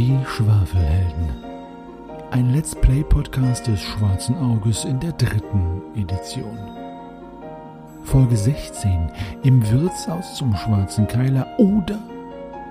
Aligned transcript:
Die 0.00 0.18
Schwafelhelden. 0.24 1.28
Ein 2.30 2.54
Let's 2.54 2.74
Play 2.74 3.04
Podcast 3.04 3.66
des 3.66 3.82
Schwarzen 3.82 4.34
Auges 4.34 4.86
in 4.86 4.98
der 4.98 5.12
dritten 5.12 5.82
Edition. 5.94 6.58
Folge 8.04 8.34
16 8.34 9.12
im 9.42 9.70
Wirtshaus 9.70 10.36
zum 10.36 10.56
Schwarzen 10.56 11.06
Keiler 11.06 11.46
oder 11.58 11.98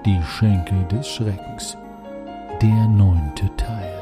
Die 0.08 0.20
Schenke 0.24 0.84
des 0.92 1.08
Schreckens. 1.08 1.78
Der 2.64 2.88
neunte 2.88 3.56
Teil. 3.58 3.94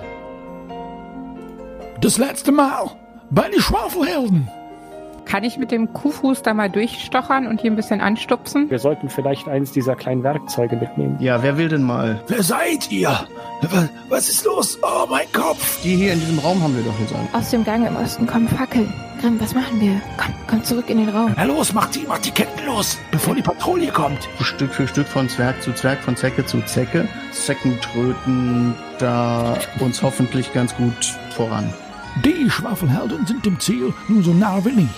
Das 1.99 2.17
letzte 2.17 2.53
Mal 2.53 2.91
bei 3.29 3.49
den 3.49 3.59
Schwafelhelden. 3.59 4.47
Kann 5.27 5.43
ich 5.43 5.57
mit 5.57 5.71
dem 5.71 5.91
Kuhfuß 5.91 6.41
da 6.41 6.53
mal 6.53 6.69
durchstochern 6.69 7.47
und 7.47 7.59
hier 7.59 7.69
ein 7.69 7.75
bisschen 7.75 7.99
anstupsen? 7.99 8.69
Wir 8.69 8.79
sollten 8.79 9.09
vielleicht 9.09 9.49
eins 9.49 9.73
dieser 9.73 9.95
kleinen 9.95 10.23
Werkzeuge 10.23 10.77
mitnehmen. 10.77 11.17
Ja, 11.19 11.43
wer 11.43 11.57
will 11.57 11.67
denn 11.67 11.83
mal? 11.83 12.23
Wer 12.27 12.43
seid 12.43 12.89
ihr? 12.91 13.27
Was, 14.07 14.29
ist 14.29 14.45
los? 14.45 14.79
Oh, 14.81 15.05
mein 15.09 15.29
Kopf. 15.33 15.81
Die 15.81 15.97
hier 15.97 16.13
in 16.13 16.21
diesem 16.21 16.39
Raum 16.39 16.63
haben 16.63 16.77
wir 16.77 16.83
doch 16.83 16.97
jetzt 17.01 17.13
alle. 17.13 17.27
Aus 17.33 17.49
dem 17.49 17.65
Gang 17.65 17.85
im 17.85 17.97
Osten 17.97 18.25
kommen 18.25 18.47
Fackeln. 18.47 18.93
Grimm, 19.19 19.37
was 19.41 19.53
machen 19.53 19.81
wir? 19.81 19.99
Komm, 20.15 20.33
komm 20.47 20.63
zurück 20.63 20.89
in 20.89 20.99
den 20.99 21.09
Raum. 21.09 21.33
Na 21.35 21.43
los, 21.43 21.73
macht 21.73 21.95
die, 21.95 22.07
macht 22.07 22.25
die 22.25 22.31
Ketten 22.31 22.65
los, 22.65 22.97
bevor 23.11 23.35
die 23.35 23.41
Patrouille 23.41 23.91
kommt. 23.91 24.29
Stück 24.39 24.73
für 24.73 24.87
Stück 24.87 25.07
von 25.07 25.27
Zwerg 25.27 25.61
zu 25.61 25.73
Zwerg, 25.73 25.99
von 25.99 26.15
Zecke 26.15 26.45
zu 26.45 26.61
Zecke. 26.61 27.05
Zecken 27.33 27.77
tröten 27.81 28.75
da 28.99 29.57
uns 29.81 30.01
hoffentlich 30.01 30.53
ganz 30.53 30.73
gut 30.77 31.17
voran. 31.31 31.73
Die 32.23 32.49
Schwafelhelden 32.49 33.25
sind 33.25 33.45
dem 33.45 33.59
Ziel 33.59 33.93
nun 34.07 34.23
so 34.23 34.33
nah 34.33 34.63
wie 34.63 34.71
nie. 34.71 34.89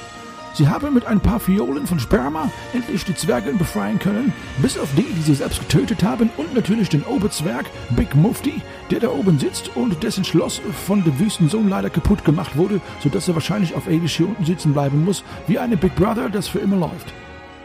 Sie 0.53 0.67
haben 0.67 0.94
mit 0.94 1.05
ein 1.05 1.19
paar 1.19 1.39
Fiolen 1.39 1.88
von 1.88 2.00
Sperma 2.00 2.52
endlich 2.73 3.05
die 3.05 3.16
Zwerge 3.16 3.53
befreien 3.53 4.00
können, 4.00 4.33
bis 4.61 4.78
auf 4.78 4.89
die, 4.95 5.03
die 5.03 5.22
sie 5.22 5.36
selbst 5.36 5.59
getötet 5.59 6.03
haben 6.03 6.30
und 6.38 6.53
natürlich 6.53 6.89
den 6.89 7.03
Oberzwerg 7.03 7.66
Big 7.92 8.16
Mufti, 8.16 8.61
der 8.92 9.00
da 9.00 9.09
oben 9.09 9.39
sitzt 9.39 9.75
und 9.75 10.03
dessen 10.03 10.23
Schloss 10.23 10.61
von 10.86 11.03
dem 11.03 11.20
Wüstensohn 11.20 11.70
leider 11.70 11.89
kaputt 11.89 12.25
gemacht 12.25 12.58
wurde, 12.58 12.81
sodass 13.02 13.27
er 13.27 13.36
wahrscheinlich 13.36 13.75
auf 13.75 13.88
ewig 13.88 14.16
hier 14.16 14.27
unten 14.27 14.45
sitzen 14.45 14.73
bleiben 14.73 15.03
muss, 15.03 15.23
wie 15.47 15.59
eine 15.59 15.77
Big 15.77 15.95
Brother, 15.95 16.30
das 16.30 16.47
für 16.47 16.59
immer 16.59 16.77
läuft. 16.77 17.14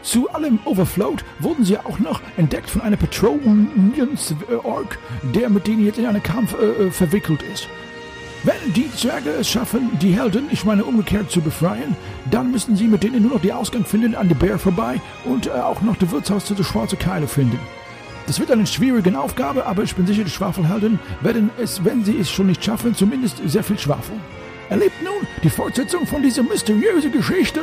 Zu 0.05 0.29
allem 0.29 0.59
Overflowed 0.65 1.25
wurden 1.39 1.65
sie 1.65 1.79
auch 1.79 1.97
noch 1.97 2.21
entdeckt 2.37 2.69
von 2.69 2.81
einer 2.81 2.95
Patronians-Ork, 2.95 4.99
der 5.33 5.49
mit 5.49 5.65
denen 5.65 5.83
jetzt 5.83 5.97
in 5.97 6.05
einen 6.05 6.21
Kampf 6.21 6.53
äh, 6.53 6.83
äh, 6.83 6.91
verwickelt 6.91 7.41
ist. 7.41 7.67
Wenn 8.45 8.73
die 8.73 8.91
Zwerge 8.91 9.31
es 9.31 9.49
schaffen, 9.49 9.97
die 9.99 10.15
Helden, 10.15 10.49
ich 10.51 10.65
meine 10.65 10.85
umgekehrt, 10.85 11.31
zu 11.31 11.41
befreien, 11.41 11.95
dann 12.29 12.51
müssen 12.51 12.75
sie 12.75 12.85
mit 12.85 13.01
denen 13.01 13.23
nur 13.23 13.31
noch 13.31 13.41
den 13.41 13.53
Ausgang 13.53 13.85
finden 13.85 14.13
an 14.13 14.27
der 14.27 14.35
Bär 14.35 14.59
vorbei 14.59 15.01
und 15.23 15.47
äh, 15.47 15.49
auch 15.49 15.81
noch 15.81 15.95
das 15.95 16.11
Wirtshaus 16.11 16.45
zu 16.45 16.53
der 16.53 16.63
Schwarze 16.63 16.95
Keile 16.95 17.27
finden. 17.27 17.59
Das 18.27 18.39
wird 18.39 18.51
eine 18.51 18.67
schwierige 18.67 19.17
Aufgabe, 19.17 19.65
aber 19.65 19.81
ich 19.81 19.95
bin 19.95 20.05
sicher, 20.05 20.23
die 20.23 20.29
Schwafelhelden 20.29 20.99
werden 21.21 21.49
es, 21.59 21.83
wenn 21.83 22.05
sie 22.05 22.19
es 22.19 22.29
schon 22.29 22.45
nicht 22.45 22.63
schaffen, 22.63 22.93
zumindest 22.93 23.37
sehr 23.49 23.63
viel 23.63 23.79
schwafeln. 23.79 24.21
Erlebt 24.69 25.01
nun 25.03 25.27
die 25.41 25.49
Fortsetzung 25.49 26.05
von 26.05 26.21
dieser 26.21 26.43
mysteriösen 26.43 27.11
Geschichte. 27.11 27.61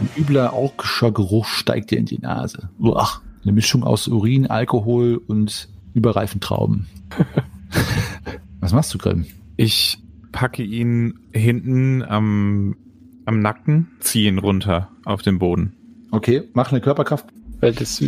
Ein 0.00 0.08
übler 0.16 0.52
orkischer 0.52 1.10
Geruch 1.10 1.46
steigt 1.46 1.90
dir 1.90 1.98
in 1.98 2.06
die 2.06 2.18
Nase. 2.18 2.68
Uah, 2.78 3.20
eine 3.42 3.52
Mischung 3.52 3.82
aus 3.82 4.06
Urin, 4.06 4.46
Alkohol 4.46 5.20
und 5.26 5.68
überreifen 5.94 6.40
Trauben. 6.40 6.86
Was 8.60 8.72
machst 8.72 8.94
du, 8.94 8.98
Grimm? 8.98 9.26
Ich 9.56 9.98
packe 10.30 10.62
ihn 10.62 11.18
hinten 11.32 12.04
am, 12.04 12.76
am 13.24 13.40
Nacken, 13.40 13.88
ziehe 14.00 14.28
ihn 14.28 14.38
runter 14.38 14.88
auf 15.04 15.22
den 15.22 15.38
Boden. 15.38 15.72
Okay, 16.12 16.44
mach 16.52 16.70
eine 16.70 16.80
Körperkraft. 16.80 17.26
Weil 17.60 17.72
das 17.72 18.00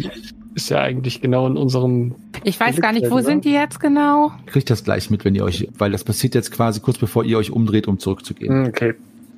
ist 0.55 0.69
ja 0.69 0.81
eigentlich 0.81 1.21
genau 1.21 1.47
in 1.47 1.57
unserem. 1.57 2.15
Ich 2.45 2.59
weiß 2.59 2.81
gar 2.81 2.93
nicht, 2.93 3.11
wo 3.11 3.17
Oder? 3.17 3.25
sind 3.25 3.45
die 3.45 3.53
jetzt 3.53 3.81
genau? 3.81 4.33
Kriegt 4.47 4.71
das 4.71 4.85
gleich 4.85 5.11
mit, 5.11 5.25
wenn 5.25 5.35
ihr 5.35 5.45
euch, 5.45 5.69
weil 5.77 5.91
das 5.91 6.05
passiert 6.05 6.37
jetzt 6.37 6.53
quasi 6.53 6.81
kurz 6.81 6.99
bevor 6.99 7.25
ihr 7.25 7.37
euch 7.39 7.51
umdreht, 7.51 7.89
um 7.89 7.99
zurückzugehen. 7.99 8.67
Hm, 8.67 8.73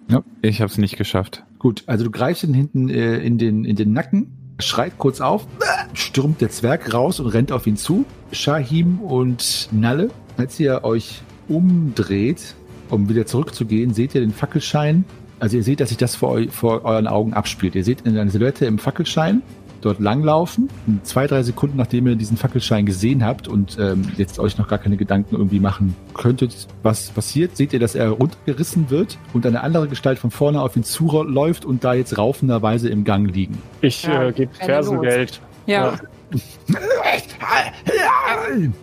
Okay. 0.08 0.22
Ich 0.42 0.60
habe 0.60 0.70
es 0.70 0.78
nicht 0.78 0.96
geschafft. 0.96 1.44
Gut, 1.58 1.84
also 1.86 2.04
du 2.04 2.10
greifst 2.10 2.44
ihn 2.44 2.54
hinten 2.54 2.88
äh, 2.88 3.18
in, 3.18 3.38
den, 3.38 3.64
in 3.64 3.76
den 3.76 3.92
Nacken, 3.92 4.32
schreit 4.58 4.98
kurz 4.98 5.20
auf, 5.20 5.46
stürmt 5.94 6.40
der 6.40 6.50
Zwerg 6.50 6.92
raus 6.92 7.20
und 7.20 7.26
rennt 7.28 7.52
auf 7.52 7.66
ihn 7.66 7.76
zu. 7.76 8.04
Shahim 8.32 9.00
und 9.00 9.68
Nalle, 9.70 10.10
als 10.36 10.58
ihr 10.58 10.84
euch 10.84 11.22
umdreht, 11.48 12.54
um 12.90 13.08
wieder 13.08 13.26
zurückzugehen, 13.26 13.94
seht 13.94 14.14
ihr 14.14 14.20
den 14.20 14.32
Fackelschein. 14.32 15.04
Also 15.40 15.56
ihr 15.56 15.62
seht, 15.62 15.80
dass 15.80 15.88
sich 15.88 15.98
das 15.98 16.14
vor, 16.14 16.32
eu 16.32 16.48
vor 16.50 16.84
euren 16.84 17.06
Augen 17.06 17.32
abspielt. 17.32 17.74
Ihr 17.74 17.84
seht 17.84 18.06
eine 18.06 18.30
Silhouette 18.30 18.64
im 18.66 18.78
Fackelschein 18.78 19.42
dort 19.84 20.00
langlaufen. 20.00 20.68
Und 20.86 21.06
zwei, 21.06 21.26
drei 21.26 21.42
Sekunden, 21.42 21.76
nachdem 21.76 22.06
ihr 22.06 22.16
diesen 22.16 22.36
Fackelschein 22.36 22.86
gesehen 22.86 23.24
habt 23.24 23.48
und 23.48 23.78
ähm, 23.78 24.06
jetzt 24.16 24.38
euch 24.38 24.58
noch 24.58 24.68
gar 24.68 24.78
keine 24.78 24.96
Gedanken 24.96 25.36
irgendwie 25.36 25.60
machen 25.60 25.94
könntet, 26.14 26.68
was 26.82 27.10
passiert, 27.10 27.56
seht 27.56 27.72
ihr, 27.72 27.80
dass 27.80 27.94
er 27.94 28.10
runtergerissen 28.10 28.90
wird 28.90 29.18
und 29.32 29.46
eine 29.46 29.62
andere 29.62 29.88
Gestalt 29.88 30.18
von 30.18 30.30
vorne 30.30 30.60
auf 30.60 30.76
ihn 30.76 30.84
zuläuft 30.84 31.64
und 31.64 31.84
da 31.84 31.94
jetzt 31.94 32.16
raufenderweise 32.18 32.88
im 32.88 33.04
Gang 33.04 33.30
liegen. 33.32 33.58
Ich 33.80 34.04
Ja, 34.04 34.28
äh, 34.28 34.32
gebe 34.32 34.54
Fersengeld. 34.54 35.40
Ja. 35.66 35.94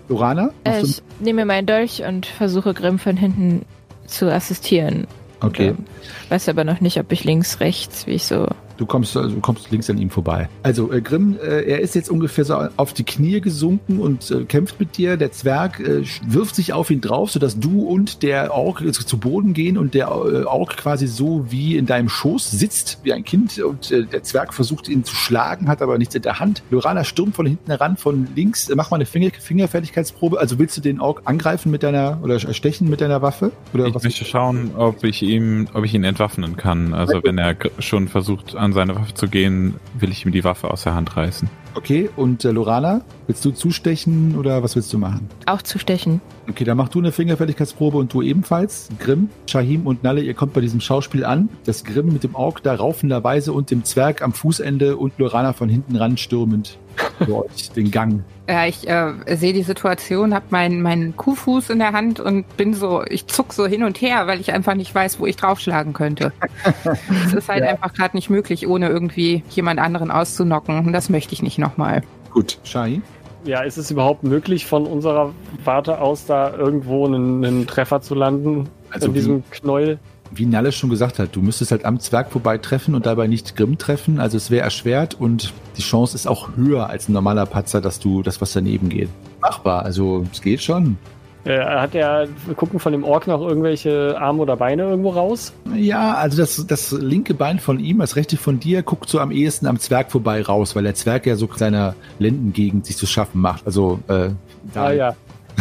Lorana? 0.08 0.52
Äh, 0.64 0.82
ich 0.84 1.02
nehme 1.20 1.46
meinen 1.46 1.66
Dolch 1.66 2.04
und 2.04 2.26
versuche 2.26 2.74
Grimm 2.74 3.00
von 3.00 3.18
hinten 3.18 3.66
zu 4.06 4.32
assistieren. 4.32 5.08
Okay. 5.42 5.70
Ähm, 5.70 5.86
Weiß 6.30 6.50
aber 6.50 6.64
noch 6.64 6.82
nicht, 6.82 7.00
ob 7.00 7.12
ich 7.12 7.24
links, 7.24 7.60
rechts, 7.60 8.08
wie 8.08 8.12
ich 8.12 8.26
so. 8.26 8.48
Du 8.80 8.86
kommst, 8.86 9.18
also 9.18 9.36
du 9.36 9.42
kommst 9.42 9.70
links 9.72 9.90
an 9.90 9.98
ihm 9.98 10.10
vorbei. 10.10 10.48
Also 10.64 10.90
äh, 10.90 11.02
Grimm, 11.02 11.38
äh, 11.38 11.70
er 11.70 11.82
ist 11.82 11.96
jetzt 11.96 12.10
ungefähr 12.10 12.46
so 12.46 12.56
auf 12.78 12.94
die 12.94 13.04
Knie 13.04 13.42
gesunken 13.42 14.00
und 14.00 14.32
äh, 14.32 14.46
kämpft 14.46 14.80
mit 14.80 14.98
dir. 14.98 15.18
Der 15.18 15.34
Zwerg 15.34 15.82
äh, 15.82 16.04
wirft 16.26 16.56
sich 16.56 16.72
auf 16.72 16.90
ihn 16.90 17.02
drauf, 17.02 17.30
sodass 17.30 17.60
du 17.60 17.82
und 17.82 18.24
der 18.24 18.54
Ork 18.54 18.80
äh, 18.80 18.94
zu 18.94 19.18
Boden 19.18 19.54
gehen 19.54 19.78
und 19.78 19.96
der 19.96 20.08
äh, 20.08 20.44
Ork 20.46 20.78
quasi 20.78 21.08
so 21.08 21.52
wie 21.52 21.76
in 21.76 21.88
deinem 21.88 22.08
Schoß 22.08 22.52
sitzt, 22.52 23.00
wie 23.04 23.12
ein 23.12 23.26
Kind. 23.26 23.60
Und 23.60 23.92
äh, 23.92 24.06
der 24.06 24.24
Zwerg 24.24 24.54
versucht 24.54 24.88
ihn 24.88 25.04
zu 25.04 25.14
schlagen, 25.14 25.68
hat 25.68 25.82
aber 25.82 25.98
nichts 25.98 26.16
in 26.16 26.22
der 26.22 26.40
Hand. 26.40 26.64
Lorana 26.72 27.04
stürmt 27.04 27.36
von 27.36 27.46
hinten 27.46 27.70
heran, 27.70 27.98
von 27.98 28.30
links. 28.34 28.70
Äh, 28.70 28.76
mach 28.76 28.92
mal 28.92 28.96
eine 28.96 29.06
Finger 29.06 29.32
Fingerfertigkeitsprobe. 29.38 30.40
Also 30.40 30.58
willst 30.58 30.78
du 30.78 30.82
den 30.82 31.02
Ork 31.02 31.24
angreifen 31.26 31.70
mit 31.70 31.84
deiner 31.84 32.20
oder 32.24 32.40
stechen 32.40 32.90
mit 32.90 33.02
deiner 33.02 33.22
Waffe? 33.22 33.52
Oder 33.74 33.88
Ich 33.88 34.02
möchte 34.02 34.24
schauen, 34.24 34.72
ob 34.78 35.04
ich 35.04 35.22
ihm, 35.22 35.68
ob 35.74 35.84
ich 35.84 35.94
ihn 35.94 36.06
entwaffnen 36.06 36.56
kann. 36.56 36.94
Also 36.94 37.22
wenn 37.22 37.38
er 37.38 37.58
schon 37.80 38.08
versucht, 38.08 38.56
an 38.56 38.69
seine 38.74 38.96
Waffe 38.96 39.14
zu 39.14 39.28
gehen, 39.28 39.76
will 39.98 40.12
ich 40.12 40.26
ihm 40.26 40.32
die 40.32 40.44
Waffe 40.44 40.72
aus 40.72 40.84
der 40.84 40.96
Hand 40.96 41.16
reißen. 41.16 41.50
Okay, 41.76 42.10
und 42.16 42.44
äh, 42.46 42.52
Lorana, 42.52 43.02
willst 43.28 43.46
du 43.46 43.52
zustechen 43.52 44.36
oder 44.38 44.64
was 44.64 44.76
willst 44.76 44.92
du 44.92 44.98
machen? 44.98 45.30
Auch 45.46 45.62
zu 45.62 45.80
stechen. 45.80 46.20
Okay, 46.50 46.64
dann 46.64 46.78
mach 46.78 46.90
du 46.90 47.00
eine 47.00 47.12
Fingerfertigkeitsprobe 47.12 47.98
und 47.98 48.14
du 48.14 48.22
ebenfalls. 48.22 48.90
Grimm, 49.00 49.30
Shahim 49.46 49.86
und 49.86 50.04
Nalle, 50.04 50.22
ihr 50.22 50.34
kommt 50.34 50.54
bei 50.54 50.62
diesem 50.62 50.82
Schauspiel 50.82 51.24
an. 51.24 51.50
Das 51.66 51.84
Grimm 51.84 52.12
mit 52.12 52.24
dem 52.24 52.36
Ork 52.36 52.64
da 52.64 52.76
raufenderweise 52.76 53.54
und 53.54 53.72
dem 53.72 53.84
Zwerg 53.84 54.22
am 54.22 54.34
Fußende 54.34 54.98
und 54.98 55.18
Lorana 55.20 55.54
von 55.54 55.70
hinten 55.70 55.96
ran 55.96 56.18
stürmend 56.18 56.80
für 57.20 57.46
euch 57.46 57.72
den 57.72 57.92
Gang. 57.92 58.24
Ja, 58.50 58.66
ich 58.66 58.90
äh, 58.90 59.14
sehe 59.36 59.54
die 59.54 59.62
Situation, 59.62 60.34
habe 60.34 60.46
meinen 60.50 60.82
meinen 60.82 61.16
Kuhfuß 61.16 61.70
in 61.70 61.78
der 61.78 61.92
Hand 61.92 62.20
und 62.20 62.58
bin 62.58 62.74
so, 62.74 63.04
ich 63.08 63.28
zuck 63.28 63.54
so 63.54 63.68
hin 63.68 63.84
und 63.84 64.02
her, 64.02 64.26
weil 64.26 64.42
ich 64.42 64.52
einfach 64.52 64.74
nicht 64.74 64.96
weiß, 64.96 65.20
wo 65.20 65.28
ich 65.28 65.36
draufschlagen 65.36 65.94
könnte. 65.94 66.34
Es 67.28 67.34
ist 67.34 67.48
halt 67.48 67.62
einfach 67.62 67.94
gerade 67.94 68.18
nicht 68.18 68.32
möglich, 68.32 68.68
ohne 68.68 68.90
irgendwie 68.90 69.44
jemand 69.52 69.80
anderen 69.80 70.10
auszunocken. 70.10 70.80
Und 70.80 70.94
das 70.94 71.10
möchte 71.10 71.34
ich 71.34 71.44
nicht 71.44 71.60
nochmal. 71.60 72.02
Gut, 72.32 72.58
Shahim. 72.64 73.04
Ja, 73.44 73.62
ist 73.62 73.78
es 73.78 73.92
überhaupt 73.92 74.24
möglich, 74.24 74.66
von 74.66 74.88
unserer 74.88 75.32
Warte 75.64 76.02
aus 76.02 76.26
da 76.26 76.52
irgendwo 76.56 77.06
einen, 77.06 77.46
einen 77.46 77.68
Treffer 77.68 78.02
zu 78.02 78.16
landen? 78.16 78.68
Also 78.90 79.08
in 79.08 79.14
diesem 79.14 79.44
Knäuel? 79.52 80.00
Wie 80.32 80.46
Nalle 80.46 80.72
schon 80.72 80.90
gesagt 80.90 81.20
hat, 81.20 81.36
du 81.36 81.42
müsstest 81.42 81.72
halt 81.72 81.86
am 81.86 82.00
Zwerg 82.00 82.32
vorbei 82.32 82.58
treffen 82.58 82.96
und 82.96 83.06
dabei 83.06 83.28
nicht 83.28 83.56
Grimm 83.56 83.78
treffen. 83.78 84.20
Also 84.20 84.38
es 84.38 84.52
wäre 84.52 84.64
erschwert 84.64 85.16
und 85.20 85.54
die 85.78 85.82
Chance 85.82 86.16
ist 86.16 86.28
auch 86.28 86.56
höher 86.56 86.90
als 86.90 87.10
ein 87.10 87.14
normaler 87.14 87.46
Patzer, 87.46 87.82
dass 87.82 88.00
du 88.00 88.22
das, 88.22 88.42
was 88.42 88.54
daneben 88.54 88.90
geht. 88.90 89.10
Machbar, 89.42 89.84
also 89.84 90.26
es 90.32 90.42
geht 90.42 90.62
schon. 90.62 90.98
Äh, 91.46 91.64
hat 91.64 91.96
er, 91.96 92.28
gucken 92.58 92.80
von 92.80 92.92
dem 92.92 93.06
Ork 93.06 93.26
noch 93.26 93.42
irgendwelche 93.42 94.18
Arme 94.20 94.42
oder 94.42 94.58
Beine 94.58 94.84
irgendwo 94.84 95.12
raus? 95.12 95.54
Ja, 95.74 96.16
also 96.16 96.38
das, 96.38 96.68
das 96.68 96.92
linke 96.92 97.34
Bein 97.34 97.60
von 97.60 97.80
ihm, 97.80 98.00
das 98.00 98.18
rechte 98.18 98.36
von 98.36 98.60
dir, 98.60 98.84
guckt 98.84 99.10
so 99.10 99.20
am 99.20 99.32
ehesten 99.32 99.66
am 99.66 99.80
Zwerg 99.80 100.12
vorbei 100.12 100.42
raus, 100.42 100.76
weil 100.76 100.84
der 100.84 100.96
Zwerg 100.96 101.26
ja 101.26 101.38
so 101.38 101.50
seiner 101.56 101.96
Lendengegend 102.20 102.86
sich 102.86 102.98
zu 102.98 103.06
schaffen 103.06 103.40
macht. 103.40 103.66
Also 103.66 104.00
äh, 104.10 104.30
da, 104.74 104.84
Ah 104.84 104.92
ja. 104.92 105.16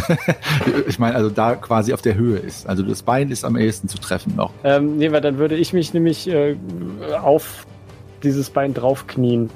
ich 0.87 0.99
meine, 0.99 1.15
also 1.15 1.29
da 1.29 1.55
quasi 1.55 1.93
auf 1.93 2.01
der 2.01 2.15
Höhe 2.15 2.37
ist. 2.37 2.67
Also 2.67 2.83
das 2.83 3.03
Bein 3.03 3.31
ist 3.31 3.45
am 3.45 3.55
ehesten 3.57 3.87
zu 3.87 3.97
treffen 3.97 4.35
noch. 4.35 4.51
Ähm, 4.63 4.97
nee, 4.97 5.11
weil 5.11 5.21
dann 5.21 5.37
würde 5.37 5.55
ich 5.55 5.73
mich 5.73 5.93
nämlich 5.93 6.27
äh, 6.27 6.55
auf 7.21 7.65
dieses 8.23 8.49
Bein 8.49 8.73
draufknien 8.73 9.49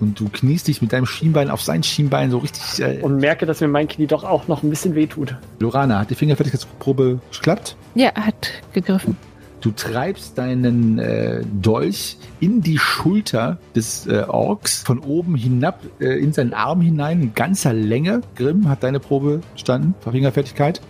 Und 0.00 0.20
du 0.20 0.28
kniest 0.28 0.68
dich 0.68 0.82
mit 0.82 0.92
deinem 0.92 1.06
Schienbein 1.06 1.50
auf 1.50 1.62
sein 1.62 1.82
Schienbein 1.82 2.30
so 2.30 2.38
richtig. 2.38 2.80
Äh, 2.80 3.00
und 3.02 3.18
merke, 3.18 3.46
dass 3.46 3.60
mir 3.60 3.68
mein 3.68 3.88
Knie 3.88 4.06
doch 4.06 4.24
auch 4.24 4.48
noch 4.48 4.62
ein 4.62 4.70
bisschen 4.70 4.94
wehtut. 4.94 5.34
Lorana, 5.58 6.00
hat 6.00 6.10
die 6.10 6.14
Fingerfertigkeitsprobe 6.14 7.20
geklappt? 7.32 7.76
Ja, 7.94 8.14
hat 8.14 8.50
gegriffen. 8.72 9.16
Du 9.60 9.70
treibst 9.70 10.38
deinen 10.38 10.98
äh, 10.98 11.42
Dolch 11.60 12.18
in 12.40 12.60
die 12.60 12.78
Schulter 12.78 13.58
des 13.74 14.06
äh, 14.06 14.24
Orks, 14.28 14.82
von 14.82 14.98
oben 15.00 15.34
hinab 15.34 15.80
äh, 15.98 16.18
in 16.18 16.32
seinen 16.32 16.54
Arm 16.54 16.80
hinein, 16.80 17.22
in 17.22 17.34
ganzer 17.34 17.72
Länge. 17.72 18.20
Grimm, 18.34 18.68
hat 18.68 18.82
deine 18.82 19.00
Probe 19.00 19.40
bestanden? 19.54 19.94
Fingerfertigkeit? 20.00 20.80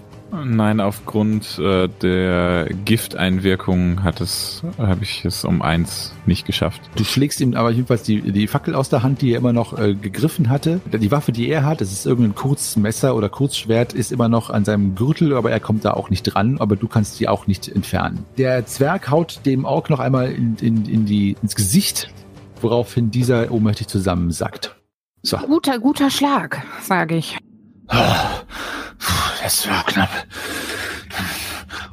Nein, 0.45 0.81
aufgrund 0.81 1.59
äh, 1.59 1.89
der 2.03 2.69
Gifteinwirkung 2.85 4.03
hat 4.03 4.21
es, 4.21 4.63
habe 4.79 5.03
ich 5.03 5.25
es 5.25 5.45
um 5.45 5.63
eins 5.63 6.13
nicht 6.27 6.47
geschafft. 6.47 6.81
Du 6.97 7.05
schlägst 7.05 7.41
ihm 7.41 7.55
aber 7.55 7.71
jedenfalls 7.71 8.03
die, 8.03 8.21
die 8.21 8.47
Fackel 8.47 8.75
aus 8.75 8.89
der 8.89 9.03
Hand, 9.03 9.23
die 9.23 9.33
er 9.33 9.39
immer 9.39 9.53
noch 9.53 9.79
äh, 9.79 9.95
gegriffen 9.95 10.51
hatte. 10.51 10.81
Die 10.93 11.11
Waffe, 11.11 11.33
die 11.33 11.49
er 11.49 11.65
hat, 11.65 11.81
das 11.81 11.93
ist 11.93 12.07
irgendein 12.07 12.35
Kurzmesser 12.35 13.17
oder 13.17 13.29
Kurzschwert, 13.29 13.93
ist 13.93 14.13
immer 14.13 14.29
noch 14.29 14.51
an 14.51 14.65
seinem 14.65 14.95
Gürtel, 14.95 15.35
aber 15.35 15.51
er 15.51 15.61
kommt 15.61 15.85
da 15.85 15.93
auch 15.93 16.11
nicht 16.11 16.23
dran, 16.23 16.59
aber 16.59 16.77
du 16.77 16.89
kannst 16.89 17.19
die 17.21 17.29
auch 17.29 17.47
nicht 17.47 17.69
entfernen. 17.69 18.25
Der 18.37 18.67
Zwerg 18.67 19.11
haut 19.11 19.41
dem 19.47 19.65
Ork 19.65 19.91
noch 19.91 20.01
einmal 20.01 20.31
in, 20.31 20.57
in, 20.61 20.87
in 20.87 21.07
die, 21.07 21.37
ins 21.43 21.55
Gesicht, 21.55 22.11
woraufhin 22.61 23.11
dieser 23.11 23.51
ohnmächtig 23.51 23.89
zusammensackt. 23.89 24.77
So. 25.23 25.39
Guter, 25.39 25.79
guter 25.79 26.11
Schlag, 26.11 26.63
sage 26.83 27.17
ich. 27.17 27.37
Das 29.47 29.71
war 29.71 29.85
knapp. 29.85 30.11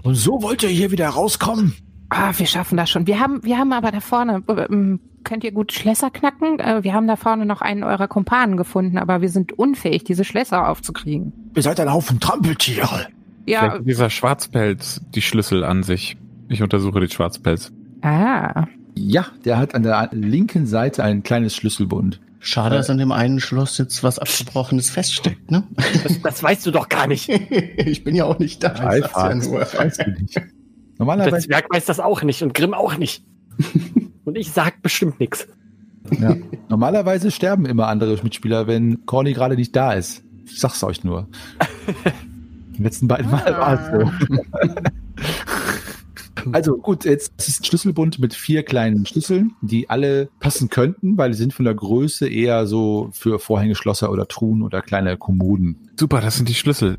Und 0.01 0.15
so 0.15 0.41
wollt 0.41 0.63
ihr 0.63 0.69
hier 0.69 0.89
wieder 0.89 1.07
rauskommen? 1.09 1.75
Ah, 2.09 2.33
wir 2.35 2.47
schaffen 2.47 2.77
das 2.77 2.89
schon. 2.89 3.05
Wir 3.05 3.19
haben, 3.19 3.43
wir 3.43 3.59
haben 3.59 3.71
aber 3.73 3.91
da 3.91 3.99
vorne, 3.99 4.41
ähm, 4.47 4.99
könnt 5.23 5.43
ihr 5.43 5.51
gut 5.51 5.71
Schlösser 5.71 6.09
knacken? 6.09 6.57
Äh, 6.59 6.83
wir 6.83 6.95
haben 6.95 7.07
da 7.07 7.15
vorne 7.15 7.45
noch 7.45 7.61
einen 7.61 7.83
eurer 7.83 8.07
Kumpanen 8.07 8.57
gefunden, 8.57 8.97
aber 8.97 9.21
wir 9.21 9.29
sind 9.29 9.53
unfähig, 9.53 10.03
diese 10.03 10.23
Schlösser 10.23 10.67
aufzukriegen. 10.67 11.31
Ihr 11.55 11.61
seid 11.61 11.79
ein 11.79 11.93
Haufen 11.93 12.19
Trampeltiere. 12.19 12.87
Vielleicht 12.87 13.09
Ja, 13.45 13.73
hat 13.73 13.85
dieser 13.85 14.09
Schwarzpelz 14.09 15.01
die 15.13 15.21
Schlüssel 15.21 15.63
an 15.63 15.83
sich. 15.83 16.17
Ich 16.49 16.63
untersuche 16.63 17.01
den 17.01 17.09
Schwarzpelz. 17.11 17.71
ah. 18.01 18.65
Ja, 18.95 19.27
der 19.45 19.59
hat 19.59 19.75
an 19.75 19.83
der 19.83 20.09
linken 20.11 20.65
Seite 20.65 21.03
ein 21.03 21.21
kleines 21.21 21.55
Schlüsselbund. 21.55 22.19
Schade, 22.45 22.75
dass 22.75 22.89
an 22.89 22.97
dem 22.97 23.13
einen 23.13 23.39
Schloss 23.39 23.77
jetzt 23.77 24.03
was 24.03 24.19
Abgebrochenes 24.19 24.89
feststeckt, 24.89 25.49
ne? 25.49 25.63
Das, 26.03 26.21
das 26.21 26.43
weißt 26.43 26.65
du 26.65 26.71
doch 26.71 26.89
gar 26.89 27.07
nicht. 27.07 27.29
ich 27.77 28.03
bin 28.03 28.15
ja 28.15 28.25
auch 28.25 28.37
nicht 28.37 28.61
da. 28.61 28.73
ich 28.95 29.05
ja 29.15 29.33
nur. 29.33 29.61
weißt 29.61 30.01
du 30.01 30.11
nicht. 30.11 30.41
Normalerweise, 30.97 31.47
Zwerg 31.47 31.73
weiß 31.73 31.85
das 31.85 32.01
auch 32.01 32.21
nicht 32.21 32.43
und 32.43 32.53
Grimm 32.53 32.73
auch 32.73 32.97
nicht. 32.97 33.23
Und 34.25 34.37
ich 34.37 34.51
sag 34.51 34.81
bestimmt 34.81 35.19
nichts. 35.19 35.47
ja, 36.11 36.35
normalerweise 36.69 37.29
sterben 37.29 37.65
immer 37.65 37.87
andere 37.87 38.17
Mitspieler, 38.23 38.67
wenn 38.67 39.05
Corny 39.05 39.33
gerade 39.33 39.55
nicht 39.55 39.75
da 39.75 39.91
ist. 39.93 40.23
Ich 40.45 40.59
sag's 40.59 40.81
euch 40.83 41.03
nur. 41.03 41.27
Die 42.77 42.83
letzten 42.83 43.07
beiden 43.07 43.29
Mal 43.29 43.45
war 43.45 43.73
es 43.73 43.91
so. 43.91 44.11
Also 46.51 46.77
gut, 46.77 47.05
jetzt 47.05 47.33
ist 47.47 47.61
ein 47.61 47.65
Schlüsselbund 47.65 48.19
mit 48.19 48.33
vier 48.33 48.63
kleinen 48.63 49.05
Schlüsseln, 49.05 49.53
die 49.61 49.89
alle 49.89 50.29
passen 50.39 50.69
könnten, 50.69 51.17
weil 51.17 51.31
die 51.31 51.37
sind 51.37 51.53
von 51.53 51.65
der 51.65 51.73
Größe 51.75 52.27
eher 52.27 52.65
so 52.67 53.09
für 53.13 53.39
Vorhängeschlosser 53.39 54.11
oder 54.11 54.27
Truhen 54.27 54.61
oder 54.61 54.81
kleine 54.81 55.17
Kommoden. 55.17 55.89
Super, 55.97 56.21
das 56.21 56.35
sind 56.37 56.49
die 56.49 56.53
Schlüssel. 56.53 56.97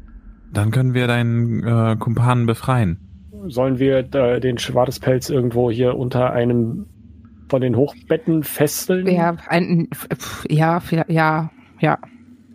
Dann 0.53 0.71
können 0.71 0.95
wir 0.95 1.07
deinen 1.07 1.63
äh, 1.65 1.97
Kumpanen 1.99 2.47
befreien. 2.47 2.99
Sollen 3.49 3.79
wir 3.79 3.99
äh, 4.15 4.41
den 4.41 4.57
Schwarzpelz 4.59 5.29
irgendwo 5.29 5.71
hier 5.71 5.97
unter 5.97 6.33
einem 6.33 6.87
von 7.49 7.61
den 7.61 7.77
Hochbetten 7.77 8.43
fesseln? 8.43 9.07
Ja, 9.07 9.37
ein, 9.49 9.89
ja, 10.49 10.81
vielleicht- 10.81 11.11
ja, 11.11 11.51
ja. 11.81 11.99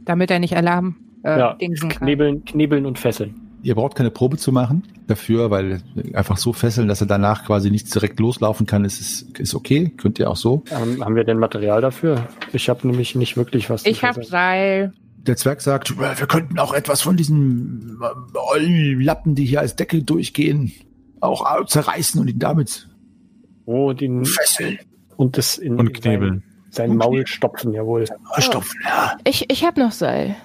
Damit 0.05 0.31
er 0.31 0.39
nicht 0.39 0.55
Alarm 0.57 0.95
äh, 1.23 1.37
ja 1.37 1.53
dingsen 1.53 1.89
kann. 1.89 2.07
knebeln, 2.07 2.43
knebeln 2.45 2.85
und 2.87 2.97
fesseln. 2.97 3.35
Ihr 3.61 3.75
braucht 3.75 3.95
keine 3.95 4.09
Probe 4.11 4.37
zu 4.37 4.51
machen 4.51 4.83
dafür, 5.07 5.51
weil 5.51 5.81
einfach 6.13 6.37
so 6.37 6.53
fesseln, 6.53 6.87
dass 6.87 7.01
er 7.01 7.07
danach 7.07 7.45
quasi 7.45 7.71
nicht 7.71 7.93
direkt 7.93 8.19
loslaufen 8.19 8.65
kann, 8.65 8.85
ist, 8.85 9.01
ist, 9.01 9.39
ist 9.39 9.55
okay. 9.55 9.91
Könnt 9.97 10.19
ihr 10.19 10.29
auch 10.29 10.37
so. 10.37 10.63
Ähm, 10.71 11.03
haben 11.03 11.15
wir 11.15 11.23
denn 11.23 11.39
Material 11.39 11.81
dafür? 11.81 12.27
Ich 12.53 12.69
habe 12.69 12.87
nämlich 12.87 13.15
nicht 13.15 13.35
wirklich 13.35 13.69
was. 13.69 13.83
zu 13.83 13.89
Ich 13.89 14.03
hab 14.03 14.15
fesseln. 14.15 14.31
Seil. 14.31 14.93
Der 15.17 15.35
Zwerg 15.35 15.61
sagt, 15.61 15.99
Wir 15.99 16.27
könnten 16.27 16.57
auch 16.59 16.73
etwas 16.73 17.01
von 17.01 17.17
diesen 17.17 17.99
äh, 18.55 18.93
Lappen, 19.03 19.35
die 19.35 19.45
hier 19.45 19.59
als 19.59 19.75
Deckel 19.75 20.03
durchgehen, 20.03 20.71
auch 21.19 21.65
zerreißen 21.65 22.21
und 22.21 22.29
ihn 22.29 22.39
damit 22.39 22.87
Oh, 23.65 23.93
den 23.93 24.25
fesseln, 24.25 24.79
und 25.17 25.37
das 25.37 25.57
in 25.57 25.75
Und 25.75 25.89
in 25.89 25.93
knebeln. 25.93 26.43
Sein, 26.71 26.89
sein 26.89 26.97
Maul 26.97 27.27
stopfen, 27.27 27.73
jawohl. 27.73 28.05
stopfen. 28.37 28.79
Ja, 28.83 29.17
Ich, 29.25 29.45
ich 29.51 29.63
hab 29.65 29.77
noch 29.77 29.91
Seil. 29.91 30.35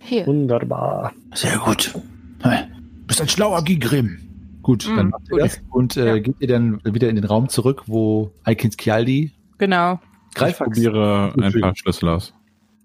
Hier. 0.00 0.26
Wunderbar. 0.26 1.12
sehr 1.34 1.56
gut. 1.58 1.94
Hä, 2.42 2.64
Bist 3.06 3.20
ein 3.20 3.28
schlauer 3.28 3.62
Gigrim. 3.64 4.18
Gut, 4.62 4.86
Mm, 4.86 4.96
dann 4.96 5.08
macht 5.10 5.22
ihr 5.32 5.38
das 5.38 5.60
und 5.70 5.96
äh, 5.96 6.06
Ja. 6.16 6.18
geht 6.18 6.36
ihr 6.40 6.48
dann 6.48 6.80
wieder 6.84 7.08
in 7.08 7.16
den 7.16 7.24
Raum 7.24 7.48
zurück, 7.48 7.84
wo 7.86 8.32
Aikins 8.44 8.76
Kialdi 8.76 9.32
Genau. 9.58 9.98
Ich 10.30 10.34
Greifax. 10.34 10.70
probiere 10.76 11.32
ein 11.40 11.60
paar 11.60 11.74
Schlüssel 11.74 12.08
aus. 12.10 12.34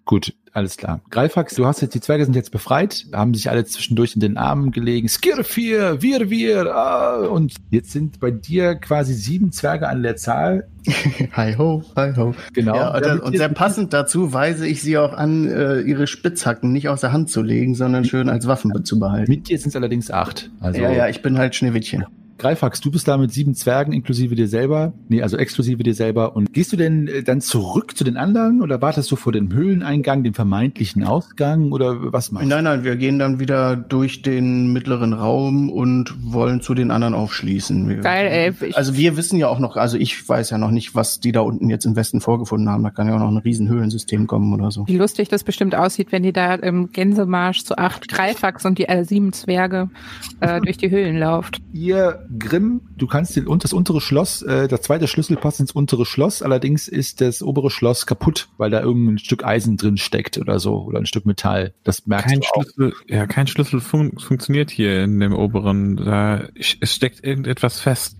Gut, 0.05 0.33
alles 0.53 0.77
klar. 0.77 1.01
Greifax, 1.09 1.55
du 1.55 1.65
hast 1.65 1.81
jetzt, 1.81 1.95
die 1.95 1.99
Zwerge 1.99 2.25
sind 2.25 2.35
jetzt 2.35 2.51
befreit, 2.51 3.07
haben 3.11 3.33
sich 3.33 3.49
alle 3.49 3.65
zwischendurch 3.65 4.13
in 4.13 4.21
den 4.21 4.37
Armen 4.37 4.71
gelegen. 4.71 5.09
Skirfir, 5.09 6.01
wir, 6.01 6.29
wir, 6.29 6.75
ah, 6.75 7.25
und 7.25 7.55
jetzt 7.71 7.91
sind 7.91 8.19
bei 8.19 8.29
dir 8.29 8.75
quasi 8.75 9.15
sieben 9.15 9.51
Zwerge 9.51 9.87
an 9.89 10.03
der 10.03 10.15
Zahl. 10.15 10.67
Hi 11.31 11.55
ho, 11.57 11.81
hi 11.95 12.13
ho. 12.15 12.35
Genau. 12.53 12.75
Ja, 12.75 12.93
und, 12.93 13.05
Damit 13.05 13.23
und 13.23 13.37
sehr 13.37 13.49
passend 13.49 13.93
dazu 13.93 14.33
weise 14.33 14.67
ich 14.67 14.81
sie 14.81 14.97
auch 14.97 15.13
an, 15.13 15.47
äh, 15.47 15.79
ihre 15.79 16.07
Spitzhacken 16.07 16.71
nicht 16.71 16.89
aus 16.89 17.01
der 17.01 17.13
Hand 17.13 17.29
zu 17.29 17.41
legen, 17.41 17.73
sondern 17.73 18.05
schön 18.05 18.29
als 18.29 18.47
Waffen 18.47 18.83
zu 18.83 18.99
behalten. 18.99 19.31
Mit 19.31 19.47
dir 19.47 19.57
sind 19.57 19.69
es 19.69 19.75
allerdings 19.75 20.11
acht. 20.11 20.51
Also 20.59 20.81
ja, 20.81 20.91
ja, 20.91 21.07
ich 21.07 21.21
bin 21.21 21.37
halt 21.37 21.55
Schneewittchen. 21.55 22.05
Greifax, 22.43 22.81
du 22.81 22.91
bist 22.91 23.07
da 23.07 23.17
mit 23.17 23.31
sieben 23.31 23.55
Zwergen 23.55 23.93
inklusive 23.93 24.35
dir 24.35 24.49
selber. 24.49 24.91
Nee, 25.07 25.21
also 25.21 25.37
exklusive 25.37 25.81
dir 25.81 25.93
selber. 25.93 26.35
Und 26.35 26.51
gehst 26.51 26.73
du 26.73 26.75
denn 26.75 27.07
äh, 27.07 27.23
dann 27.23 27.39
zurück 27.39 27.95
zu 27.95 28.03
den 28.03 28.17
anderen 28.17 28.61
oder 28.61 28.81
wartest 28.81 29.09
du 29.11 29.15
vor 29.15 29.31
dem 29.31 29.53
Höhleneingang, 29.53 30.25
dem 30.25 30.33
vermeintlichen 30.33 31.05
Ausgang 31.05 31.71
oder 31.71 32.11
was 32.11 32.33
meinst 32.33 32.51
du? 32.51 32.55
Nein, 32.55 32.65
nein, 32.65 32.83
wir 32.83 32.97
gehen 32.97 33.17
dann 33.17 33.39
wieder 33.39 33.77
durch 33.77 34.23
den 34.23 34.73
mittleren 34.73 35.13
Raum 35.13 35.69
und 35.69 36.15
wollen 36.21 36.59
zu 36.59 36.73
den 36.73 36.91
anderen 36.91 37.13
aufschließen. 37.13 37.87
Wir, 37.87 37.95
Geil, 37.97 38.27
ey. 38.27 38.67
Ich, 38.67 38.75
Also 38.75 38.97
wir 38.97 39.15
wissen 39.15 39.39
ja 39.39 39.47
auch 39.47 39.59
noch, 39.59 39.77
also 39.77 39.95
ich 39.97 40.27
weiß 40.27 40.49
ja 40.49 40.57
noch 40.57 40.71
nicht, 40.71 40.95
was 40.95 41.21
die 41.21 41.31
da 41.31 41.39
unten 41.39 41.69
jetzt 41.69 41.85
im 41.85 41.95
Westen 41.95 42.19
vorgefunden 42.19 42.67
haben. 42.67 42.83
Da 42.83 42.89
kann 42.89 43.07
ja 43.07 43.15
auch 43.15 43.19
noch 43.19 43.31
ein 43.31 43.37
riesen 43.37 43.69
Höhlensystem 43.69 44.27
kommen 44.27 44.53
oder 44.53 44.69
so. 44.69 44.85
wie 44.85 44.97
lustig 44.97 45.29
das 45.29 45.45
bestimmt 45.45 45.75
aussieht, 45.75 46.11
wenn 46.11 46.23
die 46.23 46.33
da 46.33 46.55
im 46.55 46.91
Gänsemarsch 46.91 47.63
zu 47.63 47.77
acht 47.77 48.09
Greifax 48.09 48.65
und 48.65 48.79
die 48.79 48.89
äh, 48.89 49.05
sieben 49.05 49.31
Zwerge 49.31 49.89
äh, 50.41 50.59
durch 50.59 50.75
die 50.75 50.91
Höhlen 50.91 51.17
lauft. 51.19 51.61
Ihr 51.71 52.25
Grimm, 52.39 52.81
du 52.97 53.07
kannst 53.07 53.35
den, 53.35 53.47
und 53.47 53.63
das 53.63 53.73
untere 53.73 54.01
Schloss, 54.01 54.41
äh, 54.41 54.67
das 54.67 54.81
zweite 54.81 55.07
Schlüssel 55.07 55.37
passt 55.37 55.59
ins 55.59 55.71
untere 55.71 56.05
Schloss, 56.05 56.41
allerdings 56.41 56.87
ist 56.87 57.21
das 57.21 57.41
obere 57.41 57.69
Schloss 57.69 58.05
kaputt, 58.05 58.49
weil 58.57 58.69
da 58.69 58.81
irgendein 58.81 59.17
Stück 59.17 59.43
Eisen 59.45 59.77
drin 59.77 59.97
steckt 59.97 60.37
oder 60.37 60.59
so 60.59 60.83
oder 60.83 60.99
ein 60.99 61.05
Stück 61.05 61.25
Metall. 61.25 61.73
Das 61.83 62.05
merkst 62.07 62.27
Kein 62.29 62.39
du 62.39 62.47
auch. 62.47 62.63
Schlüssel, 62.63 62.93
ja, 63.07 63.27
kein 63.27 63.47
Schlüssel 63.47 63.79
fun 63.81 64.17
funktioniert 64.19 64.71
hier 64.71 65.03
in 65.03 65.19
dem 65.19 65.33
oberen. 65.33 65.97
Da, 65.97 66.47
es 66.55 66.93
steckt 66.93 67.23
irgendetwas 67.23 67.79
fest. 67.79 68.17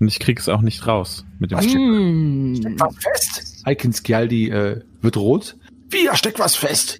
Und 0.00 0.08
ich 0.08 0.18
krieg's 0.18 0.48
auch 0.48 0.60
nicht 0.60 0.86
raus 0.86 1.24
mit 1.38 1.50
dem 1.52 1.58
Was? 1.58 1.64
Stück. 1.66 1.76
Hm. 1.76 2.76
Was 2.78 2.96
fest? 2.96 3.62
Aikins 3.64 4.02
Gialdi 4.02 4.48
äh, 4.50 4.80
wird 5.00 5.16
rot 5.16 5.56
Wie, 5.90 6.04
da 6.04 6.16
steckt 6.16 6.38
was 6.38 6.56
fest. 6.56 6.98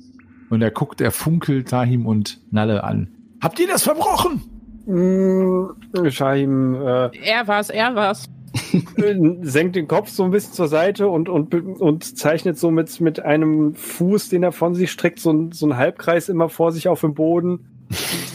und 0.50 0.62
er 0.62 0.70
guckt, 0.70 1.00
er 1.00 1.11
funkelt 1.11 1.68
Tahim 1.68 2.06
und 2.06 2.40
Nalle 2.50 2.84
an. 2.84 3.08
Habt 3.40 3.58
ihr 3.58 3.66
das 3.66 3.82
verbrochen? 3.82 4.42
Mm, 4.86 5.66
Shahim 6.10 6.74
äh, 6.74 7.10
Er 7.24 7.46
war's, 7.46 7.70
er 7.70 7.94
war's. 7.94 8.26
senkt 9.42 9.74
den 9.76 9.88
Kopf 9.88 10.08
so 10.10 10.22
ein 10.24 10.30
bisschen 10.30 10.52
zur 10.52 10.68
Seite 10.68 11.08
und, 11.08 11.28
und, 11.28 11.54
und 11.54 12.18
zeichnet 12.18 12.56
so 12.58 12.70
mit, 12.70 13.00
mit 13.00 13.18
einem 13.20 13.74
Fuß, 13.74 14.28
den 14.28 14.42
er 14.44 14.52
von 14.52 14.74
sich 14.74 14.92
streckt, 14.92 15.18
so, 15.18 15.32
ein- 15.32 15.52
so 15.52 15.66
einen 15.66 15.76
Halbkreis 15.76 16.28
immer 16.28 16.48
vor 16.48 16.70
sich 16.70 16.86
auf 16.88 17.00
dem 17.00 17.14
Boden. 17.14 17.66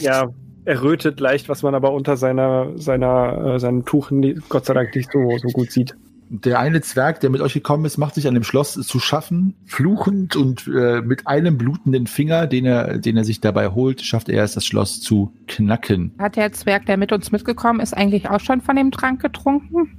Ja, 0.00 0.28
er 0.66 0.82
rötet 0.82 1.20
leicht, 1.20 1.48
was 1.48 1.62
man 1.62 1.74
aber 1.74 1.92
unter 1.92 2.16
seiner, 2.18 2.72
seiner, 2.76 3.54
äh, 3.54 3.58
seinem 3.60 3.84
Tuch 3.86 4.10
Gott 4.50 4.66
sei 4.66 4.74
Dank 4.74 4.94
nicht 4.94 5.10
so, 5.10 5.38
so 5.38 5.48
gut 5.48 5.70
sieht. 5.70 5.96
Der 6.32 6.60
eine 6.60 6.80
Zwerg, 6.80 7.18
der 7.18 7.28
mit 7.28 7.40
euch 7.40 7.54
gekommen 7.54 7.84
ist, 7.84 7.98
macht 7.98 8.14
sich 8.14 8.28
an 8.28 8.34
dem 8.34 8.44
Schloss 8.44 8.74
zu 8.74 9.00
schaffen, 9.00 9.56
fluchend 9.66 10.36
und 10.36 10.64
äh, 10.68 11.00
mit 11.00 11.26
einem 11.26 11.58
blutenden 11.58 12.06
Finger, 12.06 12.46
den 12.46 12.66
er, 12.66 12.98
den 12.98 13.16
er 13.16 13.24
sich 13.24 13.40
dabei 13.40 13.70
holt, 13.70 14.00
schafft 14.02 14.28
er 14.28 14.44
es, 14.44 14.52
das 14.52 14.64
Schloss 14.64 15.00
zu 15.00 15.34
knacken. 15.48 16.14
Hat 16.20 16.36
der 16.36 16.52
Zwerg, 16.52 16.86
der 16.86 16.98
mit 16.98 17.10
uns 17.10 17.32
mitgekommen 17.32 17.80
ist, 17.80 17.94
eigentlich 17.94 18.30
auch 18.30 18.38
schon 18.38 18.60
von 18.60 18.76
dem 18.76 18.92
Trank 18.92 19.20
getrunken? 19.20 19.90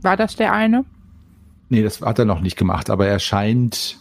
War 0.00 0.16
das 0.16 0.36
der 0.36 0.52
eine? 0.52 0.84
Nee, 1.70 1.82
das 1.82 2.02
hat 2.02 2.20
er 2.20 2.24
noch 2.24 2.40
nicht 2.40 2.56
gemacht, 2.56 2.88
aber 2.88 3.08
er 3.08 3.18
scheint 3.18 3.98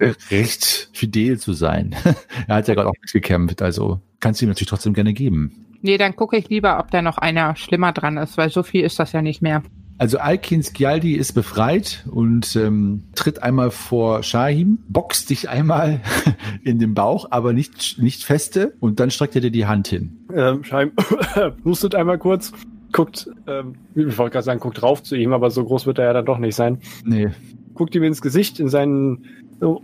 äh, 0.00 0.12
recht 0.32 0.90
fidel 0.92 1.38
zu 1.38 1.52
sein. 1.52 1.94
er 2.48 2.56
hat 2.56 2.66
ja 2.66 2.74
gerade 2.74 2.88
auch 2.88 3.00
mitgekämpft, 3.00 3.62
also 3.62 4.00
kannst 4.18 4.40
du 4.40 4.44
ihm 4.44 4.48
natürlich 4.48 4.70
trotzdem 4.70 4.94
gerne 4.94 5.12
geben. 5.12 5.66
Nee, 5.82 5.98
dann 5.98 6.16
gucke 6.16 6.36
ich 6.36 6.48
lieber, 6.48 6.80
ob 6.80 6.90
da 6.90 7.00
noch 7.00 7.16
einer 7.16 7.54
schlimmer 7.54 7.92
dran 7.92 8.16
ist, 8.16 8.36
weil 8.36 8.50
so 8.50 8.64
viel 8.64 8.84
ist 8.84 8.98
das 8.98 9.12
ja 9.12 9.22
nicht 9.22 9.40
mehr. 9.40 9.62
Also 10.00 10.16
Alkins 10.16 10.72
Gialdi 10.72 11.12
ist 11.12 11.34
befreit 11.34 12.06
und 12.10 12.56
ähm, 12.56 13.02
tritt 13.14 13.42
einmal 13.42 13.70
vor 13.70 14.22
Shahim, 14.22 14.78
boxt 14.88 15.28
dich 15.28 15.50
einmal 15.50 16.00
in 16.64 16.78
den 16.78 16.94
Bauch, 16.94 17.26
aber 17.30 17.52
nicht, 17.52 17.98
nicht 17.98 18.24
feste 18.24 18.72
und 18.80 18.98
dann 18.98 19.10
streckt 19.10 19.34
er 19.34 19.42
dir 19.42 19.50
die 19.50 19.66
Hand 19.66 19.88
hin. 19.88 20.24
Ähm, 20.34 20.64
Shahim 20.64 20.92
hustet 21.66 21.94
einmal 21.94 22.16
kurz. 22.16 22.50
guckt, 22.92 23.28
ähm, 23.46 23.74
ich 23.94 24.16
wollte 24.16 24.32
gerade 24.32 24.42
sagen, 24.42 24.60
guckt 24.60 24.80
drauf 24.80 25.02
zu 25.02 25.16
ihm, 25.16 25.34
aber 25.34 25.50
so 25.50 25.62
groß 25.62 25.84
wird 25.84 25.98
er 25.98 26.06
ja 26.06 26.12
dann 26.14 26.24
doch 26.24 26.38
nicht 26.38 26.54
sein. 26.54 26.78
Nee. 27.04 27.28
Guckt 27.74 27.94
ihm 27.94 28.04
ins 28.04 28.22
Gesicht, 28.22 28.58
in 28.58 28.70
seinen, 28.70 29.26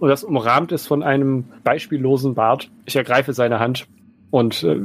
das 0.01 0.25
umrahmt 0.25 0.73
ist 0.73 0.87
von 0.87 1.03
einem 1.03 1.45
beispiellosen 1.63 2.35
Bart. 2.35 2.71
Ich 2.87 2.97
ergreife 2.97 3.35
seine 3.35 3.61
Hand 3.61 3.87
und 4.31 4.63
äh, 4.63 4.81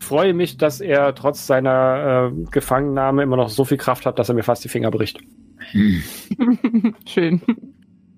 freue 0.00 0.34
mich, 0.34 0.56
dass 0.56 0.80
er 0.80 1.14
trotz 1.14 1.46
seiner 1.46 2.32
äh, 2.32 2.44
Gefangennahme 2.50 3.22
immer 3.22 3.36
noch 3.36 3.48
so 3.48 3.64
viel 3.64 3.76
Kraft 3.76 4.06
hat, 4.06 4.18
dass 4.18 4.28
er 4.28 4.34
mir 4.34 4.42
fast 4.42 4.64
die 4.64 4.68
Finger 4.68 4.90
bricht. 4.90 5.20
Schön. 7.06 7.42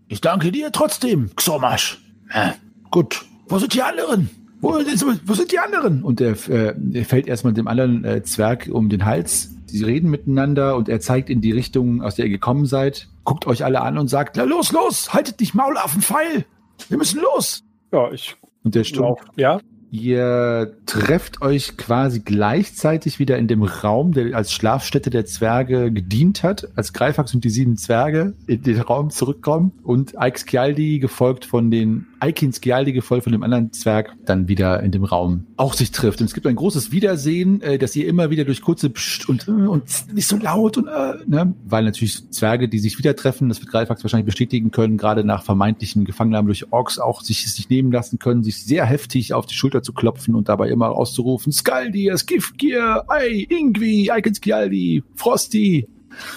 Ich 0.09 0.21
danke 0.21 0.53
dir 0.53 0.73
trotzdem, 0.73 1.31
Xomasch. 1.37 1.99
Äh, 2.31 2.51
gut. 2.91 3.25
Wo 3.49 3.59
sind 3.59 3.75
die 3.75 3.83
anderen? 3.83 4.31
Wo, 4.61 4.75
wo 4.75 5.35
sind 5.35 5.53
die 5.53 5.59
anderen? 5.59 6.03
Und 6.03 6.21
er, 6.21 6.33
äh, 6.49 6.75
er 6.93 7.05
fällt 7.05 7.27
erstmal 7.27 7.53
dem 7.53 7.67
anderen 7.67 8.05
äh, 8.05 8.23
Zwerg 8.23 8.69
um 8.71 8.89
den 8.89 9.05
Hals. 9.07 9.55
Sie 9.67 9.85
reden 9.85 10.11
miteinander 10.11 10.77
und 10.77 10.89
er 10.89 11.01
zeigt 11.01 11.31
in 11.31 11.41
die 11.41 11.53
Richtung, 11.53 12.03
aus 12.03 12.17
der 12.17 12.27
ihr 12.27 12.31
gekommen 12.31 12.67
seid, 12.67 13.09
guckt 13.25 13.47
euch 13.47 13.65
alle 13.65 13.81
an 13.81 13.99
und 13.99 14.09
sagt, 14.09 14.37
Na 14.37 14.45
los, 14.45 14.73
los, 14.73 15.15
haltet 15.15 15.41
nicht 15.41 15.55
Maul 15.55 15.77
auf 15.77 15.93
den 15.93 16.03
Pfeil. 16.03 16.45
Wir 16.89 16.99
müssen 16.99 17.21
los. 17.21 17.63
Ja, 17.93 18.11
ich 18.13 18.37
und 18.63 18.75
der 18.75 18.85
Sturm. 18.85 19.17
Ja, 19.37 19.61
Ihr 19.91 20.77
trefft 20.87 21.43
euch 21.43 21.77
quasi 21.77 22.21
gleichzeitig 22.21 23.19
wieder 23.19 23.39
in 23.39 23.49
dem 23.49 23.63
Raum, 23.63 24.13
der 24.13 24.37
als 24.37 24.53
Schlafstätte 24.53 25.11
der 25.11 25.27
Zwerge 25.27 25.91
gedient 25.91 26.43
hat, 26.43 26.69
als 26.77 26.93
Greifax 26.93 27.35
und 27.35 27.45
die 27.45 27.51
sieben 27.51 27.77
Zwerge 27.77 28.35
in 28.47 28.63
den 28.63 28.81
Raum 28.81 29.11
zurückkommen 29.11 29.73
und 29.83 30.15
Ike 30.21 30.39
Scialdi 30.39 31.01
gefolgt 31.01 31.45
von 31.45 31.71
den 31.71 32.07
Aikin 32.21 32.53
Scialdi 32.53 32.93
gefolgt 32.93 33.25
von 33.25 33.33
dem 33.33 33.43
anderen 33.43 33.73
Zwerg 33.73 34.15
dann 34.27 34.47
wieder 34.47 34.83
in 34.83 34.93
dem 34.93 35.05
Raum 35.05 35.47
auch 35.57 35.73
sich 35.73 35.91
trifft. 35.91 36.21
Und 36.21 36.27
es 36.27 36.35
gibt 36.35 36.47
ein 36.47 36.55
großes 36.55 36.93
Wiedersehen, 36.93 37.63
äh, 37.63 37.79
dass 37.79 37.97
ihr 37.97 38.07
immer 38.07 38.31
wieder 38.31 38.45
durch 38.45 38.61
kurze 38.61 38.91
Psst 38.91 39.29
und, 39.29 39.49
äh, 39.49 39.51
und 39.51 39.85
nicht 40.15 40.27
so 40.27 40.37
laut 40.37 40.77
und 40.77 40.87
äh, 40.87 41.15
ne? 41.27 41.55
weil 41.65 41.85
natürlich 41.85 42.31
Zwerge, 42.31 42.69
die 42.69 42.79
sich 42.79 42.99
wieder 42.99 43.17
treffen, 43.17 43.49
das 43.49 43.61
wird 43.61 43.71
Greifax 43.71 44.05
wahrscheinlich 44.05 44.27
bestätigen 44.27 44.71
können, 44.71 44.99
gerade 44.99 45.25
nach 45.25 45.43
vermeintlichen 45.43 46.05
Gefangennahmen 46.05 46.47
durch 46.47 46.73
Orks 46.73 46.99
auch 46.99 47.23
sich, 47.23 47.51
sich 47.51 47.71
nehmen 47.71 47.91
lassen 47.91 48.19
können, 48.19 48.43
sich 48.43 48.65
sehr 48.65 48.85
heftig 48.85 49.33
auf 49.33 49.47
die 49.47 49.55
Schulter 49.55 49.80
zu 49.83 49.93
klopfen 49.93 50.35
und 50.35 50.49
dabei 50.49 50.69
immer 50.69 50.91
auszurufen, 50.91 51.53
Skaldi, 51.53 52.13
Skifgir, 52.17 53.05
Ei, 53.09 53.47
Ingvi, 53.49 54.11
Aiken 54.11 54.35
Scialdi, 54.35 55.03
Frosty. 55.15 55.89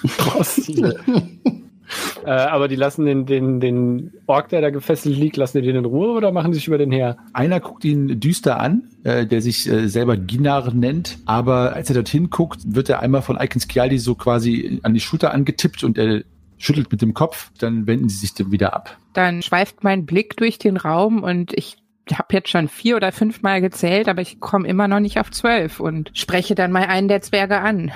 Frosty. 0.06 0.84
äh, 2.26 2.30
aber 2.30 2.68
die 2.68 2.76
lassen 2.76 3.06
den, 3.06 3.26
den, 3.26 3.60
den 3.60 4.12
Ork, 4.28 4.50
der 4.50 4.62
da 4.62 4.70
gefesselt 4.70 5.18
liegt, 5.18 5.38
lassen 5.38 5.62
die 5.62 5.68
den 5.68 5.78
in 5.78 5.86
Ruhe 5.86 6.10
oder 6.10 6.32
machen 6.32 6.52
die 6.52 6.56
sich 6.56 6.68
über 6.68 6.78
den 6.78 6.92
her? 6.92 7.18
Einer 7.34 7.60
guckt 7.60 7.84
ihn 7.86 8.20
düster 8.20 8.60
an, 8.60 8.90
äh, 9.04 9.26
der 9.26 9.42
sich 9.42 9.68
äh, 9.68 9.88
selber 9.88 10.18
Ginar 10.18 10.74
nennt, 10.74 11.20
aber 11.26 11.74
als 11.74 11.90
er 11.90 11.96
dorthin 11.96 12.30
guckt, 12.30 12.62
wird 12.66 12.90
er 12.90 13.02
einmal 13.02 13.22
von 13.22 13.38
Aiken 13.38 13.60
Scialdi 13.60 13.98
so 13.98 14.16
quasi 14.16 14.80
an 14.84 14.94
die 14.94 15.00
Schulter 15.00 15.34
angetippt 15.34 15.84
und 15.84 15.98
er 15.98 16.24
schüttelt 16.58 16.92
mit 16.92 17.02
dem 17.02 17.14
Kopf, 17.14 17.52
dann 17.60 17.88
wenden 17.88 18.10
sie 18.10 18.18
sich 18.18 18.34
dann 18.34 18.52
wieder 18.52 18.74
ab. 18.74 18.98
Dann 19.14 19.42
schweift 19.42 19.84
mein 19.84 20.06
Blick 20.06 20.38
durch 20.38 20.58
den 20.58 20.78
Raum 20.78 21.22
und 21.22 21.54
ich 21.54 21.78
habe 22.12 22.34
jetzt 22.34 22.50
schon 22.50 22.68
vier 22.68 22.96
oder 22.98 23.12
fünfmal 23.12 23.62
gezählt, 23.62 24.10
aber 24.10 24.22
ich 24.22 24.40
komme 24.40 24.68
immer 24.68 24.88
noch 24.88 25.00
nicht 25.00 25.20
auf 25.20 25.32
zwölf 25.32 25.80
und 25.80 26.12
spreche 26.14 26.56
dann 26.56 26.72
mal 26.72 26.86
einen 26.86 27.08
der 27.08 27.22
Zwerge 27.22 27.60
an. 27.60 27.92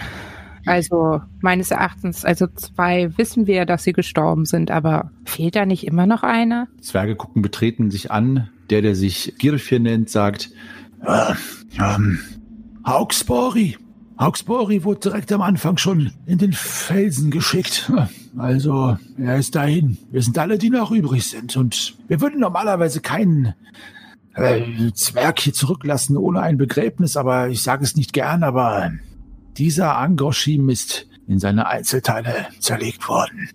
Also 0.65 1.21
meines 1.39 1.71
Erachtens, 1.71 2.25
also 2.25 2.47
zwei 2.47 3.17
wissen 3.17 3.47
wir, 3.47 3.65
dass 3.65 3.83
sie 3.83 3.93
gestorben 3.93 4.45
sind, 4.45 4.69
aber 4.69 5.11
fehlt 5.25 5.55
da 5.55 5.65
nicht 5.65 5.87
immer 5.87 6.05
noch 6.05 6.23
einer? 6.23 6.67
Zwerge 6.81 7.15
gucken 7.15 7.41
betreten 7.41 7.89
sich 7.89 8.11
an. 8.11 8.49
Der, 8.69 8.81
der 8.81 8.95
sich 8.95 9.33
Girfir 9.39 9.79
nennt, 9.79 10.09
sagt, 10.09 10.49
Äh, 11.05 11.33
ähm, 11.79 12.19
Hauksbori. 12.85 13.77
Hauksbori 14.19 14.83
wurde 14.83 15.01
direkt 15.01 15.31
am 15.31 15.41
Anfang 15.41 15.77
schon 15.77 16.11
in 16.25 16.37
den 16.37 16.53
Felsen 16.53 17.29
geschickt. 17.29 17.91
Also, 18.37 18.97
er 19.17 19.37
ist 19.37 19.55
dahin. 19.55 19.97
Wir 20.11 20.21
sind 20.21 20.37
alle, 20.37 20.57
die 20.57 20.69
noch 20.69 20.91
übrig 20.91 21.25
sind. 21.27 21.55
Und 21.55 21.95
wir 22.07 22.19
würden 22.19 22.39
normalerweise 22.39 22.99
keinen 22.99 23.53
äh, 24.37 24.91
Zwerg 24.93 25.39
hier 25.39 25.53
zurücklassen 25.53 26.17
ohne 26.17 26.41
ein 26.41 26.57
Begräbnis, 26.57 27.17
aber 27.17 27.49
ich 27.49 27.63
sage 27.63 27.83
es 27.83 27.95
nicht 27.95 28.13
gern, 28.13 28.43
aber 28.43 28.91
dieser 29.57 29.97
Angoshim 29.97 30.69
ist 30.69 31.07
in 31.27 31.39
seine 31.39 31.67
Einzelteile 31.67 32.47
zerlegt 32.59 33.09
worden. 33.09 33.49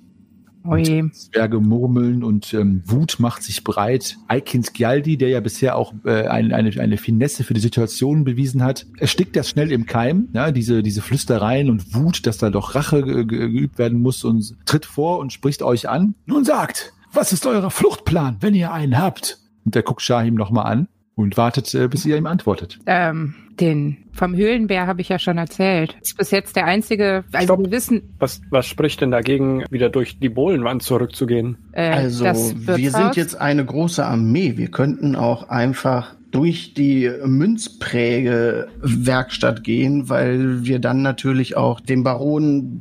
Oje. 0.65 1.11
Zwerge 1.13 1.59
murmeln 1.59 2.23
und 2.23 2.55
ähm, 2.55 2.83
Wut 2.87 3.17
macht 3.19 3.43
sich 3.43 3.65
breit. 3.65 4.17
Aikins 4.29 4.73
Gjaldi, 4.73 5.17
der 5.17 5.29
ja 5.29 5.41
bisher 5.41 5.77
auch 5.77 5.93
äh, 6.05 6.27
eine, 6.29 6.55
eine, 6.55 6.71
eine 6.81 6.97
Finesse 6.99 7.43
für 7.43 7.55
die 7.55 7.61
Situation 7.61 8.23
bewiesen 8.23 8.63
hat, 8.63 8.87
erstickt 8.99 9.35
das 9.35 9.49
schnell 9.49 9.73
im 9.73 9.87
Keim, 9.87 10.29
ja, 10.33 10.53
diese, 10.53 10.83
diese 10.83 11.03
Flüstereien 11.03 11.69
und 11.69 11.95
Wut, 11.95 12.27
dass 12.27 12.39
da 12.39 12.51
doch 12.51 12.77
Rache 12.77 13.03
ge 13.03 13.25
geübt 13.25 13.79
werden 13.79 14.01
muss 14.01 14.23
und 14.25 14.55
tritt 14.65 14.87
vor 14.87 15.19
und 15.19 15.33
spricht 15.33 15.63
euch 15.63 15.89
an. 15.89 16.15
Nun 16.27 16.45
sagt, 16.45 16.93
was 17.13 17.33
ist 17.33 17.45
euer 17.45 17.71
Fluchtplan, 17.71 18.37
wenn 18.41 18.55
ihr 18.55 18.73
einen 18.73 18.99
habt? 18.99 19.42
Und 19.65 19.75
der 19.75 19.83
guckt 19.83 20.03
Shahim 20.03 20.35
nochmal 20.35 20.67
an 20.71 20.89
und 21.15 21.37
wartet, 21.37 21.75
äh, 21.75 21.89
bis 21.89 22.05
ihr 22.07 22.17
ihm 22.17 22.27
antwortet. 22.27 22.79
Ähm, 22.87 23.35
den 23.61 23.99
vom 24.13 24.35
Höhlenbär 24.35 24.87
habe 24.87 25.03
ich 25.03 25.09
ja 25.11 25.19
schon 25.19 25.37
erzählt. 25.39 25.95
Ist 26.01 26.17
bis 26.17 26.31
jetzt 26.31 26.57
der 26.57 26.65
einzige, 26.65 27.25
also 27.33 27.45
Stopp. 27.47 27.61
wir 27.61 27.71
wissen, 27.71 28.15
Was, 28.19 28.41
was 28.51 28.67
spricht 28.67 29.01
denn 29.03 29.11
dagegen, 29.11 29.65
wieder 29.71 29.91
durch 29.91 30.19
die 30.19 30.29
Bohlenwand 30.31 30.83
zurückzugehen? 30.83 31.59
äh, 31.73 31.91
Also, 31.91 32.25
wir 32.25 32.91
sind 32.91 33.17
jetzt 33.17 33.39
eine 33.41 33.65
große 33.65 34.05
Armee. 34.05 34.57
Wir 34.57 34.71
könnten 34.71 35.15
auch 35.17 35.49
einfach 35.51 36.15
durch 36.31 36.73
die 36.75 37.11
Münzprägewerkstatt 37.27 39.65
gehen, 39.65 40.09
weil 40.09 40.65
wir 40.65 40.79
dann 40.79 41.03
natürlich 41.03 41.57
auch 41.57 41.81
dem 41.81 42.05
Baron 42.05 42.81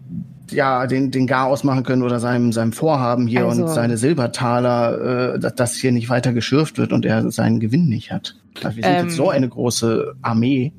ja 0.52 0.88
den 0.88 1.12
den 1.12 1.28
Garaus 1.28 1.64
machen 1.64 1.84
können 1.84 2.04
oder 2.04 2.20
seinem 2.20 2.52
seinem 2.52 2.72
Vorhaben 2.74 3.28
hier 3.28 3.46
Also- 3.46 3.64
und 3.64 3.70
seine 3.70 3.98
Silbertaler, 3.98 5.34
äh, 5.36 5.40
dass 5.40 5.56
das 5.56 5.76
hier 5.76 5.92
nicht 5.92 6.10
weiter 6.10 6.34
geschürft 6.34 6.78
wird 6.78 6.94
und 6.94 7.06
er 7.06 7.32
seinen 7.32 7.60
Gewinn 7.60 7.88
nicht 7.88 8.12
hat. 8.12 8.36
Also 8.64 8.78
wir 8.78 8.84
sind 8.84 8.94
Ähm, 8.94 9.06
jetzt 9.06 9.16
so 9.16 9.30
eine 9.30 9.48
große 9.50 10.14
Armee. 10.22 10.74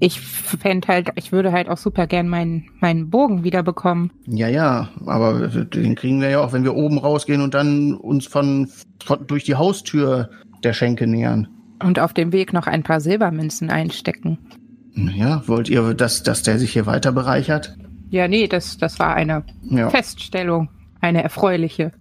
Ich 0.00 0.20
fände 0.20 0.86
halt, 0.86 1.08
ich 1.16 1.32
würde 1.32 1.50
halt 1.50 1.68
auch 1.68 1.76
super 1.76 2.06
gern 2.06 2.28
meinen, 2.28 2.66
meinen 2.80 3.10
Bogen 3.10 3.42
wiederbekommen. 3.42 4.12
Ja, 4.26 4.46
ja, 4.46 4.90
aber 5.06 5.48
den 5.48 5.96
kriegen 5.96 6.20
wir 6.20 6.30
ja 6.30 6.40
auch, 6.40 6.52
wenn 6.52 6.62
wir 6.62 6.76
oben 6.76 6.98
rausgehen 6.98 7.40
und 7.42 7.52
dann 7.54 7.94
uns 7.94 8.26
von, 8.26 8.68
von 9.04 9.26
durch 9.26 9.42
die 9.42 9.56
Haustür 9.56 10.30
der 10.62 10.72
Schenke 10.72 11.08
nähern. 11.08 11.48
Und 11.82 11.98
auf 11.98 12.12
dem 12.12 12.32
Weg 12.32 12.52
noch 12.52 12.68
ein 12.68 12.84
paar 12.84 13.00
Silbermünzen 13.00 13.70
einstecken. 13.70 14.38
Ja, 14.94 15.42
wollt 15.46 15.68
ihr, 15.68 15.94
dass, 15.94 16.22
dass 16.22 16.42
der 16.44 16.58
sich 16.60 16.72
hier 16.72 16.86
weiter 16.86 17.10
bereichert? 17.12 17.76
Ja, 18.10 18.28
nee, 18.28 18.46
das, 18.48 18.78
das 18.78 18.98
war 18.98 19.14
eine 19.14 19.44
Ja, 19.62 19.90
Feststellung. 19.90 20.68
Eine 21.00 21.22
erfreuliche. 21.22 21.92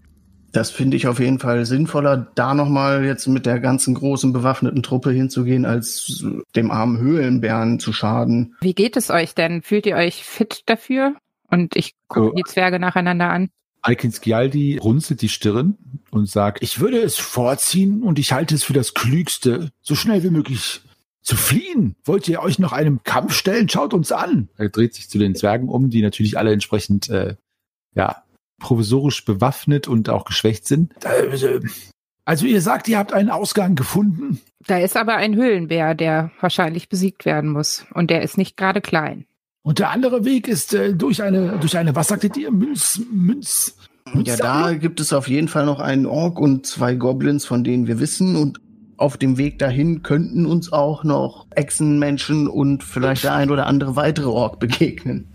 das 0.54 0.72
finde 0.72 0.98
ich 0.98 1.06
auf 1.08 1.20
jeden 1.20 1.38
Fall 1.38 1.66
sinnvoller, 1.68 2.32
da 2.34 2.56
nochmal 2.56 3.06
jetzt 3.06 3.28
mit 3.28 3.46
der 3.46 3.60
ganzen 3.60 3.94
großen 3.94 4.34
bewaffneten 4.34 4.82
Truppe 4.82 5.12
hinzugehen, 5.12 5.66
als 5.66 6.26
dem 6.56 6.72
armen 6.72 6.98
Höhlenbären 6.98 7.80
zu 7.80 7.94
schaden. 7.94 8.56
Wie 8.62 8.74
geht 8.74 8.98
es 8.98 9.12
euch 9.12 9.36
denn? 9.36 9.62
Fühlt 9.62 9.86
ihr 9.86 9.96
euch 9.98 10.24
fit 10.24 10.64
dafür? 10.66 11.16
Und 11.52 11.76
ich 11.76 11.94
gucke 12.08 12.32
Oh. 12.32 12.34
die 12.36 12.44
Zwerge 12.44 12.80
nacheinander 12.80 13.30
an. 13.30 13.50
Aikins 13.84 14.20
Gjaldi 14.20 14.80
runzelt 14.82 15.22
die 15.22 15.30
Stirn 15.30 15.78
und 16.10 16.28
sagt, 16.28 16.64
Ich 16.64 16.80
würde 16.80 16.98
es 16.98 17.18
vorziehen 17.18 18.02
und 18.02 18.18
ich 18.18 18.32
halte 18.34 18.56
es 18.56 18.64
für 18.64 18.74
das 18.74 18.96
Klügste, 18.96 19.70
so 19.82 19.94
schnell 19.96 20.24
wie 20.24 20.32
möglich 20.32 20.82
zu 21.28 21.36
fliehen. 21.36 21.98
Wollt 22.06 22.28
ihr 22.30 22.42
euch 22.42 22.58
noch 22.58 22.72
einem 22.72 23.04
Kampf 23.04 23.34
stellen? 23.34 23.68
Schaut 23.68 23.94
uns 23.94 24.14
an. 24.14 24.48
er 24.58 24.70
dreht 24.70 24.96
sich 24.96 25.10
zu 25.10 25.18
den 25.18 25.36
Zwergen 25.36 25.68
um, 25.68 25.90
die 25.90 26.02
natürlich 26.02 26.38
alle 26.38 26.54
entsprechend, 26.54 27.10
äh, 27.10 27.36
ja, 27.94 28.24
provisorisch 28.60 29.26
bewaffnet 29.26 29.90
und 29.90 30.10
auch 30.10 30.24
geschwächt 30.24 30.66
sind. 30.68 30.94
Äh, 31.04 31.60
Also 32.24 32.46
ihr 32.46 32.62
sagt, 32.62 32.88
ihr 32.88 32.98
habt 32.98 33.12
einen 33.12 33.30
Ausgang 33.30 33.76
gefunden. 33.76 34.40
Da 34.68 34.80
ist 34.80 34.96
aber 34.96 35.16
ein 35.16 35.36
Höhlenbär, 35.36 35.96
der 35.96 36.32
wahrscheinlich 36.40 36.88
besiegt 36.88 37.26
werden 37.26 37.52
muss. 37.52 37.86
Und 37.94 38.10
der 38.10 38.22
ist 38.22 38.38
nicht 38.38 38.56
gerade 38.56 38.80
klein. 38.82 39.26
Und 39.64 39.80
der 39.80 39.92
andere 39.92 40.24
Weg 40.24 40.48
ist 40.48 40.74
äh, 40.74 40.94
durch 40.94 41.22
eine, 41.22 41.58
durch 41.60 41.78
eine, 41.78 41.94
was 41.94 42.08
sagtet 42.08 42.38
ihr? 42.38 42.52
Münz, 42.52 43.02
Münz. 43.12 43.78
Ja, 44.24 44.38
da 44.38 44.74
gibt 44.74 45.02
es 45.02 45.12
auf 45.12 45.28
jeden 45.28 45.50
Fall 45.50 45.66
noch 45.66 45.82
einen 45.82 46.06
Ork 46.06 46.40
und 46.40 46.66
zwei 46.66 46.96
Goblins, 46.96 47.46
von 47.46 47.66
denen 47.66 47.88
wir 47.88 48.00
wissen. 48.00 48.38
Und 48.38 48.62
auf 48.98 49.18
dem 49.18 49.38
Weg 49.38 49.60
dahin 49.60 50.04
könnten 50.04 50.46
uns 50.46 50.74
auch 50.74 51.04
noch 51.04 51.48
Echsenmenschen 51.52 52.48
und 52.48 52.84
vielleicht 52.84 53.24
der 53.24 53.36
ein 53.36 53.52
oder 53.52 53.68
andere 53.68 53.96
weitere 53.96 54.28
Ork 54.28 54.60
begegnen. 54.60 55.28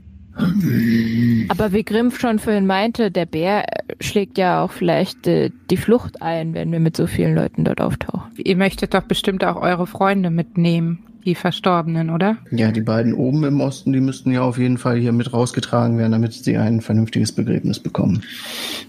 Aber 1.49 1.73
wie 1.73 1.85
Grimm 1.85 2.11
schon 2.11 2.39
vorhin 2.39 2.67
meinte, 2.67 3.11
der 3.11 3.27
Bär 3.27 3.65
äh, 3.65 3.95
schlägt 4.01 4.39
ja 4.39 4.65
auch 4.65 4.73
vielleicht 4.73 5.27
äh, 5.27 5.51
die 5.71 5.77
Flucht 5.77 6.23
ein, 6.23 6.55
wenn 6.55 6.73
wir 6.73 6.81
mit 6.81 6.97
so 6.97 7.07
vielen 7.07 7.35
Leuten 7.35 7.65
dort 7.65 7.81
auftauchen. 7.83 8.33
Ihr 8.39 8.57
möchtet 8.57 8.95
doch 8.95 9.03
bestimmt 9.03 9.45
auch 9.45 9.57
eure 9.57 9.87
Freunde 9.87 10.31
mitnehmen, 10.31 11.05
die 11.27 11.35
Verstorbenen, 11.35 12.09
oder? 12.09 12.39
Ja, 12.51 12.73
die 12.73 12.81
beiden 12.81 13.13
oben 13.13 13.45
im 13.45 13.61
Osten, 13.61 13.93
die 13.93 14.01
müssten 14.01 14.33
ja 14.33 14.43
auf 14.43 14.57
jeden 14.57 14.79
Fall 14.79 14.99
hier 14.99 15.13
mit 15.13 15.33
rausgetragen 15.33 15.99
werden, 15.99 16.13
damit 16.13 16.33
sie 16.33 16.57
ein 16.57 16.81
vernünftiges 16.81 17.33
Begräbnis 17.33 17.79
bekommen. 17.79 18.23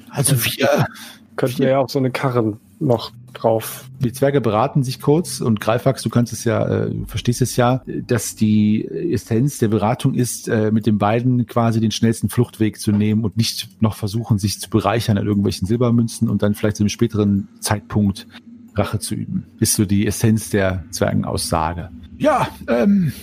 Also 0.10 0.36
wir, 0.46 0.88
Könnten 1.36 1.60
wir 1.60 1.70
ja 1.70 1.80
auch 1.80 1.90
so 1.90 2.00
eine 2.00 2.12
Karren 2.12 2.58
noch 2.80 3.12
drauf. 3.34 3.86
Die 4.00 4.14
Zwerge 4.14 4.42
beraten 4.42 4.84
sich 4.84 5.02
kurz 5.02 5.42
und 5.42 5.60
Greifax, 5.60 6.04
du 6.04 6.10
kannst 6.10 6.34
es 6.34 6.44
ja, 6.44 6.68
äh, 6.68 6.92
verstehst 7.08 7.42
es 7.42 7.56
ja, 7.56 7.82
dass 7.86 8.36
die 8.36 8.88
Essenz 8.88 9.58
der 9.58 9.70
Beratung 9.70 10.14
ist, 10.14 10.48
äh, 10.48 10.72
mit 10.72 10.86
den 10.86 10.98
beiden 10.98 11.46
quasi 11.48 11.80
den 11.80 11.92
schnellsten 11.92 12.30
Fluchtweg 12.30 12.80
zu 12.80 12.92
nehmen 12.92 13.24
und 13.24 13.38
nicht 13.38 13.82
noch 13.82 13.96
versuchen, 13.96 14.38
sich 14.38 14.60
zu 14.60 14.70
bereichern 14.70 15.18
an 15.18 15.26
irgendwelchen 15.26 15.68
Silbermünzen 15.68 16.30
und 16.30 16.44
dann 16.44 16.54
vielleicht 16.54 16.78
zu 16.78 16.84
einem 16.84 16.90
späteren 16.90 17.48
Zeitpunkt 17.60 18.28
Rache 18.76 19.00
zu 19.00 19.16
üben. 19.16 19.46
Ist 19.60 19.76
so 19.76 19.86
die 19.86 20.08
Essenz 20.08 20.50
der 20.50 20.84
Zwergenaussage. 20.92 21.90
Ja, 22.18 22.48
ähm, 22.68 23.14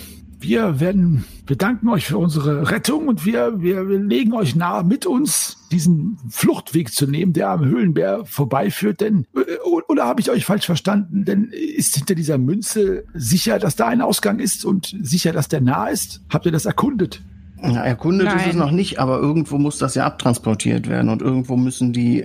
wir 0.41 0.81
werden, 0.81 1.25
wir 1.47 1.57
danken 1.57 1.89
euch 1.89 2.07
für 2.07 2.19
unsere 2.19 2.71
Rettung 2.71 3.09
und 3.09 3.25
wir, 3.27 3.61
wir, 3.61 3.89
wir 3.89 3.99
legen 3.99 4.33
euch 4.33 4.57
nahe, 4.57 4.85
mit 4.85 5.07
uns 5.07 5.59
diesen 5.71 6.19
Fluchtweg 6.29 6.93
zu 6.93 7.07
nehmen, 7.07 7.33
der 7.33 7.51
am 7.51 7.65
Höhlenbär 7.65 8.25
vorbeiführt. 8.25 9.01
Denn, 9.01 9.27
äh, 9.35 9.57
oder 9.89 10.07
habe 10.07 10.21
ich 10.21 10.31
euch 10.31 10.45
falsch 10.45 10.67
verstanden? 10.67 11.25
Denn 11.25 11.51
ist 11.53 11.97
hinter 11.97 12.15
dieser 12.15 12.39
Münze 12.39 13.05
sicher, 13.15 13.59
dass 13.59 13.77
da 13.77 13.87
ein 13.89 14.01
Ausgang 14.01 14.39
ist 14.39 14.65
und 14.65 14.97
sicher, 15.03 15.33
dass 15.33 15.49
der 15.49 15.61
nah 15.61 15.89
ist? 15.89 16.23
Habt 16.31 16.47
ihr 16.47 16.53
das 16.53 16.65
erkundet? 16.65 17.23
Ja, 17.63 17.85
erkundet 17.85 18.29
ist 18.29 18.37
Nein. 18.37 18.51
es 18.51 18.57
noch 18.57 18.71
nicht, 18.71 18.99
aber 18.99 19.19
irgendwo 19.19 19.59
muss 19.59 19.77
das 19.77 19.95
ja 19.95 20.07
abtransportiert 20.07 20.89
werden 20.89 21.11
und 21.11 21.21
irgendwo 21.21 21.57
müssen 21.57 21.93
die 21.93 22.25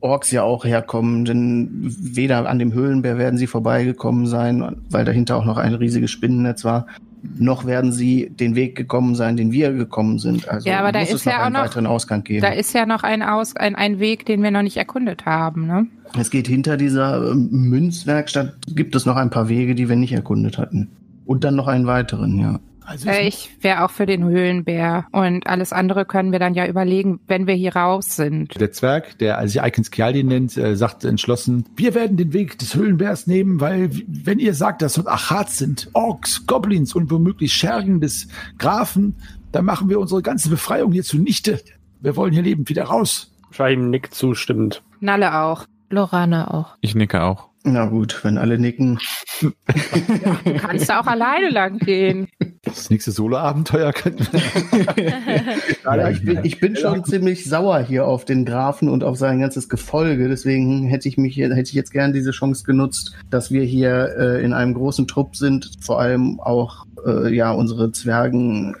Orks 0.00 0.30
ja 0.30 0.42
auch 0.42 0.64
herkommen, 0.64 1.24
denn 1.24 1.70
weder 1.82 2.48
an 2.48 2.58
dem 2.58 2.72
Höhlenbär 2.72 3.18
werden 3.18 3.38
sie 3.38 3.46
vorbeigekommen 3.46 4.26
sein, 4.26 4.76
weil 4.88 5.04
dahinter 5.04 5.36
auch 5.36 5.44
noch 5.44 5.56
ein 5.56 5.74
riesiges 5.74 6.10
Spinnennetz 6.10 6.64
war, 6.64 6.86
noch 7.22 7.66
werden 7.66 7.92
sie 7.92 8.30
den 8.30 8.54
Weg 8.54 8.76
gekommen 8.76 9.14
sein, 9.14 9.36
den 9.36 9.52
wir 9.52 9.72
gekommen 9.72 10.18
sind. 10.18 10.48
Also 10.48 10.68
Ja, 10.68 10.78
aber 10.80 10.92
da 10.92 11.00
muss 11.00 11.08
ist 11.08 11.14
es 11.16 11.24
noch 11.26 11.32
ja 11.32 11.38
auch 11.40 11.44
einen 11.46 11.52
noch- 11.54 11.62
weiteren 11.62 11.86
Ausgang 11.86 12.22
geben. 12.24 12.42
Da 12.42 12.48
ist 12.52 12.72
ja 12.74 12.86
noch 12.86 13.02
ein, 13.02 13.22
Aus, 13.22 13.56
ein, 13.56 13.74
ein 13.74 13.98
Weg, 13.98 14.26
den 14.26 14.42
wir 14.42 14.50
noch 14.50 14.62
nicht 14.62 14.76
erkundet 14.76 15.26
haben. 15.26 15.66
Ne? 15.66 15.86
es 16.18 16.30
geht 16.30 16.46
hinter 16.46 16.76
dieser 16.76 17.32
ähm, 17.32 17.48
Münzwerkstatt, 17.50 18.54
gibt 18.74 18.94
es 18.94 19.06
noch 19.06 19.16
ein 19.16 19.30
paar 19.30 19.48
Wege, 19.48 19.74
die 19.74 19.88
wir 19.88 19.96
nicht 19.96 20.12
erkundet 20.12 20.56
hatten. 20.58 20.88
Und 21.26 21.44
dann 21.44 21.56
noch 21.56 21.66
einen 21.66 21.86
weiteren, 21.86 22.38
ja. 22.38 22.60
Also 22.86 23.08
Äh, 23.08 23.26
ich 23.28 23.50
wäre 23.60 23.84
auch 23.84 23.90
für 23.90 24.06
den 24.06 24.24
Höhlenbär. 24.24 25.06
Und 25.12 25.46
alles 25.46 25.72
andere 25.72 26.04
können 26.04 26.32
wir 26.32 26.38
dann 26.38 26.54
ja 26.54 26.66
überlegen, 26.66 27.20
wenn 27.26 27.46
wir 27.46 27.54
hier 27.54 27.74
raus 27.76 28.16
sind. 28.16 28.58
Der 28.60 28.72
Zwerg, 28.72 29.18
der 29.18 29.46
sich 29.48 29.60
Icons 29.62 29.90
Kialdi 29.90 30.22
nennt, 30.24 30.56
äh, 30.56 30.76
sagt 30.76 31.04
entschlossen, 31.04 31.64
Wir 31.76 31.94
werden 31.94 32.16
den 32.16 32.32
Weg 32.32 32.58
des 32.58 32.74
Höhlenbärs 32.74 33.26
nehmen, 33.26 33.60
weil 33.60 33.90
wenn 34.06 34.38
ihr 34.38 34.54
sagt, 34.54 34.82
dass 34.82 34.94
dort 34.94 35.08
Achats 35.08 35.58
sind, 35.58 35.90
Orks, 35.92 36.46
Goblins 36.46 36.94
und 36.94 37.10
womöglich 37.10 37.52
Schergen 37.52 38.00
des 38.00 38.28
Grafen, 38.58 39.16
dann 39.52 39.64
machen 39.64 39.88
wir 39.88 39.98
unsere 39.98 40.22
ganze 40.22 40.48
Befreiung 40.48 40.92
hier 40.92 41.02
zunichte. 41.04 41.60
Wir 42.00 42.14
wollen 42.16 42.32
hier 42.32 42.42
lebend 42.42 42.68
wieder 42.68 42.84
raus. 42.84 43.32
Schreiben 43.50 43.90
nickt 43.90 44.14
zustimmend. 44.14 44.82
Nalle 45.00 45.38
auch. 45.40 45.64
Lorana 45.88 46.52
auch. 46.52 46.76
Ich 46.80 46.94
nicke 46.94 47.22
auch. 47.22 47.48
Na 47.64 47.86
gut, 47.86 48.20
wenn 48.22 48.38
alle 48.38 48.58
nicken. 48.58 48.98
Du 49.40 50.54
kannst 50.56 50.90
auch 50.90 51.06
alleine 51.06 51.50
lang 51.50 51.78
gehen. 51.78 52.28
das 52.66 52.90
nächste 52.90 53.12
Solo-Abenteuer 53.12 53.92
könnten 53.92 54.26
wir 54.32 56.10
ich, 56.10 56.24
bin, 56.24 56.40
ich 56.42 56.60
bin 56.60 56.76
schon 56.76 57.04
ziemlich 57.04 57.44
sauer 57.44 57.80
hier 57.80 58.06
auf 58.06 58.24
den 58.24 58.44
Grafen 58.44 58.88
und 58.88 59.04
auf 59.04 59.16
sein 59.16 59.40
ganzes 59.40 59.68
Gefolge. 59.68 60.28
Deswegen 60.28 60.86
hätte 60.86 61.08
ich 61.08 61.16
mich 61.16 61.36
hätte 61.36 61.60
ich 61.60 61.72
jetzt 61.72 61.92
gern 61.92 62.12
diese 62.12 62.32
Chance 62.32 62.64
genutzt, 62.64 63.14
dass 63.30 63.50
wir 63.50 63.62
hier 63.62 64.14
äh, 64.18 64.44
in 64.44 64.52
einem 64.52 64.74
großen 64.74 65.06
Trupp 65.06 65.36
sind, 65.36 65.70
vor 65.80 66.00
allem 66.00 66.40
auch 66.40 66.86
äh, 67.06 67.34
ja 67.34 67.52
unsere 67.52 67.92
Zwergen. 67.92 68.76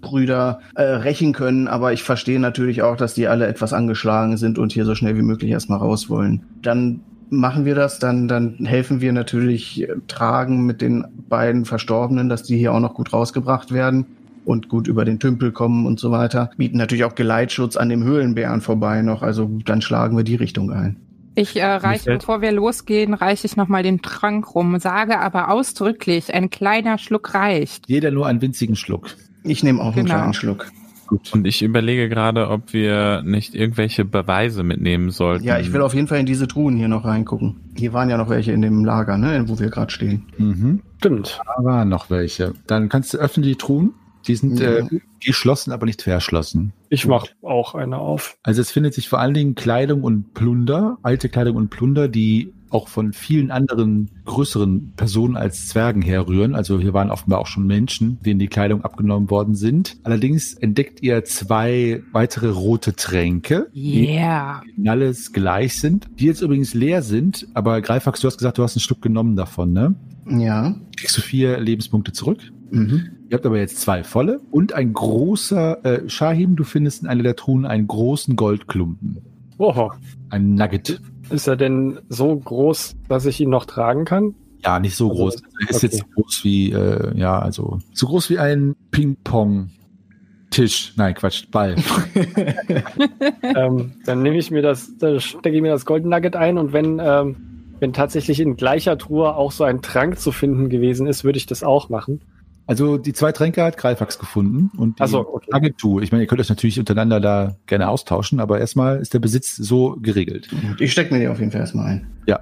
Brüder 0.00 0.60
äh, 0.74 0.82
rächen 0.82 1.32
können, 1.32 1.66
aber 1.66 1.94
ich 1.94 2.02
verstehe 2.02 2.38
natürlich 2.38 2.82
auch, 2.82 2.94
dass 2.94 3.14
die 3.14 3.26
alle 3.26 3.46
etwas 3.46 3.72
angeschlagen 3.72 4.36
sind 4.36 4.58
und 4.58 4.70
hier 4.70 4.84
so 4.84 4.94
schnell 4.94 5.16
wie 5.16 5.22
möglich 5.22 5.50
erstmal 5.50 5.78
raus 5.78 6.10
wollen. 6.10 6.44
Dann 6.60 7.00
machen 7.30 7.64
wir 7.64 7.74
das, 7.74 7.98
dann, 7.98 8.28
dann 8.28 8.56
helfen 8.64 9.00
wir 9.00 9.12
natürlich 9.12 9.82
äh, 9.82 9.94
tragen 10.08 10.64
mit 10.66 10.80
den 10.80 11.04
beiden 11.28 11.64
Verstorbenen, 11.64 12.28
dass 12.28 12.42
die 12.42 12.56
hier 12.56 12.72
auch 12.72 12.80
noch 12.80 12.94
gut 12.94 13.12
rausgebracht 13.12 13.72
werden 13.72 14.06
und 14.44 14.68
gut 14.68 14.88
über 14.88 15.04
den 15.04 15.18
Tümpel 15.18 15.52
kommen 15.52 15.86
und 15.86 15.98
so 15.98 16.10
weiter. 16.10 16.50
Bieten 16.56 16.76
natürlich 16.78 17.04
auch 17.04 17.14
Geleitschutz 17.14 17.76
an 17.76 17.88
dem 17.88 18.04
Höhlenbären 18.04 18.60
vorbei 18.60 19.02
noch, 19.02 19.22
also 19.22 19.50
dann 19.64 19.80
schlagen 19.82 20.16
wir 20.16 20.24
die 20.24 20.36
Richtung 20.36 20.70
ein. 20.70 20.96
Ich 21.36 21.56
äh, 21.56 21.64
reiche, 21.64 22.12
bevor 22.12 22.42
wir 22.42 22.52
losgehen, 22.52 23.12
reiche 23.12 23.46
ich 23.46 23.56
nochmal 23.56 23.82
den 23.82 24.02
Trank 24.02 24.54
rum, 24.54 24.78
sage 24.78 25.18
aber 25.18 25.50
ausdrücklich, 25.50 26.32
ein 26.32 26.48
kleiner 26.50 26.98
Schluck 26.98 27.34
reicht. 27.34 27.88
jeder 27.88 28.10
nur 28.12 28.26
einen 28.26 28.40
winzigen 28.40 28.76
Schluck. 28.76 29.08
Ich 29.42 29.64
nehme 29.64 29.80
auch 29.80 29.96
einen 29.96 30.06
Genau. 30.06 30.14
kleinen 30.18 30.34
Schluck. 30.34 30.68
Gut. 31.06 31.32
Und 31.32 31.46
ich 31.46 31.62
überlege 31.62 32.08
gerade, 32.08 32.48
ob 32.48 32.72
wir 32.72 33.22
nicht 33.24 33.54
irgendwelche 33.54 34.04
Beweise 34.04 34.62
mitnehmen 34.62 35.10
sollten. 35.10 35.44
Ja, 35.44 35.58
ich 35.58 35.72
will 35.72 35.82
auf 35.82 35.94
jeden 35.94 36.06
Fall 36.06 36.20
in 36.20 36.26
diese 36.26 36.48
Truhen 36.48 36.76
hier 36.76 36.88
noch 36.88 37.04
reingucken. 37.04 37.56
Hier 37.76 37.92
waren 37.92 38.08
ja 38.10 38.16
noch 38.16 38.28
welche 38.28 38.52
in 38.52 38.62
dem 38.62 38.84
Lager, 38.84 39.18
ne, 39.18 39.44
wo 39.46 39.58
wir 39.58 39.68
gerade 39.70 39.92
stehen. 39.92 40.24
Mhm. 40.38 40.80
Stimmt. 40.98 41.40
Da 41.44 41.64
waren 41.64 41.88
noch 41.88 42.10
welche. 42.10 42.54
Dann 42.66 42.88
kannst 42.88 43.12
du 43.14 43.18
öffnen 43.18 43.44
die 43.44 43.56
Truhen. 43.56 43.92
Die 44.26 44.36
sind 44.36 44.58
Ja. 44.58 44.78
äh, 44.78 45.00
geschlossen, 45.22 45.70
aber 45.72 45.84
nicht 45.84 46.00
verschlossen. 46.00 46.72
Ich 46.88 47.06
mach 47.06 47.26
auch 47.42 47.74
eine 47.74 47.98
auf. 47.98 48.38
Also 48.42 48.62
es 48.62 48.70
findet 48.70 48.94
sich 48.94 49.08
vor 49.10 49.18
allen 49.20 49.34
Dingen 49.34 49.54
Kleidung 49.54 50.02
und 50.02 50.32
Plunder, 50.32 50.96
alte 51.02 51.28
Kleidung 51.28 51.56
und 51.56 51.68
Plunder, 51.68 52.08
die 52.08 52.52
auch 52.70 52.88
von 52.88 53.12
vielen 53.12 53.50
anderen 53.50 54.10
größeren 54.24 54.92
Personen 54.96 55.36
als 55.36 55.68
Zwergen 55.68 56.02
herrühren. 56.02 56.54
Also 56.54 56.80
hier 56.80 56.92
waren 56.92 57.10
offenbar 57.10 57.38
auch 57.40 57.46
schon 57.46 57.66
Menschen, 57.66 58.18
denen 58.22 58.38
die 58.40 58.48
Kleidung 58.48 58.82
abgenommen 58.82 59.30
worden 59.30 59.54
sind. 59.54 59.96
Allerdings 60.02 60.54
entdeckt 60.54 61.02
ihr 61.02 61.24
zwei 61.24 62.02
weitere 62.12 62.48
rote 62.48 62.94
Tränke, 62.94 63.68
Yeah. 63.74 64.62
die 64.76 64.88
alles 64.88 65.32
gleich 65.32 65.78
sind, 65.80 66.08
die 66.18 66.26
jetzt 66.26 66.40
übrigens 66.40 66.74
leer 66.74 67.02
sind. 67.02 67.46
Aber 67.54 67.80
Greifax, 67.80 68.20
du 68.20 68.26
hast 68.26 68.38
gesagt, 68.38 68.58
du 68.58 68.62
hast 68.62 68.76
einen 68.76 68.80
Schluck 68.82 69.02
genommen 69.02 69.36
davon, 69.36 69.72
ne? 69.72 69.94
Ja. 70.28 70.74
Kriegst 70.96 71.16
du 71.16 71.20
vier 71.20 71.60
Lebenspunkte 71.60 72.12
zurück. 72.12 72.40
Mhm. 72.70 73.10
Ihr 73.28 73.36
habt 73.36 73.46
aber 73.46 73.58
jetzt 73.58 73.80
zwei 73.80 74.02
volle 74.04 74.40
und 74.50 74.72
ein 74.72 74.92
großer, 74.92 75.84
äh, 75.84 76.08
Shahim, 76.08 76.56
du 76.56 76.64
findest 76.64 77.02
in 77.02 77.08
einer 77.08 77.22
der 77.22 77.36
Truhen 77.36 77.66
einen 77.66 77.86
großen 77.86 78.36
Goldklumpen. 78.36 79.18
Oho. 79.58 79.92
Ein 80.30 80.54
Nugget. 80.54 81.00
Ist 81.30 81.46
er 81.46 81.56
denn 81.56 82.00
so 82.08 82.34
groß, 82.36 82.96
dass 83.08 83.26
ich 83.26 83.40
ihn 83.40 83.50
noch 83.50 83.66
tragen 83.66 84.04
kann? 84.04 84.34
Ja, 84.64 84.80
nicht 84.80 84.96
so 84.96 85.10
Also, 85.10 85.22
groß. 85.22 85.34
Er 85.34 85.70
ist 85.70 85.76
okay. 85.76 85.86
jetzt 85.86 85.98
so 85.98 86.04
groß 86.14 86.44
wie, 86.44 86.72
äh, 86.72 87.16
ja, 87.18 87.38
also 87.38 87.78
so 87.92 88.06
groß 88.06 88.30
wie 88.30 88.38
ein 88.38 88.74
Ping-Pong-Tisch. 88.90 90.94
Nein, 90.96 91.14
Quatsch, 91.14 91.44
Ball. 91.50 91.76
ähm, 93.42 93.92
dann 94.06 94.22
nehme 94.22 94.38
ich 94.38 94.50
mir 94.50 94.62
das, 94.62 94.96
da 94.98 95.20
stecke 95.20 95.56
ich 95.56 95.62
mir 95.62 95.72
das 95.72 95.84
Golden 95.84 96.08
Nugget 96.08 96.36
ein 96.36 96.56
und 96.58 96.72
wenn, 96.72 96.98
ähm, 97.02 97.36
wenn 97.80 97.92
tatsächlich 97.92 98.40
in 98.40 98.56
gleicher 98.56 98.96
Truhe 98.96 99.36
auch 99.36 99.52
so 99.52 99.64
ein 99.64 99.82
Trank 99.82 100.18
zu 100.18 100.32
finden 100.32 100.70
gewesen 100.70 101.06
ist, 101.06 101.24
würde 101.24 101.36
ich 101.36 101.46
das 101.46 101.62
auch 101.62 101.90
machen. 101.90 102.22
Also 102.66 102.96
die 102.96 103.12
zwei 103.12 103.32
Tränke 103.32 103.62
hat 103.62 103.76
Greifax 103.76 104.18
gefunden 104.18 104.70
und 104.78 104.98
die 104.98 105.02
Ach 105.02 105.08
so, 105.08 105.20
okay. 105.20 105.48
Agentur. 105.52 106.00
Ich 106.02 106.12
meine, 106.12 106.24
ihr 106.24 106.26
könnt 106.26 106.40
euch 106.40 106.48
natürlich 106.48 106.78
untereinander 106.78 107.20
da 107.20 107.56
gerne 107.66 107.88
austauschen, 107.88 108.40
aber 108.40 108.58
erstmal 108.58 108.98
ist 109.00 109.12
der 109.12 109.18
Besitz 109.18 109.54
so 109.56 109.96
geregelt. 110.00 110.48
Ich 110.78 110.92
stecke 110.92 111.12
mir 111.12 111.20
die 111.20 111.28
auf 111.28 111.38
jeden 111.40 111.50
Fall 111.50 111.60
erstmal 111.60 111.86
ein. 111.86 112.06
Ja. 112.26 112.40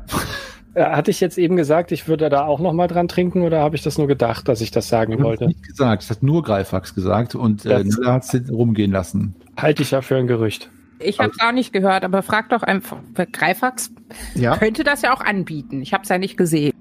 Hatte 0.74 1.11
ich 1.11 1.20
jetzt 1.20 1.37
eben 1.37 1.56
gesagt, 1.56 1.92
ich 1.92 2.08
würde 2.08 2.30
da 2.30 2.46
auch 2.46 2.58
noch 2.61 2.72
mal 2.72 2.87
dran 2.88 3.06
trinken 3.06 3.42
oder 3.42 3.61
habe 3.61 3.76
ich 3.76 3.82
das 3.82 3.98
nur 3.98 4.06
gedacht, 4.06 4.48
dass 4.48 4.62
ich 4.62 4.70
das 4.70 4.88
sagen 4.88 5.12
Ich 5.12 5.18
habe 5.18 5.28
wollte? 5.28 5.46
nicht 5.48 5.62
gesagt, 5.64 6.02
das 6.02 6.08
hat 6.11 6.22
nur 6.22 6.42
Greifax 6.42 6.94
gesagt 6.94 7.35
und 7.35 7.66
äh, 7.66 7.85
Nella 7.85 8.14
hat 8.14 8.22
es 8.32 8.50
rumgehen 8.50 8.90
lassen. 8.90 9.35
Halte 9.58 9.82
ich 9.82 9.90
ja 9.90 10.00
für 10.00 10.16
ein 10.16 10.26
Gerücht. 10.28 10.70
Ich 10.98 11.18
habe 11.18 11.32
es 11.37 11.44
auch 11.44 11.52
nicht 11.52 11.72
gehört, 11.74 12.04
aber 12.04 12.22
frag 12.22 12.48
doch 12.48 12.62
einfach, 12.62 12.96
Greifax 13.32 13.90
Ja. 14.35 14.56
könnte 14.56 14.82
das 14.85 15.02
ja 15.02 15.12
auch 15.14 15.20
anbieten. 15.20 15.82
Ich 15.82 15.92
habe 15.92 16.04
es 16.04 16.08
ja 16.08 16.16
nicht 16.16 16.38
gesehen. 16.38 16.72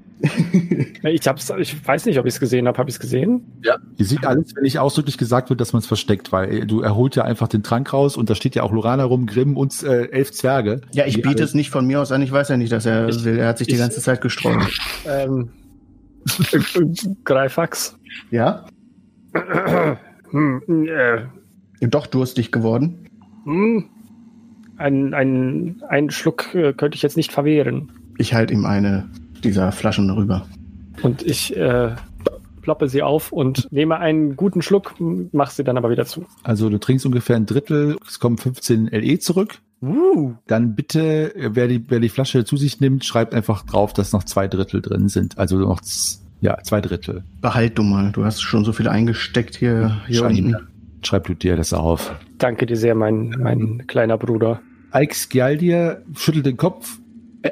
Ich, 1.04 1.28
hab's, 1.28 1.52
ich 1.58 1.88
weiß 1.88 2.06
nicht, 2.06 2.20
ob 2.20 2.26
ich 2.28 2.34
es 2.36 2.40
gesehen 2.40 2.68
habe. 2.68 2.78
Habe 2.78 2.90
ich 2.90 2.96
es 2.96 3.00
gesehen? 3.00 3.44
Ja. 3.64 3.78
Ihr 3.98 4.06
seht 4.06 4.26
alles, 4.26 4.56
wenn 4.56 4.64
nicht 4.64 4.78
ausdrücklich 4.78 5.18
gesagt 5.18 5.50
wird, 5.50 5.60
dass 5.60 5.74
man 5.74 5.80
es 5.80 5.88
versteckt, 5.88 6.32
weil 6.32 6.54
äh, 6.54 6.66
du 6.66 6.82
erholt 6.82 7.16
ja 7.16 7.24
einfach 7.24 7.48
den 7.48 7.64
Trank 7.64 7.92
raus 7.92 8.18
und 8.18 8.30
da 8.30 8.36
steht 8.36 8.54
ja 8.56 8.62
auch 8.64 8.72
Lorana 8.72 9.04
rum, 9.04 9.26
Grimm 9.26 9.58
und 9.58 9.82
äh, 9.84 10.06
elf 10.12 10.32
Zwerge. 10.32 10.82
Ja, 10.94 11.06
ich 11.06 11.16
Die 11.16 11.22
biete 11.22 11.44
es 11.44 11.54
nicht 11.56 11.70
von 11.72 11.88
mir 11.88 12.00
aus 12.02 12.12
an. 12.12 12.22
Ich 12.22 12.32
weiß 12.32 12.50
ja 12.50 12.58
nicht, 12.58 12.72
dass 12.72 12.86
er 12.86 13.10
Ich- 13.10 13.24
will. 13.26 13.38
Er 13.40 13.48
hat 13.50 13.58
sich 13.58 13.68
die 13.68 13.74
ich- 13.74 13.80
ganze 13.80 14.00
Zeit 14.02 14.22
gestreut. 14.22 14.58
Ähm, 15.08 15.50
Greifax. 17.24 17.98
Ja? 18.30 18.66
Hm, 20.32 20.62
äh, 20.88 21.88
Doch 21.90 22.08
durstig 22.08 22.54
geworden. 22.54 23.10
hm, 23.44 23.84
ein, 24.78 25.14
ein, 25.14 25.82
einen 25.90 26.10
Schluck 26.10 26.56
äh, 26.56 26.72
könnte 26.72 26.96
ich 26.96 27.02
jetzt 27.02 27.18
nicht 27.18 27.34
verwehren. 27.34 27.92
Ich 28.18 28.34
halte 28.34 28.54
ihm 28.54 28.66
eine 28.66 29.10
dieser 29.42 29.72
Flaschen 29.72 30.10
rüber. 30.10 30.46
Und 31.02 31.24
ich 31.24 31.56
äh, 31.56 31.96
ploppe 32.62 32.88
sie 32.88 33.02
auf 33.02 33.32
und 33.32 33.72
nehme 33.72 33.98
einen 33.98 34.36
guten 34.36 34.62
Schluck, 34.62 34.96
mache 35.00 35.54
sie 35.54 35.64
dann 35.64 35.78
aber 35.78 35.90
wieder 35.90 36.06
zu. 36.06 36.26
Also 36.44 36.70
du 36.70 36.78
trinkst 36.78 37.06
ungefähr 37.06 37.36
ein 37.36 37.46
Drittel, 37.46 37.98
es 38.08 38.20
kommen 38.20 38.38
15 38.38 38.88
LE 38.88 39.20
zurück. 39.20 39.60
Uh. 39.82 40.34
Dann 40.46 40.76
bitte, 40.76 41.34
wer 41.36 41.68
die, 41.68 41.84
wer 41.90 42.00
die 42.00 42.10
Flasche 42.10 42.46
zu 42.46 42.56
sich 42.56 42.80
nimmt, 42.80 43.04
schreibt 43.04 43.34
einfach 43.34 43.66
drauf, 43.66 43.94
dass 43.94 44.14
noch 44.14 44.24
zwei 44.24 44.48
Drittel 44.48 44.82
drin 44.82 45.10
sind. 45.10 45.40
Also 45.40 45.58
noch, 45.58 45.82
ja, 46.40 46.58
zwei 46.62 46.82
Drittel. 46.82 47.24
Behalt 47.42 47.78
du 47.78 47.84
mal. 47.84 48.12
Du 48.12 48.24
hast 48.24 48.42
schon 48.42 48.64
so 48.64 48.74
viel 48.74 48.88
eingesteckt 48.88 49.56
hier, 49.56 50.02
hier 50.06 50.20
Schein. 50.20 50.46
unten. 50.46 50.56
Schreib 51.04 51.26
du 51.26 51.34
dir 51.34 51.56
das 51.56 51.74
auf. 51.74 52.14
Danke 52.38 52.68
dir 52.68 52.78
sehr, 52.78 52.94
mein, 52.94 53.30
mein 53.40 53.88
kleiner 53.88 54.20
Bruder. 54.20 54.62
Ike 54.94 55.16
Skjaldir 55.16 56.04
schüttelt 56.16 56.46
den 56.46 56.58
Kopf. 56.58 57.00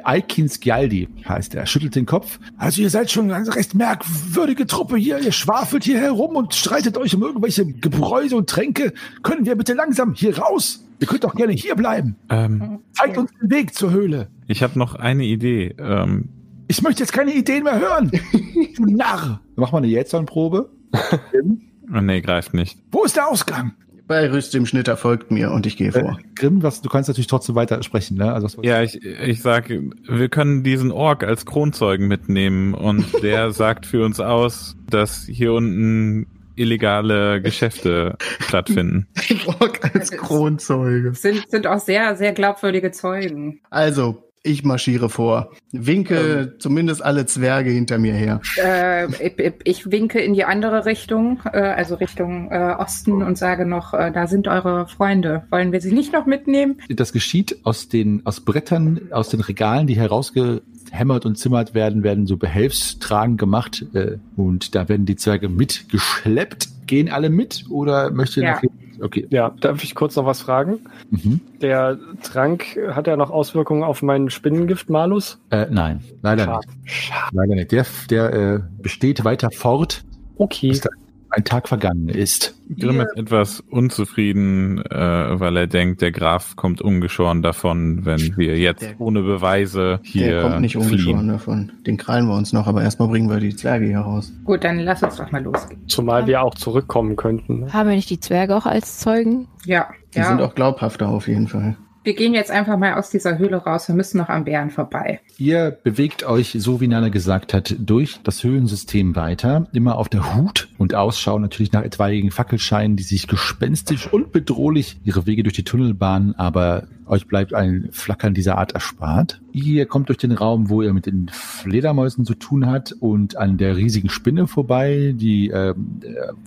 Aikin 0.03 0.47
Skjaldi 0.49 1.07
heißt 1.27 1.55
er. 1.55 1.65
Schüttelt 1.65 1.95
den 1.95 2.05
Kopf. 2.05 2.39
Also 2.57 2.81
ihr 2.81 2.89
seid 2.89 3.09
schon 3.11 3.31
eine 3.31 3.55
recht 3.55 3.73
merkwürdige 3.75 4.67
Truppe 4.67 4.97
hier. 4.97 5.19
Ihr 5.19 5.31
schwafelt 5.31 5.83
hier 5.83 5.99
herum 5.99 6.35
und 6.35 6.53
streitet 6.53 6.97
euch 6.97 7.15
um 7.15 7.23
irgendwelche 7.23 7.65
Gebräuse 7.65 8.35
und 8.35 8.49
Tränke. 8.49 8.93
Können 9.23 9.45
wir 9.45 9.55
bitte 9.55 9.73
langsam 9.73 10.13
hier 10.13 10.37
raus? 10.37 10.85
Ihr 10.99 11.07
könnt 11.07 11.23
doch 11.23 11.33
gerne 11.35 11.53
hier 11.53 11.75
bleiben. 11.75 12.15
Ähm, 12.29 12.79
Zeigt 12.91 13.17
uns 13.17 13.31
den 13.41 13.49
Weg 13.49 13.73
zur 13.73 13.91
Höhle. 13.91 14.27
ich 14.47 14.61
habe 14.63 14.77
noch 14.77 14.95
eine 14.95 15.23
Idee. 15.23 15.75
Ähm, 15.79 16.29
Ich 16.67 16.81
möchte 16.83 17.01
jetzt 17.01 17.13
keine 17.13 17.33
Ideen 17.33 17.63
mehr 17.63 17.79
hören. 17.79 18.11
Du 18.75 18.85
Narr. 18.85 19.41
Mach 19.55 19.71
mal 19.71 19.79
eine 19.79 19.87
Jetson-Probe. 19.87 20.69
nee, 21.87 22.21
greift 22.21 22.53
nicht. 22.53 22.77
Wo 22.91 23.03
ist 23.03 23.15
der 23.15 23.27
Ausgang? 23.27 23.73
Bei 24.09 24.27
Rüst 24.31 24.55
im 24.55 24.65
Schnitter 24.65 24.97
folgt 24.97 25.29
mir 25.29 25.51
und 25.51 25.67
ich 25.67 25.77
gehe 25.77 25.91
vor. 25.91 26.17
Grimm, 26.33 26.63
was, 26.63 26.81
du 26.81 26.89
kannst 26.89 27.09
natürlich 27.09 27.27
trotzdem 27.27 27.53
weiter 27.53 27.83
sprechen, 27.83 28.17
ne? 28.17 28.33
Also, 28.33 28.59
Ja, 28.63 28.81
ich, 28.81 29.05
ich 29.05 29.43
sag, 29.43 29.69
wir 29.69 30.29
können 30.29 30.63
diesen 30.63 30.91
Ork 30.91 31.23
als 31.23 31.45
Kronzeugen 31.45 32.07
mitnehmen 32.07 32.73
und 32.73 33.05
der 33.21 33.51
sagt 33.51 33.85
für 33.85 34.03
uns 34.03 34.19
aus, 34.19 34.75
dass 34.89 35.25
hier 35.27 35.53
unten 35.53 36.25
illegale 36.55 37.39
Geschäfte 37.39 38.17
stattfinden. 38.39 39.07
Rock 39.45 39.93
als 39.93 40.09
Kronzeuge. 40.09 41.13
Sind, 41.13 41.47
sind 41.47 41.67
auch 41.67 41.79
sehr, 41.79 42.15
sehr 42.15 42.33
glaubwürdige 42.33 42.89
Zeugen. 42.89 43.61
Also, 43.69 44.28
ich 44.43 44.63
marschiere 44.63 45.09
vor. 45.09 45.51
Winke 45.71 46.55
zumindest 46.59 47.03
alle 47.03 47.25
Zwerge 47.25 47.69
hinter 47.71 47.97
mir 47.97 48.13
her. 48.13 48.41
Äh, 48.57 49.07
ich, 49.27 49.53
ich 49.63 49.91
winke 49.91 50.19
in 50.19 50.33
die 50.33 50.45
andere 50.45 50.85
Richtung, 50.85 51.39
äh, 51.51 51.57
also 51.59 51.95
Richtung 51.95 52.49
äh, 52.51 52.75
Osten 52.77 53.21
und 53.21 53.37
sage 53.37 53.65
noch, 53.65 53.93
äh, 53.93 54.11
da 54.11 54.27
sind 54.27 54.47
eure 54.47 54.87
Freunde. 54.87 55.43
Wollen 55.49 55.71
wir 55.71 55.81
sie 55.81 55.91
nicht 55.91 56.13
noch 56.13 56.25
mitnehmen? 56.25 56.77
Das 56.89 57.11
geschieht 57.13 57.59
aus 57.63 57.89
den, 57.89 58.25
aus 58.25 58.41
Brettern, 58.41 59.01
aus 59.11 59.29
den 59.29 59.41
Regalen, 59.41 59.87
die 59.87 59.95
herausgehämmert 59.97 61.25
und 61.25 61.37
zimmert 61.37 61.73
werden, 61.73 62.03
werden 62.03 62.25
so 62.25 62.37
behelfstragend 62.37 63.39
gemacht, 63.39 63.85
äh, 63.93 64.17
und 64.37 64.73
da 64.75 64.87
werden 64.89 65.05
die 65.05 65.15
Zwerge 65.15 65.49
mitgeschleppt. 65.49 66.87
Gehen 66.87 67.09
alle 67.09 67.29
mit 67.29 67.65
oder 67.69 68.09
möchte 68.11 68.41
Ja. 68.41 68.53
noch 68.53 68.61
Okay. 69.01 69.27
Ja, 69.29 69.49
darf 69.61 69.83
ich 69.83 69.95
kurz 69.95 70.15
noch 70.15 70.25
was 70.25 70.41
fragen? 70.41 70.79
Mhm. 71.11 71.39
Der 71.61 71.97
Trank 72.23 72.77
hat 72.91 73.07
ja 73.07 73.15
noch 73.17 73.31
Auswirkungen 73.31 73.83
auf 73.83 74.01
meinen 74.01 74.29
Spinnengift 74.29 74.89
Malus? 74.89 75.39
Äh, 75.49 75.67
nein, 75.69 76.03
leider 76.21 76.45
Schade. 76.45 76.67
nicht. 76.83 77.11
Leider 77.31 77.55
nicht. 77.55 77.71
Der, 77.71 77.85
der 78.09 78.33
äh, 78.33 78.59
besteht 78.81 79.23
weiter 79.23 79.49
fort, 79.51 80.03
Okay. 80.37 80.69
bis 80.69 80.81
da 80.81 80.89
ein 81.31 81.43
Tag 81.43 81.67
vergangen 81.67 82.09
ist. 82.09 82.55
Grimm 82.79 83.01
ist 83.01 83.15
etwas 83.17 83.59
unzufrieden, 83.69 84.79
äh, 84.85 85.39
weil 85.39 85.57
er 85.57 85.67
denkt, 85.67 86.01
der 86.01 86.11
Graf 86.11 86.55
kommt 86.55 86.81
ungeschoren 86.81 87.41
davon, 87.41 88.05
wenn 88.05 88.37
wir 88.37 88.57
jetzt 88.57 88.81
Der- 88.83 88.99
ohne 89.01 89.21
Beweise 89.21 89.99
hier 90.03 90.27
Der 90.31 90.41
kommt 90.41 90.61
nicht 90.61 90.75
ungeschoren 90.77 91.17
fliehen. 91.19 91.27
davon. 91.27 91.71
Den 91.85 91.97
krallen 91.97 92.27
wir 92.27 92.35
uns 92.35 92.53
noch, 92.53 92.67
aber 92.67 92.81
erstmal 92.83 93.07
bringen 93.09 93.29
wir 93.29 93.39
die 93.39 93.55
Zwerge 93.55 93.85
hier 93.87 93.99
raus. 93.99 94.31
Gut, 94.45 94.63
dann 94.63 94.79
lass 94.79 95.03
uns 95.03 95.17
doch 95.17 95.31
mal 95.31 95.43
losgehen. 95.43 95.81
Zumal 95.87 96.25
wir 96.27 96.41
auch 96.41 96.55
zurückkommen 96.55 97.15
könnten. 97.15 97.61
Ne? 97.61 97.73
Haben 97.73 97.89
wir 97.89 97.95
nicht 97.95 98.09
die 98.09 98.19
Zwerge 98.19 98.55
auch 98.55 98.65
als 98.65 98.99
Zeugen? 98.99 99.47
Ja, 99.65 99.87
Die 100.15 100.21
sind 100.23 100.39
ja. 100.39 100.45
auch 100.45 100.55
glaubhafter 100.55 101.09
auf 101.09 101.27
jeden 101.27 101.47
Fall. 101.47 101.75
Wir 102.03 102.13
gehen 102.13 102.33
jetzt 102.33 102.49
einfach 102.49 102.77
mal 102.77 102.93
aus 102.93 103.09
dieser 103.09 103.37
Höhle 103.37 103.57
raus. 103.57 103.87
Wir 103.89 103.95
müssen 103.95 104.17
noch 104.17 104.29
am 104.29 104.45
Bären 104.45 104.69
vorbei. 104.69 105.19
Ihr 105.37 105.77
bewegt 105.83 106.23
euch, 106.23 106.55
so 106.57 106.79
wie 106.79 106.87
Nana 106.87 107.09
gesagt 107.09 107.53
hat, 107.53 107.75
durch 107.77 108.19
das 108.23 108.43
Höhlensystem 108.43 109.17
weiter, 109.17 109.67
immer 109.73 109.97
auf 109.97 110.07
der 110.07 110.35
Hut 110.35 110.69
und 110.77 110.95
Ausschau 110.95 111.37
natürlich 111.39 111.73
nach 111.73 111.83
etwaigen 111.83 112.31
Fackelscheinen, 112.31 112.95
die 112.95 113.03
sich 113.03 113.27
gespenstisch 113.27 114.11
und 114.11 114.31
bedrohlich 114.31 114.97
ihre 115.03 115.25
Wege 115.25 115.43
durch 115.43 115.55
die 115.55 115.63
Tunnel 115.63 115.93
bahnen, 115.93 116.35
aber 116.35 116.87
euch 117.05 117.27
bleibt 117.27 117.53
ein 117.53 117.89
Flackern 117.91 118.33
dieser 118.33 118.57
Art 118.57 118.73
erspart. 118.73 119.41
Ihr 119.51 119.85
kommt 119.87 120.09
durch 120.09 120.19
den 120.19 120.31
Raum, 120.31 120.69
wo 120.69 120.81
ihr 120.81 120.93
mit 120.93 121.07
den 121.07 121.27
Fledermäusen 121.29 122.23
zu 122.23 122.35
tun 122.35 122.67
habt 122.67 122.93
und 122.93 123.35
an 123.35 123.57
der 123.57 123.75
riesigen 123.75 124.09
Spinne 124.09 124.47
vorbei, 124.47 125.13
die, 125.15 125.49
äh, 125.49 125.73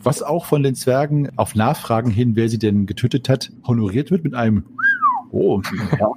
was 0.03 0.23
auch 0.23 0.47
von 0.47 0.63
den 0.63 0.77
Zwergen 0.77 1.31
auf 1.37 1.55
Nachfragen 1.57 2.11
hin, 2.11 2.37
wer 2.37 2.49
sie 2.49 2.59
denn 2.59 2.87
getötet 2.87 3.29
hat, 3.29 3.51
honoriert 3.67 4.11
wird 4.11 4.23
mit 4.25 4.35
einem 4.35 4.65
Oh, 5.33 5.61
ja. 5.99 6.13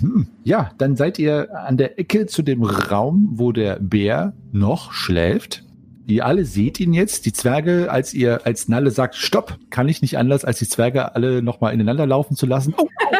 Hm. 0.00 0.26
Ja, 0.44 0.70
dann 0.78 0.96
seid 0.96 1.18
ihr 1.18 1.48
an 1.54 1.76
der 1.76 1.98
Ecke 1.98 2.26
zu 2.26 2.42
dem 2.42 2.62
Raum, 2.62 3.30
wo 3.32 3.52
der 3.52 3.78
Bär 3.80 4.34
noch 4.52 4.92
schläft. 4.92 5.64
Ihr 6.06 6.26
alle 6.26 6.44
seht 6.44 6.80
ihn 6.80 6.92
jetzt. 6.92 7.26
Die 7.26 7.32
Zwerge, 7.32 7.90
als 7.90 8.14
ihr, 8.14 8.46
als 8.46 8.68
Nalle 8.68 8.90
sagt, 8.90 9.14
stopp, 9.14 9.58
kann 9.70 9.88
ich 9.88 10.02
nicht 10.02 10.18
anders, 10.18 10.44
als 10.44 10.58
die 10.58 10.68
Zwerge 10.68 11.14
alle 11.14 11.42
nochmal 11.42 11.72
ineinander 11.72 12.06
laufen 12.06 12.36
zu 12.36 12.46
lassen. 12.46 12.74
Oh, 12.76 12.82
oh. 12.82 13.17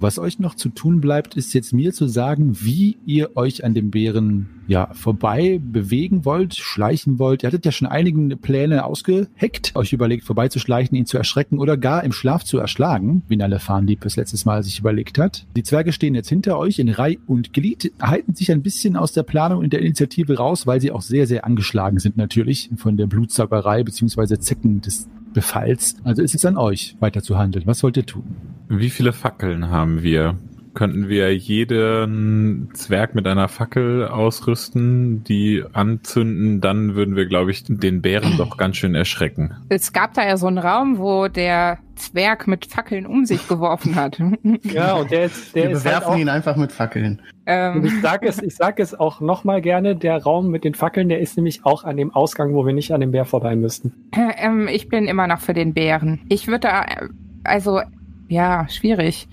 Was 0.00 0.18
euch 0.18 0.38
noch 0.38 0.54
zu 0.54 0.70
tun 0.70 1.00
bleibt, 1.00 1.36
ist 1.36 1.52
jetzt 1.52 1.72
mir 1.72 1.92
zu 1.92 2.06
sagen, 2.08 2.56
wie 2.60 2.96
ihr 3.06 3.36
euch 3.36 3.64
an 3.64 3.74
dem 3.74 3.90
Bären 3.90 4.48
ja 4.66 4.92
vorbei 4.94 5.60
bewegen 5.62 6.24
wollt, 6.24 6.54
schleichen 6.54 7.18
wollt. 7.18 7.42
Ihr 7.42 7.48
hattet 7.48 7.64
ja 7.64 7.72
schon 7.72 7.88
einige 7.88 8.36
Pläne 8.36 8.84
ausgeheckt, 8.84 9.74
euch 9.74 9.92
überlegt, 9.92 10.24
vorbeizuschleichen, 10.24 10.96
ihn 10.96 11.06
zu 11.06 11.18
erschrecken 11.18 11.58
oder 11.58 11.76
gar 11.76 12.04
im 12.04 12.12
Schlaf 12.12 12.44
zu 12.44 12.58
erschlagen, 12.58 13.22
wie 13.28 13.36
Nalle 13.36 13.58
Farndieb 13.58 14.04
es 14.04 14.16
letztes 14.16 14.44
Mal 14.44 14.62
sich 14.62 14.78
überlegt 14.78 15.18
hat. 15.18 15.46
Die 15.56 15.62
Zwerge 15.62 15.92
stehen 15.92 16.14
jetzt 16.14 16.28
hinter 16.28 16.58
euch 16.58 16.78
in 16.78 16.88
Reih 16.88 17.18
und 17.26 17.52
Glied, 17.52 17.92
halten 18.00 18.34
sich 18.34 18.50
ein 18.52 18.62
bisschen 18.62 18.96
aus 18.96 19.12
der 19.12 19.22
Planung 19.24 19.58
und 19.58 19.72
der 19.72 19.80
Initiative 19.80 20.36
raus, 20.36 20.66
weil 20.66 20.80
sie 20.80 20.92
auch 20.92 21.02
sehr, 21.02 21.26
sehr 21.26 21.44
angeschlagen 21.44 21.98
sind 21.98 22.16
natürlich 22.16 22.70
von 22.76 22.96
der 22.96 23.06
Blutsaugerei 23.06 23.82
beziehungsweise 23.82 24.38
Zecken 24.38 24.80
des 24.80 25.08
Befalls. 25.32 25.96
Also 26.04 26.22
ist 26.22 26.34
es 26.34 26.44
an 26.44 26.56
euch, 26.56 26.96
weiter 27.00 27.22
zu 27.22 27.38
handeln. 27.38 27.66
Was 27.66 27.82
wollt 27.82 27.96
ihr 27.96 28.06
tun? 28.06 28.24
Wie 28.68 28.90
viele 28.90 29.12
Fackeln 29.12 29.70
haben 29.70 30.02
wir? 30.02 30.36
Könnten 30.74 31.08
wir 31.08 31.34
jeden 31.36 32.70
Zwerg 32.74 33.14
mit 33.14 33.26
einer 33.26 33.48
Fackel 33.48 34.06
ausrüsten, 34.06 35.24
die 35.24 35.64
anzünden, 35.72 36.60
dann 36.60 36.94
würden 36.94 37.16
wir, 37.16 37.26
glaube 37.26 37.50
ich, 37.50 37.64
den 37.64 38.02
Bären 38.02 38.36
doch 38.36 38.56
ganz 38.56 38.76
schön 38.76 38.94
erschrecken. 38.94 39.54
Es 39.68 39.92
gab 39.92 40.14
da 40.14 40.26
ja 40.26 40.36
so 40.36 40.46
einen 40.46 40.58
Raum, 40.58 40.98
wo 40.98 41.28
der 41.28 41.78
Zwerg 41.96 42.46
mit 42.46 42.66
Fackeln 42.66 43.06
um 43.06 43.26
sich 43.26 43.46
geworfen 43.48 43.94
hat. 43.94 44.20
Ja, 44.62 44.94
und 44.94 45.10
der 45.10 45.24
ist, 45.24 45.54
der 45.54 45.64
wir 45.64 45.70
ist 45.70 45.84
halt 45.84 45.96
bewerfen 45.96 46.14
auch, 46.14 46.18
ihn 46.18 46.28
einfach 46.28 46.56
mit 46.56 46.72
Fackeln. 46.72 47.20
ähm, 47.46 47.84
ich 47.84 48.00
sage 48.00 48.28
es, 48.28 48.42
ich 48.42 48.54
sag 48.54 48.80
es 48.80 48.98
auch 48.98 49.20
nochmal 49.20 49.60
gerne, 49.60 49.96
der 49.96 50.22
Raum 50.22 50.50
mit 50.50 50.64
den 50.64 50.74
Fackeln, 50.74 51.08
der 51.08 51.20
ist 51.20 51.36
nämlich 51.36 51.64
auch 51.64 51.84
an 51.84 51.96
dem 51.96 52.12
Ausgang, 52.14 52.54
wo 52.54 52.64
wir 52.64 52.72
nicht 52.72 52.92
an 52.92 53.00
dem 53.00 53.10
Bär 53.12 53.24
vorbei 53.24 53.56
müssten. 53.56 53.92
ähm, 54.36 54.68
ich 54.68 54.88
bin 54.88 55.06
immer 55.06 55.26
noch 55.26 55.40
für 55.40 55.54
den 55.54 55.74
Bären. 55.74 56.20
Ich 56.28 56.46
würde 56.46 56.60
da, 56.60 56.82
äh, 56.84 57.08
also, 57.44 57.80
ja, 58.28 58.68
schwierig. 58.68 59.28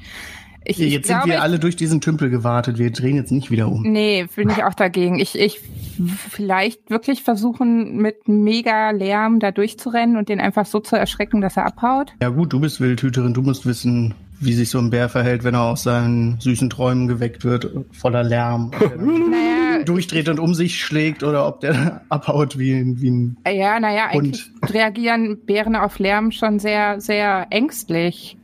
Ich, 0.69 0.81
ich 0.81 0.91
Jetzt 0.91 1.07
sind 1.07 1.15
glaube, 1.17 1.29
wir 1.31 1.41
alle 1.41 1.59
durch 1.59 1.75
diesen 1.77 2.01
Tümpel 2.01 2.29
gewartet. 2.29 2.77
Wir 2.77 2.91
drehen 2.91 3.15
jetzt 3.15 3.31
nicht 3.31 3.49
wieder 3.51 3.69
um. 3.71 3.83
Nee, 3.83 4.27
bin 4.35 4.49
ich 4.49 4.63
auch 4.65 4.73
dagegen. 4.73 5.17
Ich, 5.17 5.39
ich 5.39 5.61
vielleicht 6.29 6.89
wirklich 6.89 7.23
versuchen, 7.23 7.97
mit 7.97 8.27
mega 8.27 8.91
Lärm 8.91 9.39
da 9.39 9.51
durchzurennen 9.51 10.17
und 10.17 10.29
den 10.29 10.39
einfach 10.41 10.65
so 10.65 10.79
zu 10.79 10.95
erschrecken, 10.97 11.39
dass 11.41 11.55
er 11.57 11.65
abhaut. 11.65 12.13
Ja 12.21 12.29
gut, 12.29 12.51
du 12.51 12.59
bist 12.59 12.81
Wildhüterin, 12.81 13.33
du 13.33 13.41
musst 13.41 13.65
wissen, 13.65 14.13
wie 14.39 14.53
sich 14.53 14.69
so 14.69 14.77
ein 14.79 14.89
Bär 14.89 15.09
verhält, 15.09 15.43
wenn 15.43 15.55
er 15.55 15.63
aus 15.63 15.83
seinen 15.83 16.39
süßen 16.41 16.69
Träumen 16.69 17.07
geweckt 17.07 17.43
wird, 17.45 17.71
voller 17.91 18.23
Lärm. 18.23 18.71
Naja, 18.97 19.83
durchdreht 19.85 20.27
und 20.29 20.39
um 20.39 20.53
sich 20.53 20.79
schlägt 20.83 21.23
oder 21.23 21.47
ob 21.47 21.61
der 21.61 22.01
abhaut 22.09 22.57
wie, 22.57 22.73
ein- 22.73 22.99
wie 23.01 23.09
ein... 23.09 23.37
ja, 23.47 23.79
naja, 23.79 24.07
eigentlich 24.09 24.49
reagieren 24.63 25.37
Bären 25.45 25.75
auf 25.75 25.99
Lärm 25.99 26.31
schon 26.31 26.59
sehr, 26.59 26.99
sehr 26.99 27.47
ängstlich. 27.51 28.37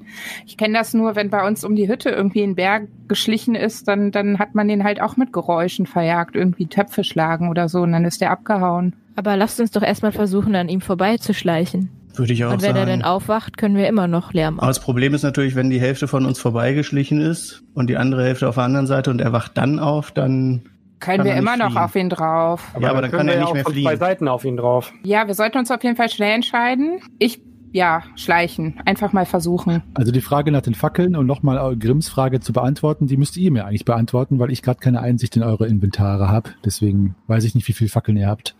Ich 0.45 0.57
kenne 0.57 0.77
das 0.77 0.93
nur, 0.93 1.15
wenn 1.15 1.29
bei 1.29 1.45
uns 1.47 1.63
um 1.63 1.75
die 1.75 1.87
Hütte 1.87 2.09
irgendwie 2.09 2.43
ein 2.43 2.55
Bär 2.55 2.81
geschlichen 3.07 3.55
ist, 3.55 3.87
dann, 3.87 4.11
dann 4.11 4.39
hat 4.39 4.55
man 4.55 4.67
den 4.67 4.83
halt 4.83 5.01
auch 5.01 5.17
mit 5.17 5.33
Geräuschen 5.33 5.85
verjagt, 5.85 6.35
irgendwie 6.35 6.67
Töpfe 6.67 7.03
schlagen 7.03 7.49
oder 7.49 7.69
so, 7.69 7.81
und 7.81 7.91
dann 7.91 8.05
ist 8.05 8.21
der 8.21 8.31
abgehauen. 8.31 8.95
Aber 9.15 9.37
lasst 9.37 9.59
uns 9.59 9.71
doch 9.71 9.83
erstmal 9.83 10.11
versuchen, 10.11 10.55
an 10.55 10.69
ihm 10.69 10.81
vorbeizuschleichen. 10.81 11.89
Würde 12.15 12.33
ich 12.33 12.45
auch 12.45 12.53
Und 12.53 12.61
wenn 12.61 12.75
er 12.75 12.85
sagen. 12.85 12.99
dann 12.99 13.01
aufwacht, 13.03 13.57
können 13.57 13.75
wir 13.75 13.87
immer 13.87 14.07
noch 14.07 14.33
Lärm 14.33 14.59
Aber 14.59 14.67
das 14.67 14.79
Problem 14.79 15.13
ist 15.15 15.23
natürlich, 15.23 15.55
wenn 15.55 15.69
die 15.71 15.79
Hälfte 15.81 16.07
von 16.07 16.25
uns 16.25 16.39
vorbeigeschlichen 16.39 17.19
ist 17.21 17.63
und 17.73 17.89
die 17.89 17.97
andere 17.97 18.23
Hälfte 18.23 18.47
auf 18.47 18.55
der 18.55 18.65
anderen 18.65 18.85
Seite 18.87 19.09
und 19.09 19.19
er 19.19 19.33
wacht 19.33 19.57
dann 19.57 19.79
auf, 19.79 20.11
dann... 20.11 20.61
Können 20.99 21.17
Kann 21.17 21.25
wir 21.25 21.33
er 21.33 21.39
immer 21.39 21.57
nicht 21.57 21.59
noch 21.65 21.71
fliehen. 21.71 21.83
auf 21.83 21.95
ihn 21.95 22.09
drauf. 22.09 22.71
ja, 22.79 22.89
aber 22.91 23.01
dann 23.01 23.11
kann 23.11 23.19
können 23.19 23.29
er 23.29 23.35
wir 23.35 23.39
nicht 23.41 23.49
auch 23.49 23.53
mehr 23.55 23.63
von 23.63 23.73
zwei 23.73 23.81
fliehen. 23.81 23.99
Seiten 23.99 24.27
auf 24.29 24.45
ihn 24.45 24.55
drauf. 24.57 24.93
Ja, 25.03 25.27
wir 25.27 25.33
sollten 25.33 25.57
uns 25.57 25.69
auf 25.69 25.83
jeden 25.83 25.97
Fall 25.97 26.07
schnell 26.09 26.33
entscheiden. 26.33 26.99
Ich, 27.19 27.41
ja, 27.73 28.03
schleichen. 28.15 28.79
Einfach 28.85 29.13
mal 29.13 29.25
versuchen. 29.25 29.81
Also 29.95 30.11
die 30.11 30.21
Frage 30.21 30.51
nach 30.51 30.61
den 30.61 30.75
Fackeln 30.75 31.15
und 31.15 31.25
nochmal 31.25 31.75
Grimms 31.75 32.07
Frage 32.07 32.39
zu 32.39 32.53
beantworten, 32.53 33.07
die 33.07 33.17
müsst 33.17 33.35
ihr 33.35 33.51
mir 33.51 33.65
eigentlich 33.65 33.83
beantworten, 33.83 34.39
weil 34.39 34.51
ich 34.51 34.61
gerade 34.61 34.79
keine 34.79 35.01
Einsicht 35.01 35.35
in 35.35 35.43
eure 35.43 35.67
Inventare 35.67 36.29
habe. 36.29 36.51
Deswegen 36.63 37.15
weiß 37.27 37.43
ich 37.43 37.55
nicht, 37.55 37.67
wie 37.67 37.73
viele 37.73 37.89
Fackeln 37.89 38.15
ihr 38.15 38.27
habt. 38.27 38.55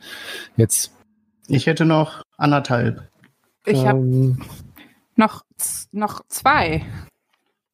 Jetzt. 0.57 0.93
Ich 1.47 1.67
hätte 1.67 1.85
noch 1.85 2.23
anderthalb. 2.37 3.07
Ich 3.65 3.85
habe 3.85 3.99
Ähm, 3.99 4.41
noch, 5.15 5.43
noch 5.91 6.21
zwei. 6.27 6.83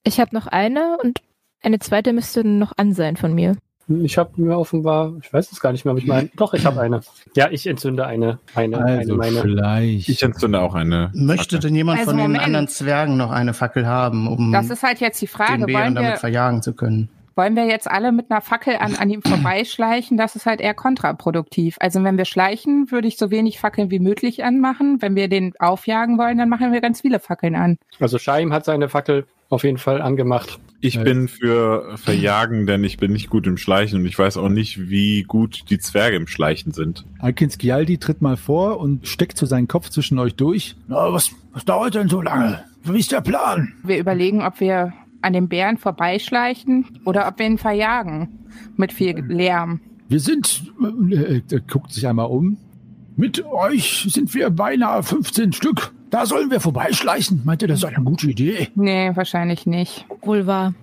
Ich 0.04 0.20
habe 0.20 0.36
noch 0.36 0.48
eine 0.48 0.98
und 1.02 1.22
eine 1.62 1.80
zweite 1.80 2.12
müsste 2.12 2.44
noch 2.44 2.74
an 2.78 2.94
sein 2.94 3.16
von 3.16 3.34
mir. 3.34 3.56
Ich 4.04 4.18
habe 4.20 4.30
mir 4.42 4.58
offenbar, 4.58 5.14
ich 5.22 5.34
weiß 5.34 5.52
es 5.52 5.60
gar 5.60 5.72
nicht 5.72 5.84
mehr, 5.84 5.94
ob 5.94 5.98
ich 6.00 6.06
meine. 6.06 6.30
Doch, 6.36 6.54
ich 6.54 6.66
habe 6.66 6.80
eine. 6.80 7.02
Ja, 7.36 7.50
ich 7.50 7.66
entzünde 7.66 8.06
eine, 8.06 8.38
eine, 8.54 8.78
Also 8.78 9.14
eine 9.14 9.14
meine. 9.16 9.42
vielleicht. 9.42 10.10
Ich 10.10 10.22
entzünde 10.22 10.62
auch 10.62 10.76
eine. 10.76 11.10
Möchte 11.16 11.56
Fackel. 11.56 11.60
denn 11.70 11.76
jemand 11.76 12.00
Also 12.00 12.12
von 12.12 12.18
den 12.18 12.28
Moment. 12.28 12.44
anderen 12.46 12.68
Zwergen 12.68 13.18
noch 13.18 13.32
eine 13.32 13.54
Fackel 13.54 13.88
haben, 13.88 14.28
um 14.28 14.52
Das 14.52 14.70
ist 14.70 14.84
halt 14.84 15.00
jetzt 15.00 15.20
die 15.22 15.26
den 15.26 15.32
Frage. 15.32 15.66
Bären 15.66 15.74
Wollen 15.86 15.96
damit 15.96 16.12
wir, 16.12 16.18
verjagen 16.18 16.62
zu 16.62 16.74
können? 16.74 17.10
wollen 17.36 17.56
wir 17.56 17.66
jetzt 17.68 17.90
alle 17.90 18.12
mit 18.12 18.30
einer 18.30 18.42
Fackel 18.42 18.76
an, 18.76 18.96
an 18.96 19.10
ihm 19.10 19.22
vorbeischleichen? 19.22 20.18
Das 20.18 20.36
ist 20.36 20.46
halt 20.46 20.60
eher 20.60 20.74
kontraproduktiv. 20.74 21.78
Also 21.80 22.04
wenn 22.04 22.18
wir 22.18 22.26
schleichen, 22.26 22.92
würde 22.92 23.08
ich 23.08 23.18
so 23.18 23.32
wenig 23.32 23.60
Fackeln 23.60 23.90
wie 23.92 24.00
möglich 24.00 24.44
anmachen. 24.44 25.02
Wenn 25.02 25.16
wir 25.16 25.30
den 25.30 25.54
aufjagen 25.58 26.18
wollen, 26.18 26.38
dann 26.38 26.50
machen 26.50 26.74
wir 26.74 26.82
ganz 26.82 27.00
viele 27.02 27.20
Fackeln 27.20 27.56
an. 27.56 27.78
Also 28.00 28.18
Shaim 28.18 28.52
hat 28.54 28.66
seine 28.66 28.90
Fackel 28.90 29.26
auf 29.50 29.64
jeden 29.64 29.78
Fall 29.78 30.02
angemacht. 30.02 30.60
Ich 30.82 30.98
Äh. 30.98 31.04
bin 31.04 31.28
für 31.28 31.98
Verjagen, 31.98 32.66
denn 32.66 32.84
ich 32.84 32.98
bin 32.98 33.12
nicht 33.12 33.30
gut 33.30 33.46
im 33.48 33.58
Schleichen 33.58 34.00
und 34.00 34.06
ich 34.06 34.18
weiß 34.18 34.38
auch 34.38 34.48
nicht, 34.50 34.90
wie 34.90 35.24
gut 35.24 35.70
die 35.70 35.80
Zwerge 35.80 36.16
im 36.16 36.28
Schleichen 36.28 36.72
sind. 36.72 37.04
Alkin 37.20 37.50
Skialdi 37.50 37.98
tritt 37.98 38.22
mal 38.22 38.38
vor 38.38 38.80
und 38.80 39.08
steckt 39.08 39.38
so 39.38 39.46
seinen 39.46 39.68
Kopf 39.68 39.90
zwischen 39.90 40.18
euch 40.20 40.36
durch. 40.36 40.76
Na, 40.88 41.12
was, 41.12 41.32
was 41.52 41.66
dauert 41.66 41.96
denn 41.96 42.08
so 42.08 42.22
lange? 42.22 42.64
Wie 42.84 43.00
ist 43.00 43.12
der 43.12 43.22
Plan? 43.22 43.74
Wir 43.84 43.98
überlegen, 44.00 44.42
ob 44.42 44.60
wir 44.62 44.94
an 45.22 45.34
dem 45.34 45.50
Bären 45.50 45.78
vorbeischleichen 45.78 46.86
oder 47.04 47.28
ob 47.28 47.40
wir 47.40 47.46
ihn 47.48 47.58
verjagen. 47.58 48.30
Mit 48.78 48.94
viel 48.94 49.18
Lärm. 49.28 49.82
Wir 50.08 50.20
sind, 50.22 50.64
Äh, 51.12 51.42
Er 51.52 51.60
guckt 51.60 51.92
sich 51.92 52.08
einmal 52.08 52.28
um. 52.28 52.58
mit 53.18 53.44
euch 53.46 54.08
sind 54.10 54.34
wir 54.34 54.50
beinahe 54.50 55.04
15 55.04 55.52
Stück. 55.52 55.92
Da 56.10 56.26
sollen 56.26 56.50
wir 56.50 56.60
vorbeischleichen. 56.60 57.42
Meint 57.46 57.62
ihr, 57.62 57.68
das 57.68 57.80
ist 57.80 57.86
eine 57.86 58.04
gute 58.04 58.28
Idee? 58.30 58.70
Nee, 58.76 59.12
wahrscheinlich 59.16 59.66
nicht. 59.66 60.06
Wohl 60.22 60.48
wahr. 60.48 60.74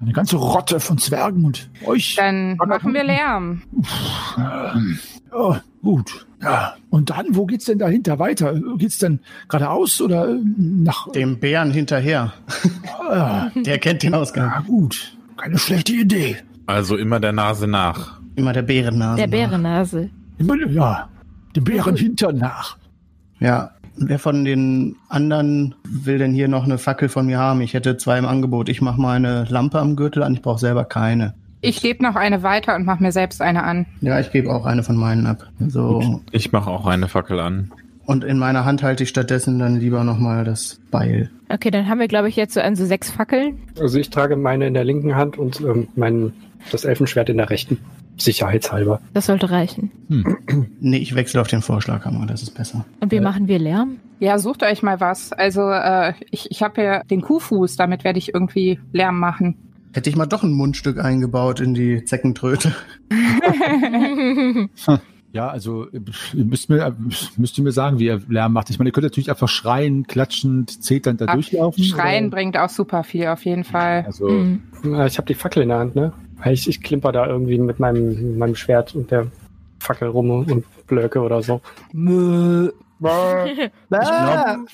Eine 0.00 0.12
ganze 0.12 0.36
Rotte 0.36 0.80
von 0.80 0.98
Zwergen 0.98 1.44
und 1.44 1.70
euch. 1.86 2.16
Dann 2.16 2.56
machen 2.56 2.92
wir 2.92 3.04
Lärm. 3.04 3.62
Ja, 4.36 5.60
gut. 5.82 6.26
Ja. 6.42 6.74
Und 6.90 7.10
dann, 7.10 7.26
wo 7.30 7.46
geht's 7.46 7.66
denn 7.66 7.78
dahinter 7.78 8.18
weiter? 8.18 8.58
Geht's 8.78 8.98
denn 8.98 9.20
geradeaus 9.48 10.00
oder 10.00 10.28
äh, 10.28 10.38
nach? 10.56 11.08
Dem 11.12 11.38
Bären 11.38 11.70
hinterher. 11.70 12.32
Ah, 12.98 13.50
Der 13.54 13.78
kennt 13.78 14.02
den 14.02 14.14
Ausgang. 14.14 14.50
ja, 14.50 14.60
gut. 14.60 15.16
Keine 15.36 15.58
schlechte 15.58 15.92
Idee. 15.92 16.36
Also 16.66 16.96
immer 16.96 17.20
der 17.20 17.32
Nase 17.32 17.66
nach. 17.68 18.20
Immer 18.34 18.52
der 18.52 18.62
Bärennase. 18.62 19.20
Der 19.20 19.26
Bärennase. 19.28 20.10
Immer, 20.38 20.56
ja, 20.68 21.08
dem 21.54 21.64
Bären 21.64 21.96
hintern 21.96 22.38
nach. 22.38 22.76
Ja. 23.38 23.70
Wer 23.96 24.18
von 24.18 24.44
den 24.44 24.96
anderen 25.08 25.74
will 25.84 26.18
denn 26.18 26.32
hier 26.32 26.48
noch 26.48 26.64
eine 26.64 26.78
Fackel 26.78 27.08
von 27.08 27.26
mir 27.26 27.38
haben? 27.38 27.60
Ich 27.60 27.74
hätte 27.74 27.96
zwei 27.96 28.18
im 28.18 28.26
Angebot. 28.26 28.68
Ich 28.68 28.80
mache 28.80 29.00
mal 29.00 29.16
eine 29.16 29.44
Lampe 29.44 29.78
am 29.78 29.96
Gürtel 29.96 30.22
an. 30.22 30.34
Ich 30.34 30.42
brauche 30.42 30.58
selber 30.58 30.84
keine. 30.84 31.34
Ich 31.60 31.80
gebe 31.80 32.02
noch 32.02 32.16
eine 32.16 32.42
weiter 32.42 32.74
und 32.74 32.84
mache 32.84 33.02
mir 33.02 33.12
selbst 33.12 33.40
eine 33.40 33.62
an. 33.62 33.86
Ja, 34.00 34.18
ich 34.18 34.32
gebe 34.32 34.52
auch 34.52 34.66
eine 34.66 34.82
von 34.82 34.96
meinen 34.96 35.26
ab. 35.26 35.46
So. 35.68 36.20
Ich 36.32 36.50
mache 36.50 36.68
auch 36.68 36.86
eine 36.86 37.08
Fackel 37.08 37.38
an. 37.38 37.70
Und 38.04 38.24
in 38.24 38.38
meiner 38.38 38.64
Hand 38.64 38.82
halte 38.82 39.04
ich 39.04 39.10
stattdessen 39.10 39.60
dann 39.60 39.78
lieber 39.78 40.02
nochmal 40.02 40.44
das 40.44 40.80
Beil. 40.90 41.30
Okay, 41.48 41.70
dann 41.70 41.88
haben 41.88 42.00
wir, 42.00 42.08
glaube 42.08 42.28
ich, 42.28 42.34
jetzt 42.34 42.54
so 42.54 42.60
an 42.60 42.74
so 42.74 42.84
sechs 42.84 43.10
Fackeln. 43.10 43.58
Also 43.78 43.98
ich 43.98 44.10
trage 44.10 44.36
meine 44.36 44.66
in 44.66 44.74
der 44.74 44.84
linken 44.84 45.14
Hand 45.14 45.38
und 45.38 45.60
ähm, 45.60 45.86
mein, 45.94 46.32
das 46.72 46.84
Elfenschwert 46.84 47.28
in 47.28 47.36
der 47.36 47.48
rechten. 47.48 47.78
Sicherheitshalber. 48.16 49.00
Das 49.14 49.26
sollte 49.26 49.50
reichen. 49.50 49.90
Nee, 50.84 50.98
ich 50.98 51.14
wechsle 51.14 51.40
auf 51.40 51.46
den 51.46 51.62
Vorschlaghammer, 51.62 52.26
das 52.26 52.42
ist 52.42 52.50
besser. 52.50 52.84
Und 53.00 53.12
wie 53.12 53.20
machen 53.20 53.46
wir 53.46 53.58
Lärm? 53.58 53.98
Ja, 54.18 54.38
sucht 54.38 54.62
euch 54.64 54.82
mal 54.82 55.00
was. 55.00 55.32
Also 55.32 55.70
äh, 55.70 56.12
ich, 56.30 56.50
ich 56.50 56.62
habe 56.62 56.82
ja 56.82 57.02
den 57.04 57.22
Kuhfuß, 57.22 57.76
damit 57.76 58.04
werde 58.04 58.18
ich 58.18 58.34
irgendwie 58.34 58.80
Lärm 58.92 59.18
machen. 59.18 59.56
Hätte 59.94 60.10
ich 60.10 60.16
mal 60.16 60.26
doch 60.26 60.42
ein 60.42 60.52
Mundstück 60.52 60.98
eingebaut 60.98 61.60
in 61.60 61.74
die 61.74 62.04
Zeckentröte. 62.04 62.74
Ja, 65.32 65.48
also 65.48 65.88
äh, 65.90 66.00
ihr 66.34 66.44
müsst 66.44 66.68
mir, 66.68 66.94
müsst 67.36 67.58
ihr 67.58 67.64
mir 67.64 67.72
sagen, 67.72 67.98
wie 67.98 68.06
ihr 68.06 68.20
Lärm 68.28 68.52
macht. 68.52 68.68
Ich 68.70 68.78
meine, 68.78 68.90
ihr 68.90 68.92
könnt 68.92 69.04
natürlich 69.04 69.30
einfach 69.30 69.48
schreien, 69.48 70.06
klatschend, 70.06 70.82
zeternd 70.84 71.20
da 71.22 71.26
Ach, 71.28 71.34
durchlaufen. 71.34 71.82
Schreien 71.84 72.26
oder? 72.26 72.36
bringt 72.36 72.56
auch 72.58 72.68
super 72.68 73.02
viel, 73.02 73.26
auf 73.28 73.44
jeden 73.44 73.64
Fall. 73.64 74.04
Also, 74.06 74.28
Mhm. 74.28 74.60
Ich 75.06 75.16
habe 75.16 75.26
die 75.26 75.34
Fackel 75.34 75.62
in 75.62 75.68
der 75.70 75.78
Hand, 75.78 75.94
ne? 75.94 76.12
Ich, 76.44 76.68
ich 76.68 76.82
klimper 76.82 77.12
da 77.12 77.26
irgendwie 77.26 77.56
mit 77.58 77.78
meinem, 77.78 78.08
mit 78.30 78.36
meinem 78.38 78.54
Schwert 78.56 78.94
und 78.94 79.10
der 79.10 79.28
Fackel 79.78 80.08
rum 80.08 80.30
und 80.30 80.64
blöke 80.86 81.20
oder 81.20 81.40
so. 81.42 81.60
Ich 83.02 83.70
glaube, 83.88 84.66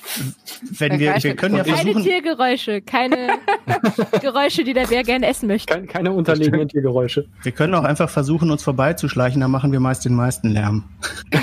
wenn 0.78 0.98
wir, 0.98 1.14
wir 1.22 1.36
können 1.36 1.56
ja 1.56 1.64
Keine 1.64 1.76
versuchen, 1.76 2.02
Tiergeräusche, 2.02 2.82
keine 2.82 3.28
Geräusche, 4.20 4.64
die 4.64 4.74
der 4.74 4.86
Bär 4.86 5.02
gerne 5.02 5.26
essen 5.26 5.46
möchte. 5.46 5.74
Kein, 5.74 5.86
keine 5.86 6.12
unterlegenen 6.12 6.68
Tiergeräusche. 6.68 7.26
wir 7.42 7.52
können 7.52 7.74
auch 7.74 7.84
einfach 7.84 8.10
versuchen, 8.10 8.50
uns 8.50 8.62
vorbeizuschleichen, 8.62 9.40
dann 9.40 9.50
machen 9.50 9.72
wir 9.72 9.80
meist 9.80 10.04
den 10.04 10.14
meisten 10.14 10.50
Lärm. 10.50 10.84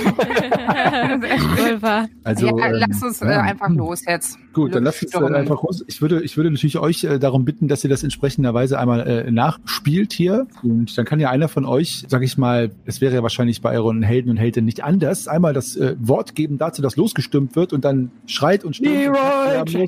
Also 2.24 2.48
ja, 2.48 2.67
ähm, 2.67 2.74
lass 2.74 3.04
uns 3.04 3.21
äh, 3.21 3.28
ja. 3.28 3.41
einfach 3.41 3.69
los 3.69 4.04
jetzt. 4.06 4.38
Gut, 4.54 4.74
dann 4.74 4.84
lasst 4.84 5.04
uns 5.04 5.13
äh, 5.13 5.34
einfach 5.34 5.62
los. 5.63 5.84
Ich 5.88 6.02
würde, 6.02 6.24
ich 6.24 6.38
würde 6.38 6.50
natürlich 6.52 6.78
euch 6.78 7.04
äh, 7.04 7.19
darum 7.19 7.45
bitten, 7.45 7.67
dass 7.67 7.84
ihr 7.84 7.89
das 7.89 8.04
entsprechenderweise 8.04 8.80
einmal 8.80 9.02
äh, 9.08 9.32
nachspielt 9.32 10.13
hier. 10.13 10.48
Und 10.63 10.98
dann 10.98 11.06
kann 11.06 11.19
ja 11.19 11.30
einer 11.30 11.48
von 11.48 11.65
euch, 11.65 12.06
sag 12.08 12.24
ich 12.24 12.38
mal, 12.38 12.71
es 12.86 13.02
wäre 13.02 13.15
ja 13.15 13.24
wahrscheinlich 13.24 13.62
bei 13.62 13.76
euren 13.76 14.02
Helden 14.02 14.30
und 14.30 14.38
Heldinnen 14.38 14.65
nicht 14.65 14.84
anders, 14.84 15.28
einmal 15.28 15.54
das 15.54 15.76
äh, 15.76 15.95
Wort 16.00 16.36
geben 16.36 16.58
dazu, 16.58 16.74
dass 16.81 16.95
losgestimmt 16.95 17.55
wird 17.55 17.73
und 17.73 17.83
dann 17.85 18.11
schreit 18.25 18.63
und 18.63 18.75
stimmt. 18.75 18.95
Leroy! 18.95 19.88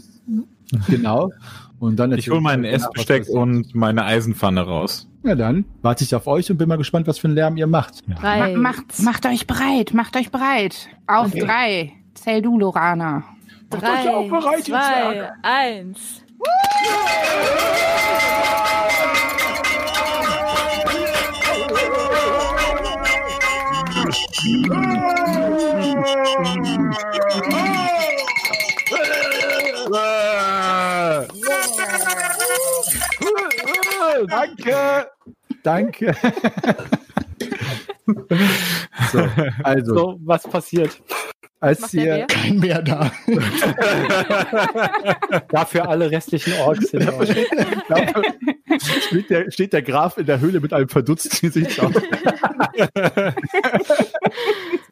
Genau. 0.88 1.32
Und 1.80 1.98
dann 1.98 2.12
Ich 2.14 2.30
hole 2.30 2.42
mein 2.42 2.62
natürlich- 2.62 2.84
Essbesteck 2.84 3.30
und 3.30 3.74
meine 3.76 4.04
Eisenpfanne 4.04 4.62
raus. 4.62 5.08
Ja, 5.24 5.36
dann 5.36 5.66
warte 5.82 6.04
ich 6.04 6.14
auf 6.16 6.26
euch 6.28 6.50
und 6.52 6.58
bin 6.58 6.68
mal 6.68 6.78
gespannt, 6.78 7.08
was 7.08 7.20
für 7.20 7.28
einen 7.28 7.36
Lärm 7.36 7.58
ihr 7.58 7.68
macht. 7.68 8.04
Drei. 8.20 8.56
Ma 8.56 8.58
macht, 8.72 9.00
macht 9.04 9.26
euch 9.26 9.46
bereit, 9.48 9.94
macht 9.94 10.16
euch 10.18 10.32
bereit. 10.32 10.90
Auf 11.06 11.28
Okay. 11.28 11.40
drei. 11.40 11.94
Zähl 12.16 12.42
du, 12.42 12.58
Lorana. 12.60 13.24
Drei, 13.70 14.02
euch 14.02 14.10
auch 14.10 14.30
bereit, 14.30 14.64
zwei, 14.66 15.32
eins. 15.44 16.24
Danke! 34.30 35.08
Danke! 35.64 36.14
so, 39.12 39.28
also, 39.64 39.96
So, 39.96 40.20
was 40.24 40.44
passiert? 40.44 41.02
Als 41.60 41.94
ihr, 41.94 42.04
Bär? 42.04 42.28
Kein 42.28 42.60
mehr 42.60 42.82
da. 42.82 43.12
Dafür 45.50 45.90
alle 45.90 46.12
restlichen 46.12 46.54
Orks 46.62 46.90
sind 46.90 47.10
steht, 48.80 49.30
der, 49.30 49.52
steht 49.52 49.74
der 49.74 49.82
Graf 49.82 50.18
in 50.18 50.26
der 50.26 50.40
Höhle 50.40 50.60
mit 50.60 50.74
einem 50.74 50.90
verdutzten 50.90 51.50
Gesicht 51.50 51.80
auf. 51.80 51.94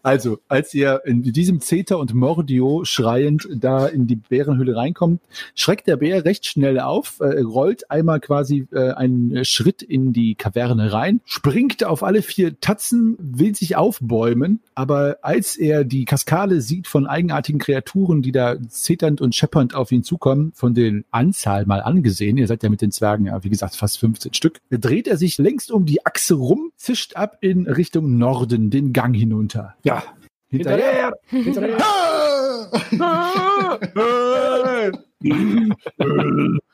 also, 0.03 0.39
als 0.47 0.73
ihr 0.73 1.01
in 1.05 1.23
diesem 1.23 1.61
Zeter 1.61 1.99
und 1.99 2.13
Mordio 2.13 2.83
schreiend 2.85 3.47
da 3.53 3.87
in 3.87 4.07
die 4.07 4.15
Bärenhöhle 4.15 4.75
reinkommt, 4.75 5.21
schreckt 5.53 5.87
der 5.87 5.97
Bär 5.97 6.25
recht 6.25 6.45
schnell 6.45 6.79
auf, 6.79 7.19
äh, 7.19 7.41
rollt 7.41 7.89
einmal 7.91 8.19
quasi 8.19 8.67
äh, 8.71 8.91
einen 8.91 9.45
Schritt 9.45 9.81
in 9.81 10.13
die 10.13 10.35
Kaverne 10.35 10.93
rein, 10.93 11.21
springt 11.25 11.83
auf 11.83 12.03
alle 12.03 12.21
vier 12.21 12.59
Tatzen, 12.59 13.15
will 13.19 13.55
sich 13.55 13.75
aufbäumen, 13.75 14.61
aber 14.73 15.17
als 15.21 15.57
er 15.57 15.83
die 15.83 16.05
Kaskade 16.05 16.54
sieht 16.61 16.87
von 16.87 17.07
eigenartigen 17.07 17.59
Kreaturen, 17.59 18.21
die 18.21 18.31
da 18.31 18.55
zeternd 18.67 19.21
und 19.21 19.35
scheppernd 19.35 19.75
auf 19.75 19.91
ihn 19.91 20.03
zukommen, 20.03 20.51
von 20.53 20.73
den 20.73 21.05
Anzahl 21.11 21.65
mal 21.65 21.81
angesehen, 21.81 22.37
ihr 22.37 22.47
seid 22.47 22.63
ja 22.63 22.69
mit 22.69 22.81
den 22.81 22.91
Zwergen, 22.91 23.27
ja, 23.27 23.43
wie 23.43 23.49
gesagt, 23.49 23.75
fast 23.75 23.99
15 23.99 24.33
Stück, 24.33 24.59
dreht 24.69 25.07
er 25.07 25.17
sich 25.17 25.37
längst 25.37 25.71
um 25.71 25.85
die 25.85 26.05
Achse 26.05 26.35
rum, 26.35 26.71
zischt 26.75 27.15
ab 27.15 27.37
in 27.41 27.67
Richtung 27.67 28.17
Norden, 28.17 28.69
den 28.69 28.93
Gang 28.93 29.15
hinunter. 29.15 29.75
Ja. 29.83 30.03
Hinterher! 30.47 31.13
Hinterher! 31.27 31.77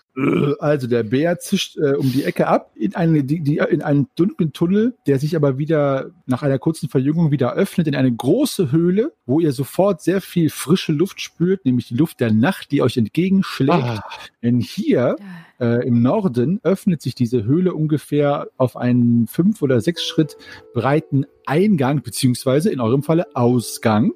Also 0.59 0.87
der 0.87 1.03
Bär 1.03 1.39
zischt 1.39 1.77
äh, 1.77 1.93
um 1.93 2.11
die 2.11 2.25
Ecke 2.25 2.47
ab 2.47 2.71
in, 2.75 2.95
eine, 2.95 3.23
die, 3.23 3.39
die, 3.39 3.57
in 3.57 3.81
einen 3.81 4.07
dunklen 4.15 4.51
Tunnel, 4.51 4.93
der 5.07 5.19
sich 5.19 5.37
aber 5.37 5.57
wieder 5.57 6.11
nach 6.25 6.43
einer 6.43 6.59
kurzen 6.59 6.89
Verjüngung 6.89 7.31
wieder 7.31 7.53
öffnet 7.53 7.87
in 7.87 7.95
eine 7.95 8.11
große 8.13 8.73
Höhle, 8.73 9.13
wo 9.25 9.39
ihr 9.39 9.53
sofort 9.53 10.01
sehr 10.01 10.19
viel 10.19 10.49
frische 10.49 10.91
Luft 10.91 11.21
spürt, 11.21 11.63
nämlich 11.63 11.87
die 11.87 11.95
Luft 11.95 12.19
der 12.19 12.33
Nacht, 12.33 12.71
die 12.71 12.81
euch 12.81 12.97
entgegenschlägt. 12.97 13.71
Ah, 13.71 14.03
Denn 14.43 14.59
hier 14.59 15.15
äh, 15.61 15.87
im 15.87 16.01
Norden 16.01 16.59
öffnet 16.63 17.01
sich 17.01 17.15
diese 17.15 17.45
Höhle 17.45 17.73
ungefähr 17.73 18.49
auf 18.57 18.75
einen 18.75 19.27
fünf 19.27 19.61
oder 19.61 19.79
sechs 19.79 20.03
Schritt 20.03 20.35
breiten 20.73 21.25
Eingang, 21.45 22.01
beziehungsweise 22.01 22.69
in 22.69 22.81
eurem 22.81 23.03
Falle 23.03 23.33
Ausgang, 23.33 24.11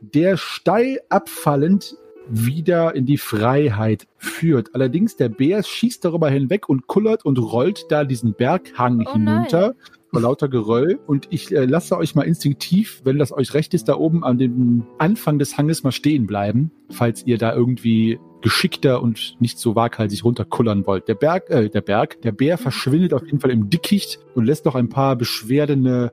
der 0.00 0.38
steil 0.38 1.00
abfallend 1.10 1.94
wieder 2.28 2.94
in 2.94 3.06
die 3.06 3.18
Freiheit 3.18 4.06
führt. 4.18 4.74
Allerdings 4.74 5.16
der 5.16 5.28
Bär 5.28 5.62
schießt 5.62 6.04
darüber 6.04 6.30
hinweg 6.30 6.68
und 6.68 6.86
kullert 6.86 7.24
und 7.24 7.38
rollt 7.38 7.86
da 7.90 8.04
diesen 8.04 8.34
Berghang 8.34 9.04
Oh 9.06 9.12
hinunter 9.12 9.74
vor 10.10 10.20
lauter 10.20 10.48
Geröll. 10.48 10.98
Und 11.06 11.28
ich 11.30 11.52
äh, 11.52 11.64
lasse 11.64 11.96
euch 11.96 12.14
mal 12.14 12.22
instinktiv, 12.22 13.00
wenn 13.04 13.18
das 13.18 13.32
euch 13.32 13.54
recht 13.54 13.74
ist, 13.74 13.88
da 13.88 13.96
oben 13.96 14.24
an 14.24 14.38
dem 14.38 14.84
Anfang 14.98 15.38
des 15.38 15.56
Hanges 15.56 15.82
mal 15.82 15.92
stehen 15.92 16.26
bleiben, 16.26 16.70
falls 16.90 17.24
ihr 17.26 17.38
da 17.38 17.54
irgendwie 17.54 18.18
geschickter 18.42 19.02
und 19.02 19.36
nicht 19.38 19.58
so 19.58 19.76
waghalsig 19.76 20.24
runterkullern 20.24 20.86
wollt. 20.86 21.08
Der 21.08 21.14
Berg, 21.14 21.50
äh, 21.50 21.68
der 21.68 21.82
Berg, 21.82 22.22
der 22.22 22.32
Bär 22.32 22.58
verschwindet 22.58 23.12
auf 23.12 23.24
jeden 23.26 23.40
Fall 23.40 23.50
im 23.50 23.70
Dickicht 23.70 24.18
und 24.34 24.44
lässt 24.46 24.64
noch 24.64 24.74
ein 24.74 24.88
paar 24.88 25.16
beschwerdende 25.16 26.12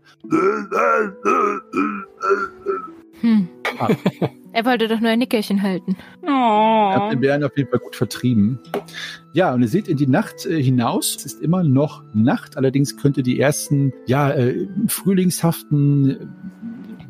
Hm. 3.21 3.47
Ah. 3.79 3.87
Er 4.57 4.65
wollte 4.65 4.87
doch 4.87 4.99
nur 4.99 5.11
ein 5.11 5.19
Nickerchen 5.19 5.61
halten. 5.61 5.95
Ihr 6.23 6.31
habt 6.33 7.03
Oh. 7.05 7.09
den 7.11 7.19
Bären 7.19 7.43
auf 7.43 7.55
jeden 7.55 7.69
Fall 7.69 7.77
gut 7.77 7.95
vertrieben. 7.95 8.57
Ja, 9.33 9.53
und 9.53 9.61
ihr 9.61 9.67
seht 9.67 9.87
in 9.87 9.97
die 9.97 10.07
Nacht 10.07 10.47
äh, 10.47 10.59
hinaus. 10.63 11.15
Es 11.15 11.25
ist 11.27 11.43
immer 11.43 11.63
noch 11.63 12.03
Nacht. 12.15 12.57
Allerdings 12.57 12.97
könnt 12.97 13.17
ihr 13.17 13.23
die 13.23 13.39
ersten, 13.39 13.93
ja, 14.07 14.31
äh, 14.31 14.67
frühlingshaften, 14.87 16.09
äh, 16.09 16.17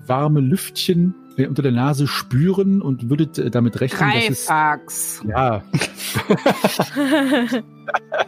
warme 0.06 0.42
Lüftchen 0.42 1.16
unter 1.38 1.62
der 1.62 1.72
Nase 1.72 2.08
spüren 2.08 2.82
und 2.82 3.10
würdet 3.10 3.38
äh, 3.38 3.50
damit 3.52 3.80
rechnen, 3.80 4.10
dass 4.14 4.30
es, 4.30 5.22
ja, 5.28 5.62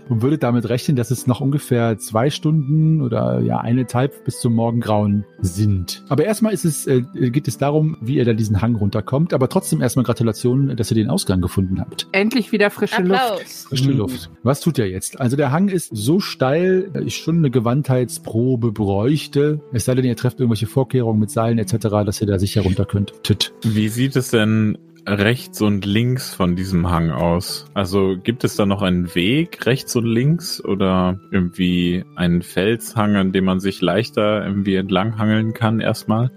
und 0.10 0.22
würdet 0.22 0.44
damit 0.44 0.70
rechnen, 0.70 0.96
dass 0.96 1.12
es 1.12 1.28
noch 1.28 1.42
ungefähr 1.42 1.98
zwei 1.98 2.30
Stunden 2.30 3.02
oder 3.02 3.40
ja 3.42 3.58
eineinhalb 3.60 4.24
bis 4.26 4.40
zum 4.40 4.54
Morgengrauen 4.56 5.26
sind. 5.40 6.04
Aber 6.10 6.24
erstmal 6.26 6.54
ist 6.54 6.66
es, 6.66 6.88
äh, 6.88 7.02
geht 7.14 7.48
es 7.48 7.58
darum, 7.58 7.98
wie 8.02 8.16
ihr 8.16 8.26
da 8.26 8.34
diesen 8.34 8.62
Hang 8.62 8.76
runterkommt. 8.76 9.34
Aber 9.34 9.50
trotzdem 9.50 9.82
erstmal 9.82 10.06
Gratulation, 10.06 10.76
dass 10.76 10.92
ihr 10.92 10.96
den 10.96 11.10
Ausgang 11.10 11.42
gefunden 11.42 11.80
habt. 11.80 12.08
Endlich 12.12 12.52
wieder 12.52 12.70
frische 12.70 13.02
Luft. 13.02 13.20
Applaus. 13.22 13.66
Frische 13.70 13.90
Mhm. 13.92 13.98
Luft. 13.98 14.30
Was 14.44 14.62
tut 14.62 14.78
ihr 14.78 14.90
jetzt? 14.90 15.20
Also 15.20 15.36
der 15.36 15.52
Hang 15.52 15.70
ist 15.70 15.90
so 15.94 16.20
steil, 16.20 16.90
dass 16.94 17.04
ich 17.04 17.18
schon 17.18 17.38
eine 17.38 17.52
Gewandheitsprobe 17.52 18.72
bräuchte. 18.72 19.62
Es 19.74 19.86
sei 19.86 19.96
denn, 19.96 20.06
ihr 20.06 20.16
trefft 20.16 20.40
irgendwelche 20.40 20.68
Vorkehrungen 20.68 21.20
mit 21.20 21.32
Seilen 21.32 21.58
etc., 21.60 21.78
dass 22.06 22.22
ihr 22.22 22.28
da 22.28 22.40
sicher 22.40 22.62
runter 22.62 22.86
könntet. 23.06 23.54
Wie 23.64 23.90
sieht 23.90 24.16
es 24.16 24.30
denn 24.30 24.78
rechts 25.18 25.62
und 25.62 25.86
links 25.86 26.34
von 26.34 26.56
diesem 26.56 26.90
Hang 26.90 27.10
aus? 27.12 27.66
Also 27.74 28.16
gibt 28.24 28.44
es 28.44 28.56
da 28.56 28.66
noch 28.66 28.82
einen 28.82 29.16
Weg 29.16 29.66
rechts 29.66 29.96
und 29.96 30.06
links 30.06 30.64
oder 30.64 31.20
irgendwie 31.32 32.04
einen 32.16 32.42
Felshang, 32.42 33.16
an 33.16 33.32
dem 33.32 33.46
man 33.46 33.60
sich 33.60 33.82
leichter 33.82 34.46
irgendwie 34.46 34.76
entlanghangeln 34.76 35.54
kann 35.54 35.80
erstmal? 35.80 36.32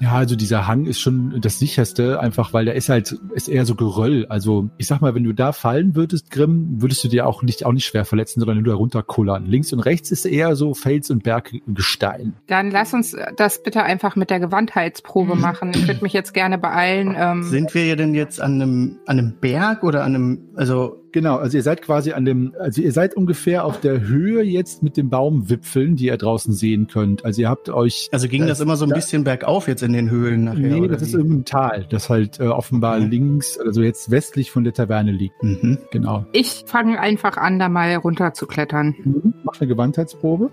Ja, 0.00 0.12
also 0.12 0.36
dieser 0.36 0.66
Hang 0.66 0.86
ist 0.86 1.00
schon 1.00 1.40
das 1.40 1.58
sicherste, 1.58 2.20
einfach 2.20 2.52
weil 2.52 2.64
der 2.64 2.74
ist 2.74 2.88
halt, 2.88 3.16
ist 3.34 3.48
eher 3.48 3.64
so 3.64 3.74
Geröll. 3.74 4.26
Also 4.28 4.70
ich 4.78 4.86
sag 4.86 5.00
mal, 5.00 5.14
wenn 5.14 5.24
du 5.24 5.32
da 5.32 5.52
fallen 5.52 5.94
würdest, 5.94 6.30
Grimm, 6.30 6.82
würdest 6.82 7.04
du 7.04 7.08
dir 7.08 7.26
auch 7.26 7.42
nicht, 7.42 7.64
auch 7.64 7.72
nicht 7.72 7.86
schwer 7.86 8.04
verletzen, 8.04 8.40
sondern 8.40 8.58
nur 8.62 8.72
da 8.72 8.76
runterkullern. 8.76 9.46
Links 9.46 9.72
und 9.72 9.80
rechts 9.80 10.10
ist 10.10 10.24
eher 10.24 10.56
so 10.56 10.74
Fels- 10.74 11.10
und 11.10 11.22
Berggestein. 11.22 12.34
Dann 12.46 12.70
lass 12.70 12.92
uns 12.94 13.16
das 13.36 13.62
bitte 13.62 13.82
einfach 13.82 14.16
mit 14.16 14.30
der 14.30 14.40
Gewandheitsprobe 14.40 15.34
Mhm. 15.36 15.40
machen. 15.40 15.70
Ich 15.74 15.86
würde 15.86 16.02
mich 16.02 16.12
jetzt 16.12 16.34
gerne 16.34 16.58
beeilen. 16.58 17.14
Ähm, 17.18 17.42
Sind 17.44 17.74
wir 17.74 17.84
ja 17.86 17.96
denn 17.96 18.14
jetzt 18.16 18.40
an 18.40 18.54
einem, 18.60 18.98
an 19.06 19.18
einem 19.18 19.34
Berg 19.40 19.84
oder 19.84 20.02
an 20.02 20.14
einem, 20.14 20.38
also 20.54 21.02
Genau, 21.12 21.36
also 21.36 21.56
ihr 21.56 21.62
seid 21.62 21.80
quasi 21.80 22.12
an 22.12 22.26
dem, 22.26 22.54
also 22.60 22.82
ihr 22.82 22.92
seid 22.92 23.16
ungefähr 23.16 23.64
auf 23.64 23.80
der 23.80 24.02
Höhe 24.06 24.42
jetzt 24.42 24.82
mit 24.82 24.98
den 24.98 25.08
Baumwipfeln, 25.08 25.96
die 25.96 26.06
ihr 26.06 26.16
draußen 26.18 26.52
sehen 26.52 26.88
könnt. 26.88 27.24
Also 27.24 27.40
ihr 27.40 27.48
habt 27.48 27.70
euch 27.70 28.10
Also 28.12 28.28
ging 28.28 28.42
das, 28.42 28.58
Das- 28.58 28.60
immer 28.60 28.76
so 28.76 28.84
ein 28.84 28.90
da- 28.90 28.96
bisschen 28.96 29.24
bergauf 29.24 29.66
jetzt 29.66 29.82
in 29.82 29.94
den 29.94 30.10
Höhlen 30.10 30.44
nachher? 30.44 30.58
Nee, 30.58 30.78
oder 30.80 30.88
das 30.88 31.02
ist 31.02 31.14
wie? 31.14 31.18
irgendein 31.18 31.44
Tal, 31.46 31.86
das 31.88 32.10
halt 32.10 32.38
äh, 32.38 32.48
offenbar 32.48 32.98
Mhm. 33.00 33.08
links, 33.10 33.56
also 33.58 33.80
jetzt 33.80 34.10
westlich 34.10 34.50
von 34.50 34.64
der 34.64 34.74
Taverne 34.74 35.10
liegt. 35.10 35.42
Mhm. 35.42 35.78
Genau. 35.90 36.26
ich 36.32 36.64
fange 36.66 37.00
einfach 37.00 37.38
an, 37.38 37.58
da 37.58 37.70
mal 37.70 37.94
runter 37.96 38.34
zu 38.34 38.46
klettern. 38.46 38.94
Mhm. 39.02 39.32
Macht 39.42 39.62
eine 39.62 39.68
Gewandheitsprobe. 39.68 40.50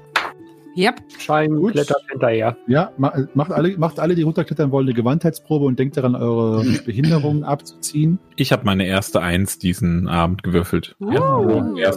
Yep. 0.75 1.01
Schein 1.19 1.55
Gut. 1.55 1.73
klettert 1.73 2.01
hinterher. 2.09 2.57
Ja, 2.67 2.91
ma 2.97 3.13
macht 3.33 3.51
alle, 3.51 3.77
macht 3.77 3.99
alle, 3.99 4.15
die 4.15 4.23
runterklettern 4.23 4.71
wollen, 4.71 4.87
eine 4.87 4.95
Gewandheitsprobe 4.95 5.65
und 5.65 5.77
denkt 5.79 5.97
daran, 5.97 6.15
eure 6.15 6.63
Behinderungen 6.85 7.43
abzuziehen. 7.43 8.19
Ich 8.35 8.51
habe 8.51 8.65
meine 8.65 8.85
erste 8.85 9.21
Eins 9.21 9.59
diesen 9.59 10.07
Abend 10.07 10.43
gewürfelt. 10.43 10.95
Uh. 10.99 11.77
Ja. 11.77 11.91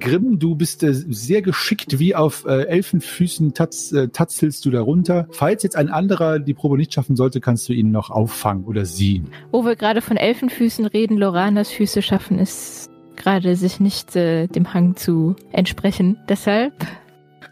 Grimm, 0.00 0.38
du 0.38 0.54
bist 0.54 0.82
äh, 0.82 0.92
sehr 0.92 1.42
geschickt, 1.42 1.98
wie 1.98 2.14
auf 2.14 2.44
äh, 2.46 2.64
Elfenfüßen 2.64 3.54
tatz, 3.54 3.92
äh, 3.92 4.08
tatzelst 4.08 4.64
du 4.64 4.70
da 4.70 4.80
runter. 4.80 5.28
Falls 5.30 5.62
jetzt 5.62 5.76
ein 5.76 5.88
anderer 5.88 6.38
die 6.38 6.54
Probe 6.54 6.76
nicht 6.76 6.92
schaffen 6.92 7.16
sollte, 7.16 7.40
kannst 7.40 7.68
du 7.68 7.72
ihn 7.72 7.90
noch 7.90 8.10
auffangen 8.10 8.64
oder 8.64 8.84
sie. 8.84 9.22
Wo 9.52 9.64
wir 9.64 9.76
gerade 9.76 10.02
von 10.02 10.16
Elfenfüßen 10.16 10.86
reden, 10.86 11.16
Loranas 11.16 11.70
Füße 11.70 12.02
schaffen 12.02 12.38
es 12.38 12.90
gerade 13.16 13.56
sich 13.56 13.80
nicht 13.80 14.14
äh, 14.14 14.46
dem 14.46 14.72
Hang 14.72 14.96
zu 14.96 15.36
entsprechen. 15.52 16.18
Deshalb 16.28 16.74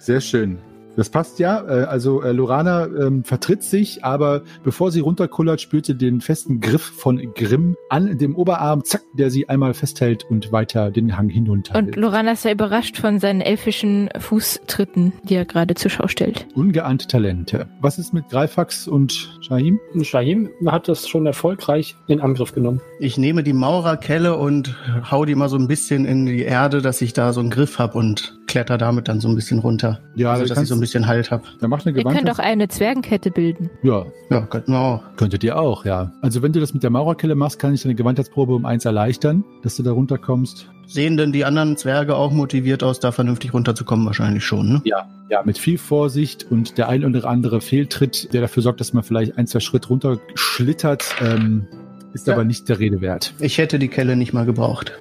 Sehr 0.05 0.21
schön. 0.21 0.59
Das 0.97 1.09
passt 1.09 1.39
ja. 1.39 1.63
Äh, 1.67 1.85
Also 1.87 2.23
äh, 2.23 2.31
Lorana 2.31 2.87
ähm, 2.87 3.25
vertritt 3.25 3.63
sich, 3.63 4.05
aber 4.05 4.43
bevor 4.63 4.93
sie 4.93 5.01
runterkullert, 5.01 5.61
spürt 5.61 5.87
sie 5.87 5.97
den 5.97 6.21
festen 6.21 6.61
Griff 6.61 6.83
von 6.83 7.33
Grimm 7.35 7.75
an 7.89 8.19
dem 8.19 8.37
Oberarm, 8.37 8.85
zack, 8.85 9.01
der 9.15 9.31
sie 9.31 9.49
einmal 9.49 9.73
festhält 9.75 10.25
und 10.29 10.53
weiter 10.53 10.91
den 10.91 11.17
Hang 11.17 11.31
hinunter. 11.31 11.75
und 11.75 11.97
Lorana 11.97 12.33
ist 12.33 12.43
sehr 12.43 12.53
überrascht 12.53 12.99
von 12.99 13.19
seinen 13.19 13.41
elfischen 13.41 14.11
Fußtritten, 14.19 15.15
die 15.25 15.35
er 15.35 15.47
gerade 15.47 15.75
zur 15.75 15.91
Schau 15.91 16.07
stellt. 16.07 16.47
Ungeahnte 16.55 17.07
Talente. 17.09 17.67
Was 17.81 17.99
ist 17.99 18.13
mit 18.13 18.29
Greifax 18.29 18.87
und 18.87 19.39
Shahim? 19.41 19.81
Shahim 20.03 20.51
hat 20.67 20.87
das 20.87 21.09
schon 21.09 21.27
erfolgreich 21.27 21.97
in 22.09 22.21
Angriff 22.21 22.53
genommen. 22.53 22.81
Ich 23.01 23.17
nehme 23.19 23.43
die 23.43 23.53
Maurerkelle 23.55 24.37
und 24.37 24.77
hau 25.11 25.25
die 25.25 25.35
mal 25.35 25.49
so 25.49 25.57
ein 25.57 25.67
bisschen 25.67 26.05
in 26.05 26.27
die 26.27 26.43
Erde, 26.43 26.83
dass 26.83 27.01
ich 27.01 27.15
da 27.15 27.33
so 27.33 27.41
einen 27.41 27.51
Griff 27.51 27.79
hab 27.79 27.95
und 27.97 28.39
kletter 28.47 28.79
damit 28.79 29.09
dann 29.09 29.21
so 29.21 29.29
ein 29.29 29.35
bisschen 29.35 29.59
runter. 29.59 30.01
Ja, 30.15 30.33
also, 30.33 30.45
da 30.45 30.55
dass 30.55 30.63
ich 30.65 30.69
so 30.69 30.75
ein 30.75 30.81
bisschen 30.81 31.07
Halt 31.07 31.31
hab. 31.31 31.43
Da 31.61 31.69
macht 31.69 31.87
eine 31.87 31.97
Ihr 31.97 32.05
könnt 32.05 32.31
auch 32.31 32.39
eine 32.39 32.69
Zwergenkette 32.69 33.31
bilden. 33.31 33.71
Ja, 33.83 34.05
Ja, 34.31 34.43
könnten 34.43 34.73
wir 34.73 34.79
auch. 34.81 35.03
könntet 35.17 35.43
ihr 35.45 35.59
auch, 35.59 35.85
ja. 35.85 36.13
Also 36.23 36.43
wenn 36.43 36.53
du 36.53 36.61
das 36.61 36.75
mit 36.75 36.83
der 36.83 36.91
Maurerkelle 36.91 37.35
machst, 37.35 37.59
kann 37.59 37.75
ich 37.75 37.83
deine 37.83 37.95
Gewandheitsprobe 37.95 38.55
um 38.55 38.65
eins 38.67 38.85
erleichtern, 38.85 39.45
dass 39.63 39.77
du 39.77 39.83
da 39.83 39.93
runterkommst. 39.93 40.69
Sehen 40.87 41.17
denn 41.17 41.33
die 41.33 41.45
anderen 41.47 41.77
Zwerge 41.79 42.15
auch 42.17 42.31
motiviert 42.31 42.83
aus, 42.83 43.01
da 43.01 43.11
vernünftig 43.11 43.55
runterzukommen? 43.55 44.05
Wahrscheinlich 44.07 44.45
schon, 44.45 44.69
ne? 44.69 44.83
Ja, 44.85 45.09
ja, 45.31 45.43
mit 45.45 45.57
viel 45.59 45.79
Vorsicht 45.79 46.45
und 46.51 46.77
der 46.77 46.89
ein 46.91 47.05
oder 47.05 47.25
andere 47.27 47.61
Fehltritt, 47.63 48.33
der 48.35 48.43
dafür 48.43 48.63
sorgt, 48.63 48.81
dass 48.81 48.93
man 48.93 49.03
vielleicht 49.03 49.39
ein, 49.39 49.47
zwei 49.47 49.61
Schritt 49.61 49.89
runterschlittert, 49.89 51.17
ähm, 51.23 51.67
ist 52.13 52.27
Ja. 52.27 52.35
aber 52.35 52.45
nicht 52.45 52.69
der 52.69 52.79
Rede 52.79 53.01
wert. 53.01 53.33
Ich 53.41 53.57
hätte 53.59 53.79
die 53.79 53.89
Kelle 53.89 54.15
nicht 54.17 54.33
mal 54.35 54.45
gebraucht. 54.45 54.93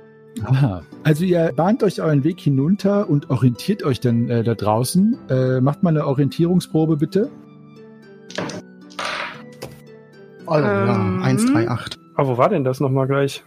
Aha. 0.45 0.81
Also 1.03 1.23
ihr 1.25 1.51
bahnt 1.55 1.83
euch 1.83 2.01
euren 2.01 2.23
Weg 2.23 2.39
hinunter 2.39 3.09
und 3.09 3.29
orientiert 3.29 3.83
euch 3.83 3.99
dann 3.99 4.29
äh, 4.29 4.43
da 4.43 4.55
draußen. 4.55 5.17
Äh, 5.29 5.61
macht 5.61 5.83
mal 5.83 5.89
eine 5.91 6.05
Orientierungsprobe 6.07 6.97
bitte. 6.97 7.29
Oh, 10.47 10.55
ja, 10.55 10.95
Ähm. 10.95 11.23
1, 11.23 11.51
3, 11.51 11.67
8. 11.69 11.99
Aber 12.15 12.27
wo 12.29 12.37
war 12.37 12.49
denn 12.49 12.63
das 12.63 12.79
nochmal 12.79 13.07
gleich? 13.07 13.43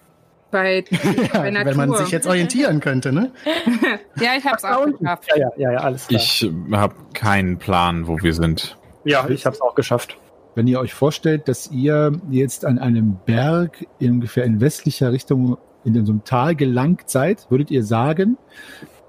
Bei, 0.50 0.85
Ja, 1.32 1.40
bei 1.40 1.52
wenn 1.64 1.76
man 1.76 1.90
Natur. 1.90 1.98
sich 2.04 2.11
jetzt 2.12 2.26
orientieren 2.26 2.80
könnte, 2.80 3.12
ne? 3.12 3.32
ja, 4.20 4.30
ich 4.38 4.44
hab's 4.44 4.64
auch 4.64 4.87
geschafft. 4.87 5.28
Ja, 5.28 5.37
ja, 5.37 5.48
ja, 5.56 5.72
ja 5.72 5.78
alles 5.80 6.06
klar. 6.09 6.20
Ich 6.20 6.50
habe 6.72 6.94
keinen 7.14 7.59
Plan, 7.59 8.06
wo 8.06 8.18
wir 8.20 8.32
sind. 8.32 8.76
ja, 9.04 9.28
ich 9.28 9.44
hab's 9.46 9.61
auch 9.61 9.74
geschafft. 9.74 10.16
Wenn 10.54 10.66
ihr 10.66 10.80
euch 10.80 10.94
vorstellt, 10.94 11.48
dass 11.48 11.70
ihr 11.70 12.12
jetzt 12.30 12.64
an 12.64 12.78
einem 12.78 13.18
Berg 13.26 13.85
in 13.98 14.12
ungefähr 14.12 14.44
in 14.44 14.61
westlicher 14.62 15.12
Richtung 15.12 15.59
in 15.94 16.07
so 16.07 16.12
einem 16.12 16.25
Tal 16.25 16.57
gelangt 16.57 17.09
seid, 17.09 17.51
würdet 17.51 17.70
ihr 17.70 17.85
sagen, 17.85 18.37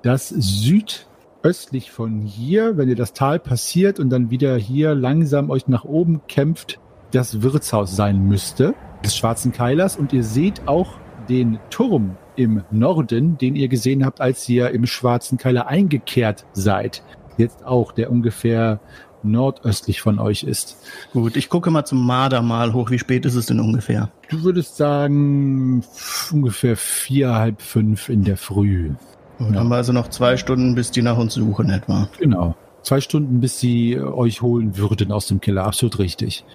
dass 0.04 0.30
südöstlich 0.30 1.92
von 1.92 2.22
hier, 2.22 2.78
wenn 2.78 2.90
ihr 2.90 2.96
das 2.96 3.14
Tal 3.14 3.40
passiert 3.40 4.00
und 4.00 4.10
dann 4.10 4.30
wieder 4.30 4.56
hier 4.58 4.96
langsam 4.96 5.50
euch 5.50 5.68
nach 5.68 5.86
oben 5.86 6.22
kämpft, 6.28 6.80
das 7.12 7.42
Wirtshaus 7.42 7.96
sein 7.96 8.28
müsste, 8.28 8.76
des 9.04 9.16
Schwarzen 9.16 9.52
Keilers. 9.52 9.98
Und 9.98 10.14
ihr 10.14 10.24
seht 10.24 10.68
auch 10.68 10.98
den 11.30 11.60
Turm 11.70 12.18
im 12.36 12.64
Norden, 12.72 13.38
den 13.38 13.56
ihr 13.56 13.68
gesehen 13.68 14.06
habt, 14.06 14.22
als 14.22 14.48
ihr 14.48 14.70
im 14.70 14.86
Schwarzen 14.86 15.38
Keiler 15.38 15.68
eingekehrt 15.68 16.46
seid. 16.54 17.04
Jetzt 17.38 17.66
auch, 17.66 17.92
der 17.92 18.12
ungefähr 18.12 18.80
nordöstlich 19.24 20.02
von 20.02 20.20
euch 20.20 20.44
ist. 20.44 20.78
Gut, 21.14 21.36
ich 21.36 21.50
gucke 21.50 21.72
mal 21.72 21.86
zum 21.86 22.06
Marder 22.06 22.42
mal 22.42 22.74
hoch. 22.74 22.92
Wie 22.92 23.00
spät 23.00 23.26
ist 23.26 23.36
es 23.36 23.46
denn 23.48 23.60
ungefähr? 23.60 24.10
Du 24.30 24.44
würdest 24.44 24.78
sagen, 24.78 25.84
ungefähr 26.32 26.78
vier, 26.78 27.34
halb 27.36 27.62
fünf 27.62 28.10
in 28.10 28.24
der 28.24 28.38
Früh. 28.38 28.92
Dann 29.40 29.54
Ja. 29.54 29.60
haben 29.60 29.70
wir 29.70 29.76
also 29.76 29.94
noch 29.94 30.08
zwei 30.10 30.38
Stunden, 30.38 30.76
bis 30.76 30.92
die 30.92 31.02
nach 31.02 31.18
uns 31.18 31.34
suchen 31.36 31.70
etwa. 31.70 32.10
Genau. 32.20 32.56
Zwei 32.82 33.02
Stunden, 33.02 33.40
bis 33.42 33.60
sie 33.60 33.94
äh, 33.94 34.02
euch 34.02 34.42
holen 34.42 34.78
würden 34.78 35.12
aus 35.12 35.28
dem 35.28 35.42
Keller. 35.42 35.66
Absolut 35.66 36.00
richtig. 36.00 36.46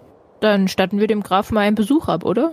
Dann 0.40 0.66
statten 0.68 0.98
wir 0.98 1.06
dem 1.06 1.22
Graf 1.22 1.52
mal 1.52 1.60
einen 1.60 1.76
Besuch 1.76 2.08
ab, 2.08 2.24
oder? 2.24 2.52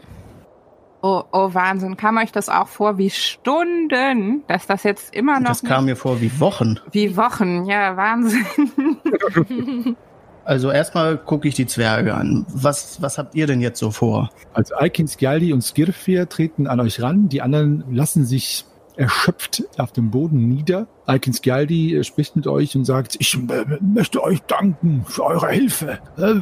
Oh, 1.01 1.23
oh, 1.31 1.53
Wahnsinn. 1.53 1.95
Kam 1.95 2.17
euch 2.17 2.31
das 2.31 2.49
auch 2.49 2.67
vor 2.67 2.97
wie 2.97 3.09
Stunden, 3.09 4.43
dass 4.47 4.67
das 4.67 4.83
jetzt 4.83 5.15
immer 5.15 5.39
noch 5.39 5.49
Das 5.49 5.63
kam 5.63 5.85
mir 5.85 5.95
vor 5.95 6.19
wie 6.19 6.39
Wochen. 6.39 6.79
wie 6.91 7.15
Wochen. 7.15 7.65
Ja, 7.65 7.95
Wahnsinn. 7.95 8.45
Also 10.45 10.71
erstmal 10.71 11.19
gucke 11.19 11.47
ich 11.47 11.53
die 11.53 11.67
Zwerge 11.67 12.15
an. 12.15 12.43
Was, 12.51 12.99
was 13.03 13.19
habt 13.19 13.35
ihr 13.35 13.45
denn 13.45 13.61
jetzt 13.61 13.77
so 13.77 13.91
vor? 13.91 14.31
Also 14.51 14.73
Alkin, 14.73 15.07
Skjaldi 15.07 15.53
und 15.53 15.61
Skirfir 15.63 16.27
treten 16.27 16.65
an 16.65 16.79
euch 16.79 17.03
ran. 17.03 17.29
Die 17.29 17.43
anderen 17.43 17.83
lassen 17.91 18.25
sich 18.25 18.65
erschöpft 18.99 19.63
auf 19.77 19.91
dem 19.93 20.11
Boden 20.11 20.47
nieder. 20.49 20.87
Alkin 21.05 21.33
Skjaldi 21.33 21.95
äh, 21.95 22.03
spricht 22.03 22.35
mit 22.35 22.45
euch 22.47 22.75
und 22.75 22.85
sagt, 22.85 23.15
ich 23.19 23.33
äh, 23.35 23.65
möchte 23.81 24.21
euch 24.23 24.41
danken 24.43 25.05
für 25.07 25.23
eure 25.23 25.49
Hilfe. 25.49 25.99
Äh, 26.17 26.35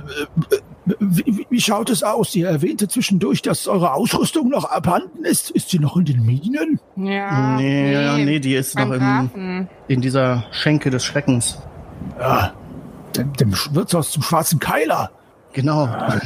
wie, 1.00 1.24
wie- 1.26 1.48
wie 1.50 1.62
schaut 1.62 1.90
es 1.90 2.02
aus? 2.04 2.36
Ihr 2.36 2.48
erwähnte 2.50 2.88
zwischendurch, 2.88 3.42
dass 3.42 3.68
eure 3.68 3.94
Ausrüstung 3.94 4.50
noch 4.50 4.66
abhanden 4.66 5.24
ist. 5.24 5.52
Ist 5.52 5.70
sie 5.70 5.80
noch 5.80 5.96
in 5.98 6.06
den 6.06 6.26
Minen? 6.26 6.80
Ja, 6.96 7.56
nee, 7.58 7.94
ja, 7.94 8.18
nee, 8.18 8.40
die 8.40 8.56
ist 8.56 8.76
noch 8.78 8.92
im, 8.92 9.68
in 9.88 10.02
dieser 10.02 10.46
Schenke 10.52 10.90
des 10.90 11.06
Schreckens. 11.06 11.60
Ja, 12.20 12.54
dem, 13.16 13.34
dem 13.34 13.54
Wirtshaus 13.72 14.12
zum 14.12 14.24
schwarzen 14.24 14.60
Keiler. 14.60 15.12
Genau. 15.54 15.86
Ja. 15.86 16.20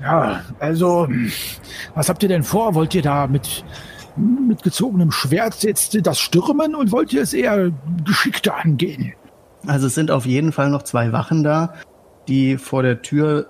Ja, 0.00 0.42
also, 0.60 1.08
was 1.96 2.08
habt 2.08 2.22
ihr 2.22 2.28
denn 2.28 2.44
vor? 2.44 2.74
Wollt 2.76 2.94
ihr 2.94 3.02
da 3.02 3.26
mit, 3.26 3.64
mit 4.18 4.62
gezogenem 4.62 5.10
Schwert 5.10 5.62
jetzt 5.62 5.96
das 6.06 6.18
stürmen 6.18 6.74
und 6.74 6.92
wollt 6.92 7.12
ihr 7.12 7.22
es 7.22 7.32
eher 7.32 7.70
geschickter 8.04 8.56
angehen? 8.56 9.12
Also 9.66 9.86
es 9.86 9.94
sind 9.94 10.10
auf 10.10 10.26
jeden 10.26 10.52
Fall 10.52 10.70
noch 10.70 10.82
zwei 10.82 11.12
Wachen 11.12 11.42
da, 11.44 11.74
die 12.28 12.56
vor 12.56 12.82
der 12.82 13.02
Tür 13.02 13.46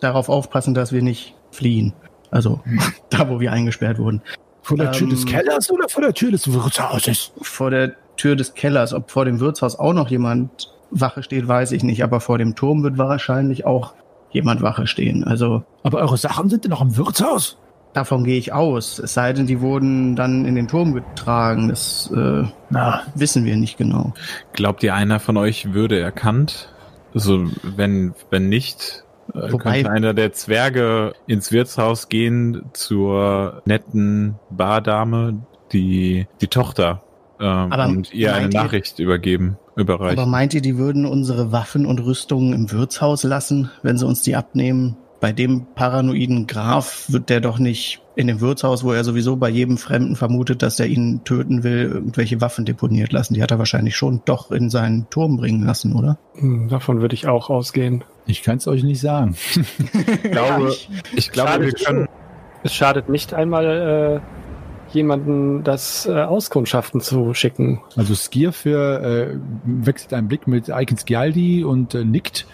darauf 0.00 0.28
aufpassen, 0.28 0.74
dass 0.74 0.92
wir 0.92 1.02
nicht 1.02 1.34
fliehen. 1.50 1.92
Also 2.30 2.60
da, 3.10 3.28
wo 3.28 3.40
wir 3.40 3.52
eingesperrt 3.52 3.98
wurden. 3.98 4.22
Vor 4.62 4.76
der 4.76 4.92
Tür 4.92 5.08
Ähm, 5.08 5.10
des 5.10 5.26
Kellers 5.26 5.70
oder 5.70 5.88
vor 5.88 6.02
der 6.02 6.14
Tür 6.14 6.30
des 6.30 6.52
Wirtshauses? 6.52 7.32
Vor 7.40 7.70
der 7.70 7.94
Tür 8.16 8.36
des 8.36 8.54
Kellers. 8.54 8.92
Ob 8.92 9.10
vor 9.10 9.24
dem 9.24 9.40
Wirtshaus 9.40 9.76
auch 9.78 9.92
noch 9.92 10.08
jemand 10.08 10.72
Wache 10.90 11.22
steht, 11.22 11.48
weiß 11.48 11.72
ich 11.72 11.82
nicht. 11.82 12.04
Aber 12.04 12.20
vor 12.20 12.38
dem 12.38 12.54
Turm 12.54 12.82
wird 12.82 12.98
wahrscheinlich 12.98 13.64
auch 13.64 13.94
jemand 14.30 14.62
Wache 14.62 14.86
stehen. 14.86 15.24
Also 15.24 15.64
Aber 15.82 15.98
eure 15.98 16.16
Sachen 16.16 16.48
sind 16.48 16.68
noch 16.68 16.82
im 16.82 16.96
Wirtshaus? 16.96 17.58
Davon 17.92 18.24
gehe 18.24 18.38
ich 18.38 18.52
aus. 18.52 18.98
Es 18.98 19.14
sei 19.14 19.32
denn, 19.32 19.46
die 19.46 19.60
wurden 19.60 20.16
dann 20.16 20.44
in 20.44 20.54
den 20.54 20.68
Turm 20.68 20.94
getragen. 20.94 21.68
Das 21.68 22.10
äh, 22.14 22.44
Na, 22.70 23.02
wissen 23.14 23.44
wir 23.44 23.56
nicht 23.56 23.76
genau. 23.78 24.12
Glaubt 24.52 24.82
ihr, 24.82 24.94
einer 24.94 25.20
von 25.20 25.36
euch 25.36 25.72
würde 25.72 25.98
erkannt? 26.00 26.72
Also, 27.14 27.46
wenn, 27.62 28.14
wenn 28.30 28.48
nicht, 28.48 29.04
äh, 29.34 29.52
Wobei- 29.52 29.82
könnte 29.82 29.90
einer 29.90 30.14
der 30.14 30.32
Zwerge 30.32 31.12
ins 31.26 31.50
Wirtshaus 31.52 32.08
gehen 32.08 32.62
zur 32.72 33.62
netten 33.64 34.36
Bardame, 34.50 35.42
die, 35.72 36.26
die 36.40 36.46
Tochter, 36.48 37.02
Aber 37.38 37.86
und 37.86 38.12
ihr 38.12 38.32
eine 38.32 38.42
meint 38.42 38.54
ihr- 38.54 38.62
Nachricht 38.62 38.98
übergeben, 38.98 39.56
überreichen. 39.76 40.18
Aber 40.18 40.28
meint 40.28 40.52
ihr, 40.54 40.60
die 40.62 40.76
würden 40.78 41.06
unsere 41.06 41.52
Waffen 41.52 41.86
und 41.86 41.98
Rüstungen 42.00 42.52
im 42.52 42.70
Wirtshaus 42.70 43.22
lassen, 43.24 43.70
wenn 43.82 43.96
sie 43.96 44.06
uns 44.06 44.22
die 44.22 44.36
abnehmen? 44.36 44.96
Bei 45.20 45.32
dem 45.32 45.66
paranoiden 45.74 46.46
Graf 46.46 47.04
wird 47.08 47.28
der 47.28 47.40
doch 47.40 47.58
nicht 47.58 48.00
in 48.16 48.26
dem 48.26 48.40
Wirtshaus, 48.40 48.84
wo 48.84 48.92
er 48.92 49.04
sowieso 49.04 49.36
bei 49.36 49.50
jedem 49.50 49.76
Fremden 49.76 50.16
vermutet, 50.16 50.62
dass 50.62 50.80
er 50.80 50.86
ihn 50.86 51.24
töten 51.24 51.62
will, 51.62 51.90
irgendwelche 51.92 52.40
Waffen 52.40 52.64
deponiert 52.64 53.12
lassen. 53.12 53.34
Die 53.34 53.42
hat 53.42 53.50
er 53.50 53.58
wahrscheinlich 53.58 53.96
schon 53.96 54.22
doch 54.24 54.50
in 54.50 54.70
seinen 54.70 55.08
Turm 55.10 55.36
bringen 55.36 55.64
lassen, 55.64 55.94
oder? 55.94 56.18
Hm, 56.36 56.68
davon 56.68 57.02
würde 57.02 57.14
ich 57.14 57.28
auch 57.28 57.50
ausgehen. 57.50 58.02
Ich 58.26 58.42
kann 58.42 58.56
es 58.56 58.66
euch 58.66 58.82
nicht 58.82 59.00
sagen. 59.00 59.36
Ich 60.22 60.30
glaube, 60.30 60.74
ich 61.14 61.32
glaube, 61.32 61.50
Schade, 61.50 61.64
wir 61.64 61.72
können, 61.72 62.08
es 62.62 62.74
schadet 62.74 63.08
nicht 63.08 63.34
einmal 63.34 64.20
äh, 64.22 64.94
jemanden 64.94 65.64
das 65.64 66.06
äh, 66.06 66.12
Auskundschaften 66.12 67.00
zu 67.00 67.34
schicken. 67.34 67.80
Also 67.96 68.14
Skier 68.14 68.52
für 68.52 69.02
äh, 69.02 69.38
wechselt 69.64 70.14
einen 70.14 70.28
Blick 70.28 70.46
mit 70.46 70.70
Aiken 70.70 70.96
Skjaldi 70.96 71.64
und 71.64 71.94
äh, 71.94 72.04
nickt. 72.04 72.46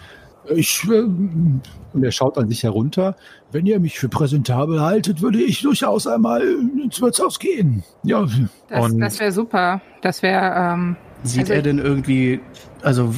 Ich, 0.55 0.83
äh, 0.89 1.01
und 1.01 1.61
er 2.03 2.11
schaut 2.11 2.37
an 2.37 2.49
sich 2.49 2.63
herunter. 2.63 3.15
Wenn 3.51 3.65
ihr 3.65 3.79
mich 3.79 3.99
für 3.99 4.09
präsentabel 4.09 4.81
haltet, 4.81 5.21
würde 5.21 5.39
ich 5.39 5.61
durchaus 5.61 6.07
einmal 6.07 6.41
ins 6.41 7.01
Wirtshaus 7.01 7.39
gehen. 7.39 7.83
Ja, 8.03 8.25
Das, 8.69 8.97
das 8.97 9.19
wäre 9.19 9.31
super. 9.31 9.81
Das 10.01 10.21
wäre, 10.21 10.73
ähm, 10.73 10.95
Sieht 11.23 11.41
Also- 11.41 11.53
er 11.53 11.61
denn 11.63 11.79
irgendwie, 11.79 12.39
also 12.83 13.11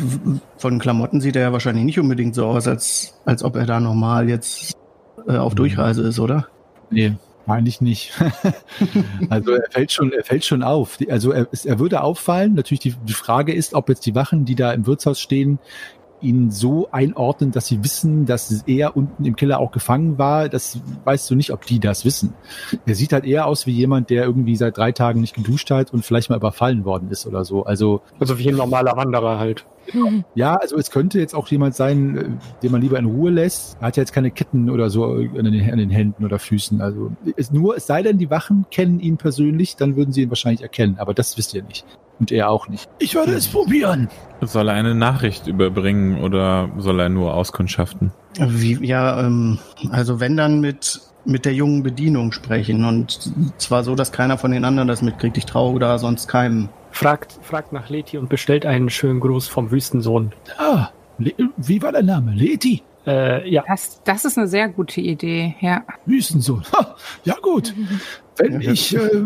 von 0.57 0.79
Klamotten 0.79 1.19
sieht 1.19 1.35
er 1.35 1.41
ja 1.43 1.51
wahrscheinlich 1.51 1.83
nicht 1.83 1.99
unbedingt 1.99 2.33
so 2.33 2.45
aus, 2.45 2.65
als, 2.67 3.19
als 3.25 3.43
ob 3.43 3.57
er 3.57 3.65
da 3.65 3.79
normal 3.81 4.29
jetzt 4.29 4.73
äh, 5.27 5.35
auf 5.35 5.53
Durchreise 5.53 6.03
ist, 6.03 6.19
oder? 6.19 6.47
nee, 6.91 7.13
eigentlich 7.45 7.81
nicht. 7.81 8.13
also 9.29 9.51
er 9.51 9.69
fällt 9.71 9.91
schon, 9.91 10.11
er 10.11 10.23
fällt 10.23 10.45
schon 10.45 10.63
auf. 10.63 10.97
Also 11.09 11.31
er, 11.31 11.47
er 11.65 11.79
würde 11.79 12.01
auffallen. 12.03 12.53
Natürlich 12.53 12.79
die, 12.79 12.93
die 13.03 13.13
Frage 13.13 13.53
ist, 13.53 13.73
ob 13.73 13.89
jetzt 13.89 14.05
die 14.05 14.15
Wachen, 14.15 14.45
die 14.45 14.55
da 14.55 14.71
im 14.71 14.85
Wirtshaus 14.87 15.19
stehen, 15.19 15.59
ihn 16.21 16.51
so 16.51 16.89
einordnen, 16.91 17.51
dass 17.51 17.67
sie 17.67 17.83
wissen, 17.83 18.25
dass 18.25 18.63
er 18.67 18.95
unten 18.97 19.25
im 19.25 19.35
Keller 19.35 19.59
auch 19.59 19.71
gefangen 19.71 20.17
war. 20.17 20.49
Das 20.49 20.79
weißt 21.05 21.29
du 21.29 21.35
nicht, 21.35 21.51
ob 21.51 21.65
die 21.65 21.79
das 21.79 22.05
wissen. 22.05 22.33
Er 22.85 22.95
sieht 22.95 23.13
halt 23.13 23.25
eher 23.25 23.45
aus 23.47 23.65
wie 23.65 23.71
jemand, 23.71 24.09
der 24.09 24.23
irgendwie 24.25 24.55
seit 24.55 24.77
drei 24.77 24.91
Tagen 24.91 25.21
nicht 25.21 25.35
geduscht 25.35 25.71
hat 25.71 25.93
und 25.93 26.05
vielleicht 26.05 26.29
mal 26.29 26.35
überfallen 26.37 26.85
worden 26.85 27.09
ist 27.09 27.25
oder 27.27 27.45
so. 27.45 27.63
Also 27.63 28.01
Also 28.19 28.37
wie 28.39 28.49
ein 28.49 28.55
normaler 28.55 28.95
Wanderer 28.97 29.39
halt. 29.39 29.65
ja, 30.35 30.55
also 30.55 30.77
es 30.77 30.91
könnte 30.91 31.19
jetzt 31.19 31.33
auch 31.33 31.47
jemand 31.47 31.73
sein, 31.75 32.17
äh, 32.17 32.29
den 32.61 32.71
man 32.71 32.81
lieber 32.81 32.99
in 32.99 33.05
Ruhe 33.05 33.31
lässt. 33.31 33.77
Er 33.79 33.87
hat 33.87 33.97
ja 33.97 34.01
jetzt 34.01 34.13
keine 34.13 34.29
Ketten 34.29 34.69
oder 34.69 34.89
so 34.89 35.05
an 35.05 35.33
den, 35.33 35.71
an 35.71 35.77
den 35.79 35.89
Händen 35.89 36.25
oder 36.25 36.37
Füßen. 36.37 36.79
Also 36.81 37.11
es 37.37 37.51
nur, 37.51 37.75
es 37.75 37.87
sei 37.87 38.03
denn, 38.03 38.17
die 38.17 38.29
Wachen 38.29 38.65
kennen 38.69 38.99
ihn 38.99 39.17
persönlich, 39.17 39.75
dann 39.77 39.95
würden 39.95 40.11
sie 40.11 40.21
ihn 40.23 40.29
wahrscheinlich 40.29 40.61
erkennen. 40.61 40.97
Aber 40.99 41.13
das 41.13 41.37
wisst 41.37 41.53
ihr 41.55 41.63
nicht. 41.63 41.85
Und 42.19 42.31
er 42.31 42.49
auch 42.49 42.67
nicht. 42.67 42.89
ich 42.99 43.15
werde 43.15 43.33
es 43.33 43.47
probieren. 43.47 44.09
soll 44.41 44.67
er 44.67 44.73
eine 44.73 44.93
Nachricht 44.93 45.47
überbringen 45.47 46.21
oder 46.21 46.69
soll 46.77 46.99
er 46.99 47.09
nur 47.09 47.33
auskundschaften? 47.33 48.11
Wie, 48.37 48.85
ja, 48.85 49.25
ähm, 49.25 49.59
also 49.91 50.19
wenn 50.19 50.35
dann 50.35 50.59
mit, 50.59 51.01
mit 51.25 51.45
der 51.45 51.53
jungen 51.53 51.83
Bedienung 51.83 52.31
sprechen 52.31 52.83
und 52.85 53.31
zwar 53.57 53.83
so, 53.83 53.95
dass 53.95 54.11
keiner 54.11 54.37
von 54.37 54.51
den 54.51 54.65
anderen 54.65 54.87
das 54.87 55.01
mitkriegt. 55.01 55.37
Ich 55.37 55.45
traue 55.45 55.79
da 55.79 55.97
sonst 55.97 56.27
keinem. 56.27 56.69
Fragt, 56.91 57.39
fragt 57.41 57.71
nach 57.71 57.89
Leti 57.89 58.17
und 58.17 58.29
bestellt 58.29 58.65
einen 58.65 58.89
schönen 58.89 59.19
Gruß 59.19 59.47
vom 59.47 59.71
Wüstensohn. 59.71 60.33
Ah, 60.57 60.89
Le 61.19 61.33
wie 61.57 61.81
war 61.81 61.91
der 61.91 62.03
Name? 62.03 62.33
Leti? 62.33 62.81
Äh, 63.05 63.49
ja, 63.49 63.63
das, 63.67 64.01
das 64.03 64.25
ist 64.25 64.37
eine 64.37 64.47
sehr 64.47 64.69
gute 64.69 65.01
Idee, 65.01 65.55
ja. 65.61 65.83
Wüstensohn. 66.05 66.63
Ha, 66.73 66.95
ja 67.23 67.35
gut. 67.41 67.73
Wenn 68.37 68.61
ich, 68.61 68.95
äh, 68.95 69.23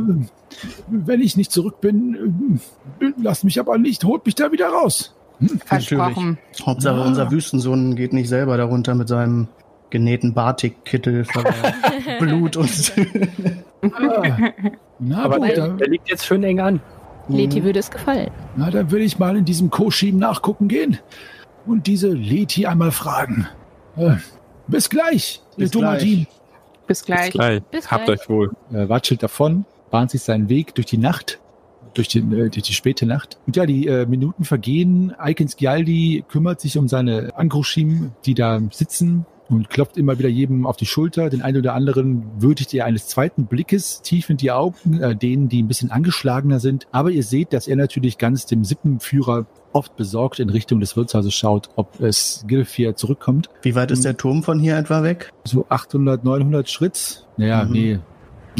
wenn 0.88 1.22
ich 1.22 1.38
nicht 1.38 1.52
zurück 1.52 1.82
bin, 1.82 2.60
äh, 3.02 3.12
lasst 3.22 3.44
mich 3.44 3.60
aber 3.60 3.78
nicht, 3.78 4.04
holt 4.04 4.26
mich 4.26 4.36
da 4.36 4.52
wieder 4.52 4.70
raus. 4.70 5.16
Versprochen. 5.66 6.38
Hauptsache 6.66 7.02
Ah. 7.02 7.06
unser 7.06 7.32
Wüstensohn 7.32 7.96
geht 7.96 8.14
nicht 8.14 8.30
selber 8.30 8.56
darunter 8.58 8.96
mit 8.96 9.08
seinem 9.08 9.48
genähten 9.90 10.34
Batikkittel 10.34 11.26
voller 11.26 11.54
Blut 12.20 12.56
und 12.58 12.94
Ah, 13.82 14.52
na 15.00 15.24
aber 15.24 15.38
gut, 15.40 15.48
der, 15.50 15.56
da, 15.56 15.68
der 15.70 15.90
liegt 15.90 16.10
jetzt 16.10 16.26
schön 16.26 16.44
eng 16.44 16.60
an. 16.60 16.82
Leti 17.28 17.64
würde 17.64 17.80
es 17.80 17.90
gefallen. 17.92 18.32
na, 18.56 18.70
dann 18.70 18.92
will 18.92 19.02
ich 19.02 19.18
mal 19.20 19.36
in 19.38 19.46
diesem 19.46 19.70
Koschim 19.70 20.18
nachgucken 20.18 20.68
gehen 20.68 20.98
und 21.66 21.88
diese 21.88 22.10
Leti 22.10 22.66
einmal 22.66 22.92
fragen. 22.92 23.48
Äh, 23.98 24.16
bis 24.68 24.90
gleich, 24.90 25.42
ihr 25.58 25.64
Bis 25.66 25.72
Dumadin. 25.72 26.28
Bis 26.88 27.06
gleich. 27.06 27.32
Gleich. 27.32 27.64
Bis 27.72 27.90
Habt 27.92 28.06
gleich. 28.06 28.22
euch 28.22 28.30
wohl. 28.30 28.52
Er 28.72 28.90
watschelt 28.90 29.24
davon, 29.24 29.66
bahnt 29.94 30.10
sich 30.10 30.24
seinen 30.24 30.50
Weg 30.50 30.74
durch 30.74 30.88
die 30.88 30.98
Nacht, 30.98 31.40
durch, 31.94 32.08
den, 32.08 32.34
äh, 32.34 32.50
durch 32.50 32.64
die 32.64 32.74
späte 32.74 33.06
Nacht. 33.06 33.38
Und 33.46 33.56
ja, 33.56 33.68
die 33.68 33.86
äh, 33.86 34.08
Minuten 34.08 34.44
vergehen. 34.44 35.14
Aikens 35.20 35.56
Gialdi 35.56 36.26
kümmert 36.28 36.60
sich 36.60 36.80
um 36.80 36.88
seine 36.88 37.30
Angrushim, 37.38 38.12
die 38.26 38.34
da 38.34 38.60
sitzen 38.72 39.28
und 39.50 39.70
klopft 39.70 39.96
immer 39.98 40.18
wieder 40.18 40.30
jedem 40.30 40.66
auf 40.66 40.78
die 40.78 40.88
Schulter. 40.88 41.30
Den 41.30 41.44
einen 41.44 41.58
oder 41.60 41.76
anderen 41.76 42.24
würdigt 42.40 42.74
er 42.74 42.86
eines 42.86 43.06
zweiten 43.08 43.46
Blickes 43.46 44.02
tief 44.02 44.32
in 44.32 44.38
die 44.38 44.50
Augen, 44.50 45.00
äh, 45.00 45.16
denen, 45.16 45.48
die 45.48 45.62
ein 45.62 45.68
bisschen 45.68 45.92
angeschlagener 45.92 46.60
sind. 46.60 46.88
Aber 46.92 47.12
ihr 47.12 47.22
seht, 47.24 47.54
dass 47.54 47.68
er 47.68 47.76
natürlich 47.76 48.18
ganz 48.18 48.48
dem 48.48 48.64
Sippenführer 48.64 49.46
oft 49.74 49.96
besorgt 49.96 50.40
in 50.40 50.50
Richtung 50.50 50.80
des 50.80 50.98
Wirtshauses 50.98 51.36
schaut, 51.36 51.70
ob 51.76 52.00
es 52.00 52.44
Gilfir 52.48 52.96
zurückkommt. 52.96 53.52
Wie 53.62 53.76
weit 53.76 53.92
ist 53.92 54.06
der 54.06 54.18
Turm 54.18 54.42
von 54.42 54.58
hier 54.60 54.76
etwa 54.76 55.04
weg? 55.04 55.32
So 55.44 55.68
800, 55.70 56.24
900 56.24 56.68
Schritt. 56.68 57.28
Naja, 57.38 57.64
Mhm. 57.66 57.72
nee, 57.72 58.00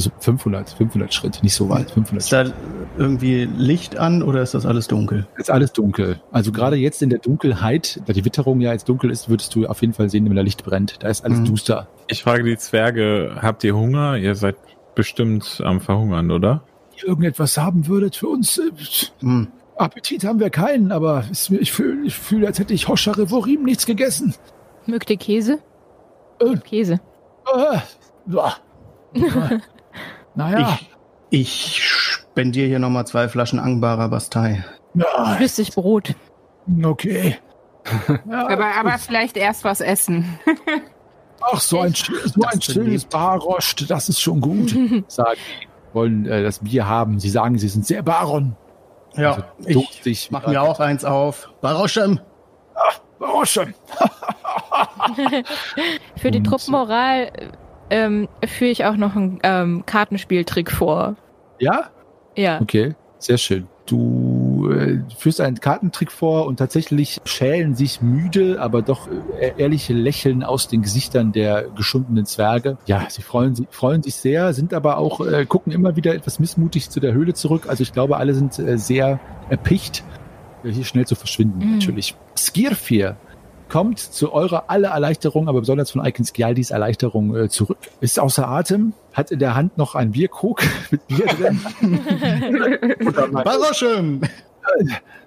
so 0.02 0.10
500, 0.20 0.70
500 0.72 1.14
Schritt, 1.14 1.42
nicht 1.44 1.54
so 1.54 1.70
weit, 1.70 1.92
500 1.92 2.18
Ist 2.24 2.30
Schritt. 2.30 2.48
da 2.48 2.54
irgendwie 3.02 3.46
Licht 3.46 3.98
an 3.98 4.24
oder 4.24 4.42
ist 4.42 4.54
das 4.54 4.66
alles 4.66 4.88
dunkel? 4.88 5.28
Ist 5.38 5.52
alles 5.52 5.74
dunkel. 5.74 6.22
Also 6.32 6.52
gerade 6.52 6.76
jetzt 6.76 7.02
in 7.02 7.10
der 7.10 7.20
Dunkelheit, 7.20 8.02
da 8.06 8.14
die 8.14 8.26
Witterung 8.26 8.62
ja 8.62 8.72
jetzt 8.72 8.90
dunkel 8.90 9.10
ist, 9.12 9.30
würdest 9.30 9.54
du 9.56 9.66
auf 9.68 9.82
jeden 9.82 9.94
Fall 9.94 10.10
sehen, 10.10 10.28
wenn 10.30 10.36
da 10.36 10.42
Licht 10.42 10.64
brennt. 10.64 11.04
Da 11.04 11.08
ist 11.10 11.24
alles 11.26 11.40
Mhm. 11.40 11.46
duster. 11.46 11.88
Ich 12.08 12.24
frage 12.24 12.44
die 12.44 12.58
Zwerge, 12.58 13.38
habt 13.42 13.64
ihr 13.64 13.76
Hunger? 13.76 14.18
Ihr 14.18 14.36
seid 14.36 14.56
bestimmt 14.96 15.62
am 15.64 15.82
Verhungern, 15.82 16.32
oder? 16.32 16.64
Ihr 16.98 17.08
irgendetwas 17.08 17.58
haben 17.58 17.88
würdet 17.88 18.16
für 18.16 18.28
uns. 18.28 18.58
Äh, 18.60 18.72
Hm. 19.22 19.48
Appetit 19.76 20.24
haben 20.24 20.40
wir 20.40 20.52
keinen, 20.52 20.92
aber 20.92 21.24
ich 21.32 21.72
fühle, 21.72 22.06
ich 22.06 22.14
fühl, 22.16 22.46
als 22.46 22.60
hätte 22.60 22.76
ich 22.76 22.88
Hoscha 22.88 23.12
Revorim 23.12 23.64
nichts 23.64 23.88
gegessen. 23.88 24.36
Mögt 24.86 25.10
ihr 25.10 25.18
Käse? 25.18 25.58
Äh. 26.40 26.58
Käse. 26.58 27.00
Äh, 27.52 27.80
boah. 28.28 28.54
naja, 30.36 30.78
Ich, 31.30 31.42
ich 31.42 31.84
spendiere 31.84 32.68
hier 32.68 32.80
nochmal 32.80 33.06
zwei 33.08 33.28
Flaschen 33.28 33.60
Angbarer 33.60 34.10
Bastei. 34.10 34.64
ja, 34.94 35.36
Flüssig 35.38 35.74
Brot. 35.74 36.16
okay. 36.84 37.38
Aber, 38.30 38.66
aber 38.80 38.98
vielleicht 38.98 39.36
erst 39.36 39.66
was 39.66 39.82
essen. 39.82 40.40
Ach, 41.42 41.60
so 41.60 41.82
ein, 41.82 41.94
so 41.94 42.42
ein 42.44 42.62
schönes 42.62 43.04
Baroscht, 43.04 43.90
das 43.92 44.08
ist 44.08 44.22
schon 44.22 44.40
gut. 44.40 44.70
sagen, 45.10 45.38
die 45.62 45.94
wollen 45.94 46.26
äh, 46.26 46.42
das 46.44 46.60
Bier 46.60 46.88
haben. 46.88 47.20
Sie 47.20 47.30
sagen, 47.30 47.58
sie 47.58 47.68
sind 47.68 47.86
sehr 47.86 48.02
Baron. 48.02 48.56
Ja, 49.18 49.32
Also 49.34 49.44
ich 49.66 49.74
durstig. 49.74 50.30
mach 50.32 50.48
mir 50.48 50.62
auch 50.62 50.80
eins 50.80 51.04
auf. 51.04 51.50
Baroschem. 51.60 52.22
Baroschen. 53.20 53.74
Für 56.16 56.32
die 56.32 56.42
Truppenmoral 56.44 57.24
äh, 57.34 57.48
ähm, 57.90 58.28
führe 58.46 58.72
ich 58.72 58.86
auch 58.86 58.96
noch 58.96 59.16
einen 59.16 59.40
ähm, 59.44 59.84
Kartenspieltrick 59.86 60.72
vor. 60.72 61.16
Ja? 61.60 61.90
Ja. 62.36 62.60
Okay, 62.62 62.96
sehr 63.20 63.38
schön. 63.38 63.68
Du 63.86 64.72
äh, 64.72 65.00
führst 65.18 65.42
einen 65.42 65.60
Kartentrick 65.60 66.10
vor 66.10 66.46
und 66.48 66.56
tatsächlich 66.58 67.20
schälen 67.26 67.76
sich 67.76 68.02
müde, 68.02 68.62
aber 68.62 68.82
doch 68.82 69.10
äh, 69.40 69.52
ehrliche 69.58 69.94
Lächeln 69.94 70.42
aus 70.42 70.70
den 70.70 70.82
Gesichtern 70.84 71.34
der 71.34 71.64
geschundenen 71.76 72.26
Zwerge. 72.26 72.78
Ja, 72.86 73.06
sie 73.10 73.22
freuen, 73.22 73.56
sich 73.56 73.68
freuen 73.72 74.02
sich 74.02 74.16
sehr, 74.16 74.54
sind 74.54 74.74
aber 74.74 74.98
auch, 74.98 75.20
äh, 75.26 75.46
gucken 75.46 75.74
immer 75.74 75.98
wieder 75.98 76.16
etwas 76.16 76.40
missmutig 76.40 76.90
zu 76.90 77.02
der 77.02 77.14
Höhle 77.14 77.34
zurück. 77.34 77.66
Also 77.68 77.84
ich 77.84 77.92
glaube, 77.92 78.18
alle 78.18 78.34
sind 78.34 78.58
äh, 78.58 78.78
sehr 78.78 79.20
erpicht, 79.50 80.04
hier 80.64 80.86
schnell 80.86 81.06
zu 81.06 81.16
verschwinden, 81.16 81.60
Mhm. 81.60 81.74
natürlich. 81.74 82.16
Skirfir 82.38 83.18
kommt 83.74 83.98
zu 83.98 84.32
eurer 84.32 84.66
aller 84.68 84.90
Erleichterung, 84.90 85.50
aber 85.50 85.62
besonders 85.62 85.90
von 85.90 86.06
Icon 86.06 86.24
Skialdis 86.24 86.70
Erleichterung 86.70 87.36
äh, 87.36 87.50
zurück. 87.50 87.80
Ist 88.02 88.20
außer 88.20 88.48
Atem, 88.48 88.94
hat 89.14 89.32
in 89.32 89.40
der 89.40 89.56
Hand 89.56 89.80
noch 89.80 89.96
ein 89.96 90.12
Bierkrug 90.12 90.62
mit 90.92 91.08
Bier 91.08 91.26
drin. 91.26 91.60
Baroschem. 93.44 94.22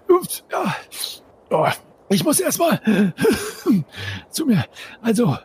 Ups, 0.08 0.44
ja. 0.52 0.76
Oh, 1.50 1.66
ich 2.08 2.22
muss 2.22 2.38
erstmal 2.38 2.80
zu 4.30 4.46
mir. 4.46 4.64
Also, 5.02 5.36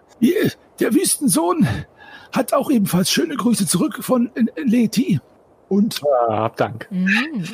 der 0.80 0.94
Wüstensohn 0.94 1.68
hat 2.32 2.54
auch 2.54 2.70
ebenfalls 2.70 3.10
schöne 3.10 3.36
Grüße 3.36 3.66
zurück 3.66 4.04
von 4.04 4.30
äh, 4.36 4.44
Leti. 4.62 5.20
Und 5.70 6.04
Ah, 6.30 6.44
hab 6.44 6.58
Dank. 6.58 6.88
Mhm. 6.92 7.48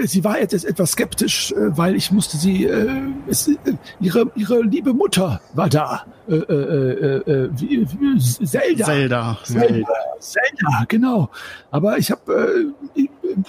Äh, 0.00 0.06
sie 0.06 0.24
war 0.24 0.38
jetzt 0.38 0.64
etwas 0.64 0.92
skeptisch, 0.92 1.52
äh, 1.52 1.76
weil 1.76 1.94
ich 1.94 2.10
musste 2.10 2.36
sie, 2.36 2.64
äh, 2.64 3.02
es, 3.28 3.48
äh, 3.48 3.56
ihre, 4.00 4.30
ihre 4.34 4.62
liebe 4.62 4.92
Mutter 4.92 5.40
war 5.54 5.68
da. 5.68 6.04
Äh, 6.28 6.34
äh, 6.36 7.50
wie, 7.56 7.86
wie, 7.86 8.18
Zelda. 8.46 8.84
Zelda. 8.84 9.38
Zelda, 9.44 9.88
Zelda, 10.20 10.84
genau. 10.88 11.30
Aber 11.70 11.98
ich 11.98 12.10
habe 12.10 12.74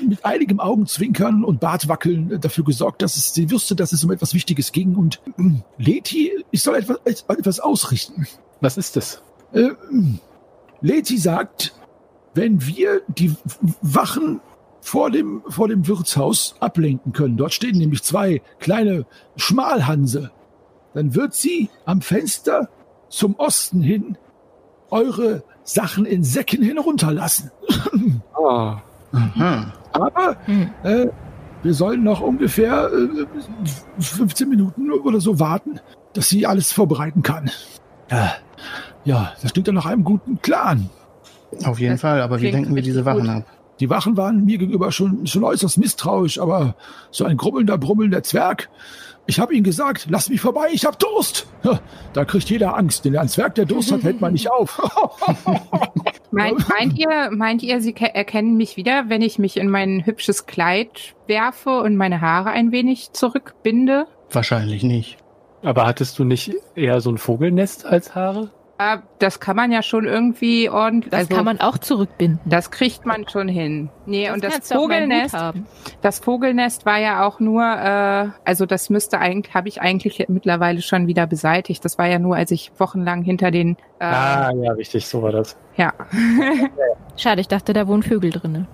mit 0.02 0.26
einigem 0.26 0.60
Augenzwinkern 0.60 1.44
und 1.44 1.60
Bartwackeln 1.60 2.40
dafür 2.42 2.64
gesorgt, 2.64 3.02
dass 3.02 3.16
es, 3.16 3.34
sie 3.34 3.52
wusste, 3.52 3.76
dass 3.76 3.92
es 3.92 4.04
um 4.04 4.12
etwas 4.12 4.34
Wichtiges 4.34 4.72
ging. 4.72 4.96
Und 4.96 5.22
Leti, 5.78 6.32
ich 6.52 6.64
soll 6.64 6.76
etwas, 6.76 6.98
etwas 7.06 7.60
ausrichten. 7.60 8.28
Was 8.62 8.78
ist 8.78 8.96
das? 8.96 9.22
Leti 10.82 11.18
sagt, 11.18 11.74
wenn 12.34 12.66
wir 12.66 13.02
die 13.08 13.36
Wachen 13.82 14.42
vor 14.84 15.10
dem, 15.10 15.42
vor 15.48 15.70
dem 15.70 15.88
Wirtshaus 15.88 16.56
ablenken 16.60 17.14
können, 17.14 17.38
dort 17.38 17.54
stehen 17.54 17.78
nämlich 17.78 18.04
zwei 18.04 18.42
kleine 18.60 19.06
Schmalhanse, 19.38 20.30
dann 20.94 21.16
wird 21.16 21.34
sie 21.34 21.70
am 21.86 22.02
Fenster 22.02 22.68
zum 23.10 23.36
Osten 23.36 23.82
hin 23.82 24.18
eure 24.92 25.44
Sachen 25.64 26.06
in 26.06 26.24
Säcken 26.24 26.62
hinunterlassen. 26.62 27.50
Ah, 28.36 28.82
Aha. 29.14 29.74
Aber 29.94 30.36
Hm. 30.48 30.70
äh, 30.84 31.06
wir 31.62 31.74
sollen 31.74 32.04
noch 32.04 32.20
ungefähr 32.20 32.92
äh, 32.92 34.02
15 34.02 34.50
Minuten 34.50 34.92
oder 34.92 35.22
so 35.22 35.40
warten, 35.40 35.80
dass 36.14 36.28
sie 36.28 36.46
alles 36.46 36.74
vorbereiten 36.74 37.22
kann. 37.22 37.50
Ja, 38.12 38.34
ja 39.06 39.32
das 39.42 39.54
klingt 39.54 39.68
ja 39.68 39.74
nach 39.74 39.86
einem 39.86 40.04
guten 40.04 40.38
Plan. 40.38 40.90
Auf 41.64 41.80
jeden 41.80 41.94
Das 41.94 42.02
Fall, 42.02 42.22
aber 42.22 42.42
wie 42.42 42.52
denken 42.52 42.76
wir 42.76 42.82
diese 42.82 43.06
Wachen 43.06 43.22
gut. 43.22 43.30
ab? 43.30 43.44
Die 43.84 43.90
Wachen 43.90 44.16
waren 44.16 44.46
mir 44.46 44.58
gegenüber 44.58 44.94
schon, 44.94 45.28
schon 45.28 45.44
äußerst 45.44 45.78
misstrauisch, 45.78 46.40
aber 46.40 46.76
so 47.12 47.26
ein 47.26 47.36
grummelnder, 47.36 47.78
brummelnder 47.78 48.24
Zwerg. 48.24 48.70
Ich 49.26 49.42
habe 49.42 49.54
ihnen 49.54 49.66
gesagt, 49.66 50.08
lass 50.10 50.30
mich 50.30 50.40
vorbei, 50.40 50.68
ich 50.72 50.86
hab 50.86 50.98
Durst. 51.00 51.48
Da 52.14 52.24
kriegt 52.24 52.50
jeder 52.50 52.78
Angst, 52.78 53.04
denn 53.04 53.18
ein 53.18 53.28
Zwerg, 53.28 53.56
der 53.56 53.66
Durst 53.66 53.92
hat, 53.92 54.04
hält 54.04 54.22
man 54.22 54.32
nicht 54.32 54.50
auf. 54.50 54.80
Meint, 56.32 56.68
meint 56.70 56.98
ihr, 56.98 57.30
meint 57.32 57.62
ihr, 57.62 57.82
sie 57.82 57.92
ke- 57.92 58.16
erkennen 58.16 58.56
mich 58.56 58.78
wieder, 58.78 59.10
wenn 59.10 59.22
ich 59.22 59.38
mich 59.38 59.58
in 59.58 59.70
mein 59.70 60.06
hübsches 60.06 60.46
Kleid 60.46 61.14
werfe 61.28 61.82
und 61.82 61.98
meine 61.98 62.22
Haare 62.22 62.52
ein 62.52 62.72
wenig 62.72 63.12
zurückbinde? 63.12 64.08
Wahrscheinlich 64.32 64.84
nicht. 64.84 65.18
aber 65.62 65.86
hattest 65.86 66.18
du 66.20 66.24
nicht 66.24 66.54
eher 66.76 67.02
so 67.02 67.10
ein 67.12 67.18
Vogelnest 67.18 67.86
als 67.86 68.16
Haare? 68.16 68.50
Das 69.20 69.40
kann 69.40 69.56
man 69.56 69.72
ja 69.72 69.82
schon 69.82 70.06
irgendwie 70.06 70.70
ordentlich. 70.70 71.12
Das 71.12 71.22
also, 71.22 71.36
kann 71.36 71.46
man 71.46 71.60
auch 71.60 71.78
zurückbinden. 71.78 72.40
Das 72.46 72.72
kriegt 72.72 73.06
man 73.06 73.28
schon 73.28 73.48
hin. 73.48 73.90
Nee, 74.06 74.30
und 74.32 74.44
das 74.44 74.54
meinen 74.54 74.64
Hut 74.64 74.82
Vogelnest, 74.82 75.36
das 76.02 76.20
Vogelnest 76.20 76.86
war 76.86 77.00
ja 77.00 77.26
auch 77.26 77.40
nur, 77.40 77.64
äh, 77.64 78.30
also 78.46 78.66
das 78.66 78.90
müsste 78.90 79.20
eigentlich, 79.20 79.54
habe 79.54 79.68
ich 79.68 79.82
eigentlich 79.82 80.26
mittlerweile 80.28 80.82
schon 80.82 81.08
wieder 81.08 81.28
beseitigt. 81.28 81.84
Das 81.86 81.98
war 81.98 82.08
ja 82.08 82.20
nur, 82.20 82.36
als 82.36 82.52
ich 82.52 82.72
wochenlang 82.78 83.24
hinter 83.24 83.52
den, 83.52 83.78
äh, 84.00 84.06
Ah, 84.06 84.52
ja, 84.52 84.72
richtig, 84.74 85.08
so 85.08 85.22
war 85.22 85.32
das. 85.32 85.58
ja. 85.78 85.94
Schade, 87.18 87.42
ich 87.42 87.48
dachte, 87.48 87.74
da 87.74 87.88
wohnen 87.88 88.04
Vögel 88.04 88.32
drinne. 88.32 88.68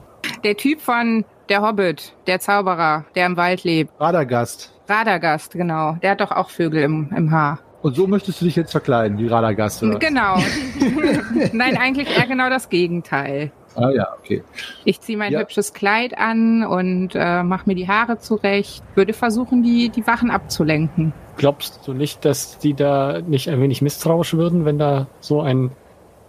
Der 0.43 0.55
Typ 0.55 0.82
von 0.82 1.26
der 1.49 1.62
Hobbit, 1.62 2.14
der 2.28 2.39
Zauberer, 2.39 3.05
der 3.16 3.26
im 3.26 3.38
Wald 3.38 3.64
lebt. 3.64 3.91
Radagast. 3.99 4.74
Radagast, 4.88 5.53
genau. 5.53 5.93
Der 6.01 6.12
hat 6.12 6.22
doch 6.22 6.32
auch 6.32 6.49
Vögel 6.49 6.84
im, 6.84 7.12
im 7.16 7.32
Haar. 7.32 7.60
Und 7.82 7.95
so 7.95 8.07
möchtest 8.07 8.41
du 8.41 8.45
dich 8.45 8.55
jetzt 8.55 8.71
verkleiden, 8.71 9.17
wie 9.17 9.27
Radagast, 9.27 9.82
oder? 9.84 9.99
Genau. 9.99 10.36
Nein, 11.53 11.77
eigentlich 11.77 12.09
eher 12.17 12.27
genau 12.27 12.49
das 12.49 12.69
Gegenteil. 12.69 13.51
Ah 13.75 13.89
ja, 13.91 14.07
okay. 14.19 14.43
Ich 14.84 14.99
ziehe 14.99 15.17
mein 15.17 15.32
Ja. 15.32 15.39
hübsches 15.39 15.73
Kleid 15.73 16.17
an 16.17 16.65
und 16.65 17.11
äh, 17.15 17.43
mache 17.43 17.63
mir 17.69 17.75
die 17.75 17.88
Haare 17.88 18.19
zurecht. 18.19 18.84
Würde 18.95 19.13
versuchen, 19.13 19.63
die, 19.63 19.89
die 19.89 20.05
Wachen 20.07 20.32
abzulenken. 20.32 21.13
Glaubst 21.38 21.80
du 21.88 21.93
nicht, 21.93 22.25
dass 22.25 22.57
die 22.57 22.73
da 22.73 23.21
nicht 23.25 23.47
ein 23.49 23.61
wenig 23.61 23.82
misstrauisch 23.82 24.34
würden, 24.34 24.65
wenn 24.65 24.77
da 24.77 25.07
so 25.21 25.39
ein 25.41 25.71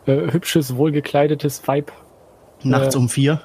äh, 0.07 0.31
hübsches, 0.33 0.77
wohlgekleidetes 0.77 1.67
Weib 1.67 1.91
Nachts 2.63 2.95
Äh. 2.95 2.99
um 2.99 3.09
vier. 3.09 3.41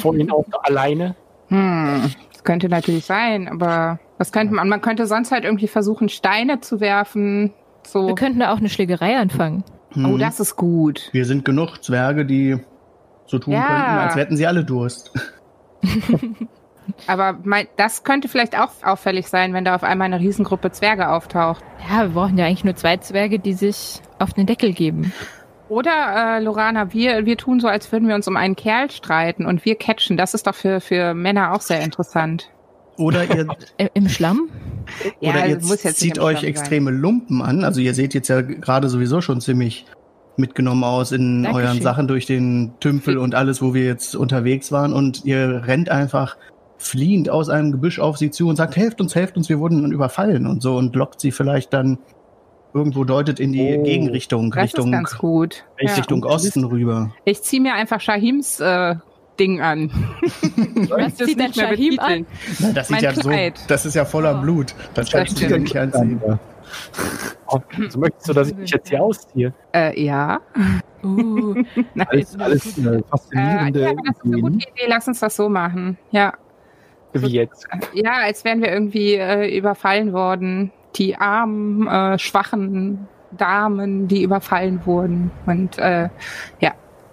vor 0.00 0.14
ihnen 0.16 0.30
auch 0.32 0.46
alleine? 0.62 1.14
Hm, 1.48 2.10
das 2.32 2.42
könnte 2.42 2.68
natürlich 2.70 3.04
sein, 3.04 3.48
aber 3.48 3.98
was 4.20 4.32
könnte 4.32 4.54
man? 4.54 4.68
Man 4.68 4.82
könnte 4.82 5.06
sonst 5.06 5.32
halt 5.32 5.44
irgendwie 5.44 5.66
versuchen, 5.66 6.10
Steine 6.10 6.60
zu 6.60 6.78
werfen. 6.80 7.54
So. 7.86 8.06
Wir 8.06 8.14
könnten 8.14 8.40
da 8.40 8.52
auch 8.52 8.58
eine 8.58 8.68
Schlägerei 8.68 9.16
anfangen. 9.16 9.64
Oh, 9.96 10.00
Mhm. 10.00 10.18
das 10.18 10.38
ist 10.38 10.56
gut. 10.56 11.08
Wir 11.12 11.24
sind 11.24 11.44
genug 11.44 11.82
Zwerge, 11.82 12.26
die 12.26 12.58
so 13.26 13.38
tun 13.38 13.54
Ja. 13.54 13.66
könnten, 13.66 13.98
als 13.98 14.14
hätten 14.16 14.36
sie 14.36 14.46
alle 14.46 14.62
Durst. 14.64 15.10
Aber 17.06 17.38
mein, 17.44 17.66
das 17.76 18.02
könnte 18.04 18.28
vielleicht 18.28 18.58
auch 18.58 18.70
auffällig 18.82 19.28
sein, 19.28 19.54
wenn 19.54 19.64
da 19.64 19.74
auf 19.74 19.84
einmal 19.84 20.06
eine 20.06 20.20
Riesengruppe 20.20 20.70
Zwerge 20.72 21.08
auftaucht. 21.10 21.64
Ja, 21.88 22.02
wir 22.02 22.10
brauchen 22.10 22.36
ja 22.36 22.46
eigentlich 22.46 22.64
nur 22.64 22.76
zwei 22.76 22.96
Zwerge, 22.98 23.38
die 23.38 23.52
sich 23.54 24.00
auf 24.18 24.32
den 24.32 24.46
Deckel 24.46 24.72
geben. 24.72 25.12
Oder, 25.68 26.36
äh, 26.36 26.40
Lorana, 26.42 26.92
wir, 26.92 27.24
wir 27.26 27.36
tun 27.36 27.60
so, 27.60 27.68
als 27.68 27.90
würden 27.92 28.08
wir 28.08 28.16
uns 28.16 28.26
um 28.26 28.36
einen 28.36 28.56
Kerl 28.56 28.90
streiten 28.90 29.46
und 29.46 29.64
wir 29.64 29.76
catchen. 29.76 30.16
Das 30.16 30.34
ist 30.34 30.46
doch 30.48 30.54
für, 30.54 30.80
für 30.80 31.14
Männer 31.14 31.52
auch 31.54 31.60
sehr 31.60 31.80
interessant. 31.80 32.50
Oder 32.96 33.24
ihr, 33.24 33.46
I 33.80 33.88
Im 33.94 34.08
Schlamm? 34.08 34.48
Ja, 35.20 35.30
oder 35.30 35.42
also 35.42 35.56
ihr 35.56 35.66
muss 35.66 35.82
jetzt 35.82 36.00
zieht 36.00 36.18
euch 36.18 36.38
Schlamm 36.38 36.42
sein. 36.42 36.50
extreme 36.50 36.90
Lumpen 36.90 37.42
an. 37.42 37.64
Also 37.64 37.80
ihr 37.80 37.94
seht 37.94 38.14
jetzt 38.14 38.28
ja 38.28 38.40
gerade 38.42 38.88
sowieso 38.88 39.20
schon 39.20 39.40
ziemlich 39.40 39.86
mitgenommen 40.36 40.84
aus 40.84 41.12
in 41.12 41.42
Dankeschön. 41.42 41.66
euren 41.66 41.82
Sachen 41.82 42.08
durch 42.08 42.26
den 42.26 42.72
Tümpel 42.80 43.18
und 43.18 43.34
alles, 43.34 43.60
wo 43.62 43.74
wir 43.74 43.84
jetzt 43.84 44.14
unterwegs 44.16 44.72
waren. 44.72 44.92
Und 44.92 45.24
ihr 45.24 45.62
rennt 45.66 45.90
einfach 45.90 46.36
fliehend 46.78 47.28
aus 47.28 47.48
einem 47.50 47.72
Gebüsch 47.72 47.98
auf 47.98 48.16
sie 48.16 48.30
zu 48.30 48.48
und 48.48 48.56
sagt, 48.56 48.76
helft 48.76 49.00
uns, 49.00 49.14
helft 49.14 49.36
uns, 49.36 49.48
wir 49.50 49.58
wurden 49.58 49.92
überfallen 49.92 50.46
und 50.46 50.62
so 50.62 50.76
und 50.76 50.96
lockt 50.96 51.20
sie 51.20 51.30
vielleicht 51.30 51.72
dann 51.74 51.98
irgendwo 52.72 53.04
deutet 53.04 53.38
in 53.40 53.52
die 53.52 53.76
Oh, 53.78 53.82
Gegenrichtung, 53.82 54.50
Das 54.50 54.62
Richtung, 54.64 54.86
ist 54.86 54.92
ganz 54.92 55.18
gut. 55.18 55.64
Ja. 55.80 55.92
Richtung 55.94 56.24
Osten 56.24 56.64
rüber. 56.64 57.12
Ich 57.24 57.42
ziehe 57.42 57.60
mir 57.60 57.74
einfach 57.74 58.00
Shahims 58.00 58.60
äh, 58.60 58.94
Ding 59.40 59.60
an. 59.60 59.90
Was 60.90 61.16
Das 61.16 61.28
denn 61.28 61.36
nicht 61.38 61.56
mehr 61.56 61.68
Shahim 61.68 61.96
betiteln. 61.96 62.26
Na, 62.60 62.72
das 62.72 62.88
sieht 62.88 63.02
Mein 63.02 63.04
ja 63.04 63.14
so, 63.14 63.30
das 63.66 63.86
ist 63.86 63.94
ja 63.94 64.04
voller 64.04 64.38
Oh. 64.38 64.42
Blut. 64.42 64.74
Das 64.94 65.08
Das 65.08 65.12
kannst 65.12 65.40
du 65.42 65.58
nicht 65.58 65.76
anziehen. 65.76 66.20
So 67.88 67.98
möchtest 67.98 68.28
du, 68.28 68.32
dass 68.32 68.48
ich 68.50 68.56
mich 68.56 68.70
jetzt 68.70 68.88
hier 68.88 69.02
ausziehe? 69.02 69.52
Äh, 69.72 70.00
ja. 70.00 70.40
Uh, 71.02 71.54
Nein. 71.94 72.06
Alles, 72.08 72.38
alles 72.38 72.78
eine 72.78 72.98
Äh, 72.98 73.02
faszinierende 73.10 73.80
ja, 73.80 73.92
das 73.94 74.16
ist 74.16 74.24
eine 74.24 74.40
gute 74.40 74.56
Idee. 74.56 74.86
Lass 74.86 75.08
uns 75.08 75.20
das 75.20 75.34
so 75.34 75.48
machen. 75.48 75.98
Ja. 76.10 76.34
Wie 77.12 77.26
jetzt? 77.26 77.66
Ja, 77.92 78.12
als 78.22 78.44
wären 78.44 78.62
wir 78.62 78.70
irgendwie 78.70 79.14
äh, 79.14 79.56
überfallen 79.56 80.12
worden. 80.12 80.70
Die 80.96 81.16
armen, 81.16 81.88
äh, 81.88 82.18
schwachen 82.18 83.08
Damen, 83.32 84.06
die 84.06 84.22
überfallen 84.22 84.84
wurden. 84.86 85.30
Und 85.46 85.78
äh, 85.78 86.08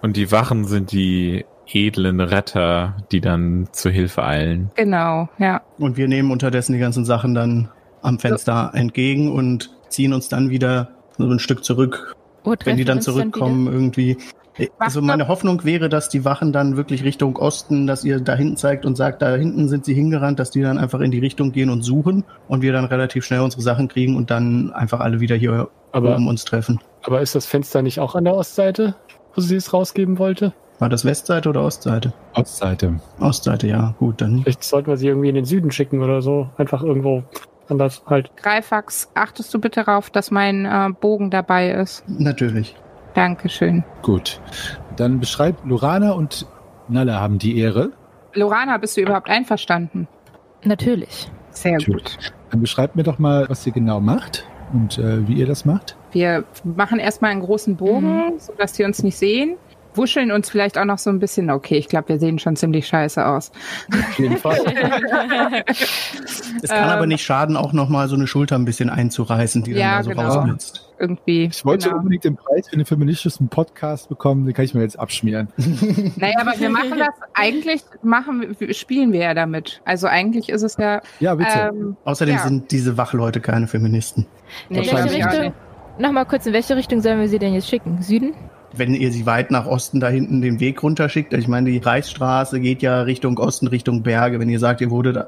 Und 0.02 0.18
die 0.18 0.32
Wachen 0.32 0.66
sind 0.66 0.92
die 0.92 1.46
edlen 1.72 2.20
Retter, 2.22 2.96
die 3.12 3.22
dann 3.22 3.68
zur 3.72 3.92
Hilfe 3.92 4.24
eilen. 4.24 4.72
genau, 4.76 5.30
ja. 5.38 5.62
Und 5.78 5.98
wir 5.98 6.08
nehmen 6.08 6.32
unterdessen 6.32 6.74
die 6.74 6.80
ganzen 6.80 7.06
Sachen 7.06 7.34
dann 7.34 7.70
am 8.02 8.20
Fenster 8.20 8.72
entgegen 8.74 9.32
und 9.32 9.72
ziehen 9.90 10.14
uns 10.14 10.30
dann 10.30 10.50
wieder 10.50 10.90
so 11.18 11.26
ein 11.26 11.40
Stück 11.40 11.64
zurück, 11.64 12.16
Wo 12.44 12.56
wenn 12.64 12.78
die 12.78 12.86
dann 12.86 13.02
zurückkommen 13.02 13.68
irgendwie. 13.68 14.18
Also 14.80 15.04
meine 15.04 15.28
Hoffnung 15.28 15.66
wäre, 15.66 15.88
dass 15.88 16.10
die 16.10 16.26
Wachen 16.26 16.52
dann 16.52 16.78
wirklich 16.78 17.04
Richtung 17.04 17.36
Osten, 17.38 17.86
dass 17.86 18.04
ihr 18.04 18.20
da 18.20 18.34
hinten 18.34 18.58
zeigt 18.58 18.88
und 18.88 18.96
sagt, 18.96 19.22
da 19.22 19.36
hinten 19.36 19.68
sind 19.68 19.86
sie 19.86 19.94
hingerannt, 19.94 20.40
dass 20.40 20.50
die 20.50 20.62
dann 20.62 20.80
einfach 20.80 21.00
in 21.00 21.12
die 21.12 21.20
Richtung 21.20 21.52
gehen 21.52 21.70
und 21.70 21.84
suchen 21.84 22.24
und 22.48 22.64
wir 22.64 22.74
dann 22.74 22.86
relativ 22.86 23.24
schnell 23.24 23.42
unsere 23.42 23.62
Sachen 23.62 23.88
kriegen 23.88 24.16
und 24.16 24.32
dann 24.32 24.72
einfach 24.74 25.00
alle 25.00 25.20
wieder 25.20 25.36
hier 25.36 25.70
Aber, 25.92 26.16
oben 26.16 26.28
uns 26.28 26.44
treffen. 26.44 26.80
aber 27.04 27.22
ist 27.22 27.36
das 27.36 27.46
Fenster 27.46 27.84
nicht 27.84 28.00
auch 28.00 28.16
an 28.16 28.24
der 28.24 28.34
Ostseite, 28.34 28.96
wo 29.36 29.42
sie 29.42 29.56
es 29.58 29.74
rausgeben 29.74 30.18
wollte? 30.18 30.54
War 30.80 30.90
das 30.90 31.06
Westseite 31.06 31.50
oder 31.50 31.64
Ostseite? 31.64 32.14
Ostseite. 32.36 33.00
Ostseite, 33.20 33.68
ja, 33.68 33.96
gut, 34.00 34.22
dann. 34.22 34.42
Vielleicht 34.44 34.64
sollten 34.64 34.88
wir 34.90 34.98
sie 34.98 35.08
irgendwie 35.08 35.30
in 35.30 35.36
den 35.36 35.46
Süden 35.46 35.72
schicken 35.72 36.04
oder 36.04 36.22
so. 36.22 36.50
Einfach 36.58 36.84
irgendwo 36.84 37.24
anders 37.68 38.04
halt. 38.06 38.32
Greifax, 38.38 39.10
achtest 39.16 39.54
du 39.54 39.60
bitte 39.60 39.84
darauf, 39.84 40.10
dass 40.12 40.30
mein 40.32 40.66
äh, 40.66 40.90
Bogen 41.00 41.32
dabei 41.32 41.72
ist? 41.72 42.04
Natürlich. 42.08 42.76
Dankeschön. 43.16 43.84
Gut. 44.04 44.40
Dann 44.96 45.20
beschreibt 45.20 45.66
Lorana 45.66 46.12
und 46.12 46.46
Nala 46.88 47.20
haben 47.20 47.40
die 47.40 47.58
Ehre. 47.58 47.92
Lorana, 48.34 48.78
bist 48.78 48.96
du 48.98 49.02
überhaupt 49.02 49.30
einverstanden? 49.30 50.08
Natürlich. 50.64 51.30
Sehr 51.50 51.74
Natürlich. 51.74 52.04
gut. 52.04 52.34
Dann 52.52 52.62
beschreibt 52.62 52.96
mir 52.96 53.04
doch 53.04 53.18
mal, 53.18 53.50
was 53.50 53.66
ihr 53.66 53.74
genau 53.74 54.00
macht 54.00 54.46
und 54.74 55.00
äh, 55.00 55.28
wie 55.28 55.34
ihr 55.34 55.48
das 55.48 55.66
macht. 55.66 55.96
Wir 56.12 56.44
machen 56.64 57.00
erstmal 57.00 57.32
einen 57.32 57.42
großen 57.42 57.76
Bogen, 57.76 58.28
Mhm. 58.28 58.40
sodass 58.40 58.74
die 58.74 58.84
uns 58.84 59.02
nicht 59.02 59.18
sehen. 59.18 59.58
Wuscheln 59.98 60.32
uns 60.32 60.50
vielleicht 60.50 60.78
auch 60.78 60.86
noch 60.86 60.98
so 60.98 61.10
ein 61.10 61.20
bisschen. 61.20 61.50
Okay, 61.50 61.78
ich 61.78 61.88
glaube, 61.88 62.10
wir 62.10 62.20
sehen 62.20 62.40
schon 62.40 62.56
ziemlich 62.56 62.88
scheiße 62.88 63.26
aus. 63.26 63.52
Auf 63.92 64.20
jeden 64.20 64.38
Fall. 64.38 64.58
Es 66.62 66.70
kann 66.70 66.84
Ähm, 66.84 66.90
aber 66.90 67.08
nicht 67.08 67.24
schaden, 67.24 67.58
auch 67.58 67.74
nochmal 67.74 68.08
so 68.08 68.16
eine 68.16 68.28
Schulter 68.28 68.56
ein 68.56 68.66
bisschen 68.66 68.90
einzureißen, 68.90 69.64
die 69.64 69.72
Ja, 69.72 69.78
dann 69.78 69.98
da 69.98 70.04
so 70.04 70.10
genau. 70.12 70.24
rausblitzt. 70.30 70.84
Irgendwie. 71.00 71.44
Ich 71.46 71.64
wollte 71.64 71.90
genau. 71.90 72.00
unbedingt 72.00 72.24
den 72.24 72.36
Preis 72.38 72.70
für 72.70 72.76
den 72.76 72.86
feministischen 72.86 73.50
Podcast 73.50 74.10
bekommen, 74.10 74.46
den 74.46 74.56
kann 74.56 74.66
ich 74.66 74.74
mir 74.74 74.82
jetzt 74.82 74.98
abschmieren. 74.98 75.50
Naja, 76.18 76.36
aber 76.42 76.54
wir 76.58 76.70
machen 76.70 76.98
das, 76.98 77.10
eigentlich 77.36 77.82
machen, 78.02 78.56
wir- 78.58 78.74
spielen 78.74 79.12
wir 79.14 79.20
ja 79.22 79.34
damit. 79.36 79.82
Also 79.86 80.08
eigentlich 80.08 80.50
ist 80.50 80.64
es 80.64 80.78
ja. 80.78 81.02
Ja, 81.20 81.36
bitte. 81.36 81.70
Ähm, 81.72 81.98
Außerdem 82.04 82.36
Ja. 82.36 82.42
sind 82.44 82.72
diese 82.72 82.98
Wachleute 82.98 83.42
keine 83.42 83.68
Feministen. 83.68 84.26
nee, 84.70 84.80
In 84.80 84.86
welche 84.92 85.14
Richtung? 85.16 85.54
Nochmal 86.00 86.26
kurz, 86.26 86.46
in 86.48 86.54
welche 86.54 86.76
Richtung 86.76 87.02
sollen 87.02 87.20
wir 87.20 87.28
sie 87.30 87.40
denn 87.40 87.54
jetzt 87.54 87.68
schicken? 87.70 88.02
Süden? 88.02 88.34
Wenn 88.78 88.94
ihr 88.94 89.12
sie 89.12 89.26
weit 89.26 89.52
nach 89.52 89.66
Osten 89.66 90.00
da 90.00 90.10
hinten 90.10 90.42
den 90.42 90.60
Weg 90.60 90.82
runterschickt, 90.84 91.34
ich 91.34 91.48
meine, 91.48 91.72
die 91.72 91.78
Reichsstraße 91.78 92.60
geht 92.60 92.82
ja 92.82 93.02
Richtung 93.02 93.38
Osten, 93.38 93.68
Richtung 93.68 94.04
Berge. 94.04 94.40
Wenn 94.40 94.50
ihr 94.50 94.60
sagt, 94.60 94.82
ihr 94.82 94.92
wurdet 94.92 95.18
äh, 95.18 95.24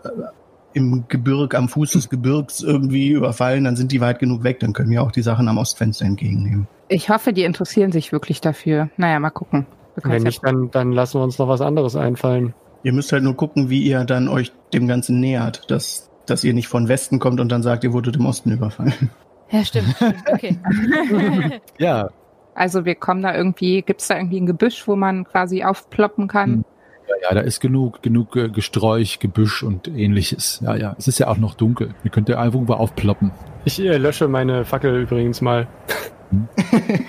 im 0.73 1.05
Gebirg, 1.07 1.55
am 1.55 1.69
Fuß 1.69 1.91
des 1.91 2.09
Gebirgs 2.09 2.61
irgendwie 2.61 3.09
überfallen, 3.09 3.63
dann 3.63 3.75
sind 3.75 3.91
die 3.91 4.01
weit 4.01 4.19
genug 4.19 4.43
weg, 4.43 4.59
dann 4.59 4.73
können 4.73 4.91
wir 4.91 5.01
auch 5.01 5.11
die 5.11 5.21
Sachen 5.21 5.47
am 5.47 5.57
Ostfenster 5.57 6.05
entgegennehmen. 6.05 6.67
Ich 6.87 7.09
hoffe, 7.09 7.33
die 7.33 7.43
interessieren 7.43 7.91
sich 7.91 8.11
wirklich 8.11 8.41
dafür. 8.41 8.89
Naja, 8.97 9.19
mal 9.19 9.29
gucken. 9.29 9.65
Wenn 10.03 10.23
nicht, 10.23 10.43
dann, 10.43 10.71
dann 10.71 10.91
lassen 10.91 11.19
wir 11.19 11.23
uns 11.23 11.37
noch 11.39 11.47
was 11.47 11.61
anderes 11.61 11.95
einfallen. 11.95 12.53
Ihr 12.83 12.93
müsst 12.93 13.11
halt 13.11 13.23
nur 13.23 13.35
gucken, 13.35 13.69
wie 13.69 13.83
ihr 13.83 14.05
dann 14.05 14.27
euch 14.27 14.53
dem 14.73 14.87
Ganzen 14.87 15.19
nähert, 15.19 15.69
dass, 15.69 16.09
dass 16.25 16.43
ihr 16.43 16.53
nicht 16.53 16.67
von 16.67 16.87
Westen 16.87 17.19
kommt 17.19 17.39
und 17.39 17.51
dann 17.51 17.63
sagt, 17.63 17.83
ihr 17.83 17.91
wurdet 17.91 18.15
im 18.15 18.25
Osten 18.25 18.51
überfallen. 18.51 19.09
Ja, 19.51 19.65
stimmt. 19.65 19.95
stimmt. 19.95 20.23
Okay. 20.31 20.59
ja, 21.79 22.09
Also 22.59 22.83
wir 22.83 22.95
kommen 22.95 23.21
da 23.21 23.33
irgendwie, 23.35 23.81
gibt 23.81 24.01
es 24.01 24.07
da 24.07 24.17
irgendwie 24.17 24.41
ein 24.41 24.45
Gebüsch, 24.45 24.85
wo 24.87 24.95
man 24.97 25.23
quasi 25.23 25.63
aufploppen 25.63 26.27
kann? 26.27 26.49
Hm. 26.51 26.65
ja, 27.07 27.15
ja, 27.29 27.35
da 27.35 27.41
ist 27.41 27.61
genug, 27.61 28.01
genug 28.03 28.35
äh, 28.35 28.49
Gesträuch, 28.49 29.19
Gebüsch 29.19 29.63
und 29.63 29.87
ähnliches. 29.87 30.59
Ja, 30.63 30.75
ja. 30.75 30.93
Es 30.97 31.07
ist 31.07 31.19
ja 31.19 31.27
auch 31.29 31.37
noch 31.37 31.53
dunkel. 31.55 31.93
Ihr 32.03 32.11
könnt 32.11 32.27
ja 32.27 32.43
irgendwo 32.43 32.73
aufploppen. 32.73 33.31
Ich 33.63 33.79
äh, 33.79 33.97
lösche 33.97 34.27
meine 34.27 34.65
Fackel 34.65 35.01
übrigens 35.01 35.39
mal. 35.41 35.67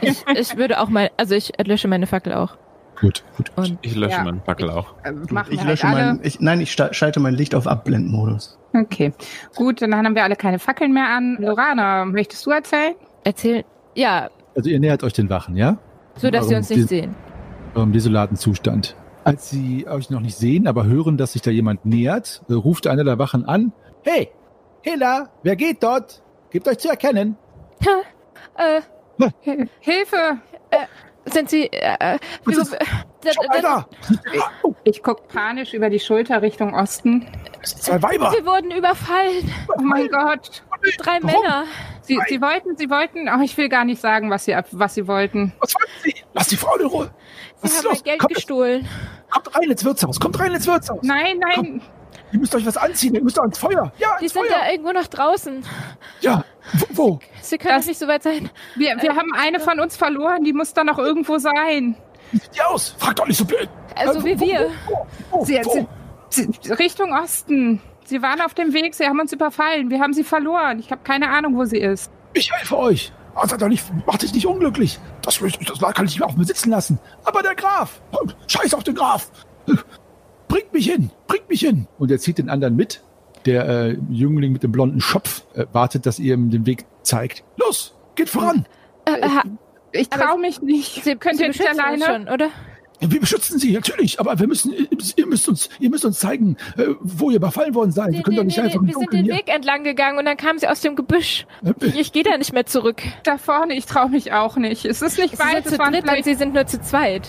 Ich, 0.01 0.25
ich 0.35 0.57
würde 0.57 0.81
auch 0.81 0.89
mal, 0.89 1.11
also 1.19 1.35
ich 1.35 1.53
lösche 1.63 1.89
meine 1.89 2.07
Fackel 2.07 2.33
auch. 2.33 2.57
Gut, 3.01 3.23
gut. 3.37 3.53
Und 3.57 3.79
Ich 3.83 3.95
lösche 3.95 4.17
Ja. 4.17 4.25
meinen 4.25 4.41
Fackel 4.43 4.71
auch. 4.71 4.95
Äh, 5.05 5.13
machen 5.13 5.49
Ich 5.53 5.61
wir 5.61 5.67
lösche 5.67 5.89
halt 5.89 6.17
mein, 6.17 6.21
ich, 6.23 6.41
nein, 6.41 6.61
ich 6.61 6.73
schalte 6.73 7.21
mein 7.21 7.35
Licht 7.35 7.55
auf 7.55 7.67
Abblendmodus. 7.67 8.59
Okay, 8.73 9.13
gut, 9.57 9.83
dann 9.83 9.95
haben 9.95 10.15
wir 10.15 10.25
alle 10.25 10.37
keine 10.37 10.59
Fackeln 10.59 10.95
mehr 10.95 11.09
an. 11.11 11.37
Lorana, 11.39 12.07
möchtest 12.07 12.47
du 12.47 12.51
erzählen? 12.51 12.95
erzählen, 13.25 13.65
ja, 13.95 14.31
Also 14.55 14.71
ihr 14.71 14.81
nähert 14.81 15.03
euch 15.05 15.13
den 15.13 15.31
Wachen, 15.31 15.57
ja? 15.57 15.79
so 16.17 16.31
dass 16.31 16.49
sie 16.49 16.55
uns 16.55 16.69
nicht 16.71 16.89
sehen. 16.89 17.15
Eurem 17.75 17.93
desolaten 17.93 18.37
Zustand. 18.37 18.97
Als 19.25 19.51
sie 19.51 19.87
euch 19.87 20.11
noch 20.11 20.21
nicht 20.21 20.37
sehen, 20.37 20.67
aber 20.67 20.87
hören, 20.87 21.17
dass 21.17 21.33
sich 21.35 21.43
da 21.43 21.51
jemand 21.51 21.85
nähert, 21.85 22.43
äh, 22.49 22.55
ruft 22.55 22.87
einer 22.87 23.05
der 23.05 23.19
Wachen 23.19 23.45
an. 23.45 23.73
Hey, 24.03 24.31
Hela, 24.83 25.29
wer 25.43 25.57
geht 25.57 25.83
dort? 25.83 26.23
Gebt 26.51 26.67
euch 26.67 26.79
zu 26.79 26.89
erkennen. 26.89 27.37
Äh, 28.57 28.81
Hilfe! 29.81 30.41
sind 31.27 31.51
sie, 31.51 31.67
äh, 31.67 32.15
äh! 32.15 32.19
Oh, 34.63 34.75
Ich 34.85 35.03
guck 35.03 35.29
panisch 35.29 35.75
über 35.75 35.91
die 35.91 36.01
Schulter 36.01 36.43
Richtung 36.43 36.75
Osten. 36.75 37.27
zwei 37.63 38.03
Weiber! 38.03 38.33
wir 38.33 38.45
wurden 38.47 38.71
überfallen. 38.71 39.53
Oh 39.69 39.83
mein 39.83 40.09
Gott! 40.09 40.63
Drei 40.99 41.19
Warum? 41.23 41.43
Männer. 41.43 41.65
Sie, 42.03 42.19
sie 42.29 42.41
wollten, 42.41 42.77
sie 42.77 42.91
wollten, 42.91 43.29
oh, 43.29 43.41
ich 43.43 43.57
will 43.57 43.69
gar 43.69 43.85
nicht 43.85 44.01
sagen, 44.01 44.31
was 44.31 44.45
sie, 44.45 44.57
was 44.73 44.95
sie 44.95 45.07
wollten. 45.07 45.53
Was 45.61 45.75
wollen 45.75 45.89
Sie? 46.03 46.15
Lass 46.35 46.49
die 46.49 46.57
Frau 46.57 46.75
in 46.77 46.87
Ruhe! 46.87 47.11
Was 47.61 47.73
Sie 47.73 47.79
haben 47.79 47.85
los? 47.85 47.95
mein 47.99 48.03
Geld 48.05 48.19
Kommt, 48.21 48.35
gestohlen. 48.35 48.89
kommt 49.31 49.55
rein 49.57 49.71
ins 49.71 49.85
Wirtshaus! 49.85 50.19
Kommt 50.19 50.39
rein 50.41 50.53
ins 50.55 50.67
Wirtshaus! 50.67 50.99
Nein, 51.03 51.39
nein, 51.39 51.83
Ihr 52.33 52.39
müsst 52.39 52.55
euch 52.55 52.65
was 52.65 52.77
anziehen, 52.77 53.15
ihr 53.15 53.23
müsst 53.23 53.39
ans 53.39 53.59
Feuer! 53.59 53.93
Ja, 53.99 54.17
Die 54.19 54.25
ins 54.25 54.33
sind 54.33 54.43
Feuer! 54.47 54.59
da 54.61 54.71
irgendwo 54.71 54.93
noch 54.93 55.07
draußen. 55.07 55.65
Ja, 56.21 56.45
wo? 56.73 56.87
wo? 57.13 57.19
Sie 57.43 57.59
können 57.59 57.75
Das- 57.77 57.85
doch 57.85 57.89
nicht 57.89 57.99
so 58.01 58.09
weit 58.09 58.23
sein. 58.23 58.51
wir, 58.77 58.97
wir 59.01 59.15
haben 59.17 59.33
eine 59.37 59.61
von 59.61 59.79
uns 59.81 59.97
verloren, 59.97 60.43
die 60.45 60.53
muss 60.53 60.73
da 60.73 60.83
noch 60.85 60.99
irgendwo 60.99 61.39
sein. 61.39 61.97
Wie 62.33 62.39
sieht 62.39 62.55
die 62.57 62.63
aus? 62.63 62.95
Frag 62.99 63.17
doch 63.17 63.27
nicht 63.27 63.37
so 63.37 63.45
blöd! 63.45 63.69
Also 63.97 64.21
Äh, 64.21 64.25
wie 64.25 64.41
wo, 64.41 64.47
wir. 64.47 64.71
Wo, 64.87 65.07
wo, 65.31 65.45
Sie, 65.45 65.61
wo? 65.65 65.87
sie, 66.29 66.49
sie, 66.61 66.73
Richtung 66.73 67.13
Osten. 67.13 67.81
Sie 68.11 68.21
waren 68.23 68.41
auf 68.41 68.55
dem 68.55 68.73
Weg, 68.75 68.95
sie 68.95 69.07
haben 69.07 69.21
uns 69.21 69.33
überfallen. 69.33 69.89
Wir 69.89 70.01
haben 70.01 70.13
sie 70.13 70.25
verloren. 70.25 70.81
Ich 70.81 70.91
habe 70.91 71.01
keine 71.05 71.31
Ahnung, 71.31 71.57
wo 71.57 71.65
sie 71.65 71.79
ist. 71.79 72.11
Ich 72.35 72.53
helfe 72.53 72.77
euch. 72.77 73.13
Seid 73.47 73.63
doch 73.63 73.69
nicht, 73.69 73.85
macht 74.07 74.23
dich 74.23 74.35
nicht 74.35 74.47
unglücklich. 74.47 74.99
Das, 75.23 75.39
das 75.39 75.79
kann 75.95 76.05
ich 76.07 76.11
nicht 76.11 76.19
mehr 76.19 76.29
auf 76.29 76.37
mir 76.37 76.45
sitzen 76.45 76.71
lassen. 76.71 76.99
Aber 77.25 77.43
der 77.43 77.55
Graf, 77.55 78.03
scheiß 78.49 78.75
auf 78.75 78.83
den 78.85 78.97
Graf. 78.97 79.31
Bringt 80.49 80.73
mich 80.73 80.91
hin, 80.91 81.11
bringt 81.29 81.49
mich 81.49 81.61
hin. 81.61 81.87
Und 81.99 82.11
er 82.11 82.19
zieht 82.19 82.39
den 82.39 82.51
anderen 82.51 82.75
mit. 82.77 83.01
Der 83.47 83.67
äh, 83.69 83.97
Jüngling 84.11 84.53
mit 84.53 84.63
dem 84.65 84.73
blonden 84.73 85.01
Schopf 85.01 85.45
äh, 85.55 85.65
wartet, 85.73 86.05
dass 86.05 86.19
ihr 86.19 86.35
ihm 86.35 86.51
den 86.51 86.67
Weg 86.67 86.85
zeigt. 87.03 87.45
Los, 87.57 87.95
geht 88.17 88.29
voran. 88.29 88.67
Äh, 89.07 89.23
ha- 89.23 89.45
Ich 89.93 90.11
traue 90.11 90.39
mich 90.39 90.61
nicht. 90.61 91.05
Sie, 91.05 91.15
Könnt 91.17 91.37
Sie 91.39 91.45
ihr 91.45 91.49
nicht 91.49 91.67
alleine? 91.67 92.05
schon, 92.05 92.29
oder? 92.29 92.49
Wir 93.01 93.21
beschützen 93.21 93.59
sie, 93.59 93.73
natürlich. 93.73 94.21
Aber 94.21 94.39
wir 94.39 94.47
müssen, 94.47 94.73
ihr 95.17 95.27
müsst 95.27 95.49
uns, 95.49 95.69
ihr 95.79 95.89
müsst 95.91 96.05
uns 96.05 96.19
zeigen, 96.19 96.57
äh, 96.77 96.85
wo 97.01 97.31
ihr 97.31 97.37
überfallen 97.37 97.75
worden 97.75 97.93
seid. 97.93 98.13
wir 98.13 98.23
können 98.23 98.37
doch 98.37 98.45
nicht 98.45 98.59
einfach 98.59 98.81
im 98.81 98.87
wir 98.89 98.95
sind 98.95 99.13
den 99.13 99.25
hier. 99.25 99.35
Weg 99.37 99.49
entlang 99.49 99.85
gegangen 99.85 100.19
und 100.19 100.27
dann 100.27 100.37
kamen 100.37 100.59
sie 100.59 100.69
aus 100.69 100.81
dem 100.81 100.97
Gebüsch. 100.97 101.47
Äh, 101.65 101.73
Ich, 101.87 101.99
ich 101.99 102.13
gehe 102.13 102.23
da 102.25 102.37
nicht 102.37 102.53
mehr 102.53 102.67
zurück. 102.67 103.03
Da 103.25 103.39
vorne, 103.39 103.75
ich 103.75 103.87
traue 103.87 104.11
mich 104.11 104.33
auch 104.33 104.57
nicht. 104.57 104.85
Es 104.85 105.01
ist 105.03 105.19
nicht 105.19 105.33
Sie 105.37 105.39
weit, 105.39 105.65
es 105.65 105.73
zu 105.73 105.79
dritt 105.79 106.03
vielleicht 106.03 106.25
sie 106.25 106.35
sind 106.35 106.53
nur 106.55 106.67
zu 106.67 106.81
zweit. 106.83 107.27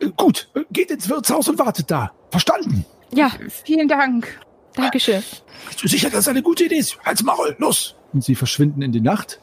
Äh, 0.00 0.10
Gut, 0.16 0.48
äh, 0.54 0.60
geht 0.70 0.90
ins 0.90 1.08
Wirtshaus 1.08 1.48
und 1.48 1.58
wartet 1.58 1.90
da. 1.90 2.12
Verstanden? 2.30 2.84
Ja, 3.12 3.30
Vielen 3.64 3.88
Dank. 3.88 4.40
Dankeschön. 4.74 5.22
Bist 5.68 5.82
du 5.82 5.88
sicher, 5.88 6.08
dass 6.10 6.24
das 6.26 6.28
eine 6.28 6.42
gute 6.42 6.64
Idee 6.64 6.76
ist? 6.76 6.98
Halt's 7.04 7.22
Maul, 7.22 7.56
los! 7.58 7.94
Und 8.12 8.22
sie 8.22 8.34
verschwinden 8.34 8.82
in 8.82 8.92
die 8.92 9.00
Nacht 9.00 9.40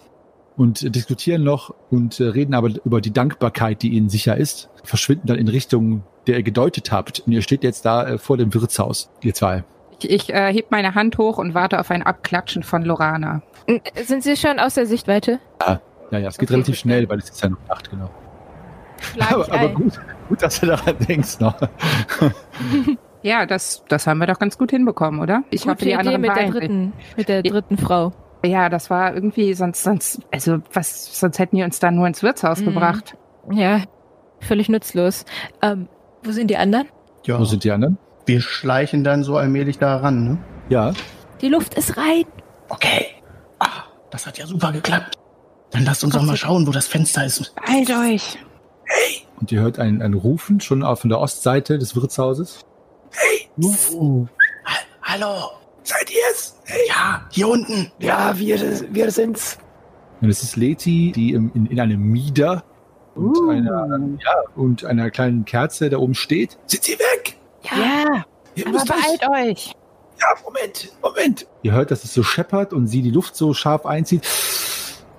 und 0.58 0.84
äh, 0.84 0.90
diskutieren 0.90 1.44
noch 1.44 1.74
und 1.90 2.20
äh, 2.20 2.26
reden 2.26 2.54
aber 2.54 2.70
über 2.86 3.02
die 3.02 3.12
Dankbarkeit, 3.12 3.82
die 3.82 3.90
ihnen 3.90 4.10
sicher 4.10 4.38
ist. 4.38 4.70
Verschwinden 4.84 5.28
dann 5.28 5.38
in 5.38 5.48
Richtung, 5.48 6.04
der 6.28 6.38
ihr 6.38 6.44
gedeutet 6.44 6.92
habt. 6.92 7.22
Und 7.22 7.34
ihr 7.34 7.42
steht 7.42 7.64
jetzt 7.64 7.86
da 7.86 8.08
äh, 8.08 8.18
vor 8.18 8.38
dem 8.38 8.54
Wirtshaus, 8.54 9.10
ihr 9.22 9.34
zwei. 9.34 9.64
Ich, 10.00 10.10
ich 10.10 10.34
äh, 10.34 10.54
heb 10.54 10.72
meine 10.72 10.96
Hand 10.96 11.18
hoch 11.18 11.38
und 11.38 11.54
warte 11.54 11.80
auf 11.80 11.92
ein 11.92 12.04
Abklatschen 12.04 12.64
von 12.64 12.84
Lorana. 12.84 13.42
Sind 14.04 14.24
Sie 14.24 14.36
schon 14.36 14.60
aus 14.60 14.74
der 14.74 14.86
Sichtweite? 14.86 15.40
Ja, 15.62 15.80
ja, 16.12 16.20
es 16.28 16.38
geht 16.38 16.50
Okay, 16.50 16.56
relativ 16.56 16.78
schnell, 16.78 17.08
weil 17.10 17.20
es 17.20 17.30
ist 17.30 17.42
ja 17.42 17.50
noch 17.50 17.68
Nacht, 17.68 17.90
genau. 17.90 18.10
Aber, 19.20 19.52
aber 19.52 19.70
gut, 19.70 20.00
gut, 20.30 20.42
dass 20.42 20.60
du 20.60 20.68
daran 20.68 20.96
denkst 21.08 21.40
noch. 21.40 21.56
Ja, 23.24 23.46
das, 23.46 23.84
das 23.88 24.06
haben 24.06 24.18
wir 24.18 24.28
doch 24.28 24.38
ganz 24.38 24.58
gut 24.58 24.72
hinbekommen, 24.72 25.22
oder? 25.22 25.44
Ich 25.50 25.62
Gute 25.62 25.72
hoffe, 25.72 25.86
die 25.86 25.92
Idee 25.92 25.96
anderen 25.96 26.22
mit 26.22 26.36
der 26.36 26.50
dritten, 26.50 26.94
mit 27.16 27.30
der 27.30 27.42
dritten 27.42 27.78
Frau. 27.78 28.12
Ja, 28.46 28.68
das 28.70 28.90
war 28.90 29.14
irgendwie 29.14 29.54
sonst, 29.54 29.84
sonst, 29.84 30.20
also 30.32 30.58
was, 30.74 31.18
sonst 31.20 31.40
hätten 31.40 31.56
die 31.56 31.64
uns 31.64 31.80
da 31.80 31.92
nur 31.92 32.08
ins 32.08 32.24
Wirtshaus 32.24 32.60
Mhm. 32.60 32.66
gebracht. 32.66 33.16
Ja, 33.52 33.84
völlig 34.42 34.68
nutzlos. 34.70 35.26
Ähm, 35.62 35.88
wo 36.24 36.32
sind 36.32 36.50
die 36.50 36.58
anderen? 36.58 36.88
Ja, 37.26 37.40
Wo 37.40 37.46
sind 37.46 37.64
die 37.64 37.72
anderen? 37.72 37.98
wir 38.26 38.40
schleichen 38.42 39.04
dann 39.04 39.24
so 39.24 39.36
allmählich 39.38 39.80
da 39.80 39.98
ran, 39.98 40.24
ne? 40.26 40.38
Ja, 40.70 40.94
Die 41.42 41.50
Luft 41.50 41.74
ist 41.74 41.98
rein. 41.98 42.24
Okay. 42.70 43.08
Ah, 43.60 43.84
das 44.12 44.26
hat 44.26 44.38
ja 44.38 44.46
super 44.46 44.72
geklappt. 44.72 45.18
Dann 45.72 45.84
lasst 45.86 46.04
uns 46.06 46.16
auch 46.16 46.22
mal 46.24 46.38
schauen, 46.38 46.66
wo 46.68 46.72
das 46.72 46.88
Fenster 46.88 47.26
ist. 47.26 47.54
Beeilt 47.56 47.90
euch. 47.90 48.38
und 49.40 49.52
ihr 49.52 49.60
hört 49.62 49.80
ein, 49.80 50.02
ein 50.02 50.14
Rufen 50.14 50.60
schon 50.62 50.84
auf 50.84 51.02
von 51.02 51.10
der 51.10 51.20
Ostseite 51.20 51.78
des 51.80 51.96
Wirtshauses. 51.96 52.60
Uh, 53.58 54.26
ha- 54.66 54.86
hallo, 55.04 55.52
Seid 55.84 56.10
ihr 56.12 56.22
es? 56.32 56.56
Hey, 56.66 56.80
Ja, 56.88 57.26
hier 57.30 57.48
unten. 57.48 57.92
Ja, 58.00 58.38
wir, 58.38 58.60
wir 58.94 59.12
sind's. 59.12 59.58
Und 60.22 60.30
es 60.30 60.42
ist 60.44 60.56
Leti, 60.56 61.12
die 61.14 61.34
im, 61.34 61.52
in, 61.54 61.66
in 61.66 61.80
einem 61.80 62.02
Mieder 62.02 62.64
und, 63.16 63.38
Uh. 63.38 63.50
einer, 63.50 64.00
ja, 64.24 64.34
und 64.56 64.86
einer 64.86 65.12
kleinen 65.12 65.46
Kerze 65.46 65.90
da 65.90 65.98
oben 65.98 66.16
steht. 66.16 66.58
sind 66.66 66.84
sie 66.84 66.94
weg? 66.94 67.36
Ja, 67.64 68.26
Ihr 68.56 68.66
aber 68.68 68.74
müsst 68.74 68.90
euch... 68.92 69.20
beeilt 69.20 69.30
euch. 69.50 69.74
Ja, 70.22 70.28
Moment, 70.44 70.92
Moment. 71.02 71.48
Ihr 71.64 71.74
hört, 71.74 71.92
dass 71.92 72.04
es 72.06 72.14
so 72.14 72.24
scheppert 72.24 72.72
und 72.72 72.88
sie 72.88 73.02
die 73.02 73.12
Luft 73.12 73.36
so 73.36 73.54
scharf 73.54 73.86
einzieht. 73.86 74.26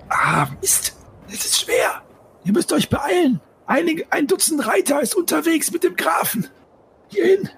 Ah, 0.09 0.47
Mist. 0.61 0.95
Es 1.27 1.45
ist 1.45 1.61
schwer. 1.61 2.01
Ihr 2.43 2.53
müsst 2.53 2.71
euch 2.73 2.89
beeilen. 2.89 3.39
Einige, 3.67 4.05
ein 4.11 4.27
Dutzend 4.27 4.65
Reiter 4.65 5.01
ist 5.01 5.15
unterwegs 5.15 5.71
mit 5.71 5.83
dem 5.83 5.95
Grafen. 5.95 6.47
Hierhin. 7.09 7.49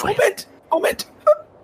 Moment, 0.00 0.48
Moment. 0.70 1.06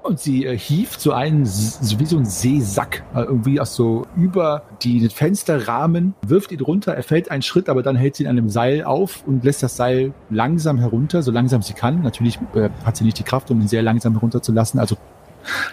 Und 0.03 0.19
sie 0.19 0.45
äh, 0.45 0.59
hieft 0.59 1.01
so 1.01 1.13
einen, 1.13 1.47
so 1.47 1.99
wie 2.01 2.07
so 2.07 2.17
ein 2.17 2.25
Seesack, 2.25 3.05
äh, 3.15 3.23
irgendwie 3.23 3.61
aus 3.61 3.75
so 3.77 4.05
über 4.17 4.63
die 4.83 5.09
Fensterrahmen, 5.09 6.15
wirft 6.27 6.51
ihn 6.51 6.61
runter, 6.61 6.95
er 6.95 7.05
fällt 7.05 7.31
einen 7.31 7.43
Schritt, 7.43 7.69
aber 7.69 7.83
dann 7.83 7.95
hält 7.95 8.17
sie 8.17 8.25
ihn 8.25 8.29
an 8.29 8.37
einem 8.37 8.49
Seil 8.49 8.83
auf 8.83 9.23
und 9.27 9.45
lässt 9.45 9.63
das 9.63 9.77
Seil 9.77 10.13
langsam 10.29 10.79
herunter, 10.79 11.23
so 11.23 11.31
langsam 11.31 11.63
sie 11.63 11.75
kann. 11.75 12.03
Natürlich 12.03 12.39
äh, 12.55 12.71
hat 12.85 12.97
sie 12.97 13.05
nicht 13.05 13.19
die 13.19 13.23
Kraft, 13.23 13.51
um 13.51 13.61
ihn 13.61 13.69
sehr 13.69 13.83
langsam 13.83 14.15
herunterzulassen. 14.15 14.81
Also 14.81 14.97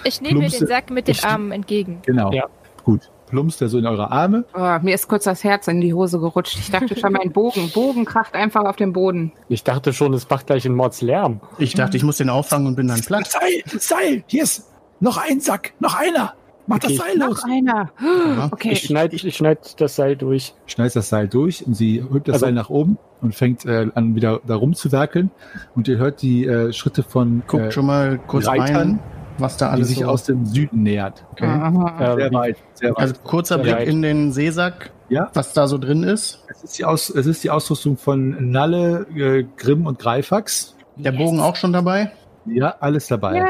Ich 0.04 0.22
nehme 0.22 0.40
mir 0.40 0.50
den 0.50 0.68
Sack 0.68 0.92
mit 0.92 1.08
den 1.08 1.20
Armen 1.24 1.52
entgegen. 1.52 2.00
genau. 2.06 2.32
Ja. 2.32 2.46
Gut. 2.84 3.10
Plumpst 3.30 3.62
er 3.62 3.70
so 3.70 3.78
in 3.78 3.86
eure 3.86 4.12
Arme. 4.12 4.46
Oh, 4.56 4.78
mir 4.82 4.96
ist 4.96 5.08
kurz 5.08 5.24
das 5.26 5.44
Herz 5.44 5.68
in 5.68 5.82
die 5.82 5.94
Hose 5.94 6.20
gerutscht. 6.20 6.58
Ich 6.60 6.72
dachte 6.72 6.98
schon, 7.00 7.14
mein 7.14 7.32
Bogen. 7.32 7.70
Bogen 7.74 8.06
kracht 8.06 8.34
einfach 8.34 8.66
auf 8.66 8.76
den 8.76 8.92
Boden. 8.94 9.32
Ich 9.50 9.64
dachte 9.64 9.94
schon, 9.94 10.14
es 10.14 10.30
macht 10.30 10.48
gleich 10.48 10.66
einen 10.66 10.76
Mordslärm. 10.76 11.40
Ich 11.58 11.74
dachte, 11.76 11.96
ich 11.98 12.04
muss 12.04 12.18
den 12.18 12.30
auffangen 12.30 12.68
und 12.68 12.76
bin 12.76 12.88
dann 12.88 13.02
platt. 13.02 13.28
Seil, 13.28 13.62
Seil. 13.80 14.24
Hier 14.28 14.44
ist 14.44 14.68
noch 15.00 15.18
ein 15.18 15.40
Sack, 15.40 15.74
noch 15.80 15.96
einer. 15.96 16.34
Macht 16.68 16.86
Okay. 16.86 16.98
das 16.98 17.06
Seil 17.08 17.18
los. 17.18 17.44
Noch 17.44 17.52
einer. 17.52 18.50
Okay. 18.52 18.72
Ich 18.74 18.82
schneide 18.84 19.16
ich 19.16 19.36
schneid 19.36 19.80
das 19.82 19.96
Seil 19.96 20.16
durch. 20.16 20.54
Schneidest 20.68 20.96
das 20.98 21.10
Seil 21.10 21.28
durch 21.28 21.66
und 21.66 21.74
sie 21.74 22.04
hebt 22.12 22.28
das 22.28 22.34
Also- 22.36 22.46
Seil 22.46 22.54
nach 22.54 22.70
oben 22.70 22.98
und 23.22 23.34
fängt 23.34 23.66
äh, 23.66 23.88
an, 23.96 24.14
wieder 24.16 24.40
da 24.46 24.56
rumzuwerkeln. 24.56 25.32
Und 25.76 25.88
ihr 25.88 25.98
hört 25.98 26.22
die 26.22 26.46
äh, 26.46 26.72
Schritte 26.72 27.02
von 27.04 27.42
Guckt 27.48 27.64
äh, 27.66 27.72
schon 27.72 27.86
mal 27.88 28.20
kurz 28.28 28.48
Reitern, 28.48 28.76
rein, 28.76 29.00
was 29.40 29.58
da 29.58 29.68
die 29.68 29.72
alles 29.74 29.88
sich 29.90 30.00
so... 30.00 30.06
aus 30.06 30.24
dem 30.24 30.46
Süden 30.46 30.84
nähert. 30.84 31.26
okay. 31.32 31.46
Aha. 31.46 32.16
Sehr 32.16 32.34
weit, 32.34 32.58
sehr 32.74 32.90
weit. 32.92 33.00
Also 33.00 33.14
kurzer 33.24 33.56
Sehr 33.56 33.64
Blick 33.64 33.76
weit. 33.78 33.88
in 33.88 34.02
den 34.02 34.32
Seesack, 34.32 34.92
Ja. 35.10 35.30
was 35.34 35.54
da 35.54 35.68
so 35.68 35.78
drin 35.78 36.04
ist. 36.04 36.46
Es 36.50 36.64
ist 36.64 36.78
die, 36.80 36.86
Aus, 36.86 37.10
es 37.10 37.26
ist 37.26 37.44
die 37.44 37.50
Ausrüstung 37.50 37.98
von 37.98 38.52
Nalle, 38.52 39.06
äh, 39.16 39.46
Grimm 39.58 39.86
und 39.86 40.00
Greifax. 40.00 40.76
Der 40.96 41.12
Bogen 41.14 41.40
auch 41.40 41.56
schon 41.56 41.72
dabei. 41.74 42.12
Ja, 42.46 42.76
alles 42.80 43.08
dabei. 43.08 43.38
Ja. 43.38 43.46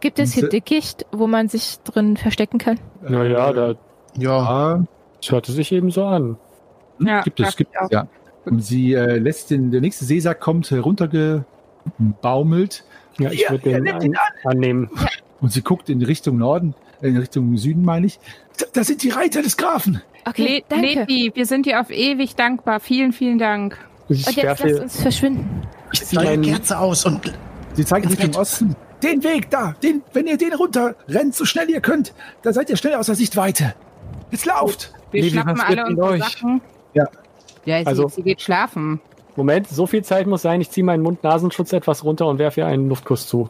Gibt 0.00 0.18
es 0.20 0.32
hier 0.34 0.48
Dickicht, 0.48 1.06
wo 1.10 1.26
man 1.26 1.48
sich 1.48 1.80
drin 1.80 2.16
verstecken 2.16 2.58
kann? 2.58 2.78
naja, 3.02 3.52
da 3.52 3.74
Ja, 4.16 4.76
Ja, 4.76 4.84
das 5.20 5.32
hörte 5.32 5.50
sich 5.52 5.72
eben 5.72 5.90
so 5.90 6.04
an. 6.04 6.36
Ja, 7.00 7.22
gibt 7.22 7.40
es, 7.40 7.56
gibt 7.56 7.72
es, 7.80 7.90
ja. 7.90 8.06
Und 8.44 8.60
sie 8.64 8.92
äh, 8.94 9.18
lässt 9.18 9.50
den, 9.50 9.70
der 9.72 9.80
nächste 9.80 10.04
Seesack 10.04 10.38
kommt 10.40 10.70
heruntergebaumelt 10.70 12.84
Ja, 13.18 13.30
ich 13.30 13.48
würde 13.50 13.70
hier, 13.70 13.80
den 13.80 14.16
annehmen. 14.44 14.90
und 15.40 15.52
sie 15.52 15.62
guckt 15.62 15.88
in 15.88 16.02
Richtung 16.02 16.38
Norden, 16.38 16.74
äh, 17.02 17.08
in 17.08 17.16
Richtung 17.16 17.56
Süden, 17.56 17.84
meine 17.84 18.06
ich. 18.06 18.18
Da, 18.58 18.66
da 18.72 18.84
sind 18.84 19.02
die 19.02 19.10
Reiter 19.10 19.42
des 19.42 19.56
Grafen. 19.56 20.02
Okay, 20.26 20.58
Le 20.58 20.62
danke. 20.68 20.86
Leti, 21.06 21.30
wir 21.34 21.46
sind 21.46 21.66
dir 21.66 21.80
auf 21.80 21.90
ewig 21.90 22.34
dankbar. 22.36 22.80
Vielen, 22.80 23.12
vielen 23.12 23.38
Dank. 23.38 23.78
Ich 24.08 24.26
Und 24.26 24.36
jetzt 24.36 24.62
lass 24.64 24.80
uns 24.80 25.00
verschwinden. 25.02 25.62
ich 25.92 26.00
zieh 26.00 26.06
ziehe 26.16 26.22
meinen, 26.24 26.42
Kerze 26.42 26.78
aus 26.78 27.04
und 27.06 27.32
Sie 27.74 27.84
zeigt 27.84 28.08
Richtung 28.10 28.30
Bett. 28.30 28.36
Osten. 28.36 28.76
Den 29.02 29.22
Weg 29.22 29.48
da, 29.50 29.76
den, 29.82 30.02
wenn 30.12 30.26
ihr 30.26 30.36
den 30.36 30.52
runter 30.54 30.96
rennt, 31.08 31.34
so 31.34 31.44
schnell 31.44 31.70
ihr 31.70 31.80
könnt, 31.80 32.12
da 32.42 32.52
seid 32.52 32.68
ihr 32.68 32.76
schnell 32.76 32.94
aus 32.96 33.06
der 33.06 33.14
Sichtweite. 33.14 33.74
Jetzt 34.32 34.44
lauft. 34.44 34.92
Wir 35.12 35.22
Levi, 35.22 35.32
schnappen 35.34 35.60
alle 35.60 35.86
unsere 35.86 36.08
euch? 36.08 36.24
Sachen. 36.24 36.60
Ja. 36.94 37.04
Ja, 37.64 37.78
sie, 37.80 37.86
Also- 37.86 38.08
sie 38.08 38.22
geht 38.22 38.40
schlafen. 38.42 39.00
Moment, 39.36 39.68
so 39.68 39.86
viel 39.86 40.02
Zeit 40.02 40.26
muss 40.26 40.42
sein. 40.42 40.60
Ich 40.60 40.70
ziehe 40.70 40.82
meinen 40.84 41.02
Mund-Nasenschutz 41.04 41.72
etwas 41.72 42.02
runter 42.02 42.26
und 42.26 42.38
werfe 42.40 42.62
ihr 42.62 42.66
einen 42.66 42.88
Luftkuss 42.88 43.28
zu. 43.28 43.48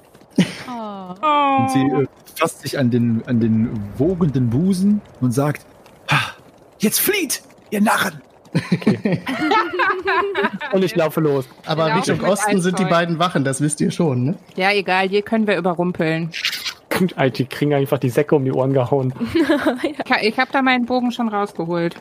Oh. 0.69 1.57
Und 1.61 1.71
sie 1.71 1.81
äh, 1.81 2.07
fasst 2.37 2.61
sich 2.61 2.79
an 2.79 2.91
den, 2.91 3.23
an 3.27 3.41
den 3.41 3.71
wogenden 3.97 4.51
Busen 4.51 5.01
und 5.21 5.33
sagt, 5.33 5.65
Ha, 6.11 6.19
Jetzt 6.79 7.01
flieht, 7.01 7.43
ihr 7.71 7.81
Narren. 7.81 8.21
Und 10.73 10.83
ich 10.85 10.95
laufe 10.97 11.21
los. 11.21 11.47
aber 11.67 11.85
Genau, 11.87 11.97
Richtung 11.99 12.21
Osten 12.25 12.61
sind 12.61 12.79
die 12.79 12.85
beiden 12.85 13.19
Wachen, 13.19 13.45
das 13.45 13.61
wisst 13.61 13.81
ihr 13.81 13.91
schon, 13.91 14.25
ne? 14.25 14.35
Ja, 14.57 14.73
egal, 14.73 15.09
hier 15.09 15.23
können 15.23 15.47
wir 15.47 15.57
überrumpeln. 15.59 16.31
Die 17.37 17.45
kriegen 17.45 17.75
einfach 17.75 17.99
die 17.99 18.09
Säcke 18.11 18.35
um 18.35 18.45
die 18.45 18.53
Ohren 18.53 18.73
gehauen. 18.73 19.13
Ich, 19.83 20.29
ich 20.29 20.39
habe 20.39 20.51
da 20.53 20.63
meinen 20.63 20.87
Bogen 20.87 21.13
schon 21.13 21.29
rausgeholt. 21.29 21.97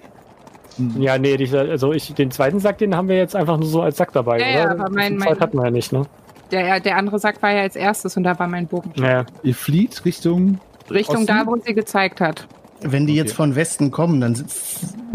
Ja, 0.97 1.17
nee, 1.17 1.35
also 1.53 1.91
ich, 1.91 2.13
den 2.13 2.31
zweiten 2.31 2.59
Sack, 2.59 2.77
den 2.77 2.95
haben 2.95 3.07
wir 3.09 3.17
jetzt 3.17 3.35
einfach 3.35 3.57
nur 3.57 3.67
so 3.67 3.81
als 3.81 3.97
Sack 3.97 4.13
dabei, 4.13 4.39
Ja, 4.39 4.47
ja, 4.47 4.63
oder? 4.65 4.71
aber 4.85 4.89
mein- 4.91 5.13
Den 5.13 5.19
zweiten 5.21 5.33
mein- 5.33 5.39
hatten 5.41 5.57
wir 5.57 5.65
ja 5.65 5.71
nicht, 5.71 5.91
ne? 5.91 6.03
Der, 6.51 6.79
der 6.79 6.97
andere 6.97 7.19
Sack 7.19 7.41
war 7.41 7.51
ja 7.51 7.61
als 7.61 7.75
erstes 7.75 8.15
und 8.17 8.23
da 8.23 8.37
war 8.39 8.47
mein 8.47 8.67
Bogen. 8.67 8.91
schon. 8.95 9.03
Naja. 9.03 9.25
ihr 9.43 9.55
flieht 9.55 10.03
Richtung 10.05 10.59
Richtung 10.89 11.15
Osten? 11.17 11.27
da, 11.27 11.45
wo 11.45 11.57
sie 11.57 11.73
gezeigt 11.73 12.21
hat. 12.21 12.47
Wenn 12.81 13.05
die 13.07 13.13
Okay. 13.13 13.21
jetzt 13.21 13.33
von 13.33 13.55
Westen 13.55 13.91
kommen, 13.91 14.21
dann 14.21 14.35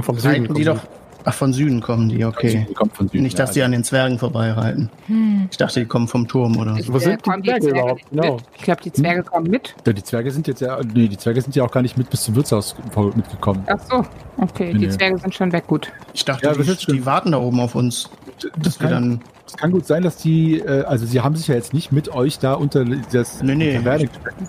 Vom 0.01 0.18
Süden. 0.18 0.28
reiten 0.47 0.55
die 0.55 0.64
kommen 0.64 0.78
doch. 0.78 0.87
Ach, 1.24 1.33
von 1.35 1.53
Süden 1.53 1.80
kommen 1.80 2.09
die, 2.09 2.24
okay. 2.24 2.66
Die 2.68 2.74
kommt 2.74 2.97
von 2.97 3.07
Süden. 3.09 3.22
Nicht, 3.22 3.39
dass 3.39 3.51
ja, 3.51 3.55
die 3.55 3.62
an 3.62 3.70
den 3.70 3.85
Zwergen 3.85 4.18
vorbeireiten. 4.18 4.91
Hm. 5.07 5.47
Ich 5.53 5.57
dachte, 5.57 5.78
die 5.78 5.87
kommen 5.87 6.09
vom 6.09 6.26
Turm 6.26 6.57
oder 6.57 6.76
so. 6.83 6.93
Wo 6.93 6.99
sind 6.99 7.24
die 7.24 7.30
kommen 7.30 7.45
Zwerge 7.45 7.68
überhaupt? 7.68 8.03
Genau. 8.11 8.39
Ich 8.57 8.62
glaube, 8.62 8.83
die 8.83 8.93
Zwerge 8.93 9.22
kommen 9.22 9.49
mit. 9.49 9.72
Ja, 9.87 9.93
die 9.93 10.03
Zwerge 10.03 10.33
sind 10.33 10.49
jetzt 10.49 10.61
ja, 10.62 10.80
nee, 10.93 11.07
die 11.07 11.16
Zwerge 11.16 11.41
sind 11.41 11.55
ja 11.55 11.62
auch 11.62 11.70
gar 11.70 11.83
nicht 11.83 11.97
mit 11.97 12.11
bis 12.11 12.24
zum 12.24 12.35
Wirtshaus 12.35 12.74
mitgekommen. 13.14 13.62
Ach 13.68 13.78
so, 13.89 14.05
okay, 14.39 14.72
Nee, 14.72 14.80
die 14.80 14.87
nee. 14.87 14.91
Zwerge 14.91 15.18
sind 15.18 15.33
schon 15.33 15.53
weg, 15.53 15.68
gut. 15.68 15.93
Ich 16.12 16.24
dachte, 16.24 16.45
Ja, 16.45 16.55
die, 16.55 16.87
die 16.93 17.07
warten 17.07 17.30
da 17.30 17.39
oben 17.39 17.61
auf 17.61 17.76
uns. 17.76 18.11
Das 18.62 18.78
kann, 18.78 18.91
dann, 18.91 19.20
es 19.47 19.57
kann 19.57 19.70
gut 19.70 19.87
sein, 19.87 20.03
dass 20.03 20.16
die, 20.16 20.59
äh, 20.59 20.85
also 20.85 21.07
sie 21.07 21.20
haben 21.20 21.37
sich 21.37 21.49
ja 21.49 21.55
jetzt 21.55 21.74
nicht 21.74 21.93
mit 21.93 22.09
euch 22.14 22.39
da 22.39 22.55
unter 22.55 22.85
das 22.85 23.43
Nee, 23.43 23.55
nee. 23.55 23.76
Taverne 23.76 24.09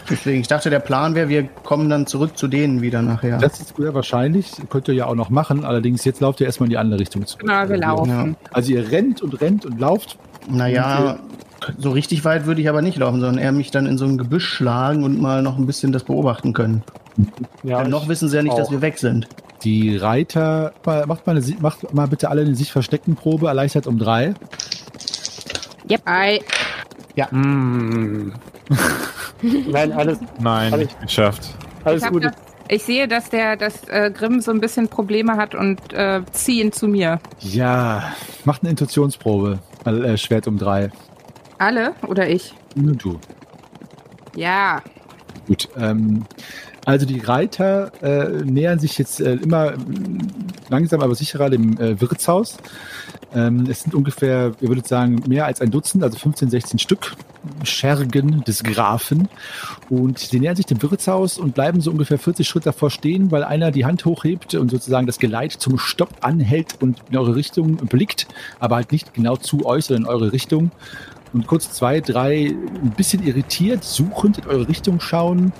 deswegen, 0.10 0.42
ich 0.42 0.48
dachte, 0.48 0.70
der 0.70 0.80
Plan 0.80 1.16
wäre, 1.16 1.30
wir 1.30 1.44
kommen 1.44 1.90
dann 1.90 2.08
zurück 2.08 2.38
zu 2.38 2.48
denen 2.48 2.82
wieder 2.82 3.02
nachher. 3.02 3.38
Das 3.38 3.60
ist 3.60 3.76
sehr 3.78 3.94
wahrscheinlich, 3.94 4.52
könnt 4.70 4.88
ihr 4.88 4.94
ja 4.94 5.06
auch 5.08 5.16
noch 5.16 5.30
machen. 5.30 5.66
Allerdings 5.66 6.06
jetzt 6.06 6.22
lauft 6.22 6.40
ihr 6.42 6.48
erstmal 6.48 6.68
in 6.68 6.72
die 6.72 6.78
andere 6.78 7.00
Richtung 7.00 7.26
zurück. 7.26 7.42
Genau, 7.42 7.70
wir 7.70 7.78
laufen. 7.78 8.10
Ja. 8.10 8.50
Also 8.52 8.72
ihr 8.72 8.92
rennt 8.92 9.22
und 9.22 9.42
rennt 9.42 9.66
und 9.66 9.80
lauft. 9.80 10.18
Naja, 10.50 11.20
so 11.78 11.92
richtig 11.92 12.26
weit 12.26 12.46
würde 12.46 12.62
ich 12.62 12.70
aber 12.70 12.82
nicht 12.82 12.98
laufen, 12.98 13.20
sondern 13.22 13.38
eher 13.38 13.52
mich 13.52 13.72
dann 13.72 13.86
in 13.86 13.98
so 13.98 14.06
ein 14.06 14.18
Gebüsch 14.18 14.48
schlagen 14.48 15.04
und 15.04 15.22
mal 15.22 15.42
noch 15.42 15.58
ein 15.58 15.66
bisschen 15.66 15.92
das 15.92 16.04
beobachten 16.04 16.54
können. 16.54 16.84
Ja, 17.64 17.82
Denn 17.82 17.92
noch 17.92 18.08
wissen 18.08 18.28
sie 18.30 18.36
ja 18.38 18.44
nicht, 18.44 18.58
dass 18.58 18.68
auch. 18.68 18.72
wir 18.72 18.82
weg 18.82 18.98
sind. 18.98 19.28
Die 19.64 19.96
Reiter, 19.96 20.74
macht 20.86 21.26
mal, 21.26 21.38
eine, 21.38 21.56
macht 21.62 21.94
mal 21.94 22.08
bitte 22.08 22.30
alle 22.30 22.42
eine 22.42 22.56
sich 22.56 22.72
verstecken 22.72 23.16
Probe, 23.16 23.48
erleichtert 23.48 23.88
um 23.88 23.98
drei. 23.98 24.34
Ei, 26.06 26.40
Mm. 27.32 28.32
Nein, 29.42 29.92
alles, 29.92 30.20
Nein, 30.40 30.74
Alles- 30.74 30.88
nicht 30.88 31.02
geschafft. 31.02 31.50
alles 31.84 32.04
ich, 32.04 32.10
gut. 32.10 32.24
das, 32.24 32.34
ich 32.70 32.84
sehe, 32.84 33.08
dass 33.08 33.30
der 33.30 33.56
dass, 33.58 33.84
äh, 33.90 34.10
Grimm 34.12 34.40
so 34.42 34.52
ein 34.52 34.60
bisschen 34.60 34.88
Probleme 34.88 35.38
hat 35.38 35.54
und 35.54 35.94
äh, 35.94 36.22
zieh 36.32 36.62
ihn 36.62 36.72
zu 36.72 36.88
mir. 36.88 37.20
Ja, 37.40 38.14
macht 38.46 38.62
eine 38.64 38.72
Intuitionsprobe. 38.72 39.60
Äh, 39.86 40.18
Schwert 40.18 40.48
um 40.48 40.58
drei. 40.58 40.90
Alle 41.58 41.94
oder 42.08 42.28
ich? 42.30 42.54
Nur 42.76 42.96
du. 42.96 43.20
Ja. 44.36 44.82
Gut. 45.48 45.70
Ähm, 45.78 46.26
also 46.86 47.06
die 47.06 47.20
Reiter 47.20 47.92
äh, 48.02 48.44
nähern 48.44 48.80
sich 48.80 48.98
jetzt 48.98 49.22
äh, 49.22 49.36
immer 49.36 49.72
mm, 49.72 50.28
langsam, 50.70 51.02
aber 51.02 51.16
sicherer 51.16 51.50
dem 51.50 51.80
äh, 51.80 52.00
Wirtshaus. 52.02 52.58
Ähm, 53.34 53.66
es 53.70 53.82
sind 53.82 53.96
ungefähr, 53.96 54.52
ihr 54.60 54.68
würdet 54.68 54.88
sagen, 54.88 55.24
mehr 55.28 55.46
als 55.46 55.62
ein 55.62 55.72
Dutzend, 55.72 56.04
also 56.04 56.18
15, 56.18 56.50
16 56.50 56.80
Stück 56.80 57.16
Schergen 57.64 58.44
des 58.44 58.64
Grafen. 58.64 59.28
Und 59.90 60.20
sie 60.20 60.40
nähern 60.40 60.56
sich 60.56 60.66
dem 60.66 60.82
Wirtshaus 60.82 61.38
und 61.38 61.56
bleiben 61.56 61.82
so 61.82 61.92
ungefähr 61.92 62.20
40 62.20 62.48
Schritt 62.48 62.66
davor 62.66 62.90
stehen, 62.90 63.32
weil 63.32 63.44
einer 63.44 63.72
die 63.72 63.86
Hand 63.86 64.06
hochhebt 64.06 64.56
und 64.56 64.70
sozusagen 64.70 65.08
das 65.08 65.20
Geleit 65.20 65.54
zum 65.54 65.78
Stopp 65.78 66.10
anhält 66.22 66.82
und 66.82 67.02
in 67.10 67.18
eure 67.18 67.36
Richtung 67.36 67.78
blickt, 67.78 68.28
aber 68.60 68.76
halt 68.76 68.92
nicht 68.92 69.14
genau 69.14 69.36
zu 69.36 69.66
euch, 69.66 69.86
sondern 69.86 70.04
in 70.04 70.10
eure 70.10 70.32
Richtung. 70.32 70.72
Und 71.34 71.48
kurz 71.48 71.72
zwei, 71.72 72.00
drei, 72.00 72.56
ein 72.84 72.94
bisschen 72.96 73.26
irritiert, 73.26 73.84
suchend 73.84 74.38
in 74.38 74.46
eure 74.46 74.68
Richtung 74.68 75.00
schauen. 75.00 75.52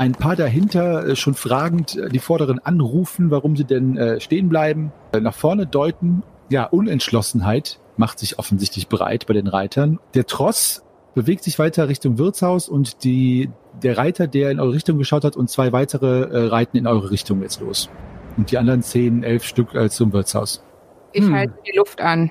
Ein 0.00 0.12
paar 0.12 0.34
dahinter 0.34 1.08
äh, 1.08 1.14
schon 1.14 1.34
fragend 1.34 1.94
äh, 1.94 2.08
die 2.08 2.20
Vorderen 2.20 2.58
anrufen, 2.58 3.30
warum 3.30 3.54
sie 3.54 3.64
denn 3.64 3.98
äh, 3.98 4.18
stehen 4.18 4.48
bleiben, 4.48 4.92
nach 5.12 5.34
vorne 5.34 5.66
deuten. 5.66 6.22
Ja, 6.48 6.64
Unentschlossenheit 6.64 7.78
macht 7.98 8.18
sich 8.18 8.38
offensichtlich 8.38 8.88
bereit 8.88 9.26
bei 9.26 9.34
den 9.34 9.46
Reitern. 9.46 9.98
Der 10.14 10.24
Tross 10.24 10.82
bewegt 11.14 11.44
sich 11.44 11.58
weiter 11.58 11.90
Richtung 11.90 12.16
Wirtshaus 12.16 12.66
und 12.66 13.04
die, 13.04 13.50
der 13.82 13.98
Reiter, 13.98 14.26
der 14.26 14.50
in 14.50 14.58
eure 14.58 14.72
Richtung 14.72 14.96
geschaut 14.96 15.22
hat 15.22 15.36
und 15.36 15.50
zwei 15.50 15.70
weitere 15.70 16.22
äh, 16.22 16.46
reiten 16.46 16.78
in 16.78 16.86
eure 16.86 17.10
Richtung 17.10 17.42
jetzt 17.42 17.60
los. 17.60 17.90
Und 18.38 18.50
die 18.50 18.56
anderen 18.56 18.80
zehn, 18.80 19.22
elf 19.22 19.44
Stück 19.44 19.74
äh, 19.74 19.90
zum 19.90 20.14
Wirtshaus. 20.14 20.64
Ich 21.12 21.26
Hm. 21.26 21.34
halte 21.34 21.54
die 21.70 21.76
Luft 21.76 22.00
an. 22.00 22.30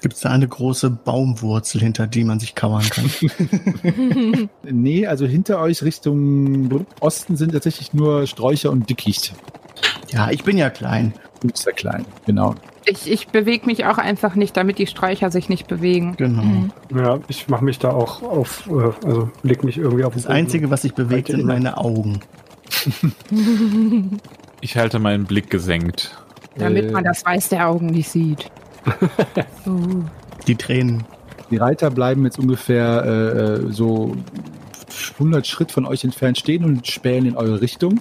Gibt 0.00 0.14
es 0.14 0.20
da 0.20 0.30
eine 0.30 0.48
große 0.48 0.90
Baumwurzel, 0.90 1.80
hinter 1.80 2.06
die 2.06 2.24
man 2.24 2.40
sich 2.40 2.54
kauern 2.54 2.84
kann? 2.88 3.10
Nee, 4.62 5.06
also 5.06 5.26
hinter 5.26 5.60
euch 5.60 5.82
Richtung 5.82 6.86
Osten 7.00 7.36
sind 7.36 7.52
tatsächlich 7.52 7.92
nur 7.92 8.26
Sträucher 8.26 8.70
und 8.70 8.88
Dickicht. 8.88 9.34
ja, 10.10 10.30
ich 10.30 10.44
bin 10.44 10.56
ja 10.56 10.70
klein. 10.70 11.12
Du 11.40 11.48
bist 11.48 11.66
ja 11.66 11.72
klein, 11.72 12.04
genau. 12.26 12.54
Ich, 12.86 13.10
ich 13.10 13.28
bewege 13.28 13.66
mich 13.66 13.84
auch 13.84 13.98
einfach 13.98 14.34
nicht, 14.34 14.56
damit 14.56 14.78
die 14.78 14.86
Sträucher 14.86 15.30
sich 15.30 15.48
nicht 15.48 15.66
bewegen. 15.68 16.14
Genau. 16.16 16.42
Mhm. 16.42 16.72
Ja, 16.94 17.18
ich 17.28 17.48
mache 17.48 17.64
mich 17.64 17.78
da 17.78 17.90
auch 17.90 18.22
auf, 18.22 18.68
äh, 18.68 19.06
also 19.06 19.30
leg 19.42 19.64
mich 19.64 19.76
irgendwie 19.78 20.04
auf 20.04 20.14
den 20.14 20.22
Das 20.22 20.30
Einzige, 20.30 20.70
was 20.70 20.82
sich 20.82 20.94
bewegt, 20.94 21.28
sind 21.28 21.44
meine 21.44 21.76
Augen. 21.78 22.20
Ich 24.60 24.76
halte 24.76 24.98
meinen 24.98 25.24
Blick 25.24 25.50
gesenkt. 25.50 26.16
Damit 26.56 26.92
man 26.92 27.04
das 27.04 27.24
Weiß 27.24 27.48
der 27.48 27.68
Augen 27.68 27.86
nicht 27.86 28.08
sieht. 28.08 28.50
Uh. 29.66 30.02
Die 30.46 30.56
Tränen. 30.56 31.04
Die 31.50 31.56
Reiter 31.56 31.90
bleiben 31.90 32.24
jetzt 32.24 32.38
ungefähr 32.38 33.04
äh, 33.04 33.10
äh, 33.10 33.72
so 33.72 34.16
100 35.14 35.46
Schritt 35.46 35.72
von 35.72 35.84
euch 35.84 36.04
entfernt 36.04 36.38
stehen 36.38 36.64
und 36.64 36.86
spähen 36.86 37.26
in 37.26 37.36
eure 37.36 37.60
Richtung. 37.60 38.00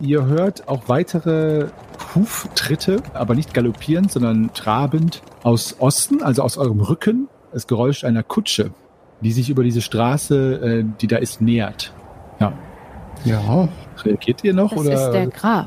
Ihr 0.00 0.24
hört 0.26 0.68
auch 0.68 0.88
weitere 0.88 1.68
Huftritte, 2.14 3.02
aber 3.12 3.34
nicht 3.34 3.54
galoppierend, 3.54 4.12
sondern 4.12 4.52
trabend 4.54 5.22
aus 5.42 5.76
Osten, 5.78 6.22
also 6.22 6.42
aus 6.42 6.56
eurem 6.56 6.80
Rücken. 6.80 7.28
Das 7.52 7.66
Geräusch 7.66 8.02
einer 8.04 8.22
Kutsche, 8.22 8.70
die 9.20 9.30
sich 9.30 9.50
über 9.50 9.62
diese 9.62 9.80
Straße, 9.80 10.80
äh, 10.80 10.84
die 11.00 11.06
da 11.06 11.18
ist, 11.18 11.40
nähert. 11.40 11.92
Ja, 13.24 13.40
Reagiert 14.04 14.44
ihr 14.44 14.54
noch? 14.54 14.70
Das 14.70 14.80
oder? 14.80 14.92
ist 14.92 15.10
der 15.12 15.26
Graf. 15.28 15.66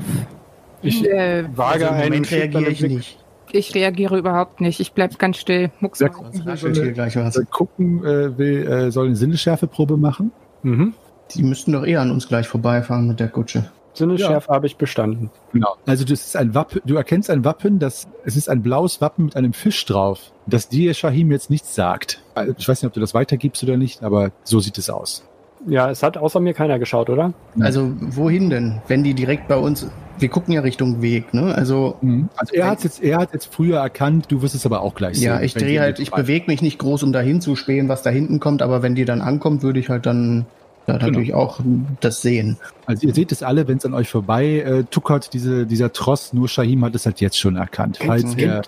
Ich 0.82 1.04
Äh, 1.04 1.44
wage 1.56 1.84
also 1.84 1.94
einen 1.94 2.04
Moment 2.04 2.30
reagiere 2.30 2.70
ich 2.70 2.80
nicht. 2.82 3.18
Ich 3.52 3.74
reagiere 3.74 4.18
überhaupt 4.18 4.60
nicht. 4.60 4.80
Ich 4.80 4.92
bleib 4.92 5.18
ganz 5.18 5.38
still. 5.38 5.70
Mucks 5.80 6.02
raschelt 6.02 6.76
hier 6.76 6.92
gleich 6.92 7.16
was. 7.16 7.40
Gucken 7.50 8.04
äh, 8.04 8.36
will, 8.36 8.66
äh, 8.66 8.90
soll 8.90 9.06
eine 9.06 9.16
Sinnesschärfeprobe 9.16 9.96
machen. 9.96 10.32
Mhm. 10.62 10.94
Die 11.34 11.42
müssten 11.42 11.72
doch 11.72 11.84
eher 11.84 12.00
an 12.00 12.10
uns 12.10 12.28
gleich 12.28 12.48
vorbeifahren 12.48 13.06
mit 13.06 13.20
der 13.20 13.28
Kutsche. 13.28 13.70
Sinnesschärfe 13.98 14.52
habe 14.52 14.66
ich 14.66 14.76
bestanden. 14.76 15.30
Genau. 15.52 15.76
Also 15.84 16.04
das 16.04 16.26
ist 16.26 16.36
ein 16.36 16.54
Wappen, 16.54 16.80
du 16.84 16.94
erkennst 16.94 17.30
ein 17.30 17.44
Wappen, 17.44 17.78
das 17.78 18.08
es 18.24 18.36
ist 18.36 18.48
ein 18.48 18.62
blaues 18.62 19.00
Wappen 19.00 19.26
mit 19.26 19.36
einem 19.36 19.52
Fisch 19.52 19.84
drauf, 19.84 20.32
das 20.46 20.68
dir 20.68 20.94
Shahim 20.94 21.32
jetzt 21.32 21.50
nichts 21.50 21.74
sagt. 21.74 22.22
Also 22.34 22.54
Ich 22.56 22.68
weiß 22.68 22.82
nicht, 22.82 22.88
ob 22.88 22.94
du 22.94 23.00
das 23.00 23.12
weitergibst 23.12 23.62
oder 23.64 23.76
nicht, 23.76 24.02
aber 24.02 24.30
so 24.44 24.60
sieht 24.60 24.78
es 24.78 24.88
aus. 24.88 25.24
Ja, 25.66 25.90
es 25.90 26.02
hat 26.02 26.16
außer 26.16 26.40
mir 26.40 26.54
keiner 26.54 26.78
geschaut, 26.78 27.10
oder? 27.10 27.32
Also 27.60 27.90
wohin 28.00 28.48
denn? 28.50 28.80
Wenn 28.86 29.02
die 29.02 29.14
direkt 29.14 29.48
bei 29.48 29.56
uns, 29.56 29.86
wir 30.18 30.28
gucken 30.28 30.54
ja 30.54 30.60
Richtung 30.60 31.02
Weg, 31.02 31.34
ne? 31.34 31.54
Also 31.54 31.96
Also 32.36 32.54
er 32.54 32.66
hat 32.70 32.84
jetzt, 32.84 33.02
er 33.02 33.18
hat 33.18 33.32
jetzt 33.32 33.52
früher 33.52 33.78
erkannt, 33.80 34.26
du 34.28 34.40
wirst 34.42 34.54
es 34.54 34.64
aber 34.66 34.82
auch 34.82 34.94
gleich 34.94 35.18
ja, 35.18 35.36
sehen. 35.36 35.44
ich 35.44 35.54
wenn 35.56 35.62
drehe 35.64 35.80
halt, 35.80 35.98
ich 35.98 36.10
bewege 36.10 36.44
mich 36.46 36.62
nicht 36.62 36.78
groß, 36.78 37.02
um 37.02 37.12
dahin 37.12 37.40
zu 37.40 37.56
spähen, 37.56 37.88
was 37.88 38.02
da 38.02 38.10
hinten 38.10 38.38
kommt, 38.40 38.62
aber 38.62 38.82
wenn 38.82 38.94
die 38.94 39.04
dann 39.04 39.20
ankommt, 39.20 39.62
würde 39.62 39.80
ich 39.80 39.88
halt 39.88 40.06
dann 40.06 40.46
ja, 40.86 40.94
Genau. 40.96 41.06
natürlich 41.08 41.34
auch 41.34 41.60
das 42.00 42.22
sehen. 42.22 42.56
Also 42.86 43.06
ihr 43.06 43.14
seht 43.14 43.30
es 43.32 43.42
alle, 43.42 43.68
wenn 43.68 43.76
es 43.76 43.84
an 43.84 43.92
euch 43.94 44.08
vorbei 44.08 44.60
äh, 44.60 44.84
tuckert, 44.84 45.34
diese, 45.34 45.66
dieser 45.66 45.92
Tross, 45.92 46.32
nur 46.32 46.48
Shahim 46.48 46.84
hat 46.84 46.94
es 46.94 47.04
halt 47.04 47.20
jetzt 47.20 47.38
schon 47.38 47.56
erkannt. 47.56 47.98
Kennt- 47.98 48.08
Falls 48.08 48.36
kennt- 48.36 48.40
er, 48.40 48.62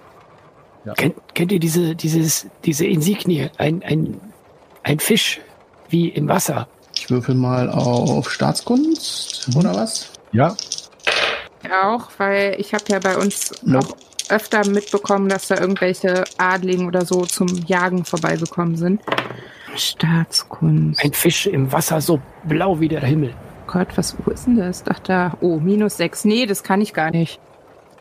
ja. 0.84 0.92
Kennt, 0.94 1.14
kennt 1.34 1.52
ihr 1.52 1.60
diese, 1.60 1.94
dieses, 1.94 2.46
diese 2.64 2.84
Insignie? 2.86 3.48
Ein, 3.58 3.82
ein, 3.82 4.20
ein 4.82 4.98
Fisch 4.98 5.40
wie 5.88 6.08
im 6.08 6.28
Wasser. 6.28 6.68
Ich 7.00 7.08
würfel 7.10 7.34
mal 7.34 7.70
auf 7.70 8.30
Staatskunst 8.30 9.48
oder 9.56 9.74
was? 9.74 10.10
ja, 10.32 10.54
Auch, 11.82 12.08
weil 12.18 12.56
ich 12.58 12.74
habe 12.74 12.84
ja 12.88 12.98
bei 12.98 13.16
uns 13.16 13.52
Nope. 13.62 13.86
auch 13.86 13.96
öfter 14.28 14.66
mitbekommen, 14.68 15.30
dass 15.30 15.48
da 15.48 15.58
irgendwelche 15.58 16.24
Adligen 16.36 16.86
oder 16.86 17.06
so 17.06 17.24
zum 17.24 17.48
Jagen 17.66 18.04
vorbeigekommen 18.04 18.76
sind. 18.76 19.00
Staatskunst. 19.76 21.02
Ein 21.02 21.14
Fisch 21.14 21.46
im 21.46 21.72
Wasser, 21.72 22.02
so 22.02 22.20
blau 22.44 22.80
wie 22.80 22.88
der 22.88 23.00
Himmel. 23.00 23.32
Gott, 23.66 23.88
was 23.96 24.14
wo 24.22 24.30
ist 24.30 24.46
denn 24.46 24.56
das? 24.58 24.84
Ach 24.86 24.98
da. 24.98 25.38
Oh, 25.40 25.58
minus 25.58 25.96
sechs. 25.96 26.26
Nee, 26.26 26.44
das 26.44 26.62
kann 26.62 26.82
ich 26.82 26.92
gar 26.92 27.10
nicht. 27.10 27.40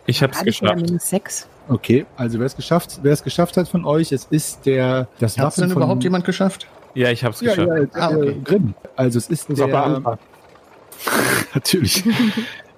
Ich 0.08 0.22
habe 0.22 0.34
es 0.34 0.40
Hatte 0.40 0.50
ich 0.50 0.60
ja 0.60 0.72
geschafft. 0.74 0.86
minus 0.90 1.10
sechs. 1.10 1.48
okay. 1.70 2.06
Also 2.18 2.38
wer 2.40 2.48
es 2.48 2.56
geschafft, 2.58 3.00
wer 3.04 3.14
es 3.14 3.24
geschafft 3.24 3.56
hat 3.56 3.70
von 3.70 3.86
euch, 3.86 4.12
es 4.12 4.26
ist 4.30 4.66
der 4.66 5.08
das 5.20 5.38
Hat 5.38 5.50
es 5.50 5.56
denn 5.56 5.72
überhaupt 5.72 6.04
jemand 6.04 6.26
geschafft? 6.26 6.68
Ja, 6.96 7.12
ich 7.12 7.24
habe 7.24 7.34
es 7.34 7.42
Ja, 7.42 7.56
geschafft. 7.56 7.96
ja, 7.96 8.02
Ah, 8.02 8.10
okay. 8.16 8.30
äh, 8.30 8.36
Grimm. 8.44 8.74
Also 8.96 9.18
es 9.20 9.30
ist 9.30 9.50
Unser 9.50 9.68
der, 9.68 10.02
natürlich. 11.54 12.04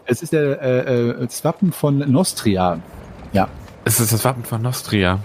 es 0.05 0.21
ist 0.21 0.33
der 0.33 0.61
äh, 0.61 1.09
äh, 1.09 1.25
das 1.25 1.43
Wappen 1.43 1.71
von 1.71 1.99
Nostria. 2.11 2.79
Es 3.83 3.99
ist 3.99 4.13
das 4.13 4.23
Wappen 4.23 4.43
von 4.43 4.61
Nostria. 4.61 5.19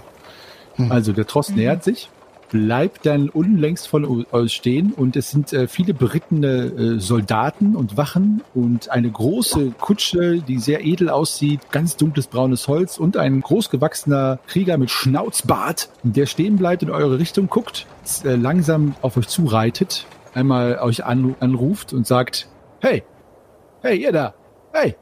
Also 0.89 1.13
der 1.13 1.27
Tross 1.27 1.49
nähert 1.49 1.83
sich, 1.83 2.09
bleibt 2.49 3.05
dann 3.05 3.29
unlängst 3.29 3.93
euch 3.93 4.53
stehen 4.53 4.93
und 4.93 5.15
es 5.15 5.31
sind 5.31 5.53
äh, 5.53 5.67
viele 5.67 5.93
berittene 5.93 6.47
äh, 6.47 6.99
Soldaten 6.99 7.75
und 7.75 7.97
Wachen 7.97 8.41
und 8.53 8.89
eine 8.89 9.09
große 9.09 9.71
Kutsche, 9.79 10.39
die 10.39 10.59
sehr 10.59 10.85
edel 10.85 11.09
aussieht, 11.09 11.71
ganz 11.71 11.97
dunkles 11.97 12.27
braunes 12.27 12.67
Holz 12.67 12.97
und 12.97 13.17
ein 13.17 13.41
großgewachsener 13.41 14.39
Krieger 14.47 14.77
mit 14.77 14.91
Schnauzbart, 14.91 15.89
der 16.03 16.25
stehen 16.25 16.57
bleibt 16.57 16.83
in 16.83 16.89
eure 16.89 17.19
Richtung 17.19 17.47
guckt, 17.47 17.85
äh, 18.23 18.35
langsam 18.35 18.95
auf 19.01 19.17
euch 19.17 19.27
zureitet, 19.27 20.05
einmal 20.33 20.79
euch 20.79 21.05
an, 21.05 21.35
anruft 21.39 21.93
und 21.93 22.07
sagt, 22.07 22.47
hey, 22.79 23.03
hey, 23.81 23.97
ihr 23.97 24.11
da, 24.11 24.33
hey, 24.73 24.95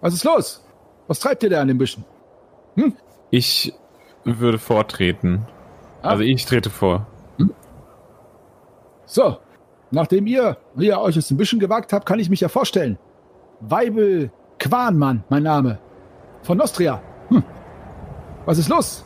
was 0.00 0.14
ist 0.14 0.24
los? 0.24 0.64
Was 1.06 1.18
treibt 1.18 1.42
ihr 1.42 1.50
da 1.50 1.60
an 1.60 1.68
den 1.68 1.78
Büschen? 1.78 2.04
Ich 3.30 3.72
würde 4.24 4.58
vortreten. 4.58 5.46
Ah. 6.04 6.10
Also 6.10 6.22
ich 6.22 6.44
trete 6.44 6.68
vor. 6.68 7.06
So, 9.06 9.38
nachdem 9.90 10.26
ihr 10.26 10.58
hier 10.76 11.00
euch 11.00 11.16
aus 11.16 11.28
dem 11.28 11.36
Büschen 11.38 11.58
gewagt 11.58 11.92
habt, 11.92 12.04
kann 12.06 12.18
ich 12.18 12.28
mich 12.28 12.40
ja 12.40 12.48
vorstellen. 12.48 12.98
Weibel 13.60 14.30
Quanmann, 14.58 15.24
mein 15.30 15.42
Name. 15.42 15.78
Von 16.42 16.58
Nostria. 16.58 17.02
Hm. 17.28 17.42
Was 18.44 18.58
ist 18.58 18.68
los? 18.68 19.04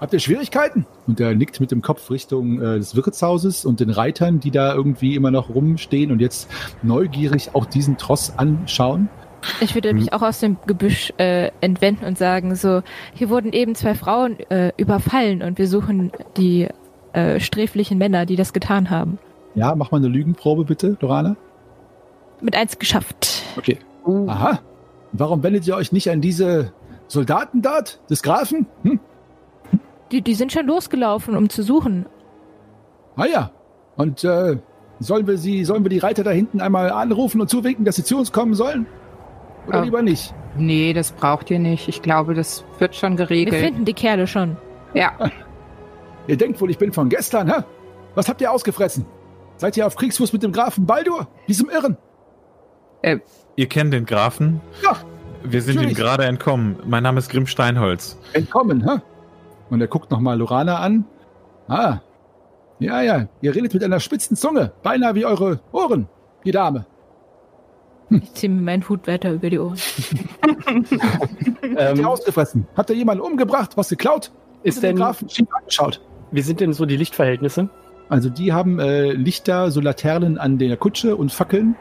Habt 0.00 0.12
ihr 0.14 0.20
Schwierigkeiten? 0.20 0.86
Und 1.06 1.20
er 1.20 1.34
nickt 1.34 1.60
mit 1.60 1.70
dem 1.72 1.82
Kopf 1.82 2.10
Richtung 2.10 2.60
äh, 2.60 2.78
des 2.78 2.96
Wirtshauses 2.96 3.66
und 3.66 3.80
den 3.80 3.90
Reitern, 3.90 4.40
die 4.40 4.50
da 4.50 4.72
irgendwie 4.72 5.14
immer 5.14 5.30
noch 5.30 5.50
rumstehen 5.50 6.10
und 6.10 6.20
jetzt 6.20 6.48
neugierig 6.82 7.54
auch 7.54 7.66
diesen 7.66 7.98
Tross 7.98 8.38
anschauen. 8.38 9.10
Ich 9.60 9.74
würde 9.74 9.92
mich 9.94 10.12
auch 10.12 10.22
aus 10.22 10.40
dem 10.40 10.56
Gebüsch 10.66 11.12
äh, 11.18 11.50
entwenden 11.60 12.04
und 12.04 12.18
sagen, 12.18 12.54
so, 12.54 12.82
hier 13.14 13.30
wurden 13.30 13.52
eben 13.52 13.74
zwei 13.74 13.94
Frauen 13.94 14.38
äh, 14.50 14.72
überfallen 14.76 15.42
und 15.42 15.58
wir 15.58 15.68
suchen 15.68 16.12
die 16.36 16.68
äh, 17.12 17.40
sträflichen 17.40 17.98
Männer, 17.98 18.26
die 18.26 18.36
das 18.36 18.52
getan 18.52 18.90
haben. 18.90 19.18
Ja, 19.54 19.74
mach 19.74 19.90
mal 19.90 19.98
eine 19.98 20.08
Lügenprobe 20.08 20.64
bitte, 20.64 20.96
Lorana. 21.00 21.36
Mit 22.40 22.54
eins 22.54 22.78
geschafft. 22.78 23.42
Okay. 23.56 23.78
Aha. 24.04 24.60
Warum 25.12 25.42
wendet 25.42 25.66
ihr 25.66 25.76
euch 25.76 25.92
nicht 25.92 26.10
an 26.10 26.20
diese 26.20 26.72
Soldaten 27.08 27.62
dort 27.62 28.00
des 28.08 28.22
Grafen? 28.22 28.66
Hm? 28.82 29.00
Die, 30.12 30.22
die 30.22 30.34
sind 30.34 30.52
schon 30.52 30.66
losgelaufen, 30.66 31.36
um 31.36 31.48
zu 31.48 31.62
suchen. 31.62 32.06
Ah 33.16 33.26
ja. 33.26 33.50
Und 33.96 34.22
äh, 34.24 34.58
sollen 35.00 35.26
wir 35.26 35.38
sie, 35.38 35.64
sollen 35.64 35.84
wir 35.84 35.90
die 35.90 35.98
Reiter 35.98 36.24
da 36.24 36.30
hinten 36.30 36.60
einmal 36.60 36.90
anrufen 36.90 37.40
und 37.40 37.48
zuwinken, 37.48 37.84
dass 37.84 37.96
sie 37.96 38.04
zu 38.04 38.16
uns 38.16 38.32
kommen 38.32 38.54
sollen? 38.54 38.86
Oder 39.66 39.80
Ah. 39.80 39.82
lieber 39.82 40.02
nicht? 40.02 40.34
Nee, 40.56 40.92
das 40.92 41.12
braucht 41.12 41.50
ihr 41.50 41.58
nicht. 41.58 41.88
Ich 41.88 42.02
glaube, 42.02 42.34
das 42.34 42.64
wird 42.78 42.94
schon 42.96 43.18
Wir 43.18 43.26
geregelt. 43.26 43.62
finden 43.62 43.84
die 43.84 43.92
Kerle 43.94 44.26
schon. 44.26 44.56
Ja. 44.94 45.12
Ihr 46.26 46.36
denkt 46.36 46.60
wohl, 46.60 46.70
ich 46.70 46.78
bin 46.78 46.92
von 46.92 47.08
gestern, 47.08 47.48
hä? 47.52 47.62
Was 48.14 48.28
habt 48.28 48.40
ihr 48.40 48.50
ausgefressen? 48.50 49.06
Seid 49.56 49.76
ihr 49.76 49.86
auf 49.86 49.96
Kriegsfuß 49.96 50.32
mit 50.32 50.42
dem 50.42 50.52
Grafen 50.52 50.86
Baldur? 50.86 51.26
Diesem 51.48 51.68
Irren? 51.70 51.96
Ihr 53.56 53.66
kennt 53.68 53.92
den 53.92 54.06
Grafen? 54.06 54.60
Ja, 54.82 54.96
Wir 55.44 55.62
sind 55.62 55.74
ihm 55.74 55.82
natürlich. 55.82 55.96
gerade 55.98 56.24
entkommen. 56.24 56.76
Mein 56.86 57.02
Name 57.02 57.18
ist 57.18 57.30
Grimm 57.30 57.46
Steinholz. 57.46 58.18
Entkommen, 58.32 58.88
hä? 58.88 59.00
Und 59.70 59.80
er 59.80 59.86
guckt 59.86 60.10
nochmal 60.10 60.36
Lorana 60.38 60.78
an. 60.78 61.04
Ah. 61.68 61.98
Ja, 62.80 63.00
ja. 63.02 63.26
Ihr 63.40 63.54
redet 63.54 63.72
mit 63.74 63.84
einer 63.84 64.00
spitzen 64.00 64.36
Zunge. 64.36 64.72
Beinahe 64.82 65.14
wie 65.14 65.24
eure 65.26 65.60
Ohren, 65.72 66.08
die 66.44 66.50
Dame. 66.52 66.86
Ich 68.10 68.32
ziehe 68.34 68.50
mir 68.50 68.62
meinen 68.62 68.88
Hut 68.88 69.06
weiter 69.06 69.32
über 69.32 69.50
die 69.50 69.58
Ohren. 69.58 69.76
Ähm, 71.76 72.04
ausgefressen? 72.04 72.66
Habt 72.76 72.90
ihr 72.90 72.96
jemanden 72.96 73.22
umgebracht, 73.22 73.76
was 73.76 73.88
geklaut? 73.88 74.32
ist 74.64 74.82
Den 74.82 74.90
denn, 74.90 74.96
Grafen 74.96 75.28
angeschaut. 75.60 76.00
wie 76.32 76.40
sind 76.40 76.60
denn 76.60 76.72
so 76.72 76.86
die 76.86 76.96
Lichtverhältnisse? 76.96 77.68
Also 78.08 78.30
die 78.30 78.52
haben 78.52 78.80
äh, 78.80 79.12
Lichter, 79.12 79.70
so 79.70 79.80
Laternen 79.80 80.38
an 80.38 80.58
der 80.58 80.76
Kutsche 80.76 81.14
und 81.16 81.30
Fackeln. 81.32 81.76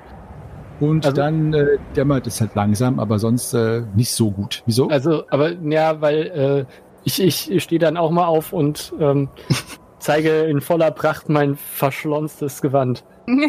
Und 0.80 1.06
Also- 1.06 1.16
dann 1.16 1.54
äh, 1.54 1.66
dämmert 1.96 2.28
es 2.28 2.40
halt 2.42 2.54
langsam, 2.56 3.00
aber 3.00 3.18
sonst 3.18 3.54
äh, 3.54 3.82
nicht 3.96 4.12
so 4.12 4.30
gut. 4.30 4.62
Wieso? 4.68 4.88
Also, 4.90 5.24
aber 5.30 5.54
ja, 5.54 6.00
weil 6.02 6.66
äh, 6.68 6.74
ich, 7.04 7.20
ich 7.50 7.64
stehe 7.64 7.80
dann 7.80 7.98
auch 7.98 8.12
mal 8.12 8.28
auf 8.28 8.54
und 8.54 8.94
ähm, 9.00 9.30
zeige 10.00 10.43
in 10.45 10.62
voller 10.62 10.91
Pracht 10.91 11.30
mein 11.30 11.56
verschlonstes 11.56 12.62
Gewand. 12.62 13.04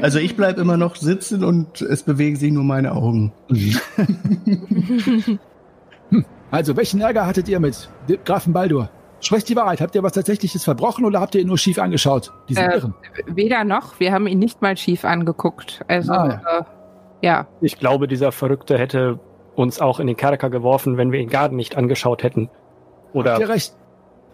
Also 0.00 0.18
ich 0.18 0.36
bleib 0.36 0.56
immer 0.58 0.76
noch 0.78 0.96
sitzen 0.96 1.44
und 1.44 1.82
es 1.82 2.02
bewegen 2.02 2.36
sich 2.36 2.50
nur 2.52 2.64
meine 2.64 2.92
Augen. 2.92 3.32
Also, 6.52 6.76
welchen 6.76 7.00
Ärger 7.00 7.26
hattet 7.26 7.48
ihr 7.48 7.58
mit 7.58 7.88
dem 8.08 8.18
Grafen 8.24 8.52
Baldur? 8.52 8.88
Sprecht 9.20 9.48
die 9.48 9.56
Wahrheit. 9.56 9.80
Habt 9.80 9.94
ihr 9.96 10.02
was 10.02 10.12
Tatsächliches 10.12 10.62
verbrochen 10.62 11.04
oder 11.04 11.20
habt 11.20 11.34
ihr 11.34 11.40
ihn 11.40 11.48
nur 11.48 11.58
schief 11.58 11.78
angeschaut? 11.78 12.32
Diese 12.48 12.60
Äh, 12.60 12.76
Irren. 12.76 12.94
Weder 13.26 13.64
noch, 13.64 13.98
wir 13.98 14.12
haben 14.12 14.26
ihn 14.28 14.38
nicht 14.38 14.62
mal 14.62 14.76
schief 14.76 15.04
angeguckt. 15.04 15.84
Also, 15.88 16.12
Ah, 16.12 16.40
ja. 16.44 16.58
Äh, 16.58 16.64
ja. 17.22 17.46
Ich 17.60 17.78
glaube, 17.78 18.06
dieser 18.06 18.30
Verrückte 18.30 18.78
hätte 18.78 19.18
uns 19.56 19.80
auch 19.80 19.98
in 19.98 20.06
den 20.06 20.16
Kerker 20.16 20.48
geworfen, 20.48 20.96
wenn 20.98 21.10
wir 21.10 21.18
ihn 21.18 21.28
gar 21.30 21.48
nicht 21.48 21.76
angeschaut 21.76 22.22
hätten. 22.22 22.48
Habt 22.48 23.14
Oder 23.16 23.40
ihr 23.40 23.48
recht. 23.48 23.74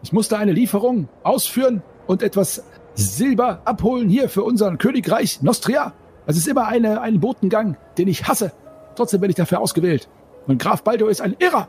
Ich 0.03 0.12
musste 0.12 0.36
eine 0.36 0.53
Lieferung 0.53 1.09
ausführen 1.22 1.82
und 2.07 2.22
etwas 2.22 2.64
Silber 2.94 3.62
abholen 3.64 4.09
hier 4.09 4.28
für 4.28 4.42
unseren 4.42 4.78
Königreich 4.78 5.42
Nostria. 5.42 5.94
Es 6.26 6.36
ist 6.36 6.48
immer 6.48 6.66
eine, 6.66 7.00
ein 7.00 7.20
Botengang, 7.20 7.76
den 7.98 8.09
ich 8.09 8.26
hasse. 8.26 8.53
Trotzdem 8.96 9.20
bin 9.20 9.30
ich 9.30 9.36
dafür 9.36 9.61
ausgewählt. 9.61 10.09
Und 10.46 10.61
Graf 10.61 10.82
Baldur 10.82 11.11
ist 11.11 11.20
ein 11.20 11.36
Irrer. 11.38 11.68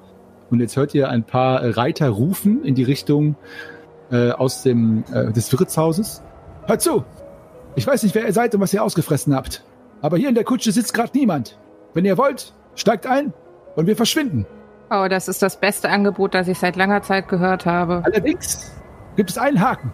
Und 0.49 0.59
jetzt 0.59 0.75
hört 0.75 0.93
ihr 0.93 1.09
ein 1.09 1.23
paar 1.23 1.77
Reiter 1.77 2.09
rufen 2.09 2.63
in 2.63 2.75
die 2.75 2.83
Richtung 2.83 3.35
äh, 4.11 4.31
aus 4.31 4.63
dem 4.63 5.03
äh, 5.13 5.31
des 5.31 5.51
Wirtshauses. 5.57 6.21
Hört 6.65 6.81
zu. 6.81 7.03
Ich 7.75 7.87
weiß 7.87 8.03
nicht, 8.03 8.13
wer 8.13 8.25
ihr 8.25 8.33
seid 8.33 8.53
und 8.53 8.61
was 8.61 8.73
ihr 8.73 8.83
ausgefressen 8.83 9.33
habt. 9.35 9.63
Aber 10.01 10.17
hier 10.17 10.29
in 10.29 10.35
der 10.35 10.43
Kutsche 10.43 10.71
sitzt 10.71 10.93
gerade 10.93 11.17
niemand. 11.17 11.57
Wenn 11.93 12.05
ihr 12.05 12.17
wollt, 12.17 12.53
steigt 12.75 13.07
ein 13.07 13.33
und 13.75 13.87
wir 13.87 13.95
verschwinden. 13.95 14.45
Oh, 14.95 15.07
das 15.07 15.27
ist 15.27 15.41
das 15.41 15.59
beste 15.59 15.89
Angebot, 15.89 16.35
das 16.35 16.47
ich 16.47 16.59
seit 16.59 16.75
langer 16.75 17.01
Zeit 17.01 17.27
gehört 17.27 17.65
habe. 17.65 18.03
Allerdings 18.05 18.71
gibt 19.15 19.31
es 19.31 19.39
einen 19.39 19.59
Haken. 19.59 19.91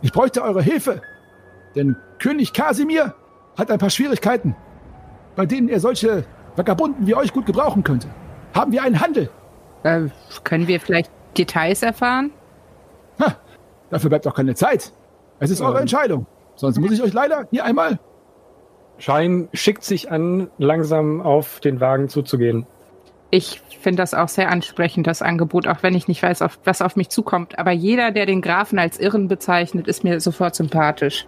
Ich 0.00 0.10
bräuchte 0.10 0.42
eure 0.42 0.62
Hilfe. 0.62 1.02
Denn 1.74 1.96
König 2.18 2.54
Kasimir 2.54 3.14
hat 3.58 3.70
ein 3.70 3.78
paar 3.78 3.90
Schwierigkeiten, 3.90 4.56
bei 5.36 5.44
denen 5.44 5.68
er 5.68 5.80
solche 5.80 6.24
Vagabunden 6.56 7.06
wie 7.06 7.14
euch 7.14 7.34
gut 7.34 7.44
gebrauchen 7.44 7.84
könnte. 7.84 8.08
Haben 8.54 8.72
wir 8.72 8.82
einen 8.82 9.00
Handel? 9.00 9.28
Äh, 9.82 10.06
können 10.44 10.66
wir 10.66 10.80
vielleicht 10.80 11.10
Details 11.36 11.82
erfahren? 11.82 12.30
Ha, 13.20 13.36
dafür 13.90 14.08
bleibt 14.08 14.24
doch 14.24 14.34
keine 14.34 14.54
Zeit. 14.54 14.92
Es 15.40 15.50
ist 15.50 15.60
eure 15.60 15.76
Ähm. 15.76 15.82
Entscheidung. 15.82 16.26
Sonst 16.54 16.78
muss 16.78 16.90
ich 16.90 17.02
euch 17.02 17.12
leider 17.12 17.46
hier 17.50 17.66
einmal. 17.66 17.98
Schein 18.96 19.50
schickt 19.52 19.84
sich 19.84 20.10
an, 20.10 20.50
langsam 20.56 21.20
auf 21.20 21.60
den 21.60 21.80
Wagen 21.80 22.08
zuzugehen. 22.08 22.66
Ich 23.30 23.60
finde 23.80 24.02
das 24.02 24.14
auch 24.14 24.28
sehr 24.28 24.50
ansprechend, 24.50 25.06
das 25.06 25.22
Angebot, 25.22 25.66
auch 25.66 25.82
wenn 25.82 25.94
ich 25.94 26.08
nicht 26.08 26.22
weiß, 26.22 26.42
auf, 26.42 26.58
was 26.64 26.82
auf 26.82 26.96
mich 26.96 27.10
zukommt. 27.10 27.58
Aber 27.58 27.72
jeder, 27.72 28.10
der 28.10 28.26
den 28.26 28.40
Grafen 28.40 28.78
als 28.78 28.98
Irren 28.98 29.28
bezeichnet, 29.28 29.86
ist 29.86 30.04
mir 30.04 30.20
sofort 30.20 30.54
sympathisch. 30.54 31.26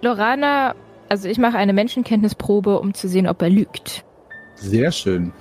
Lorana, 0.00 0.74
also 1.08 1.28
ich 1.28 1.38
mache 1.38 1.58
eine 1.58 1.72
Menschenkenntnisprobe, 1.72 2.80
um 2.80 2.94
zu 2.94 3.08
sehen, 3.08 3.28
ob 3.28 3.42
er 3.42 3.50
lügt. 3.50 4.04
Sehr 4.56 4.90
schön. 4.90 5.32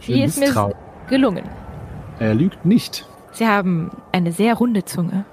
Schön 0.00 0.14
Die 0.14 0.22
ist 0.22 0.40
mir 0.40 0.74
gelungen. 1.08 1.48
Er 2.18 2.34
lügt 2.34 2.64
nicht. 2.64 3.06
Sie 3.32 3.46
haben 3.46 3.90
eine 4.12 4.32
sehr 4.32 4.54
runde 4.54 4.84
Zunge. 4.84 5.24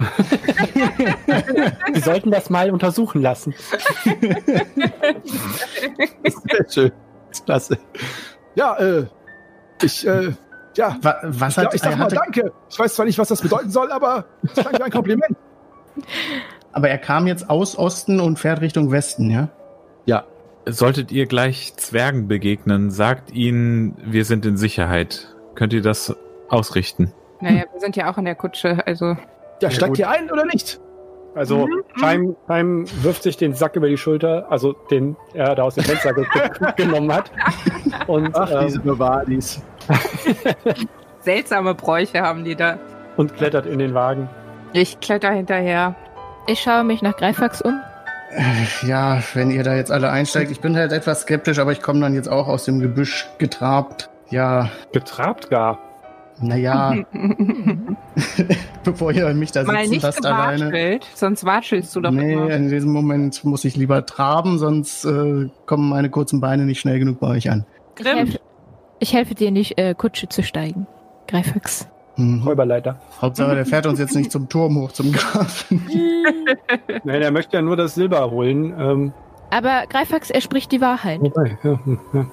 Sie 1.94 2.00
sollten 2.00 2.30
das 2.30 2.50
mal 2.50 2.70
untersuchen 2.70 3.20
lassen. 3.20 3.54
Sehr 6.24 6.70
schön. 6.70 6.92
Klasse. 7.44 7.78
Ja, 8.54 8.76
äh, 8.78 9.06
ich, 9.82 10.06
äh, 10.06 10.32
ja. 10.76 10.96
Wa- 11.02 11.18
Was 11.24 11.56
Ja, 11.56 11.64
hat 11.64 11.74
ich 11.74 11.80
sag 11.82 11.96
mal 11.96 12.04
hatte, 12.04 12.16
danke. 12.16 12.52
Ich 12.68 12.78
weiß 12.78 12.94
zwar 12.94 13.06
nicht, 13.06 13.18
was 13.18 13.28
das 13.28 13.40
bedeuten 13.42 13.70
soll, 13.70 13.90
aber 13.90 14.24
danke 14.54 14.84
ein 14.84 14.90
Kompliment. 14.90 15.36
Aber 16.72 16.88
er 16.88 16.98
kam 16.98 17.26
jetzt 17.26 17.50
aus 17.50 17.76
Osten 17.76 18.20
und 18.20 18.38
fährt 18.38 18.60
Richtung 18.60 18.92
Westen, 18.92 19.28
ja? 19.28 19.48
Ja. 20.06 20.24
Solltet 20.66 21.10
ihr 21.10 21.26
gleich 21.26 21.74
Zwergen 21.76 22.28
begegnen, 22.28 22.92
sagt 22.92 23.32
ihnen, 23.32 23.96
wir 24.04 24.24
sind 24.24 24.46
in 24.46 24.56
Sicherheit. 24.56 25.34
Könnt 25.56 25.72
ihr 25.72 25.82
das 25.82 26.14
ausrichten? 26.48 27.12
Naja, 27.40 27.64
wir 27.72 27.80
sind 27.80 27.96
ja 27.96 28.08
auch 28.10 28.18
in 28.18 28.24
der 28.24 28.36
Kutsche, 28.36 28.86
also. 28.86 29.16
Ja, 29.60 29.70
steigt 29.70 29.98
ihr 29.98 30.08
ein 30.08 30.30
oder 30.30 30.44
nicht? 30.46 30.78
Also 31.34 31.68
Scheim, 31.98 32.34
Scheim 32.48 32.84
wirft 33.02 33.22
sich 33.22 33.36
den 33.36 33.54
Sack 33.54 33.76
über 33.76 33.88
die 33.88 33.96
Schulter, 33.96 34.46
also 34.50 34.72
den 34.72 35.16
er 35.32 35.54
da 35.54 35.62
aus 35.62 35.76
dem 35.76 35.84
Fenster 35.84 36.12
ge 36.12 36.24
genommen 36.76 37.12
hat. 37.12 37.30
Und, 38.06 38.34
ähm, 38.36 38.80
Novalis. 38.84 39.62
Seltsame 41.20 41.74
Bräuche 41.74 42.20
haben 42.20 42.44
die 42.44 42.56
da. 42.56 42.78
und 43.16 43.36
klettert 43.36 43.66
in 43.66 43.78
den 43.78 43.94
Wagen. 43.94 44.28
Ich 44.72 45.00
kletter 45.00 45.30
hinterher. 45.30 45.94
Ich 46.46 46.60
schaue 46.60 46.84
mich 46.84 47.02
nach 47.02 47.16
Greifax 47.16 47.60
um. 47.62 47.80
Äh, 48.30 48.86
Ja, 48.86 49.22
wenn 49.34 49.50
ihr 49.50 49.62
da 49.62 49.74
jetzt 49.74 49.90
alle 49.92 50.10
einsteigt. 50.10 50.50
Ich 50.50 50.60
bin 50.60 50.76
halt 50.76 50.92
etwas 50.92 51.22
skeptisch, 51.22 51.58
aber 51.58 51.72
ich 51.72 51.82
komme 51.82 52.00
dann 52.00 52.14
jetzt 52.14 52.28
auch 52.28 52.48
aus 52.48 52.64
dem 52.64 52.80
Gebüsch 52.80 53.28
getrabt. 53.38 54.08
Ja, 54.30 54.70
Getrabt 54.92 55.50
gar. 55.50 55.78
Naja, 56.40 56.94
bevor 58.84 59.12
ihr 59.12 59.32
mich 59.34 59.52
da 59.52 59.64
Mal 59.64 59.78
sitzen 59.80 59.90
nicht 59.90 60.02
lasst 60.02 60.24
alleine. 60.24 61.00
sonst 61.14 61.44
watschelst 61.44 61.94
du 61.94 62.00
doch 62.00 62.10
Nee, 62.10 62.32
immer. 62.32 62.50
in 62.50 62.68
diesem 62.68 62.92
Moment 62.92 63.44
muss 63.44 63.64
ich 63.64 63.76
lieber 63.76 64.04
traben, 64.06 64.58
sonst 64.58 65.04
äh, 65.04 65.48
kommen 65.66 65.88
meine 65.88 66.10
kurzen 66.10 66.40
Beine 66.40 66.64
nicht 66.64 66.80
schnell 66.80 66.98
genug 66.98 67.20
bei 67.20 67.28
euch 67.28 67.50
an. 67.50 67.64
Ich 67.98 68.04
Grimm, 68.04 68.16
helfe, 68.18 68.40
ich 68.98 69.12
helfe 69.14 69.34
dir 69.34 69.50
die 69.50 69.76
äh, 69.76 69.94
Kutsche 69.94 70.28
zu 70.28 70.42
steigen. 70.42 70.86
Greifax. 71.28 71.88
Mhm. 72.16 72.42
Räuberleiter. 72.42 72.98
Hauptsache, 73.20 73.54
der 73.54 73.66
fährt 73.66 73.86
uns 73.86 73.98
jetzt 73.98 74.16
nicht 74.16 74.32
zum 74.32 74.48
Turm 74.48 74.76
hoch 74.78 74.92
zum 74.92 75.12
Grafen. 75.12 75.86
Nein, 77.04 77.22
er 77.22 77.30
möchte 77.30 77.56
ja 77.56 77.62
nur 77.62 77.76
das 77.76 77.94
Silber 77.94 78.30
holen. 78.30 78.74
Ähm, 78.78 79.12
Aber 79.50 79.84
Greifax, 79.88 80.30
er 80.30 80.40
spricht 80.40 80.72
die 80.72 80.80
Wahrheit. 80.80 81.20
wobei, 81.20 81.56
ja, 81.62 81.78
hm, 81.84 81.98
ja. 82.12 82.26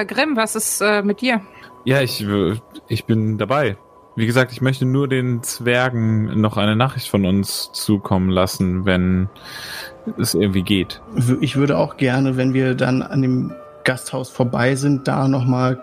äh, 0.00 0.04
Grimm, 0.04 0.36
was 0.36 0.54
ist 0.54 0.80
äh, 0.80 1.02
mit 1.02 1.20
dir? 1.22 1.40
Ja, 1.86 2.00
ich, 2.02 2.22
äh, 2.22 2.54
ich 2.88 3.04
bin 3.06 3.38
dabei. 3.38 3.76
Wie 4.16 4.26
gesagt, 4.26 4.50
ich 4.52 4.60
möchte 4.60 4.84
nur 4.86 5.08
den 5.08 5.42
Zwergen 5.42 6.40
noch 6.40 6.56
eine 6.56 6.74
Nachricht 6.74 7.08
von 7.08 7.24
uns 7.26 7.70
zukommen 7.72 8.28
lassen, 8.30 8.84
wenn 8.86 9.28
es 10.18 10.34
irgendwie 10.34 10.62
geht. 10.62 11.00
W- 11.14 11.36
Ich 11.40 11.56
würde 11.56 11.76
auch 11.78 11.96
gerne, 11.96 12.36
wenn 12.36 12.52
wir 12.54 12.74
dann 12.74 13.02
an 13.02 13.22
dem 13.22 13.52
Gasthaus 13.84 14.30
vorbei 14.30 14.74
sind, 14.74 15.06
da 15.06 15.28
nochmal 15.28 15.78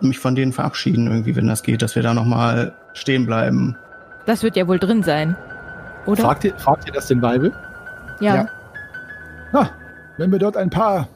mich 0.00 0.18
von 0.18 0.34
denen 0.34 0.52
verabschieden, 0.52 1.06
irgendwie, 1.06 1.36
wenn 1.36 1.46
das 1.46 1.62
geht, 1.62 1.80
dass 1.80 1.94
wir 1.96 2.02
da 2.02 2.12
nochmal 2.12 2.74
stehen 2.92 3.24
bleiben. 3.24 3.76
Das 4.26 4.42
wird 4.42 4.56
ja 4.56 4.66
wohl 4.68 4.78
drin 4.78 5.02
sein. 5.02 5.36
Oder? 6.06 6.22
Fragt 6.22 6.44
ihr, 6.44 6.54
fragt 6.58 6.86
ihr 6.86 6.92
das 6.92 7.06
den 7.08 7.22
Weibel? 7.22 7.52
ja. 8.20 8.34
Ja. 8.34 8.48
Na, 9.52 9.70
wenn 10.18 10.32
wir 10.32 10.38
dort 10.40 10.56
ein 10.56 10.70
paar 10.70 11.08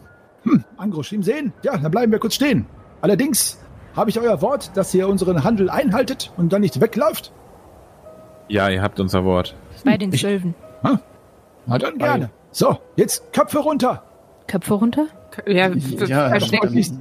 hm, 0.45 0.64
Angroschim 0.76 1.22
sehen, 1.22 1.53
ja, 1.62 1.76
dann 1.76 1.91
bleiben 1.91 2.12
wir 2.12 2.18
kurz 2.20 2.36
stehen. 2.36 2.64
Allerdings 3.03 3.59
habe 3.97 4.11
ich 4.11 4.18
euer 4.20 4.41
Wort, 4.43 4.76
dass 4.76 4.95
ihr 4.95 5.09
unseren 5.09 5.45
Handel 5.45 5.68
einhaltet 5.70 6.32
und 6.36 6.53
dann 6.53 6.61
nicht 6.61 6.80
wegläuft. 6.80 7.32
Ja, 8.49 8.68
ihr 8.68 8.82
habt 8.82 8.99
unser 9.01 9.24
Wort. 9.24 9.55
Bei 9.84 9.97
den 9.97 10.12
Ich- 10.12 10.20
Zwölfen. 10.20 10.55
Na 11.66 11.78
dann 11.78 11.99
gerne. 11.99 12.30
So, 12.53 12.78
jetzt 12.97 13.32
Köpfe 13.32 13.59
runter. 13.59 14.03
Köpfe 14.47 14.74
runter? 14.74 15.07
Ja, 15.47 15.68
Ja, 15.68 16.30
verstecken. 16.30 16.99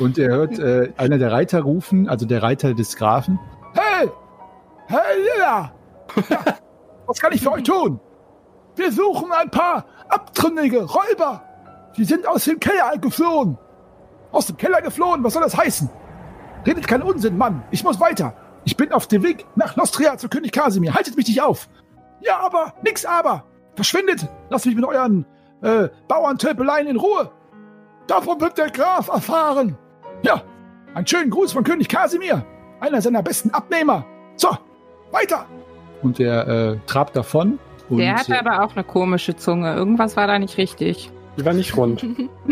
Und 0.00 0.18
ihr 0.18 0.28
hört 0.28 0.58
äh, 0.58 0.92
einer 0.96 1.18
der 1.18 1.32
Reiter 1.32 1.60
rufen, 1.62 2.08
also 2.08 2.26
der 2.26 2.42
Reiter 2.42 2.74
des 2.74 2.96
Grafen. 2.96 3.38
Hey! 3.74 4.08
Hey, 4.88 4.98
Lilla! 5.34 5.72
Ja, 6.28 6.38
was 7.06 7.20
kann 7.20 7.32
ich 7.32 7.42
für 7.42 7.52
euch 7.52 7.62
tun? 7.64 8.00
Wir 8.76 8.92
suchen 8.92 9.30
ein 9.32 9.50
paar 9.50 9.84
abtrünnige 10.08 10.84
Räuber. 10.84 11.42
Die 11.96 12.04
sind 12.04 12.26
aus 12.26 12.44
dem 12.44 12.60
Keller 12.60 12.96
geflohen. 13.00 13.58
Aus 14.32 14.46
dem 14.46 14.56
Keller 14.56 14.82
geflohen, 14.82 15.24
was 15.24 15.32
soll 15.32 15.42
das 15.42 15.56
heißen? 15.56 15.88
Redet 16.66 16.86
keinen 16.86 17.02
Unsinn, 17.02 17.38
Mann. 17.38 17.62
Ich 17.70 17.84
muss 17.84 18.00
weiter. 18.00 18.34
Ich 18.64 18.76
bin 18.76 18.92
auf 18.92 19.06
dem 19.06 19.22
Weg 19.22 19.46
nach 19.54 19.76
Nostria 19.76 20.18
zu 20.18 20.28
König 20.28 20.52
Kasimir. 20.52 20.94
Haltet 20.94 21.16
mich 21.16 21.28
nicht 21.28 21.40
auf. 21.40 21.68
Ja, 22.20 22.38
aber, 22.40 22.74
nix 22.82 23.04
aber. 23.04 23.44
Verschwindet. 23.76 24.26
Lasst 24.50 24.66
mich 24.66 24.74
mit 24.74 24.84
euren 24.84 25.24
äh, 25.62 25.88
Bauerntölpeleien 26.08 26.88
in 26.88 26.96
Ruhe. 26.96 27.30
Davon 28.08 28.40
wird 28.40 28.58
der 28.58 28.70
Graf 28.70 29.08
erfahren. 29.08 29.78
Ja, 30.22 30.42
einen 30.94 31.06
schönen 31.06 31.30
Gruß 31.30 31.52
von 31.52 31.64
König 31.64 31.88
Kasimir. 31.88 32.44
Einer 32.80 33.00
seiner 33.00 33.22
besten 33.22 33.50
Abnehmer. 33.50 34.04
So, 34.36 34.48
weiter. 35.12 35.46
Und 36.02 36.20
er 36.20 36.46
äh, 36.48 36.76
trabt 36.86 37.16
davon. 37.16 37.58
Und, 37.88 37.98
Der 37.98 38.16
hatte 38.16 38.38
aber 38.38 38.64
auch 38.64 38.74
eine 38.74 38.84
komische 38.84 39.36
Zunge. 39.36 39.74
Irgendwas 39.74 40.16
war 40.16 40.26
da 40.26 40.38
nicht 40.38 40.58
richtig. 40.58 41.12
Die 41.36 41.44
war 41.44 41.52
nicht 41.52 41.76
rund. 41.76 42.02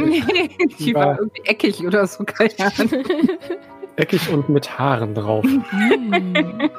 Die 0.78 0.94
war 0.94 1.18
irgendwie 1.18 1.42
eckig 1.44 1.86
oder 1.86 2.06
so, 2.06 2.24
keine 2.24 2.54
Ahnung. 2.58 2.90
Eckig 3.96 4.28
und 4.30 4.48
mit 4.48 4.78
Haaren 4.78 5.14
drauf. 5.14 5.46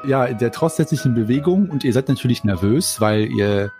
Ja, 0.06 0.32
der 0.32 0.52
Tross 0.52 0.76
setzt 0.76 0.90
sich 0.90 1.04
in 1.04 1.14
Bewegung 1.14 1.68
und 1.68 1.82
ihr 1.82 1.92
seid 1.92 2.08
natürlich 2.08 2.44
nervös, 2.44 3.00
weil 3.00 3.24
ihr 3.24 3.72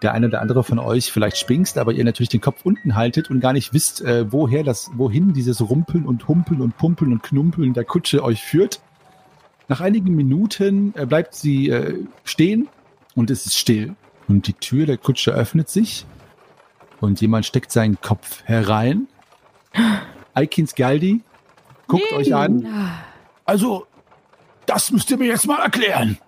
der 0.00 0.12
eine 0.12 0.28
oder 0.28 0.40
andere 0.40 0.64
von 0.64 0.78
euch 0.78 1.12
vielleicht 1.12 1.36
springst, 1.36 1.76
aber 1.76 1.92
ihr 1.92 2.04
natürlich 2.04 2.30
den 2.30 2.40
Kopf 2.40 2.64
unten 2.64 2.94
haltet 2.94 3.28
und 3.28 3.40
gar 3.40 3.52
nicht 3.52 3.74
wisst, 3.74 4.00
äh, 4.00 4.32
woher 4.32 4.62
das, 4.62 4.90
wohin 4.94 5.34
dieses 5.34 5.60
Rumpeln 5.60 6.06
und 6.06 6.28
Humpeln 6.28 6.62
und 6.62 6.78
Pumpeln 6.78 7.12
und 7.12 7.22
Knumpeln 7.22 7.74
der 7.74 7.84
Kutsche 7.84 8.24
euch 8.24 8.42
führt. 8.42 8.80
Nach 9.68 9.82
einigen 9.82 10.14
Minuten 10.14 10.94
äh, 10.96 11.04
bleibt 11.04 11.34
sie 11.34 11.68
äh, 11.68 11.94
stehen 12.24 12.68
und 13.14 13.30
es 13.30 13.44
ist 13.44 13.58
still. 13.58 13.96
Und 14.28 14.46
die 14.46 14.54
Tür 14.54 14.86
der 14.86 14.96
Kutsche 14.96 15.32
öffnet 15.32 15.68
sich 15.68 16.06
und 17.00 17.20
jemand 17.20 17.46
steckt 17.46 17.72
seinen 17.72 18.00
Kopf 18.00 18.42
herein. 18.44 19.08
Aikins 20.34 20.74
Galdi 20.74 21.22
guckt 21.86 22.12
euch 22.12 22.34
an. 22.34 22.66
Also, 23.44 23.86
das 24.66 24.90
müsst 24.90 25.10
ihr 25.10 25.18
mir 25.18 25.28
jetzt 25.28 25.46
mal 25.46 25.60
erklären. 25.62 26.18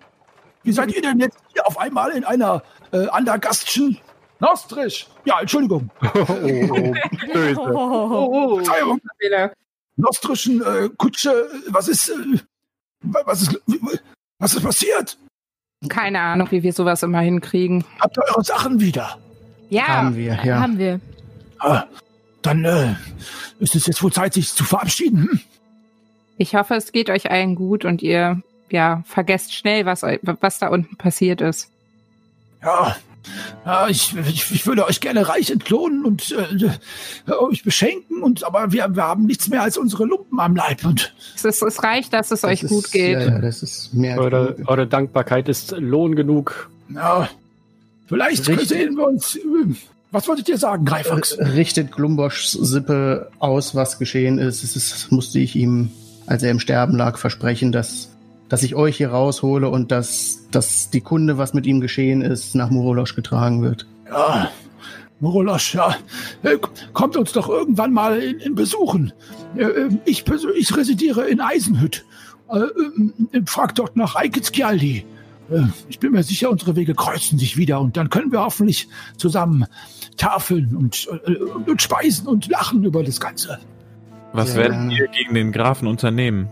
Wie 0.63 0.73
seid 0.73 0.95
ihr 0.95 1.03
denn 1.03 1.19
jetzt 1.21 1.39
hier 1.53 1.67
auf 1.67 1.79
einmal 1.79 2.11
in 2.11 2.25
einer 2.25 2.63
äh, 2.93 3.09
Andergastschen 3.09 3.99
Nostrisch? 4.41 5.09
Ja, 5.25 5.41
Entschuldigung. 5.41 5.91
Böse. 6.01 7.55
Verzeihung. 7.55 9.01
Fehler. 9.19 9.53
Nostrischen 9.97 10.63
äh, 10.63 10.89
Kutsche. 10.97 11.49
Was 11.69 11.89
ist, 11.89 12.09
äh, 12.11 12.39
was 13.01 13.43
ist, 13.43 13.61
was 14.39 14.55
ist 14.55 14.63
passiert? 14.63 15.19
Keine 15.89 16.21
Ahnung, 16.21 16.51
wie 16.51 16.63
wir 16.63 16.73
sowas 16.73 17.03
immer 17.03 17.21
hinkriegen. 17.21 17.85
Habt 18.01 18.17
ihr 18.17 18.25
eure 18.29 18.45
Sachen 18.45 18.81
wieder? 18.81 19.19
Ja, 19.71 19.89
Haben 19.89 20.17
wir, 20.17 20.39
ja. 20.45 20.61
Haben 20.61 20.79
wir. 20.79 21.01
Ah, 21.59 21.85
dann 22.43 22.65
äh, 22.65 22.95
ist 23.59 23.75
es 23.75 23.87
jetzt 23.87 24.03
wohl 24.03 24.13
Zeit, 24.13 24.35
sich 24.35 24.53
zu 24.53 24.65
verabschieden. 24.65 25.29
Hm? 25.31 25.41
ich 26.39 26.55
hoffe, 26.55 26.75
es 26.75 26.93
geht 26.93 27.11
euch 27.11 27.31
allen 27.31 27.55
gut 27.57 27.85
und 27.85 28.01
ihr 28.01 28.41
ja 28.71 29.03
vergesst 29.07 29.55
schnell, 29.55 29.85
was, 29.87 30.03
was 30.03 30.59
da 30.59 30.69
unten 30.69 30.97
passiert 30.97 31.41
ist. 31.41 31.71
Ja, 32.63 32.97
ja 33.65 33.89
ich, 33.89 34.15
ich, 34.17 34.51
ich 34.53 34.67
würde 34.67 34.87
euch 34.87 35.01
gerne 35.01 35.29
reich 35.29 35.51
entlohnen 35.51 36.05
und 36.05 36.33
äh, 36.33 37.33
euch 37.33 37.65
beschenken, 37.65 38.23
und 38.23 38.45
aber 38.45 38.73
wir, 38.73 38.95
wir 38.95 39.03
haben 39.03 39.27
nichts 39.27 39.49
mehr 39.49 39.63
als 39.63 39.77
unsere 39.77 40.05
Lumpen 40.05 40.39
am 40.39 40.55
Leib. 40.55 40.85
Und 40.85 41.13
Es, 41.35 41.45
ist, 41.45 41.63
es 41.63 41.83
reicht, 41.83 42.13
dass 42.13 42.31
es 42.31 42.45
euch 42.45 42.61
Das 42.61 42.71
gut 42.71 42.85
ist, 42.85 42.93
geht. 42.93 43.19
Ja, 43.19 43.29
ja, 43.29 43.39
das 43.41 43.63
ist 43.63 43.93
mehr. 43.95 44.19
Eure, 44.19 44.57
eure 44.67 44.87
Dankbarkeit 44.87 45.49
ist 45.49 45.73
Lohn 45.73 46.15
genug. 46.15 46.71
ja, 46.95 47.29
vielleicht 48.09 48.49
Richtig. 48.49 48.69
sehen 48.69 48.97
wir 48.97 49.07
uns. 49.07 49.37
äh, 49.37 49.41
Was 50.11 50.27
wolltet 50.27 50.49
ihr 50.49 50.59
sagen, 50.59 50.85
Greifax? 50.85 51.39
richtet 51.39 51.93
Glumboschs 51.93 52.53
Sippe 52.53 53.31
aus, 53.39 53.75
was 53.75 53.99
geschehen 53.99 54.39
ist. 54.39 54.65
Es 54.65 54.75
ist, 54.75 55.13
musste 55.13 55.39
ich 55.39 55.55
ihm, 55.55 55.91
als 56.27 56.43
er 56.43 56.51
im 56.51 56.59
Sterben 56.61 56.97
lag, 56.97 57.19
versprechen, 57.19 57.71
dass, 57.73 58.11
dass 58.49 58.63
ich 58.63 58.75
euch 58.75 58.97
hier 58.97 59.11
raushole 59.11 59.69
und 59.69 59.91
dass, 59.93 60.41
dass 60.51 60.91
die 60.91 61.01
Kunde, 61.03 61.39
was 61.39 61.55
mit 61.55 61.67
ihm 61.67 61.81
geschehen 61.81 62.23
ist, 62.23 62.55
nach 62.55 62.71
Murolosch 62.71 63.15
getragen 63.15 63.63
wird. 63.63 63.87
Ja, 64.11 64.51
Morolosch, 65.21 65.75
ja. 65.75 65.97
Äh, 66.45 66.59
Kommt 66.93 67.17
uns 67.17 67.33
doch 67.33 67.49
irgendwann 67.49 67.93
mal 67.93 68.19
in, 68.23 68.39
in 68.39 68.55
Besuchen. 68.55 69.13
Äh, 69.57 69.89
Ich 70.05 70.25
persönlich 70.25 70.75
residiere 70.77 71.27
in 71.29 71.41
Eisenhütt. 71.41 72.05
Äh, 72.51 72.59
äh, 73.37 73.43
Frag 73.45 73.75
dort 73.75 73.97
nach 73.97 74.15
Eikitskialdi. 74.15 75.05
Äh, 75.51 75.63
Ich 75.89 75.99
bin 75.99 76.13
mir 76.13 76.23
sicher, 76.23 76.51
unsere 76.51 76.77
Wege 76.77 76.95
kreuzen 76.95 77.39
sich 77.39 77.57
wieder 77.57 77.81
und 77.81 77.97
dann 77.97 78.11
können 78.11 78.33
wir 78.33 78.41
hoffentlich 78.41 78.89
zusammen 79.17 79.67
tafeln 80.17 80.77
und, 80.77 81.09
äh, 81.27 81.35
und 81.37 81.81
speisen 81.83 82.27
und 82.27 82.49
lachen 82.49 82.85
über 82.85 83.03
das 83.03 83.21
Ganze. 83.21 83.59
Was 84.33 84.53
Sehr 84.53 84.65
werden 84.65 84.91
wir 84.91 85.09
gegen 85.09 85.35
den 85.35 85.53
Grafen 85.53 85.89
unternehmen? 85.89 86.49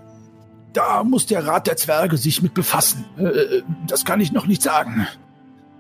Da 0.73 1.05
muss 1.05 1.27
der 1.27 1.47
Rat 1.47 1.67
der 1.67 1.77
Zwerge 1.77 2.17
sich 2.17 2.43
mit 2.43 2.55
befassen. 2.55 3.05
Äh, 3.19 3.63
Das 3.87 4.05
kann 4.05 4.21
ich 4.21 4.33
noch 4.33 4.47
nicht 4.47 4.63
sagen. 4.63 5.07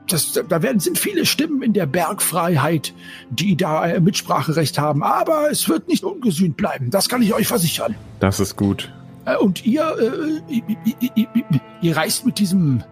Das, 0.08 0.40
da 0.48 0.62
werden, 0.62 0.78
sind 0.78 0.98
viele 0.98 1.26
Stimmen 1.26 1.62
in 1.62 1.72
der 1.72 1.86
Bergfreiheit, 1.86 2.94
die 3.28 3.56
da 3.56 3.98
Mitspracherecht 3.98 4.78
haben. 4.78 5.02
Aber 5.02 5.50
es 5.50 5.68
wird 5.68 5.88
nicht 5.88 6.04
ungesühnt 6.04 6.56
bleiben. 6.56 6.90
Das 6.90 7.08
kann 7.08 7.22
ich 7.22 7.34
euch 7.34 7.48
versichern. 7.48 7.96
Das 8.20 8.38
ist 8.38 8.54
gut. 8.56 8.92
Und 9.40 9.66
ihr, 9.66 9.82
äh, 9.98 10.52
ihr, 10.54 10.62
ihr, 10.84 11.08
ihr, 11.16 11.60
ihr 11.82 11.96
reist 11.96 12.24
mit 12.24 12.38
diesem, 12.38 12.84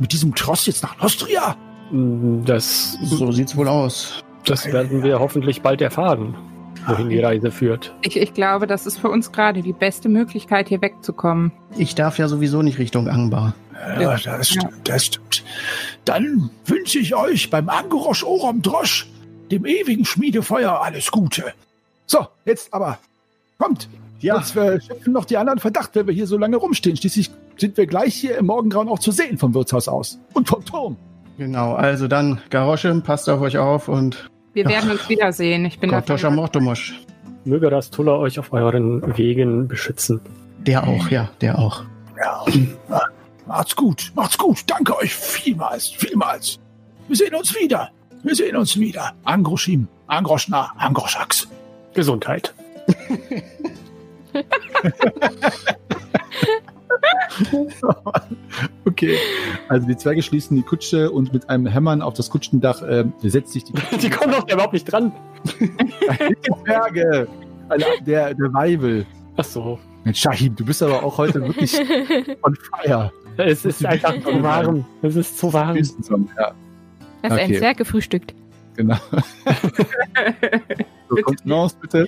mit 0.00 0.12
diesem 0.12 0.34
Tross 0.34 0.66
jetzt 0.66 0.82
nach 0.82 1.00
Nostria? 1.00 1.56
Mm, 1.90 2.44
Das, 2.44 2.96
So 3.02 3.30
sieht's 3.32 3.56
wohl 3.56 3.68
aus. 3.68 4.22
das 4.44 4.66
werden 4.66 5.02
wir 5.02 5.20
hoffentlich 5.20 5.62
bald 5.62 5.80
erfahren, 5.82 6.34
wohin 6.86 7.08
die 7.10 7.20
Reise 7.20 7.50
führt. 7.50 7.94
Ich, 8.02 8.16
ich 8.16 8.32
glaube, 8.34 8.66
das 8.66 8.86
ist 8.86 8.98
für 8.98 9.08
uns 9.10 9.30
gerade 9.32 9.62
die 9.62 9.72
beste 9.72 10.08
Möglichkeit, 10.08 10.68
hier 10.68 10.80
wegzukommen. 10.82 11.52
Ich 11.76 11.94
darf 11.94 12.18
ja 12.18 12.26
sowieso 12.28 12.62
nicht 12.62 12.78
Richtung 12.78 13.08
Angbar. 13.08 13.54
Ja, 13.98 14.16
das 14.18 14.50
stimmt, 14.50 14.88
das 14.88 15.06
stimmt. 15.06 15.42
Dann 16.04 16.50
wünsche 16.66 16.98
ich 16.98 17.14
euch 17.14 17.48
beim 17.50 17.68
Angorosch 17.70 18.24
Orom 18.24 18.60
Drosch, 18.62 19.06
dem 19.50 19.64
ewigen 19.64 20.04
Schmiedefeuer, 20.04 20.82
alles 20.82 21.10
Gute. 21.10 21.44
So, 22.06 22.26
jetzt 22.44 22.72
aber, 22.74 22.98
kommt. 23.58 23.88
Ja. 24.20 24.34
Sonst 24.34 24.54
wir 24.54 24.80
schöpfen 24.82 25.14
noch 25.14 25.24
die 25.24 25.38
anderen 25.38 25.58
Verdacht, 25.60 25.94
wenn 25.94 26.06
wir 26.06 26.12
hier 26.12 26.26
so 26.26 26.36
lange 26.36 26.56
rumstehen. 26.58 26.94
Schließlich 26.96 27.30
sind 27.60 27.76
wir 27.76 27.86
gleich 27.86 28.14
hier 28.14 28.38
im 28.38 28.46
Morgengrauen 28.46 28.88
auch 28.88 28.98
zu 28.98 29.10
sehen 29.12 29.38
vom 29.38 29.54
Wirtshaus 29.54 29.88
aus. 29.88 30.18
Und 30.34 30.48
vom 30.48 30.64
Turm. 30.64 30.96
Genau, 31.38 31.74
also 31.74 32.08
dann, 32.08 32.40
Garosche, 32.50 32.92
passt 33.04 33.28
auf 33.28 33.40
euch 33.40 33.58
auf 33.58 33.88
und 33.88 34.28
Wir 34.52 34.64
Ja. 34.64 34.70
werden 34.70 34.90
uns 34.90 35.08
wiedersehen. 35.08 35.64
Ich 35.66 35.78
bin 35.78 35.90
Kortoscha 35.90 36.22
davon 36.28 36.36
Mortomosch. 36.36 37.00
Möge 37.44 37.70
das 37.70 37.90
Tuller 37.90 38.18
euch 38.18 38.38
auf 38.38 38.52
euren 38.52 39.16
Wegen 39.16 39.68
beschützen. 39.68 40.20
Der 40.58 40.86
auch, 40.86 41.08
ja, 41.08 41.30
der 41.40 41.58
auch. 41.58 41.84
Ja, 42.18 42.44
macht's 43.46 43.74
gut, 43.76 44.12
macht's 44.14 44.36
gut. 44.36 44.58
Danke 44.66 44.96
euch 44.98 45.14
vielmals, 45.14 45.88
vielmals. 45.88 46.58
Wir 47.08 47.16
sehen 47.16 47.34
uns 47.34 47.54
wieder. 47.54 47.90
Wir 48.22 48.34
sehen 48.34 48.56
uns 48.56 48.78
wieder. 48.78 49.12
Angroschim, 49.24 49.88
Angroschna, 50.06 50.72
Angroschax. 50.76 51.48
Gesundheit. 51.94 52.52
Okay. 58.84 59.16
Also 59.68 59.86
die 59.86 59.96
Zwerge 59.96 60.22
schließen 60.22 60.56
die 60.56 60.62
Kutsche 60.62 61.10
und 61.10 61.32
mit 61.32 61.48
einem 61.48 61.66
Hämmern 61.66 62.02
auf 62.02 62.14
das 62.14 62.28
Kutschendach 62.28 62.82
äh, 62.82 63.04
setzt 63.22 63.52
sich 63.52 63.64
die 63.64 63.72
Die 63.98 64.10
kommen 64.10 64.32
doch 64.32 64.48
überhaupt 64.50 64.72
nicht 64.72 64.84
dran. 64.84 65.12
Zwerge. 66.64 67.28
Also 67.68 67.86
der, 68.04 68.34
der 68.34 68.52
Weibel. 68.52 69.06
Ach 69.36 69.44
so. 69.44 69.78
Mensch, 70.04 70.20
Shahim, 70.20 70.56
du 70.56 70.64
bist 70.64 70.82
aber 70.82 71.02
auch 71.02 71.18
heute 71.18 71.40
wirklich 71.42 71.78
on 72.42 72.56
fire. 72.56 73.12
Es 73.36 73.64
ist 73.64 73.84
einfach 73.86 74.14
zu 74.20 74.42
warm. 74.42 74.84
Es 75.02 75.16
ist 75.16 75.38
zu 75.38 75.52
warm. 75.52 75.76
Ja, 75.76 76.52
Hast 77.22 77.32
ein 77.32 77.44
Okay. 77.50 77.58
Zwerg 77.58 77.76
gefrühstückt. 77.76 78.34
Genau. 78.80 78.96
so, 81.08 81.16
Kontenance 81.16 81.76
bitte. 81.80 82.06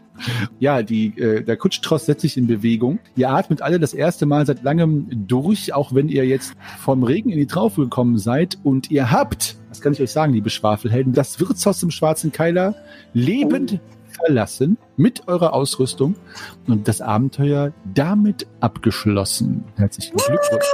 Ja, 0.58 0.82
die, 0.82 1.18
äh, 1.18 1.42
der 1.42 1.56
Kutschtross 1.56 2.06
setzt 2.06 2.22
sich 2.22 2.36
in 2.36 2.46
Bewegung. 2.46 2.98
Ihr 3.16 3.30
atmet 3.30 3.62
alle 3.62 3.78
das 3.78 3.94
erste 3.94 4.26
Mal 4.26 4.46
seit 4.46 4.62
langem 4.62 5.06
durch, 5.10 5.74
auch 5.74 5.94
wenn 5.94 6.08
ihr 6.08 6.26
jetzt 6.26 6.54
vom 6.78 7.02
Regen 7.02 7.30
in 7.30 7.38
die 7.38 7.46
Traufe 7.46 7.82
gekommen 7.82 8.18
seid. 8.18 8.58
Und 8.62 8.90
ihr 8.90 9.10
habt, 9.10 9.56
das 9.68 9.80
kann 9.80 9.92
ich 9.92 10.00
euch 10.00 10.12
sagen, 10.12 10.32
liebe 10.32 10.50
Schwafelhelden, 10.50 11.12
das 11.12 11.40
Wirtshaus 11.40 11.82
im 11.82 11.90
Schwarzen 11.90 12.32
Keiler 12.32 12.74
lebend 13.12 13.80
verlassen 14.12 14.78
mit 14.96 15.28
eurer 15.28 15.52
Ausrüstung 15.52 16.14
und 16.66 16.88
das 16.88 17.00
Abenteuer 17.00 17.72
damit 17.94 18.46
abgeschlossen. 18.60 19.64
Herzlichen 19.76 20.16
Glückwunsch. 20.16 20.66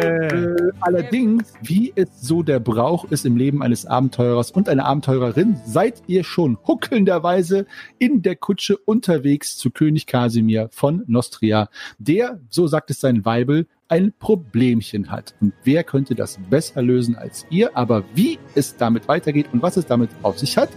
Äh, 0.00 0.58
Allerdings, 0.80 1.52
wie 1.60 1.92
es 1.96 2.08
so 2.20 2.42
der 2.42 2.60
Brauch 2.60 3.04
ist 3.10 3.26
im 3.26 3.36
Leben 3.36 3.62
eines 3.62 3.84
Abenteurers 3.84 4.50
und 4.50 4.68
einer 4.68 4.84
Abenteurerin, 4.84 5.60
seid 5.66 6.02
ihr 6.06 6.24
schon 6.24 6.56
huckelnderweise 6.66 7.66
in 7.98 8.22
der 8.22 8.36
Kutsche 8.36 8.76
unterwegs 8.76 9.56
zu 9.56 9.70
König 9.70 10.06
Kasimir 10.06 10.68
von 10.72 11.02
Nostria, 11.06 11.68
der, 11.98 12.40
so 12.48 12.66
sagt 12.66 12.90
es 12.90 13.00
sein 13.00 13.24
Weibel, 13.24 13.66
ein 13.88 14.12
Problemchen 14.18 15.10
hat. 15.10 15.34
Und 15.40 15.52
wer 15.64 15.82
könnte 15.82 16.14
das 16.14 16.38
besser 16.48 16.82
lösen 16.82 17.16
als 17.16 17.46
ihr? 17.50 17.76
Aber 17.76 18.04
wie 18.14 18.38
es 18.54 18.76
damit 18.76 19.08
weitergeht 19.08 19.46
und 19.52 19.62
was 19.62 19.76
es 19.76 19.86
damit 19.86 20.10
auf 20.22 20.38
sich 20.38 20.56
hat, 20.56 20.68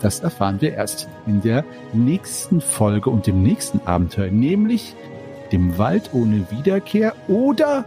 das 0.00 0.20
erfahren 0.20 0.60
wir 0.60 0.74
erst 0.74 1.08
in 1.26 1.40
der 1.42 1.64
nächsten 1.92 2.60
Folge 2.60 3.10
und 3.10 3.26
dem 3.26 3.42
nächsten 3.42 3.80
Abenteuer, 3.86 4.30
nämlich 4.30 4.94
dem 5.52 5.78
Wald 5.78 6.10
ohne 6.12 6.46
Wiederkehr 6.50 7.14
oder 7.28 7.84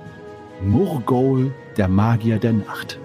Murgol, 0.62 1.54
der 1.78 1.88
Magier 1.88 2.40
der 2.40 2.54
Nacht. 2.54 3.00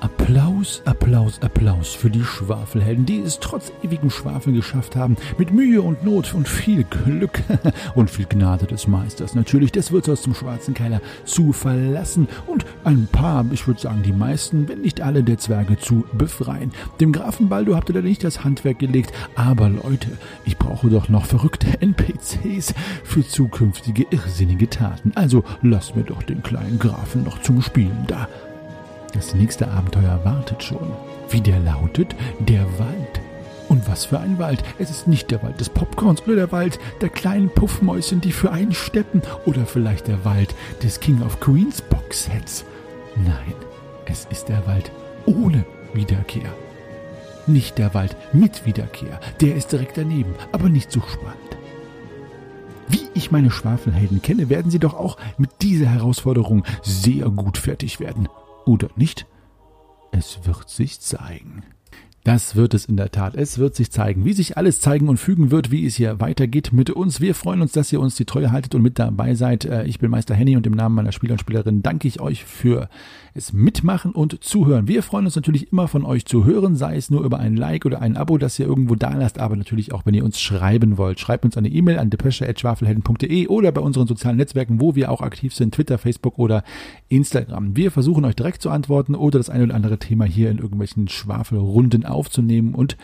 Applaus, 0.00 0.82
Applaus, 0.84 1.40
Applaus 1.42 1.94
für 1.94 2.10
die 2.10 2.22
Schwafelhelden, 2.22 3.06
die 3.06 3.20
es 3.20 3.40
trotz 3.40 3.72
ewigen 3.82 4.10
Schwafel 4.10 4.52
geschafft 4.52 4.94
haben, 4.94 5.16
mit 5.38 5.52
Mühe 5.52 5.82
und 5.82 6.04
Not 6.04 6.34
und 6.34 6.48
viel 6.48 6.84
Glück 6.84 7.42
und 7.94 8.10
viel 8.10 8.26
Gnade 8.26 8.66
des 8.66 8.86
Meisters 8.86 9.34
natürlich 9.34 9.72
des 9.72 9.90
Wirtshaus 9.90 10.22
zum 10.22 10.34
Schwarzen 10.34 10.74
Keiler 10.74 11.00
zu 11.24 11.52
verlassen 11.52 12.28
und 12.46 12.64
ein 12.84 13.08
paar, 13.10 13.44
ich 13.52 13.66
würde 13.66 13.80
sagen 13.80 14.02
die 14.04 14.12
meisten, 14.12 14.68
wenn 14.68 14.82
nicht 14.82 15.00
alle 15.00 15.24
der 15.24 15.38
Zwerge 15.38 15.78
zu 15.78 16.04
befreien. 16.12 16.72
Dem 17.00 17.12
Grafen 17.12 17.48
Baldo 17.48 17.74
habt 17.74 17.88
ihr 17.90 17.94
da 17.94 18.02
nicht 18.02 18.22
das 18.22 18.44
Handwerk 18.44 18.78
gelegt, 18.78 19.12
aber 19.34 19.68
Leute, 19.68 20.10
ich 20.44 20.58
brauche 20.58 20.88
doch 20.88 21.08
noch 21.08 21.26
verrückte 21.26 21.68
NPCs 21.80 22.74
für 23.02 23.26
zukünftige 23.26 24.06
irrsinnige 24.10 24.70
Taten. 24.70 25.12
Also 25.14 25.44
lasst 25.62 25.96
mir 25.96 26.04
doch 26.04 26.22
den 26.22 26.42
kleinen 26.42 26.78
Grafen 26.78 27.24
noch 27.24 27.40
zum 27.42 27.62
Spielen 27.62 28.04
da. 28.06 28.28
Das 29.12 29.34
nächste 29.34 29.68
Abenteuer 29.68 30.20
wartet 30.24 30.62
schon. 30.62 30.92
Wie 31.30 31.40
der 31.40 31.58
lautet, 31.60 32.14
der 32.38 32.64
Wald. 32.78 33.20
Und 33.68 33.86
was 33.88 34.06
für 34.06 34.18
ein 34.18 34.38
Wald. 34.38 34.62
Es 34.78 34.90
ist 34.90 35.06
nicht 35.08 35.30
der 35.30 35.42
Wald 35.42 35.60
des 35.60 35.68
Popcorns 35.68 36.22
oder 36.22 36.36
der 36.36 36.52
Wald 36.52 36.78
der 37.00 37.08
kleinen 37.10 37.50
Puffmäuschen, 37.50 38.20
die 38.20 38.32
für 38.32 38.50
einen 38.50 38.72
steppen. 38.72 39.22
Oder 39.44 39.66
vielleicht 39.66 40.08
der 40.08 40.24
Wald 40.24 40.54
des 40.82 41.00
King 41.00 41.22
of 41.22 41.40
Queens 41.40 41.82
Box-Sets. 41.82 42.64
Nein, 43.16 43.54
es 44.06 44.26
ist 44.30 44.48
der 44.48 44.66
Wald 44.66 44.90
ohne 45.26 45.64
Wiederkehr. 45.92 46.50
nicht 47.46 47.78
der 47.78 47.94
Wald 47.94 48.16
mit 48.32 48.66
Wiederkehr. 48.66 49.20
Der 49.40 49.56
ist 49.56 49.72
direkt 49.72 49.96
daneben, 49.96 50.34
aber 50.52 50.68
nicht 50.68 50.92
so 50.92 51.00
spannend. 51.00 51.56
Wie 52.88 53.08
ich 53.14 53.30
meine 53.30 53.50
Schwafelhelden 53.50 54.22
kenne, 54.22 54.48
werden 54.48 54.70
sie 54.70 54.78
doch 54.78 54.94
auch 54.94 55.16
mit 55.38 55.50
dieser 55.62 55.86
Herausforderung 55.86 56.64
sehr 56.82 57.28
gut 57.30 57.58
fertig 57.58 58.00
werden. 58.00 58.28
Oder 58.68 58.90
nicht? 58.96 59.24
Es 60.12 60.44
wird 60.44 60.68
sich 60.68 61.00
zeigen. 61.00 61.64
Das 62.24 62.56
wird 62.56 62.74
es 62.74 62.84
in 62.84 62.96
der 62.96 63.10
Tat. 63.10 63.34
Es 63.34 63.58
wird 63.58 63.74
sich 63.74 63.90
zeigen, 63.90 64.24
wie 64.24 64.32
sich 64.32 64.56
alles 64.56 64.80
zeigen 64.80 65.08
und 65.08 65.16
fügen 65.16 65.50
wird, 65.50 65.70
wie 65.70 65.86
es 65.86 65.94
hier 65.94 66.20
weitergeht 66.20 66.72
mit 66.72 66.90
uns. 66.90 67.20
Wir 67.20 67.34
freuen 67.34 67.62
uns, 67.62 67.72
dass 67.72 67.92
ihr 67.92 68.00
uns 68.00 68.16
die 68.16 68.26
Treue 68.26 68.50
haltet 68.52 68.74
und 68.74 68.82
mit 68.82 68.98
dabei 68.98 69.34
seid. 69.34 69.64
Äh, 69.64 69.84
ich 69.84 69.98
bin 69.98 70.10
Meister 70.10 70.34
Henny 70.34 70.56
und 70.56 70.66
im 70.66 70.74
Namen 70.74 70.94
meiner 70.94 71.12
Spieler 71.12 71.32
und 71.32 71.40
Spielerinnen 71.40 71.82
danke 71.82 72.06
ich 72.06 72.20
euch 72.20 72.44
für 72.44 72.88
es 73.38 73.52
mitmachen 73.52 74.12
und 74.12 74.42
zuhören. 74.42 74.88
Wir 74.88 75.02
freuen 75.02 75.24
uns 75.24 75.36
natürlich 75.36 75.72
immer 75.72 75.88
von 75.88 76.04
euch 76.04 76.26
zu 76.26 76.44
hören, 76.44 76.74
sei 76.74 76.96
es 76.96 77.08
nur 77.08 77.24
über 77.24 77.38
ein 77.38 77.56
Like 77.56 77.86
oder 77.86 78.02
ein 78.02 78.16
Abo, 78.16 78.36
das 78.36 78.58
ihr 78.58 78.66
irgendwo 78.66 78.96
da 78.96 79.14
lasst, 79.14 79.38
aber 79.38 79.56
natürlich 79.56 79.92
auch, 79.92 80.04
wenn 80.04 80.14
ihr 80.14 80.24
uns 80.24 80.40
schreiben 80.40 80.98
wollt. 80.98 81.20
Schreibt 81.20 81.44
uns 81.44 81.56
eine 81.56 81.68
E-Mail 81.68 81.98
an 81.98 82.10
depesche.schwafelhelden.de 82.10 83.46
oder 83.46 83.72
bei 83.72 83.80
unseren 83.80 84.08
sozialen 84.08 84.36
Netzwerken, 84.36 84.80
wo 84.80 84.94
wir 84.94 85.10
auch 85.10 85.22
aktiv 85.22 85.54
sind, 85.54 85.74
Twitter, 85.74 85.98
Facebook 85.98 86.38
oder 86.38 86.64
Instagram. 87.08 87.76
Wir 87.76 87.90
versuchen 87.90 88.24
euch 88.24 88.36
direkt 88.36 88.60
zu 88.60 88.70
antworten 88.70 89.14
oder 89.14 89.38
das 89.38 89.50
eine 89.50 89.64
oder 89.64 89.74
andere 89.74 89.98
Thema 89.98 90.24
hier 90.24 90.50
in 90.50 90.58
irgendwelchen 90.58 91.08
Schwafelrunden 91.08 92.04
aufzunehmen 92.08 92.74
und 92.74 92.96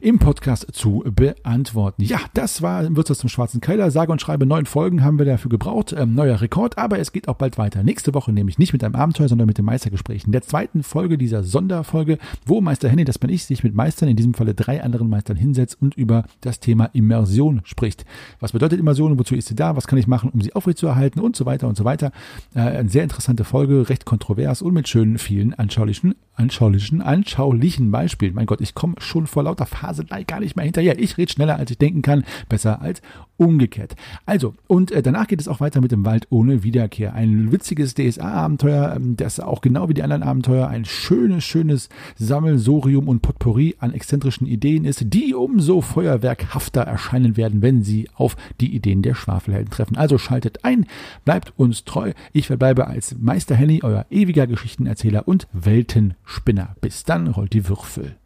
im 0.00 0.18
Podcast 0.18 0.66
zu 0.72 1.04
beantworten. 1.14 2.02
Ja, 2.02 2.20
das 2.34 2.62
war 2.62 2.94
Wirtshaus 2.94 3.18
zum 3.18 3.28
Schwarzen 3.28 3.60
Keller. 3.60 3.90
Sage 3.90 4.12
und 4.12 4.20
schreibe 4.20 4.46
neun 4.46 4.66
Folgen 4.66 5.02
haben 5.02 5.18
wir 5.18 5.26
dafür 5.26 5.48
gebraucht. 5.48 5.94
Ähm, 5.96 6.14
neuer 6.14 6.40
Rekord, 6.40 6.78
aber 6.78 6.98
es 6.98 7.12
geht 7.12 7.28
auch 7.28 7.36
bald 7.36 7.58
weiter. 7.58 7.82
Nächste 7.82 8.14
Woche 8.14 8.32
nämlich 8.32 8.58
nicht 8.58 8.72
mit 8.72 8.84
einem 8.84 8.94
Abenteuer, 8.94 9.28
sondern 9.28 9.46
mit 9.46 9.58
den 9.58 9.64
Meistergesprächen. 9.64 10.32
Der 10.32 10.42
zweiten 10.42 10.82
Folge 10.82 11.18
dieser 11.18 11.42
Sonderfolge, 11.42 12.18
wo 12.44 12.60
Meister 12.60 12.88
Henny, 12.88 13.04
das 13.04 13.18
bin 13.18 13.30
ich, 13.30 13.44
sich 13.44 13.64
mit 13.64 13.74
Meistern, 13.74 14.08
in 14.08 14.16
diesem 14.16 14.34
Falle 14.34 14.54
drei 14.54 14.82
anderen 14.82 15.08
Meistern 15.08 15.36
hinsetzt 15.36 15.80
und 15.80 15.94
über 15.94 16.24
das 16.40 16.60
Thema 16.60 16.86
Immersion 16.92 17.62
spricht. 17.64 18.04
Was 18.40 18.52
bedeutet 18.52 18.80
Immersion? 18.80 19.18
Wozu 19.18 19.34
ist 19.34 19.48
sie 19.48 19.54
da? 19.54 19.76
Was 19.76 19.86
kann 19.86 19.98
ich 19.98 20.06
machen, 20.06 20.30
um 20.30 20.40
sie 20.40 20.54
aufrechtzuerhalten? 20.54 21.20
Und 21.20 21.36
so 21.36 21.46
weiter 21.46 21.68
und 21.68 21.76
so 21.76 21.84
weiter. 21.84 22.12
Äh, 22.54 22.60
eine 22.60 22.88
sehr 22.88 23.02
interessante 23.02 23.44
Folge, 23.44 23.88
recht 23.88 24.04
kontrovers 24.04 24.62
und 24.62 24.74
mit 24.74 24.88
schönen, 24.88 25.18
vielen 25.18 25.54
anschaulichen, 25.54 26.14
anschaulichen, 26.34 27.02
anschaulichen 27.02 27.90
Beispielen. 27.90 28.34
Mein 28.34 28.46
Gott, 28.46 28.60
ich 28.60 28.74
komme 28.74 28.94
schon 28.98 29.26
vor 29.26 29.44
lauter 29.44 29.66
Faselei 29.86 30.24
gar 30.24 30.40
nicht 30.40 30.56
mehr 30.56 30.64
hinterher. 30.64 30.98
Ich 30.98 31.16
rede 31.16 31.30
schneller, 31.30 31.56
als 31.56 31.70
ich 31.70 31.78
denken 31.78 32.02
kann. 32.02 32.24
Besser 32.48 32.82
als 32.82 33.00
umgekehrt. 33.36 33.96
Also, 34.24 34.54
und 34.66 34.90
äh, 34.90 35.02
danach 35.02 35.26
geht 35.26 35.40
es 35.40 35.48
auch 35.48 35.60
weiter 35.60 35.80
mit 35.80 35.92
dem 35.92 36.04
Wald 36.04 36.26
ohne 36.30 36.62
Wiederkehr. 36.62 37.14
Ein 37.14 37.52
witziges 37.52 37.94
DSA-Abenteuer, 37.94 38.94
ähm, 38.96 39.16
das 39.16 39.40
auch 39.40 39.60
genau 39.60 39.88
wie 39.88 39.94
die 39.94 40.02
anderen 40.02 40.22
Abenteuer 40.22 40.68
ein 40.68 40.84
schönes, 40.84 41.44
schönes 41.44 41.88
Sammelsorium 42.16 43.08
und 43.08 43.20
Potpourri 43.20 43.76
an 43.78 43.92
exzentrischen 43.92 44.46
Ideen 44.46 44.84
ist, 44.84 45.04
die 45.12 45.34
umso 45.34 45.80
feuerwerkhafter 45.80 46.82
erscheinen 46.82 47.36
werden, 47.36 47.62
wenn 47.62 47.82
sie 47.82 48.08
auf 48.14 48.36
die 48.60 48.74
Ideen 48.74 49.02
der 49.02 49.14
Schwafelhelden 49.14 49.70
treffen. 49.70 49.96
Also 49.96 50.18
schaltet 50.18 50.64
ein, 50.64 50.86
bleibt 51.24 51.52
uns 51.58 51.84
treu. 51.84 52.12
Ich 52.32 52.46
verbleibe 52.46 52.86
als 52.86 53.16
Meister 53.18 53.54
Henny, 53.54 53.80
euer 53.82 54.06
ewiger 54.10 54.46
Geschichtenerzähler 54.46 55.28
und 55.28 55.46
Weltenspinner. 55.52 56.74
Bis 56.80 57.04
dann, 57.04 57.26
rollt 57.28 57.52
die 57.52 57.68
Würfel. 57.68 58.16